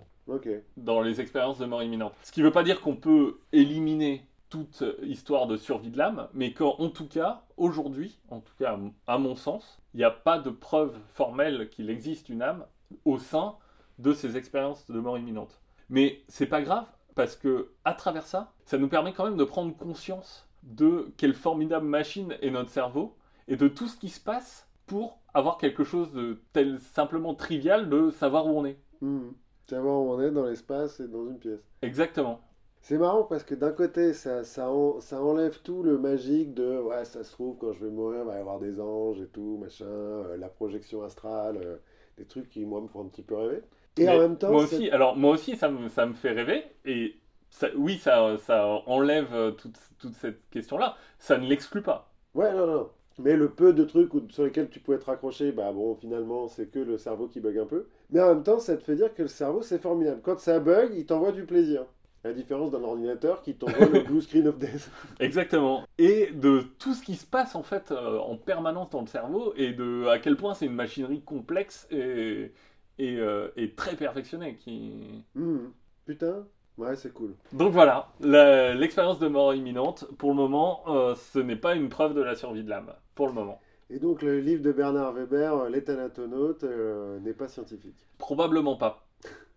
Dans 0.77 1.01
les 1.01 1.21
expériences 1.21 1.59
de 1.59 1.67
mort 1.67 1.83
imminente. 1.83 2.15
Ce 2.23 2.33
qui 2.33 2.41
ne 2.41 2.47
veut 2.47 2.53
pas 2.53 2.63
dire 2.63 2.81
qu'on 2.81 2.97
peut 2.97 3.39
éliminer 3.53 4.25
toute 4.51 4.83
histoire 5.03 5.47
de 5.47 5.57
survie 5.57 5.91
de 5.91 5.99
l'âme, 5.99 6.29
mais 6.33 6.53
qu'en 6.53 6.89
tout 6.89 7.07
cas, 7.07 7.43
aujourd'hui, 7.57 8.19
en 8.31 8.41
tout 8.41 8.55
cas 8.59 8.79
à 9.07 9.19
mon 9.19 9.35
sens, 9.35 9.81
il 9.95 9.99
n'y 9.99 10.05
a 10.05 10.11
pas 10.11 10.39
de 10.39 10.51
preuve 10.51 10.97
formelle 11.15 11.69
qu'il 11.69 11.91
existe 11.91 12.29
une 12.29 12.43
âme 12.43 12.65
au 13.05 13.19
sein 13.19 13.57
de 13.99 14.13
ces 14.13 14.37
expériences 14.37 14.91
de 14.91 15.01
mort 15.01 15.19
imminente. 15.19 15.61
Mais 15.91 16.23
c'est 16.29 16.47
pas 16.47 16.63
grave 16.63 16.87
parce 17.15 17.37
que 17.37 17.73
à 17.85 17.95
travers 17.95 18.27
ça, 18.27 18.53
ça 18.65 18.79
nous 18.79 18.89
permet 18.89 19.13
quand 19.13 19.25
même 19.25 19.37
de 19.37 19.45
prendre 19.45 19.77
conscience 19.77 20.49
de 20.63 21.13
quelle 21.17 21.35
formidable 21.35 21.87
machine 21.87 22.37
est 22.43 22.51
notre 22.51 22.71
cerveau 22.71 23.17
et 23.49 23.57
de 23.57 23.69
tout 23.69 23.89
ce 23.89 23.97
qui 23.97 24.09
se 24.09 24.21
passe 24.21 24.69
pour 24.87 25.19
avoir 25.35 25.59
quelque 25.59 25.85
chose 25.85 26.13
de 26.13 26.41
tel 26.53 26.79
simplement 26.81 27.35
trivial 27.35 27.89
de 27.89 28.11
savoir 28.11 28.47
où 28.47 28.59
on 28.59 28.65
est. 28.65 28.79
Hmm. 29.01 29.31
Savoir 29.69 30.01
où 30.01 30.11
on 30.15 30.21
est 30.21 30.33
dans 30.33 30.47
l'espace 30.47 30.99
et 30.99 31.07
dans 31.07 31.29
une 31.29 31.39
pièce. 31.39 31.61
Exactement. 31.83 32.41
C'est 32.81 32.99
marrant 32.99 33.25
parce 33.25 33.45
que 33.45 33.55
d'un 33.55 33.73
côté, 33.73 34.13
ça, 34.15 34.43
ça, 34.45 34.71
en- 34.71 35.01
ça 35.01 35.23
enlève 35.23 35.61
tout 35.63 35.83
le 35.83 35.99
magique 35.99 36.55
de 36.55 36.79
ouais, 36.81 37.05
ça 37.05 37.23
se 37.25 37.33
trouve, 37.33 37.57
quand 37.59 37.73
je 37.73 37.85
vais 37.85 37.91
mourir, 37.91 38.21
il 38.23 38.27
va 38.27 38.37
y 38.37 38.41
avoir 38.41 38.59
des 38.59 38.81
anges 38.81 39.21
et 39.21 39.27
tout, 39.29 39.59
machin, 39.61 39.85
euh, 39.87 40.37
la 40.37 40.49
projection 40.49 41.03
astrale, 41.03 41.59
euh, 41.63 41.77
des 42.17 42.25
trucs 42.25 42.49
qui, 42.49 42.65
moi, 42.65 42.81
me 42.81 42.89
font 42.89 43.03
un 43.03 43.09
petit 43.09 43.23
peu 43.23 43.35
rêver. 43.37 43.63
Et 43.99 44.05
Mais 44.05 44.09
en 44.09 44.19
même 44.19 44.39
temps, 44.39 44.53
moi 44.53 44.63
aussi, 44.63 44.91
alors 44.91 45.17
moi 45.17 45.33
aussi, 45.33 45.57
ça 45.57 45.69
me, 45.69 45.89
ça 45.89 46.07
me 46.07 46.15
fait 46.15 46.31
rêver. 46.33 46.65
Et 46.85 47.17
ça- 47.51 47.69
oui, 47.77 47.99
ça, 47.99 48.37
ça 48.39 48.67
enlève 48.87 49.35
euh, 49.35 49.51
toute, 49.53 49.77
toute 49.99 50.15
cette 50.15 50.49
question-là. 50.51 50.97
Ça 51.19 51.37
ne 51.39 51.47
l'exclut 51.49 51.83
pas. 51.83 52.13
Ouais, 52.35 52.53
non, 52.55 52.67
non. 52.67 52.91
Mais 53.19 53.37
le 53.37 53.51
peu 53.51 53.73
de 53.75 53.85
trucs 53.85 54.15
où- 54.15 54.29
sur 54.31 54.45
lesquels 54.45 54.71
tu 54.71 54.81
peux 54.81 54.95
être 54.95 55.09
accroché, 55.11 55.53
bah 55.53 55.73
bon, 55.73 55.95
finalement, 55.97 56.49
c'est 56.49 56.67
que 56.71 56.79
le 56.79 56.97
cerveau 56.99 57.29
qui 57.29 57.41
bug 57.41 57.59
un 57.59 57.67
peu. 57.67 57.87
Mais 58.11 58.21
en 58.21 58.35
même 58.35 58.43
temps, 58.43 58.59
ça 58.59 58.77
te 58.77 58.83
fait 58.83 58.97
dire 58.97 59.15
que 59.15 59.23
le 59.23 59.29
cerveau, 59.29 59.63
c'est 59.63 59.79
formidable. 59.79 60.21
Quand 60.23 60.39
ça 60.39 60.61
bug, 60.61 60.93
il 60.95 61.05
t'envoie 61.05 61.33
du 61.33 61.45
plaisir. 61.45 61.85
À 62.25 62.29
la 62.29 62.35
différence 62.35 62.73
d'un 62.73 62.83
ordinateur 62.83 63.43
qui 63.43 63.55
t'envoie 63.55 63.87
le 63.87 64.03
blue 64.03 64.21
screen 64.21 64.49
of 64.49 64.59
death. 64.59 64.91
Exactement. 65.21 65.85
Et 65.99 66.31
de 66.33 66.63
tout 66.79 66.95
ce 66.95 67.03
qui 67.03 67.15
se 67.15 67.27
passe 67.27 67.55
en 67.55 67.63
fait 67.63 67.93
euh, 67.93 68.19
en 68.19 68.37
permanence 68.37 68.91
dans 68.91 69.03
le 69.03 69.07
cerveau 69.07 69.53
et 69.57 69.73
de 69.73 70.07
à 70.09 70.19
quel 70.19 70.37
point 70.37 70.55
c'est 70.55 70.67
une 70.67 70.75
machinerie 70.75 71.23
complexe 71.23 71.87
et, 71.93 72.53
et, 72.99 73.17
euh, 73.19 73.51
et 73.57 73.73
très 73.75 73.95
perfectionnée. 73.95 74.57
Qui... 74.57 75.23
Hmm. 75.37 75.69
Putain, 76.07 76.45
ouais, 76.77 76.97
c'est 76.97 77.13
cool. 77.13 77.37
Donc 77.53 77.73
voilà, 77.73 78.09
l'expérience 78.21 79.21
de 79.21 79.29
mort 79.29 79.55
imminente, 79.55 80.07
pour 80.19 80.31
le 80.31 80.37
moment, 80.37 80.83
euh, 80.89 81.15
ce 81.15 81.39
n'est 81.39 81.57
pas 81.57 81.77
une 81.77 81.89
preuve 81.89 82.15
de 82.15 82.23
la 82.23 82.35
survie 82.35 82.65
de 82.65 82.71
l'âme. 82.71 82.93
Pour 83.15 83.29
le 83.29 83.33
moment. 83.33 83.61
Et 83.91 83.99
donc, 83.99 84.23
le 84.23 84.41
livre 84.41 84.63
de 84.63 84.73
Bernard 84.73 85.13
Weber, 85.13 85.55
euh, 85.57 85.69
Les 85.71 85.83
Thanatonautes, 85.83 86.65
euh, 86.65 87.19
n'est 87.21 87.33
pas 87.33 87.49
scientifique. 87.49 87.97
Probablement 88.19 88.77
pas. 88.77 89.07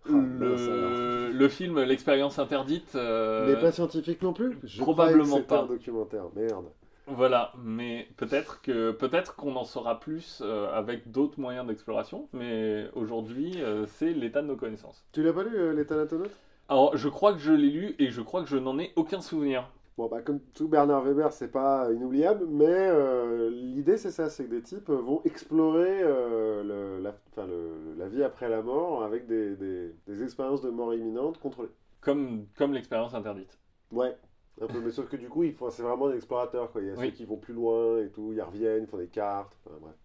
Ah. 0.06 0.10
Le, 0.14 1.32
le 1.32 1.50
film 1.50 1.82
L'expérience 1.82 2.40
interdite. 2.40 2.96
euh, 2.96 3.48
n'est 3.54 3.60
pas 3.62 3.72
scientifique 3.72 4.22
non 4.22 4.34
plus? 4.34 4.58
Je 4.64 4.82
probablement 4.82 5.42
pas. 5.42 5.62
un 5.64 5.66
documentaire, 5.68 6.26
merde. 6.36 6.66
Voilà, 7.08 7.52
mais 7.62 8.08
peut-être 8.16 8.62
que 8.62 8.92
peut-être 8.92 9.36
qu'on 9.36 9.56
en 9.58 9.66
saura 9.66 10.00
plus 10.00 10.42
euh, 10.46 10.72
avec 10.72 11.12
d'autres 11.12 11.40
moyens 11.40 11.68
d'exploration, 11.68 12.30
mais 12.32 12.88
aujourd'hui 12.94 13.62
euh, 13.62 13.86
c'est 13.86 14.14
l'état 14.14 14.42
de 14.42 14.48
nos 14.48 14.56
connaissances. 14.56 15.04
Tu 15.12 15.22
l'as 15.22 15.34
pas 15.34 15.44
lu, 15.44 15.56
euh, 15.56 15.74
Les 15.74 15.86
Thanatonautes? 15.86 16.32
Alors 16.70 16.96
je 16.96 17.10
crois 17.10 17.34
que 17.34 17.40
je 17.40 17.52
l'ai 17.52 17.70
lu 17.70 17.96
et 18.00 18.12
je 18.12 18.22
crois 18.22 18.44
que 18.44 18.50
je 18.50 18.56
n'en 18.58 18.80
ai 18.80 18.94
aucun 18.96 19.20
souvenir. 19.20 19.68
Bon, 19.98 20.08
bah, 20.08 20.22
comme 20.22 20.40
tout 20.54 20.68
Bernard 20.68 21.04
Weber, 21.04 21.32
c'est 21.34 21.52
pas 21.52 21.92
inoubliable, 21.92 22.46
mais 22.48 22.66
euh, 22.68 23.50
l'idée 23.52 23.98
c'est 23.98 24.10
ça, 24.12 24.30
c'est 24.30 24.46
que 24.46 24.50
des 24.50 24.62
types 24.62 24.90
vont 24.90 25.22
explorer 25.26 26.02
euh, 26.02 26.64
le- 26.64 27.04
la, 27.04 27.46
le- 27.46 27.94
la 27.98 28.08
vie 28.08 28.24
après 28.24 28.50
la 28.50 28.62
mort 28.62 29.04
avec 29.04 29.28
des, 29.28 29.56
des- 29.56 29.94
des 30.08 30.24
expériences 30.24 30.62
de 30.62 30.70
mort 30.70 30.94
imminente 30.94 31.40
contrôlées. 31.40 31.70
Comme, 32.00 32.48
comme 32.58 32.74
l'expérience 32.74 33.14
interdite. 33.14 33.60
Ouais, 33.92 34.18
un 34.62 34.68
peu, 34.68 34.80
mais 34.80 34.92
sauf 34.92 35.08
que 35.10 35.18
du 35.18 35.28
coup, 35.30 35.44
c'est 35.70 35.84
vraiment 35.84 36.10
des 36.10 36.16
explorateurs, 36.16 36.72
quoi. 36.72 36.82
Il 36.82 36.88
y 36.88 36.92
a 36.92 36.96
Oui. 36.96 37.08
ceux 37.08 37.12
qui 37.12 37.26
vont 37.26 37.38
plus 37.38 37.54
loin 37.54 38.00
et 38.00 38.10
tout, 38.10 38.32
ils 38.34 38.42
reviennent, 38.42 38.84
ils 38.84 38.88
font 38.88 38.98
des 38.98 39.08
cartes, 39.08 39.54
enfin 39.66 39.76
bref. 39.80 39.96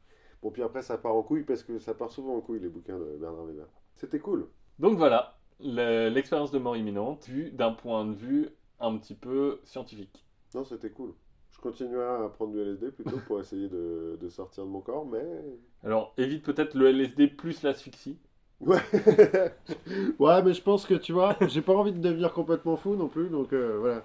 Bon, 0.43 0.51
puis 0.51 0.62
après, 0.62 0.82
ça 0.82 0.99
part 0.99 1.14
en 1.14 1.22
couille 1.22 1.45
parce 1.45 1.62
que 1.62 1.78
ça 1.78 1.95
part 1.95 2.11
souvent 2.11 2.37
en 2.37 2.41
couille, 2.41 2.61
les 2.61 2.68
bouquins 2.68 2.99
de 2.99 3.16
Bernard 3.18 3.45
Weber. 3.47 3.66
C'était 3.95 4.18
cool. 4.18 4.49
Donc 4.78 4.99
voilà, 4.99 5.39
le- 5.61 6.09
l'expérience 6.11 6.51
de 6.51 6.59
mort 6.59 6.76
imminente 6.76 7.26
vue 7.28 7.51
d'un 7.53 7.72
point 7.72 8.05
de 8.05 8.12
vue 8.14 8.51
un 8.81 8.97
petit 8.99 9.14
peu 9.14 9.61
scientifique. 9.64 10.24
Non, 10.55 10.64
c'était 10.64 10.91
cool. 10.91 11.12
Je 11.53 11.61
continuerai 11.61 12.24
à 12.24 12.29
prendre 12.29 12.53
du 12.53 12.61
LSD 12.61 12.91
plutôt 12.91 13.18
pour 13.27 13.41
essayer 13.41 13.68
de, 13.68 14.18
de 14.20 14.29
sortir 14.29 14.64
de 14.64 14.70
mon 14.70 14.81
corps, 14.81 15.07
mais 15.07 15.24
Alors 15.85 16.12
évite 16.18 16.45
peut-être 16.45 16.74
le 16.74 16.89
LSD 16.89 17.29
plus 17.29 17.62
l'asphyxie. 17.62 18.18
Ouais. 18.61 18.81
ouais, 20.18 20.43
mais 20.43 20.55
je 20.55 20.62
pense 20.62 20.87
que 20.87 20.95
tu 20.95 21.12
vois, 21.12 21.37
j'ai 21.49 21.62
pas 21.62 21.74
envie 21.74 21.93
de 21.93 21.99
devenir 21.99 22.33
complètement 22.33 22.77
fou 22.77 22.95
non 22.97 23.09
plus, 23.09 23.29
donc 23.29 23.53
euh, 23.53 23.79
voilà. 23.81 24.05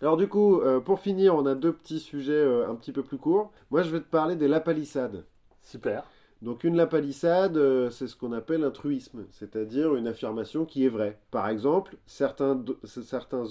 Alors 0.00 0.16
du 0.16 0.28
coup, 0.28 0.60
euh, 0.60 0.80
pour 0.80 1.00
finir, 1.00 1.34
on 1.34 1.46
a 1.46 1.54
deux 1.54 1.72
petits 1.72 2.00
sujets 2.00 2.32
euh, 2.32 2.68
un 2.68 2.74
petit 2.74 2.92
peu 2.92 3.02
plus 3.02 3.18
courts. 3.18 3.52
Moi, 3.70 3.82
je 3.82 3.90
vais 3.90 4.00
te 4.00 4.08
parler 4.08 4.36
des 4.36 4.48
lapalissades. 4.48 5.24
Super. 5.62 6.04
Donc 6.44 6.62
une 6.62 6.76
lapalissade, 6.76 7.56
euh, 7.56 7.88
c'est 7.88 8.06
ce 8.06 8.14
qu'on 8.14 8.32
appelle 8.32 8.64
un 8.64 8.70
truisme, 8.70 9.24
c'est-à-dire 9.30 9.96
une 9.96 10.06
affirmation 10.06 10.66
qui 10.66 10.84
est 10.84 10.90
vraie. 10.90 11.18
Par 11.30 11.48
exemple, 11.48 11.96
certains, 12.06 12.62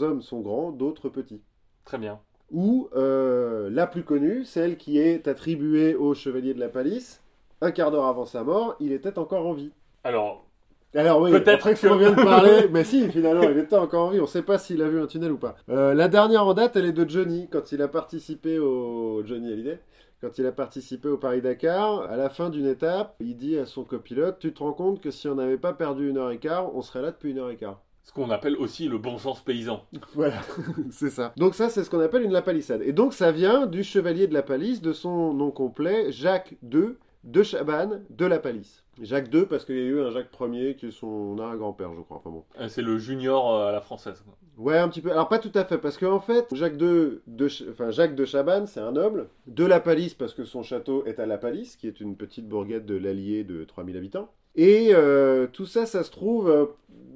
hommes 0.01 0.21
sont 0.21 0.41
grands, 0.41 0.71
d'autres 0.71 1.09
petits. 1.09 1.41
Très 1.85 1.97
bien. 1.97 2.19
Ou 2.51 2.89
euh, 2.95 3.71
la 3.71 3.87
plus 3.87 4.03
connue, 4.03 4.45
celle 4.45 4.77
qui 4.77 4.99
est 4.99 5.27
attribuée 5.27 5.95
au 5.95 6.13
chevalier 6.13 6.53
de 6.53 6.59
la 6.59 6.69
palisse. 6.69 7.23
Un 7.61 7.71
quart 7.71 7.89
d'heure 7.89 8.05
avant 8.05 8.25
sa 8.25 8.43
mort, 8.43 8.75
il 8.79 8.91
était 8.91 9.17
encore 9.17 9.47
en 9.47 9.53
vie. 9.53 9.71
Alors, 10.03 10.45
Alors 10.93 11.19
oui, 11.19 11.31
Peut-être 11.31 11.73
que- 11.73 11.87
qu'on 11.87 11.95
vient 11.95 12.11
de 12.11 12.21
parler, 12.23 12.67
mais 12.71 12.83
si, 12.83 13.09
finalement, 13.09 13.49
il 13.49 13.57
était 13.57 13.75
encore 13.75 14.07
en 14.07 14.09
vie, 14.11 14.19
on 14.19 14.23
ne 14.23 14.27
sait 14.27 14.43
pas 14.43 14.59
s'il 14.59 14.83
a 14.83 14.87
vu 14.87 15.01
un 15.01 15.07
tunnel 15.07 15.31
ou 15.31 15.37
pas. 15.37 15.55
Euh, 15.69 15.95
la 15.95 16.07
dernière 16.09 16.45
en 16.45 16.53
date, 16.53 16.75
elle 16.75 16.85
est 16.85 16.91
de 16.93 17.09
Johnny, 17.09 17.47
quand 17.51 17.71
il 17.71 17.81
a 17.81 17.87
participé 17.87 18.59
au 18.59 19.23
Johnny 19.25 19.51
Hallyday, 19.51 19.79
quand 20.23 20.37
il 20.37 20.45
a 20.45 20.53
participé 20.53 21.09
au 21.09 21.17
Paris-Dakar, 21.17 22.03
à 22.03 22.15
la 22.15 22.29
fin 22.29 22.49
d'une 22.49 22.65
étape, 22.65 23.17
il 23.19 23.35
dit 23.35 23.57
à 23.57 23.65
son 23.65 23.83
copilote 23.83 24.39
Tu 24.39 24.53
te 24.53 24.63
rends 24.63 24.71
compte 24.71 25.01
que 25.01 25.11
si 25.11 25.27
on 25.27 25.35
n'avait 25.35 25.57
pas 25.57 25.73
perdu 25.73 26.09
une 26.09 26.17
heure 26.17 26.31
et 26.31 26.37
quart, 26.37 26.73
on 26.73 26.81
serait 26.81 27.01
là 27.01 27.11
depuis 27.11 27.31
une 27.31 27.39
heure 27.39 27.49
et 27.49 27.57
quart. 27.57 27.81
Ce 28.05 28.13
qu'on 28.13 28.29
appelle 28.29 28.55
aussi 28.55 28.87
le 28.87 28.97
bon 28.97 29.17
sens 29.17 29.41
paysan. 29.41 29.85
Voilà, 30.15 30.41
c'est 30.91 31.09
ça. 31.09 31.33
Donc 31.35 31.55
ça, 31.55 31.67
c'est 31.67 31.83
ce 31.83 31.89
qu'on 31.89 31.99
appelle 31.99 32.23
une 32.23 32.31
lapalissade. 32.31 32.81
Et 32.83 32.93
donc 32.93 33.13
ça 33.13 33.33
vient 33.33 33.65
du 33.65 33.83
chevalier 33.83 34.27
de 34.27 34.33
la 34.33 34.43
palisse, 34.43 34.81
de 34.81 34.93
son 34.93 35.33
nom 35.33 35.51
complet, 35.51 36.09
Jacques 36.13 36.55
II 36.71 36.95
de 37.25 37.43
Chabannes 37.43 38.05
de 38.09 38.25
la 38.25 38.39
palisse. 38.39 38.82
Jacques 39.01 39.33
II 39.33 39.45
parce 39.45 39.65
qu'il 39.65 39.75
y 39.75 39.81
a 39.81 39.83
eu 39.83 40.01
un 40.01 40.11
Jacques 40.11 40.29
Ier 40.39 40.75
qui 40.75 40.87
est 40.87 40.91
son 40.91 41.37
arrière-grand-père, 41.39 41.93
je 41.95 42.01
crois. 42.01 42.17
Enfin 42.17 42.29
bon. 42.29 42.43
Euh, 42.59 42.67
C'est 42.67 42.81
le 42.81 42.97
junior 42.97 43.53
euh, 43.53 43.69
à 43.69 43.71
la 43.71 43.81
française. 43.81 44.23
Ouais, 44.57 44.77
un 44.77 44.87
petit 44.87 45.01
peu. 45.01 45.11
Alors 45.11 45.29
pas 45.29 45.39
tout 45.39 45.51
à 45.55 45.65
fait, 45.65 45.77
parce 45.77 45.97
qu'en 45.97 46.19
fait, 46.19 46.53
Jacques 46.53 46.79
II 46.79 47.19
de, 47.25 47.47
enfin, 47.71 47.89
Jacques 47.91 48.15
de 48.15 48.25
Chabannes, 48.25 48.67
c'est 48.67 48.79
un 48.79 48.91
noble. 48.91 49.27
De 49.47 49.65
la 49.65 49.79
Palisse, 49.79 50.13
parce 50.13 50.33
que 50.33 50.43
son 50.43 50.61
château 50.61 51.05
est 51.05 51.19
à 51.19 51.25
la 51.25 51.37
Palisse, 51.37 51.75
qui 51.75 51.87
est 51.87 51.99
une 51.99 52.15
petite 52.15 52.47
bourgade 52.47 52.85
de 52.85 52.95
l'Allier 52.95 53.43
de 53.43 53.63
3000 53.63 53.97
habitants. 53.97 54.29
Et 54.55 54.89
euh, 54.93 55.47
tout 55.51 55.65
ça, 55.65 55.85
ça 55.85 56.03
se 56.03 56.11
trouve 56.11 56.49
euh, 56.49 56.65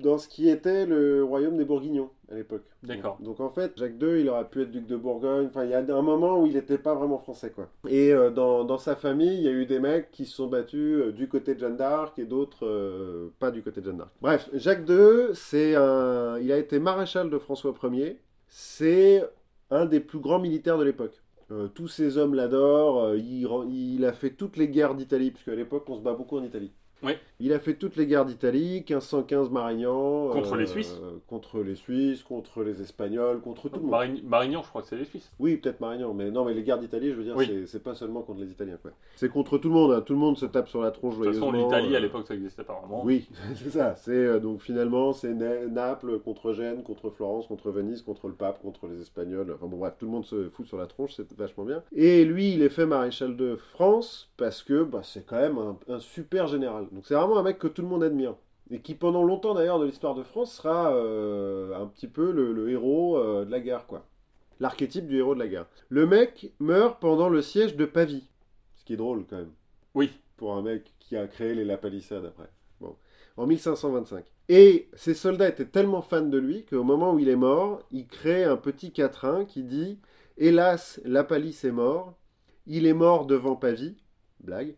dans 0.01 0.17
ce 0.17 0.27
qui 0.27 0.49
était 0.49 0.85
le 0.85 1.23
royaume 1.23 1.57
des 1.57 1.65
Bourguignons 1.65 2.09
à 2.31 2.35
l'époque. 2.35 2.63
D'accord. 2.83 3.17
Donc 3.21 3.39
en 3.39 3.49
fait, 3.49 3.73
Jacques 3.77 4.01
II, 4.01 4.21
il 4.21 4.29
aurait 4.29 4.49
pu 4.49 4.61
être 4.63 4.71
duc 4.71 4.85
de 4.87 4.95
Bourgogne. 4.95 5.47
Enfin, 5.47 5.63
il 5.63 5.69
y 5.71 5.73
a 5.73 5.79
un 5.79 6.01
moment 6.01 6.41
où 6.41 6.45
il 6.47 6.53
n'était 6.53 6.77
pas 6.77 6.93
vraiment 6.95 7.19
français, 7.19 7.51
quoi. 7.51 7.69
Et 7.87 8.11
euh, 8.13 8.31
dans, 8.31 8.63
dans 8.63 8.77
sa 8.77 8.95
famille, 8.95 9.35
il 9.37 9.43
y 9.43 9.47
a 9.47 9.51
eu 9.51 9.65
des 9.65 9.79
mecs 9.79 10.11
qui 10.11 10.25
se 10.25 10.35
sont 10.35 10.47
battus 10.47 10.97
euh, 11.07 11.11
du 11.11 11.27
côté 11.29 11.55
de 11.55 11.59
Jeanne 11.59 11.77
d'Arc 11.77 12.17
et 12.19 12.25
d'autres 12.25 12.65
euh, 12.65 13.29
pas 13.39 13.51
du 13.51 13.61
côté 13.63 13.81
de 13.81 13.85
Jeanne 13.85 13.97
d'Arc. 13.97 14.11
Bref, 14.21 14.49
Jacques 14.53 14.87
II, 14.89 15.29
c'est 15.33 15.75
un, 15.75 16.37
il 16.39 16.51
a 16.51 16.57
été 16.57 16.79
maréchal 16.79 17.29
de 17.29 17.37
François 17.37 17.73
Ier. 17.83 18.19
C'est 18.47 19.23
un 19.69 19.85
des 19.85 19.99
plus 19.99 20.19
grands 20.19 20.39
militaires 20.39 20.77
de 20.77 20.83
l'époque. 20.83 21.21
Euh, 21.51 21.67
tous 21.69 21.87
ces 21.87 22.17
hommes 22.17 22.33
l'adorent. 22.33 23.03
euh, 23.03 23.17
il, 23.17 23.47
il 23.69 24.05
a 24.05 24.11
fait 24.13 24.31
toutes 24.31 24.57
les 24.57 24.67
guerres 24.67 24.95
d'Italie, 24.95 25.31
puisque 25.31 25.47
à 25.49 25.55
l'époque, 25.55 25.85
on 25.89 25.95
se 25.97 26.01
bat 26.01 26.13
beaucoup 26.13 26.37
en 26.37 26.43
Italie. 26.43 26.71
Oui. 27.03 27.17
Il 27.39 27.53
a 27.53 27.59
fait 27.59 27.75
toutes 27.75 27.95
les 27.97 28.07
guerres 28.07 28.25
d'Italie, 28.25 28.83
1515 28.89 29.51
Marignan. 29.51 30.29
Contre 30.31 30.55
les 30.55 30.65
Suisses 30.65 30.99
Contre 31.27 31.59
les 31.61 31.75
Suisses, 31.75 32.23
contre 32.23 32.63
les 32.63 32.81
Espagnols, 32.81 33.41
contre 33.41 33.69
tout 33.69 33.75
le 33.79 33.85
monde. 33.85 34.21
Marignan, 34.23 34.63
je 34.63 34.69
crois 34.69 34.81
que 34.81 34.87
c'est 34.87 34.95
les 34.97 35.05
Suisses. 35.05 35.31
Oui, 35.39 35.57
peut-être 35.57 35.79
Marignan, 35.79 36.15
mais 36.15 36.31
non, 36.31 36.45
mais 36.45 36.55
les 36.55 36.63
guerres 36.63 36.79
d'Italie, 36.79 37.09
je 37.11 37.15
veux 37.15 37.23
dire, 37.23 37.35
Oui. 37.37 37.63
c'est- 37.67 37.77
pas 37.83 37.93
seulement 37.93 38.23
contre 38.23 38.39
les 38.41 38.49
Italiens, 38.49 38.77
quoi. 38.81 38.89
C'est 39.17 39.29
contre 39.29 39.59
tout 39.59 39.67
le 39.67 39.75
monde, 39.75 39.91
hein. 39.91 40.01
tout 40.01 40.13
le 40.13 40.19
monde 40.19 40.35
se 40.35 40.47
tape 40.47 40.67
sur 40.67 40.81
la 40.81 40.89
tronche 40.89 41.13
De 41.19 41.25
toute 41.25 41.33
façon, 41.35 41.51
joyeusement. 41.51 41.67
l'Italie, 41.77 41.93
à 41.95 41.99
euh, 41.99 42.01
l'époque, 42.01 42.25
ça 42.27 42.33
n'existait 42.33 42.63
pas 42.63 42.73
vraiment. 42.81 43.05
Oui, 43.05 43.29
c'est 43.55 43.69
ça. 43.69 43.95
C'est 43.95 44.11
euh, 44.11 44.39
donc 44.39 44.61
finalement 44.61 45.13
c'est 45.13 45.33
Na- 45.35 45.67
Naples 45.67 46.17
contre 46.19 46.53
Gênes, 46.53 46.81
contre 46.81 47.11
Florence, 47.11 47.45
contre 47.45 47.69
Venise, 47.69 48.01
contre 48.01 48.27
le 48.27 48.33
pape, 48.33 48.61
contre 48.63 48.87
les 48.87 48.99
Espagnols. 48.99 49.51
Enfin 49.55 49.67
bon 49.67 49.77
bref, 49.77 49.93
tout 49.99 50.05
le 50.07 50.11
monde 50.11 50.25
se 50.25 50.49
fout 50.49 50.65
sur 50.65 50.77
la 50.77 50.87
tronche, 50.87 51.13
c'est 51.15 51.31
vachement 51.37 51.65
bien. 51.65 51.83
Et 51.95 52.25
lui, 52.25 52.53
il 52.53 52.63
est 52.63 52.69
fait 52.69 52.87
maréchal 52.87 53.37
de 53.37 53.55
France 53.55 54.31
parce 54.37 54.63
que 54.63 54.83
bah, 54.83 55.01
c'est 55.03 55.23
quand 55.25 55.37
même 55.39 55.59
un, 55.59 55.77
un 55.87 55.99
super 55.99 56.47
général. 56.47 56.87
Donc 56.91 57.05
c'est 57.05 57.13
vraiment 57.27 57.39
un 57.39 57.43
mec 57.43 57.59
que 57.59 57.67
tout 57.67 57.81
le 57.81 57.87
monde 57.87 58.03
admire. 58.03 58.35
Et 58.69 58.79
qui 58.81 58.95
pendant 58.95 59.23
longtemps 59.23 59.53
d'ailleurs 59.53 59.79
de 59.79 59.85
l'histoire 59.85 60.15
de 60.15 60.23
France 60.23 60.53
sera 60.55 60.93
euh, 60.93 61.73
un 61.81 61.87
petit 61.87 62.07
peu 62.07 62.31
le, 62.31 62.51
le 62.51 62.69
héros 62.69 63.17
euh, 63.17 63.45
de 63.45 63.51
la 63.51 63.59
guerre, 63.61 63.85
quoi. 63.87 64.05
L'archétype 64.59 65.07
du 65.07 65.17
héros 65.19 65.35
de 65.35 65.39
la 65.39 65.47
guerre. 65.47 65.67
Le 65.89 66.05
mec 66.05 66.51
meurt 66.59 66.99
pendant 66.99 67.29
le 67.29 67.41
siège 67.41 67.75
de 67.75 67.85
Pavie. 67.85 68.27
Ce 68.75 68.83
qui 68.83 68.93
est 68.93 68.97
drôle 68.97 69.25
quand 69.29 69.37
même 69.37 69.51
Oui. 69.93 70.11
pour 70.35 70.53
un 70.55 70.61
mec 70.63 70.93
qui 70.99 71.15
a 71.15 71.27
créé 71.27 71.53
les 71.53 71.63
Lapalissades 71.63 72.25
après. 72.25 72.49
Bon. 72.81 72.95
En 73.37 73.45
1525. 73.45 74.25
Et 74.49 74.89
ses 74.95 75.13
soldats 75.13 75.47
étaient 75.49 75.65
tellement 75.65 76.01
fans 76.01 76.21
de 76.21 76.37
lui 76.37 76.65
qu'au 76.65 76.83
moment 76.83 77.13
où 77.13 77.19
il 77.19 77.29
est 77.29 77.35
mort, 77.35 77.81
il 77.91 78.07
crée 78.07 78.43
un 78.45 78.57
petit 78.57 78.91
quatrain 78.91 79.45
qui 79.45 79.63
dit 79.63 79.99
Hélas, 80.37 80.99
la 81.05 81.23
palisse 81.23 81.63
est 81.63 81.71
mort. 81.71 82.15
Il 82.65 82.85
est 82.85 82.93
mort 82.93 83.25
devant 83.27 83.55
Pavie. 83.55 83.95
Blague. 84.41 84.75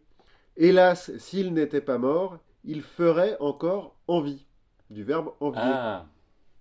Hélas, 0.59 1.11
s'il 1.17 1.53
n'était 1.53 1.81
pas 1.81 1.97
mort, 1.97 2.37
il 2.65 2.81
ferait 2.81 3.37
encore 3.39 3.95
envie. 4.07 4.45
Du 4.89 5.03
verbe 5.03 5.31
envier. 5.39 5.61
Ah, 5.63 6.05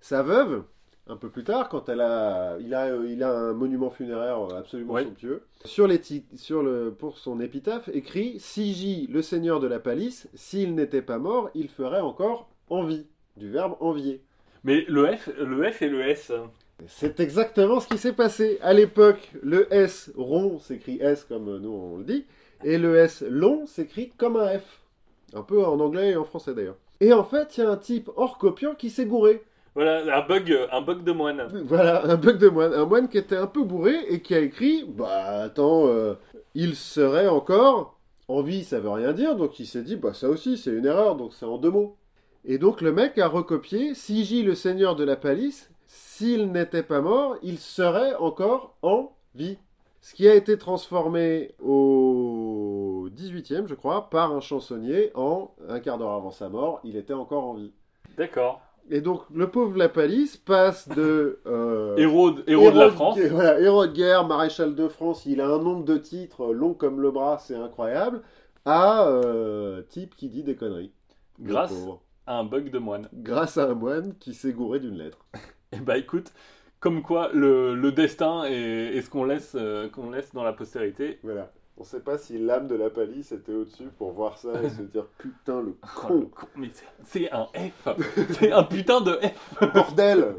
Sa 0.00 0.22
veuve, 0.22 0.62
un 1.08 1.16
peu 1.16 1.28
plus 1.30 1.42
tard, 1.42 1.68
quand 1.68 1.88
elle 1.88 2.00
a, 2.00 2.56
il 2.60 2.74
a, 2.74 2.94
il 2.94 3.22
a 3.24 3.36
un 3.36 3.54
monument 3.54 3.90
funéraire 3.90 4.38
absolument 4.56 4.96
somptueux. 4.96 5.42
Sur, 5.64 5.88
les 5.88 6.00
sur 6.36 6.62
le, 6.62 6.94
pour 6.96 7.18
son 7.18 7.40
épitaphe, 7.40 7.88
écrit 7.92 8.38
Sigi, 8.38 9.08
le 9.10 9.20
seigneur 9.20 9.58
de 9.58 9.66
la 9.66 9.80
palisse, 9.80 10.28
s'il 10.34 10.76
n'était 10.76 11.02
pas 11.02 11.18
mort, 11.18 11.50
il 11.54 11.68
ferait 11.68 12.00
encore 12.00 12.48
envie. 12.70 13.06
Du 13.36 13.50
verbe 13.50 13.76
envier. 13.80 14.22
mais 14.62 14.84
le 14.88 15.16
F, 15.16 15.28
le 15.38 15.70
F 15.70 15.82
et 15.82 15.88
le 15.88 16.02
S. 16.02 16.32
C'est 16.86 17.18
exactement 17.18 17.80
ce 17.80 17.88
qui 17.88 17.98
s'est 17.98 18.12
passé. 18.12 18.58
À 18.62 18.72
l'époque, 18.72 19.32
le 19.42 19.72
S 19.74 20.12
rond 20.16 20.60
s'écrit 20.60 20.98
S 21.00 21.24
comme 21.24 21.58
nous 21.58 21.70
on 21.72 21.98
le 21.98 22.04
dit, 22.04 22.24
et 22.64 22.78
le 22.78 22.96
S 22.96 23.22
long 23.28 23.66
s'écrit 23.66 24.12
comme 24.16 24.36
un 24.36 24.58
F. 24.58 24.82
Un 25.34 25.42
peu 25.42 25.64
en 25.64 25.78
anglais 25.80 26.10
et 26.10 26.16
en 26.16 26.24
français 26.24 26.54
d'ailleurs. 26.54 26.78
Et 27.00 27.12
en 27.12 27.24
fait, 27.24 27.56
il 27.56 27.60
y 27.60 27.64
a 27.64 27.70
un 27.70 27.76
type 27.76 28.10
hors 28.16 28.38
copiant 28.38 28.74
qui 28.74 28.90
s'est 28.90 29.06
gouré. 29.06 29.42
Voilà, 29.74 30.18
un 30.18 30.26
bug, 30.26 30.58
un 30.72 30.80
bug 30.80 31.04
de 31.04 31.12
moine. 31.12 31.46
Voilà, 31.64 32.04
un 32.04 32.16
bug 32.16 32.38
de 32.38 32.48
moine. 32.48 32.72
Un 32.72 32.86
moine 32.86 33.08
qui 33.08 33.18
était 33.18 33.36
un 33.36 33.46
peu 33.46 33.62
bourré 33.62 33.94
et 34.08 34.20
qui 34.20 34.34
a 34.34 34.40
écrit 34.40 34.84
Bah 34.88 35.42
attends, 35.42 35.86
euh, 35.86 36.14
il 36.54 36.74
serait 36.74 37.28
encore. 37.28 37.94
En 38.26 38.42
vie, 38.42 38.64
ça 38.64 38.80
veut 38.80 38.90
rien 38.90 39.12
dire, 39.12 39.36
donc 39.36 39.58
il 39.58 39.66
s'est 39.66 39.82
dit 39.82 39.96
Bah 39.96 40.14
ça 40.14 40.28
aussi, 40.28 40.58
c'est 40.58 40.72
une 40.72 40.86
erreur, 40.86 41.16
donc 41.16 41.32
c'est 41.32 41.46
en 41.46 41.58
deux 41.58 41.70
mots. 41.70 41.96
Et 42.44 42.58
donc 42.58 42.80
le 42.80 42.92
mec 42.92 43.18
a 43.18 43.28
recopié 43.28 43.94
Sigi, 43.94 44.42
le 44.42 44.54
seigneur 44.54 44.96
de 44.96 45.04
la 45.04 45.16
palisse, 45.16 45.70
s'il 45.86 46.50
n'était 46.50 46.82
pas 46.82 47.00
mort, 47.00 47.36
il 47.42 47.58
serait 47.58 48.14
encore 48.16 48.76
en 48.82 49.12
vie. 49.34 49.58
Ce 50.00 50.14
qui 50.14 50.28
a 50.28 50.34
été 50.34 50.56
transformé 50.58 51.54
au 51.60 53.08
18e, 53.14 53.66
je 53.66 53.74
crois, 53.74 54.10
par 54.10 54.32
un 54.32 54.40
chansonnier 54.40 55.10
en 55.14 55.50
un 55.68 55.80
quart 55.80 55.98
d'heure 55.98 56.12
avant 56.12 56.30
sa 56.30 56.48
mort, 56.48 56.80
il 56.84 56.96
était 56.96 57.12
encore 57.14 57.44
en 57.44 57.54
vie. 57.54 57.72
D'accord. 58.16 58.60
Et 58.90 59.00
donc 59.02 59.22
le 59.34 59.50
pauvre 59.50 59.76
la 59.76 59.88
palisse 59.88 60.36
passe 60.38 60.88
de. 60.88 61.40
euh, 61.46 61.94
Héros, 61.98 62.30
de- 62.30 62.44
héros 62.46 62.70
de 62.70 62.78
la 62.78 62.90
France. 62.90 63.18
voilà, 63.30 63.60
héros 63.60 63.86
de 63.86 63.92
guerre, 63.92 64.26
maréchal 64.26 64.74
de 64.74 64.88
France, 64.88 65.26
il 65.26 65.40
a 65.40 65.46
un 65.48 65.58
nombre 65.58 65.84
de 65.84 65.98
titres 65.98 66.52
long 66.54 66.72
comme 66.74 67.00
le 67.00 67.10
bras, 67.10 67.38
c'est 67.38 67.54
incroyable, 67.56 68.22
à 68.64 69.06
euh, 69.08 69.82
type 69.82 70.14
qui 70.16 70.28
dit 70.28 70.42
des 70.42 70.54
conneries. 70.56 70.92
Grâce 71.40 71.74
à 72.26 72.38
un 72.38 72.44
bug 72.44 72.70
de 72.70 72.78
moine. 72.78 73.08
Grâce 73.12 73.58
à 73.58 73.68
un 73.70 73.74
moine 73.74 74.14
qui 74.18 74.32
s'est 74.32 74.52
gouré 74.52 74.80
d'une 74.80 74.96
lettre. 74.96 75.18
Et 75.72 75.80
bah 75.80 75.98
écoute, 75.98 76.32
comme 76.80 77.02
quoi 77.02 77.30
le, 77.32 77.74
le 77.74 77.92
destin 77.92 78.44
est, 78.44 78.96
est 78.96 79.02
ce 79.02 79.10
qu'on 79.10 79.24
laisse, 79.24 79.52
euh, 79.56 79.88
qu'on 79.88 80.10
laisse 80.10 80.32
dans 80.32 80.44
la 80.44 80.52
postérité. 80.52 81.18
Voilà. 81.22 81.50
On 81.80 81.84
sait 81.84 82.00
pas 82.00 82.18
si 82.18 82.38
l'âme 82.38 82.66
de 82.66 82.74
la 82.74 82.90
palisse 82.90 83.30
était 83.32 83.52
au-dessus 83.52 83.88
pour 83.98 84.10
voir 84.12 84.36
ça 84.38 84.50
et 84.64 84.68
se 84.68 84.82
dire 84.82 85.06
putain 85.18 85.60
le 85.62 85.76
Oh, 86.08 86.12
le 86.14 86.26
con, 86.26 86.46
mais 86.56 86.70
c'est- 86.72 86.84
c'est 87.04 87.30
un 87.32 87.46
F. 87.54 87.88
c'est 88.32 88.50
un 88.50 88.64
putain 88.64 89.00
de 89.00 89.12
F. 89.12 89.54
bordel 89.74 90.34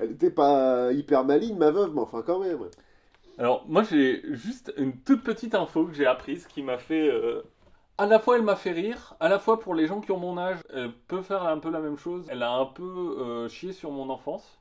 Elle 0.00 0.10
était 0.12 0.30
pas 0.30 0.92
hyper 0.92 1.24
maligne 1.24 1.56
ma 1.56 1.70
veuve, 1.70 1.92
mais 1.94 2.00
enfin 2.02 2.22
quand 2.22 2.38
même. 2.40 2.58
Alors 3.38 3.64
moi 3.66 3.82
j'ai 3.82 4.22
juste 4.34 4.72
une 4.76 4.94
toute 4.98 5.22
petite 5.24 5.54
info 5.54 5.86
que 5.86 5.94
j'ai 5.94 6.06
apprise 6.06 6.46
qui 6.46 6.62
m'a 6.62 6.76
fait... 6.76 7.08
euh, 7.08 7.40
À 7.96 8.04
la 8.06 8.18
fois 8.18 8.36
elle 8.36 8.42
m'a 8.42 8.56
fait 8.56 8.72
rire, 8.72 9.14
à 9.20 9.30
la 9.30 9.38
fois 9.38 9.60
pour 9.60 9.74
les 9.74 9.86
gens 9.86 10.00
qui 10.02 10.12
ont 10.12 10.18
mon 10.18 10.36
âge, 10.36 10.58
elle 10.74 10.92
peut 11.08 11.22
faire 11.22 11.44
un 11.44 11.58
peu 11.58 11.70
la 11.70 11.80
même 11.80 11.96
chose. 11.96 12.26
Elle 12.28 12.42
a 12.42 12.52
un 12.52 12.66
peu 12.66 13.16
euh, 13.20 13.48
chié 13.48 13.72
sur 13.72 13.90
mon 13.90 14.10
enfance. 14.10 14.58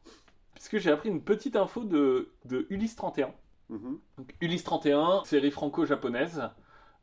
Puisque 0.57 0.79
j'ai 0.79 0.89
appris 0.91 1.09
une 1.09 1.21
petite 1.21 1.55
info 1.55 1.83
de, 1.83 2.31
de 2.45 2.65
Ulysse 2.71 2.95
31. 2.95 3.31
Mhm. 3.69 3.99
Donc, 4.17 4.35
Ulysse 4.41 4.63
31, 4.63 5.23
série 5.23 5.51
franco-japonaise, 5.51 6.41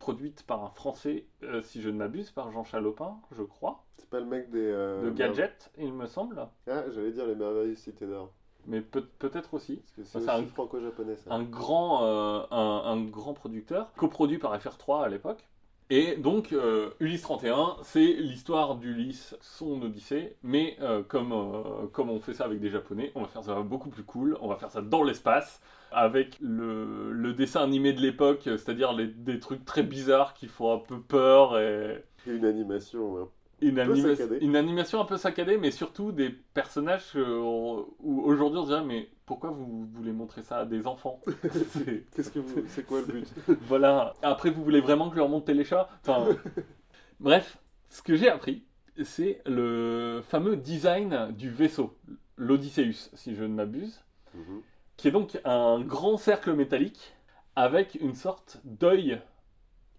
produite 0.00 0.42
par 0.44 0.64
un 0.64 0.70
Français, 0.70 1.26
euh, 1.44 1.62
si 1.62 1.80
je 1.80 1.88
ne 1.88 1.96
m'abuse, 1.96 2.30
par 2.32 2.50
Jean 2.50 2.64
Chalopin, 2.64 3.16
je 3.30 3.42
crois, 3.42 3.84
C'est 3.96 4.10
pas 4.10 4.18
le 4.18 4.26
mec 4.26 4.50
des. 4.50 4.58
euh, 4.60 5.04
de 5.04 5.10
Gadget, 5.10 5.70
il 5.78 5.92
me 5.92 6.06
semble, 6.06 6.48
Ah, 6.68 6.82
j'allais 6.92 7.12
dire 7.12 7.26
les 7.26 7.36
merveilleuses 7.36 7.78
cités 7.78 8.06
d'or. 8.06 8.32
mais 8.66 8.80
peut- 8.80 9.06
peut-être 9.18 9.54
aussi. 9.54 9.76
Parce 9.76 9.92
que 9.92 10.02
c'est 10.04 10.18
aussi 10.18 10.30
un- 10.30 10.46
franco-japonais 10.46 11.16
ça. 11.16 11.32
Un 11.32 11.42
grand, 11.44 12.04
euh, 12.04 12.42
un, 12.50 12.82
un 12.86 13.04
grand 13.04 13.34
producteur, 13.34 13.92
coproduit 13.94 14.38
par 14.38 14.54
FR3 14.58 15.04
à 15.04 15.08
l'époque. 15.08 15.46
Et 15.90 16.16
donc, 16.16 16.52
euh, 16.52 16.90
Ulysse 16.98 17.22
31, 17.22 17.76
c'est 17.82 18.00
l'histoire 18.14 18.76
d'Ulysse, 18.76 19.36
son 19.40 19.82
Odyssée, 19.82 20.36
mais 20.42 20.76
euh, 20.80 21.02
comme, 21.02 21.32
euh, 21.32 21.86
comme 21.92 22.08
on 22.10 22.20
fait 22.20 22.32
ça 22.32 22.44
avec 22.46 22.58
des 22.60 22.70
Japonais, 22.70 23.12
on 23.14 23.20
va 23.20 23.28
faire 23.28 23.44
ça 23.44 23.60
beaucoup 23.60 23.90
plus 23.90 24.02
cool, 24.02 24.36
on 24.40 24.48
va 24.48 24.56
faire 24.56 24.70
ça 24.70 24.80
dans 24.80 25.02
l'espace, 25.02 25.60
avec 25.90 26.38
le, 26.40 27.12
le 27.12 27.34
dessin 27.34 27.62
animé 27.62 27.92
de 27.92 28.00
l'époque, 28.00 28.42
c'est-à-dire 28.44 28.94
des 28.96 29.38
trucs 29.40 29.64
très 29.64 29.82
bizarres 29.82 30.32
qui 30.34 30.48
font 30.48 30.72
un 30.74 30.78
peu 30.78 31.00
peur 31.00 31.58
Et 31.58 32.02
une 32.26 32.44
animation. 32.44 33.18
hein. 33.18 33.28
Une, 33.68 33.78
anima- 33.78 34.58
animation 34.58 35.00
un 35.00 35.04
peu 35.04 35.16
saccadée, 35.16 35.56
mais 35.58 35.70
surtout 35.70 36.12
des 36.12 36.30
personnages 36.30 37.14
où 37.16 38.22
aujourd'hui 38.24 38.58
on 38.58 38.62
se 38.64 38.68
dirait, 38.68 38.84
mais 38.84 39.08
pourquoi 39.26 39.50
vous 39.50 39.86
voulez 39.92 40.12
montrer 40.12 40.42
ça 40.42 40.58
à 40.58 40.64
des 40.64 40.86
enfants 40.86 41.20
C'est- 41.70 42.04
Qu'est-ce 42.14 42.30
que 42.30 42.38
vous... 42.40 42.64
C'est 42.68 42.84
quoi 42.84 43.00
le 43.00 43.06
but 43.06 43.26
voilà. 43.68 44.14
Après, 44.22 44.50
vous 44.50 44.62
voulez 44.64 44.80
vraiment 44.80 45.08
que 45.08 45.14
je 45.14 45.20
leur 45.20 45.28
montre 45.28 45.46
Téléchat 45.46 45.88
Enfin, 46.06 46.28
bref, 47.20 47.58
ce 47.88 48.02
que 48.02 48.16
j'ai 48.16 48.28
appris, 48.28 48.64
c'est 49.02 49.40
le 49.46 50.20
fameux 50.28 50.56
design 50.56 51.32
du 51.32 51.50
vaisseau, 51.50 51.96
l'Odysseus, 52.36 53.10
si 53.14 53.34
je 53.34 53.42
ne 53.44 53.54
m'abuse, 53.54 54.00
Mhm. 54.34 54.62
qui 54.96 55.08
est 55.08 55.12
donc 55.12 55.40
un 55.44 55.80
grand 55.80 56.16
cercle 56.16 56.52
métallique 56.54 57.14
avec 57.56 57.94
une 58.00 58.14
sorte 58.14 58.60
d'œil 58.64 59.20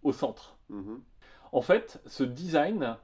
au 0.04 0.12
centre. 0.12 0.58
Mhm. 0.70 1.00
En 1.54 1.62
fait, 1.62 2.02
ce 2.06 2.24
design 2.26 2.98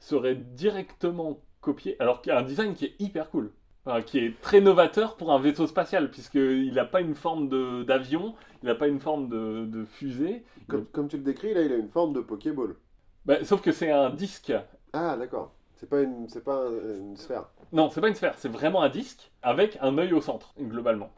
serait 0.00 0.34
directement 0.34 1.40
copié, 1.60 1.96
alors 2.00 2.22
qu'il 2.22 2.32
y 2.32 2.34
a 2.34 2.38
un 2.38 2.42
design 2.42 2.74
qui 2.74 2.86
est 2.86 2.94
hyper 2.98 3.30
cool, 3.30 3.52
Enfin, 3.86 4.02
qui 4.02 4.18
est 4.18 4.38
très 4.42 4.60
novateur 4.60 5.16
pour 5.16 5.32
un 5.32 5.38
vaisseau 5.38 5.66
spatial, 5.66 6.10
puisqu'il 6.10 6.74
n'a 6.74 6.84
pas 6.84 7.00
une 7.00 7.14
forme 7.14 7.48
d'avion, 7.84 8.34
il 8.62 8.66
n'a 8.66 8.74
pas 8.74 8.88
une 8.88 9.00
forme 9.00 9.28
de, 9.30 9.64
de 9.64 9.84
fusée, 9.86 10.44
Comme, 10.68 10.84
comme 10.86 11.08
tu 11.08 11.16
le 11.16 11.22
décris, 11.22 11.54
là, 11.54 11.62
il 11.62 11.72
a 11.72 11.76
une 11.76 11.88
forme 11.88 12.12
de 12.12 12.20
Pokéball. 12.20 12.76
Bah, 13.24 13.42
sauf 13.44 13.62
que 13.62 13.72
c'est 13.72 13.90
un 13.90 14.10
disque. 14.10 14.52
Ah, 14.92 15.16
d'accord. 15.16 15.52
C'est 15.76 15.88
pas 15.88 16.02
une, 16.02 16.28
c'est 16.28 16.44
pas 16.44 16.66
un- 16.66 16.98
une 16.98 17.16
sphère. 17.16 17.46
Non, 17.72 17.88
c'est 17.88 18.02
pas 18.02 18.08
une 18.08 18.14
sphère, 18.14 18.34
c'est 18.36 18.50
vraiment 18.50 18.82
un 18.82 18.90
disque 18.90 19.30
avec 19.42 19.78
un 19.80 19.96
œil 19.96 20.12
au 20.12 20.20
centre, 20.20 20.52
globalement. 20.60 21.10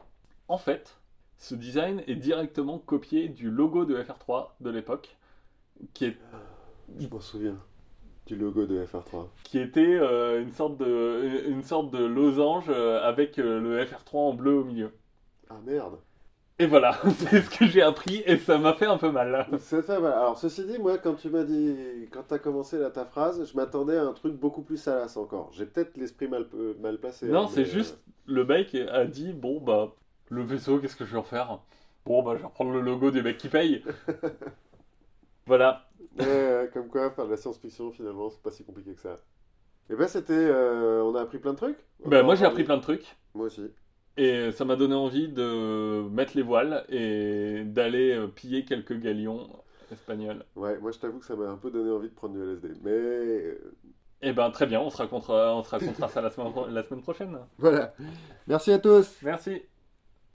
En 0.47 0.57
fait, 0.57 0.99
ce 1.37 1.55
design 1.55 2.01
est 2.07 2.15
directement 2.15 2.77
copié 2.79 3.27
du 3.27 3.49
logo 3.49 3.83
de 3.85 3.95
FR3 4.01 4.55
de 4.61 4.69
l'époque, 4.69 5.17
qui, 5.93 6.05
est, 6.05 6.17
Je 6.97 7.07
m'en 7.07 7.19
souviens. 7.19 7.57
Du 8.25 8.35
logo 8.35 8.65
de 8.65 8.85
FR3. 8.85 9.27
qui 9.43 9.59
était 9.59 9.81
euh, 9.81 10.41
une, 10.41 10.51
sorte 10.51 10.77
de, 10.77 11.49
une 11.49 11.63
sorte 11.63 11.91
de 11.91 12.05
losange 12.05 12.65
euh, 12.69 13.01
avec 13.03 13.37
euh, 13.37 13.59
le 13.59 13.83
FR3 13.83 14.15
en 14.17 14.33
bleu 14.33 14.53
au 14.55 14.63
milieu. 14.63 14.91
Ah 15.49 15.59
merde. 15.65 15.97
Et 16.59 16.67
voilà, 16.67 16.97
c'est 17.17 17.41
ce 17.41 17.49
que 17.49 17.65
j'ai 17.65 17.81
appris 17.81 18.23
et 18.25 18.37
ça 18.37 18.57
m'a 18.57 18.73
fait 18.73 18.85
un 18.85 18.97
peu 18.97 19.11
mal. 19.11 19.47
Ça, 19.59 19.81
voilà. 19.99 20.19
Alors, 20.19 20.37
ceci 20.37 20.65
dit, 20.65 20.77
moi, 20.77 20.97
quand 20.97 21.15
tu 21.15 21.29
m'as 21.29 21.43
dit, 21.43 21.75
quand 22.11 22.23
t'as 22.27 22.37
commencé 22.37 22.77
là, 22.77 22.91
ta 22.91 23.05
phrase, 23.05 23.49
je 23.49 23.55
m'attendais 23.57 23.97
à 23.97 24.03
un 24.03 24.13
truc 24.13 24.35
beaucoup 24.35 24.61
plus 24.61 24.77
salace 24.77 25.17
encore. 25.17 25.51
J'ai 25.53 25.65
peut-être 25.65 25.97
l'esprit 25.97 26.27
mal, 26.27 26.45
euh, 26.53 26.75
mal 26.79 26.99
placé. 26.99 27.27
Non, 27.27 27.45
hein, 27.45 27.49
c'est 27.51 27.65
juste, 27.65 27.99
le 28.27 28.45
mec 28.45 28.75
a 28.75 29.05
dit, 29.05 29.33
bon 29.33 29.59
bah, 29.59 29.95
le 30.29 30.43
vaisseau, 30.43 30.77
qu'est-ce 30.77 30.95
que 30.95 31.05
je 31.05 31.13
vais 31.13 31.17
en 31.17 31.23
faire? 31.23 31.59
Bon 32.05 32.21
bah, 32.21 32.33
je 32.35 32.41
vais 32.41 32.47
reprendre 32.47 32.71
le 32.71 32.81
logo 32.81 33.09
du 33.09 33.23
mec 33.23 33.37
qui 33.37 33.49
paye. 33.49 33.83
voilà, 35.47 35.89
euh, 36.19 36.63
ouais, 36.63 36.69
comme 36.71 36.87
quoi, 36.87 37.11
faire 37.11 37.25
de 37.25 37.31
la 37.31 37.37
science-fiction, 37.37 37.91
finalement, 37.91 38.29
c'est 38.29 38.41
pas 38.41 38.51
si 38.51 38.63
compliqué 38.63 38.93
que 38.93 39.01
ça. 39.01 39.19
Et 39.89 39.95
ben, 39.95 40.07
c'était. 40.07 40.33
euh, 40.33 41.03
on 41.03 41.15
a 41.15 41.21
appris 41.21 41.39
plein 41.39 41.51
de 41.53 41.57
trucs. 41.57 41.77
bah, 42.05 42.23
moi 42.23 42.35
j'ai 42.35 42.45
appris 42.45 42.63
plein 42.63 42.77
de 42.77 42.81
trucs. 42.81 43.17
Moi 43.33 43.47
aussi. 43.47 43.69
Et 44.15 44.51
ça 44.51 44.63
m'a 44.63 44.75
donné 44.75 44.93
envie 44.95 45.27
de 45.27 46.07
mettre 46.09 46.33
les 46.37 46.43
voiles 46.43 46.85
et 46.89 47.63
d'aller 47.65 48.11
euh, 48.11 48.27
piller 48.27 48.63
quelques 48.63 48.97
galions 48.99 49.49
espagnols. 49.91 50.45
Ouais, 50.55 50.77
moi, 50.79 50.91
je 50.91 50.99
t'avoue 50.99 51.19
que 51.19 51.25
ça 51.25 51.35
m'a 51.35 51.49
un 51.49 51.57
peu 51.57 51.71
donné 51.71 51.91
envie 51.91 52.09
de 52.09 52.13
prendre 52.13 52.35
du 52.35 52.41
LSD. 52.43 52.69
Mais. 52.83 52.91
euh, 52.91 53.73
Et 54.21 54.31
ben 54.33 54.49
très 54.51 54.67
bien, 54.67 54.79
on 54.81 54.89
se 54.89 54.97
racontera, 54.97 55.55
on 55.57 55.63
se 55.63 55.69
racontera 55.71 56.07
ça 56.09 56.21
la 56.21 56.29
semaine, 56.29 56.53
la 56.69 56.83
semaine 56.83 57.01
prochaine. 57.01 57.37
Voilà. 57.57 57.93
Merci 58.47 58.71
à 58.71 58.79
tous. 58.79 59.17
Merci. 59.23 59.63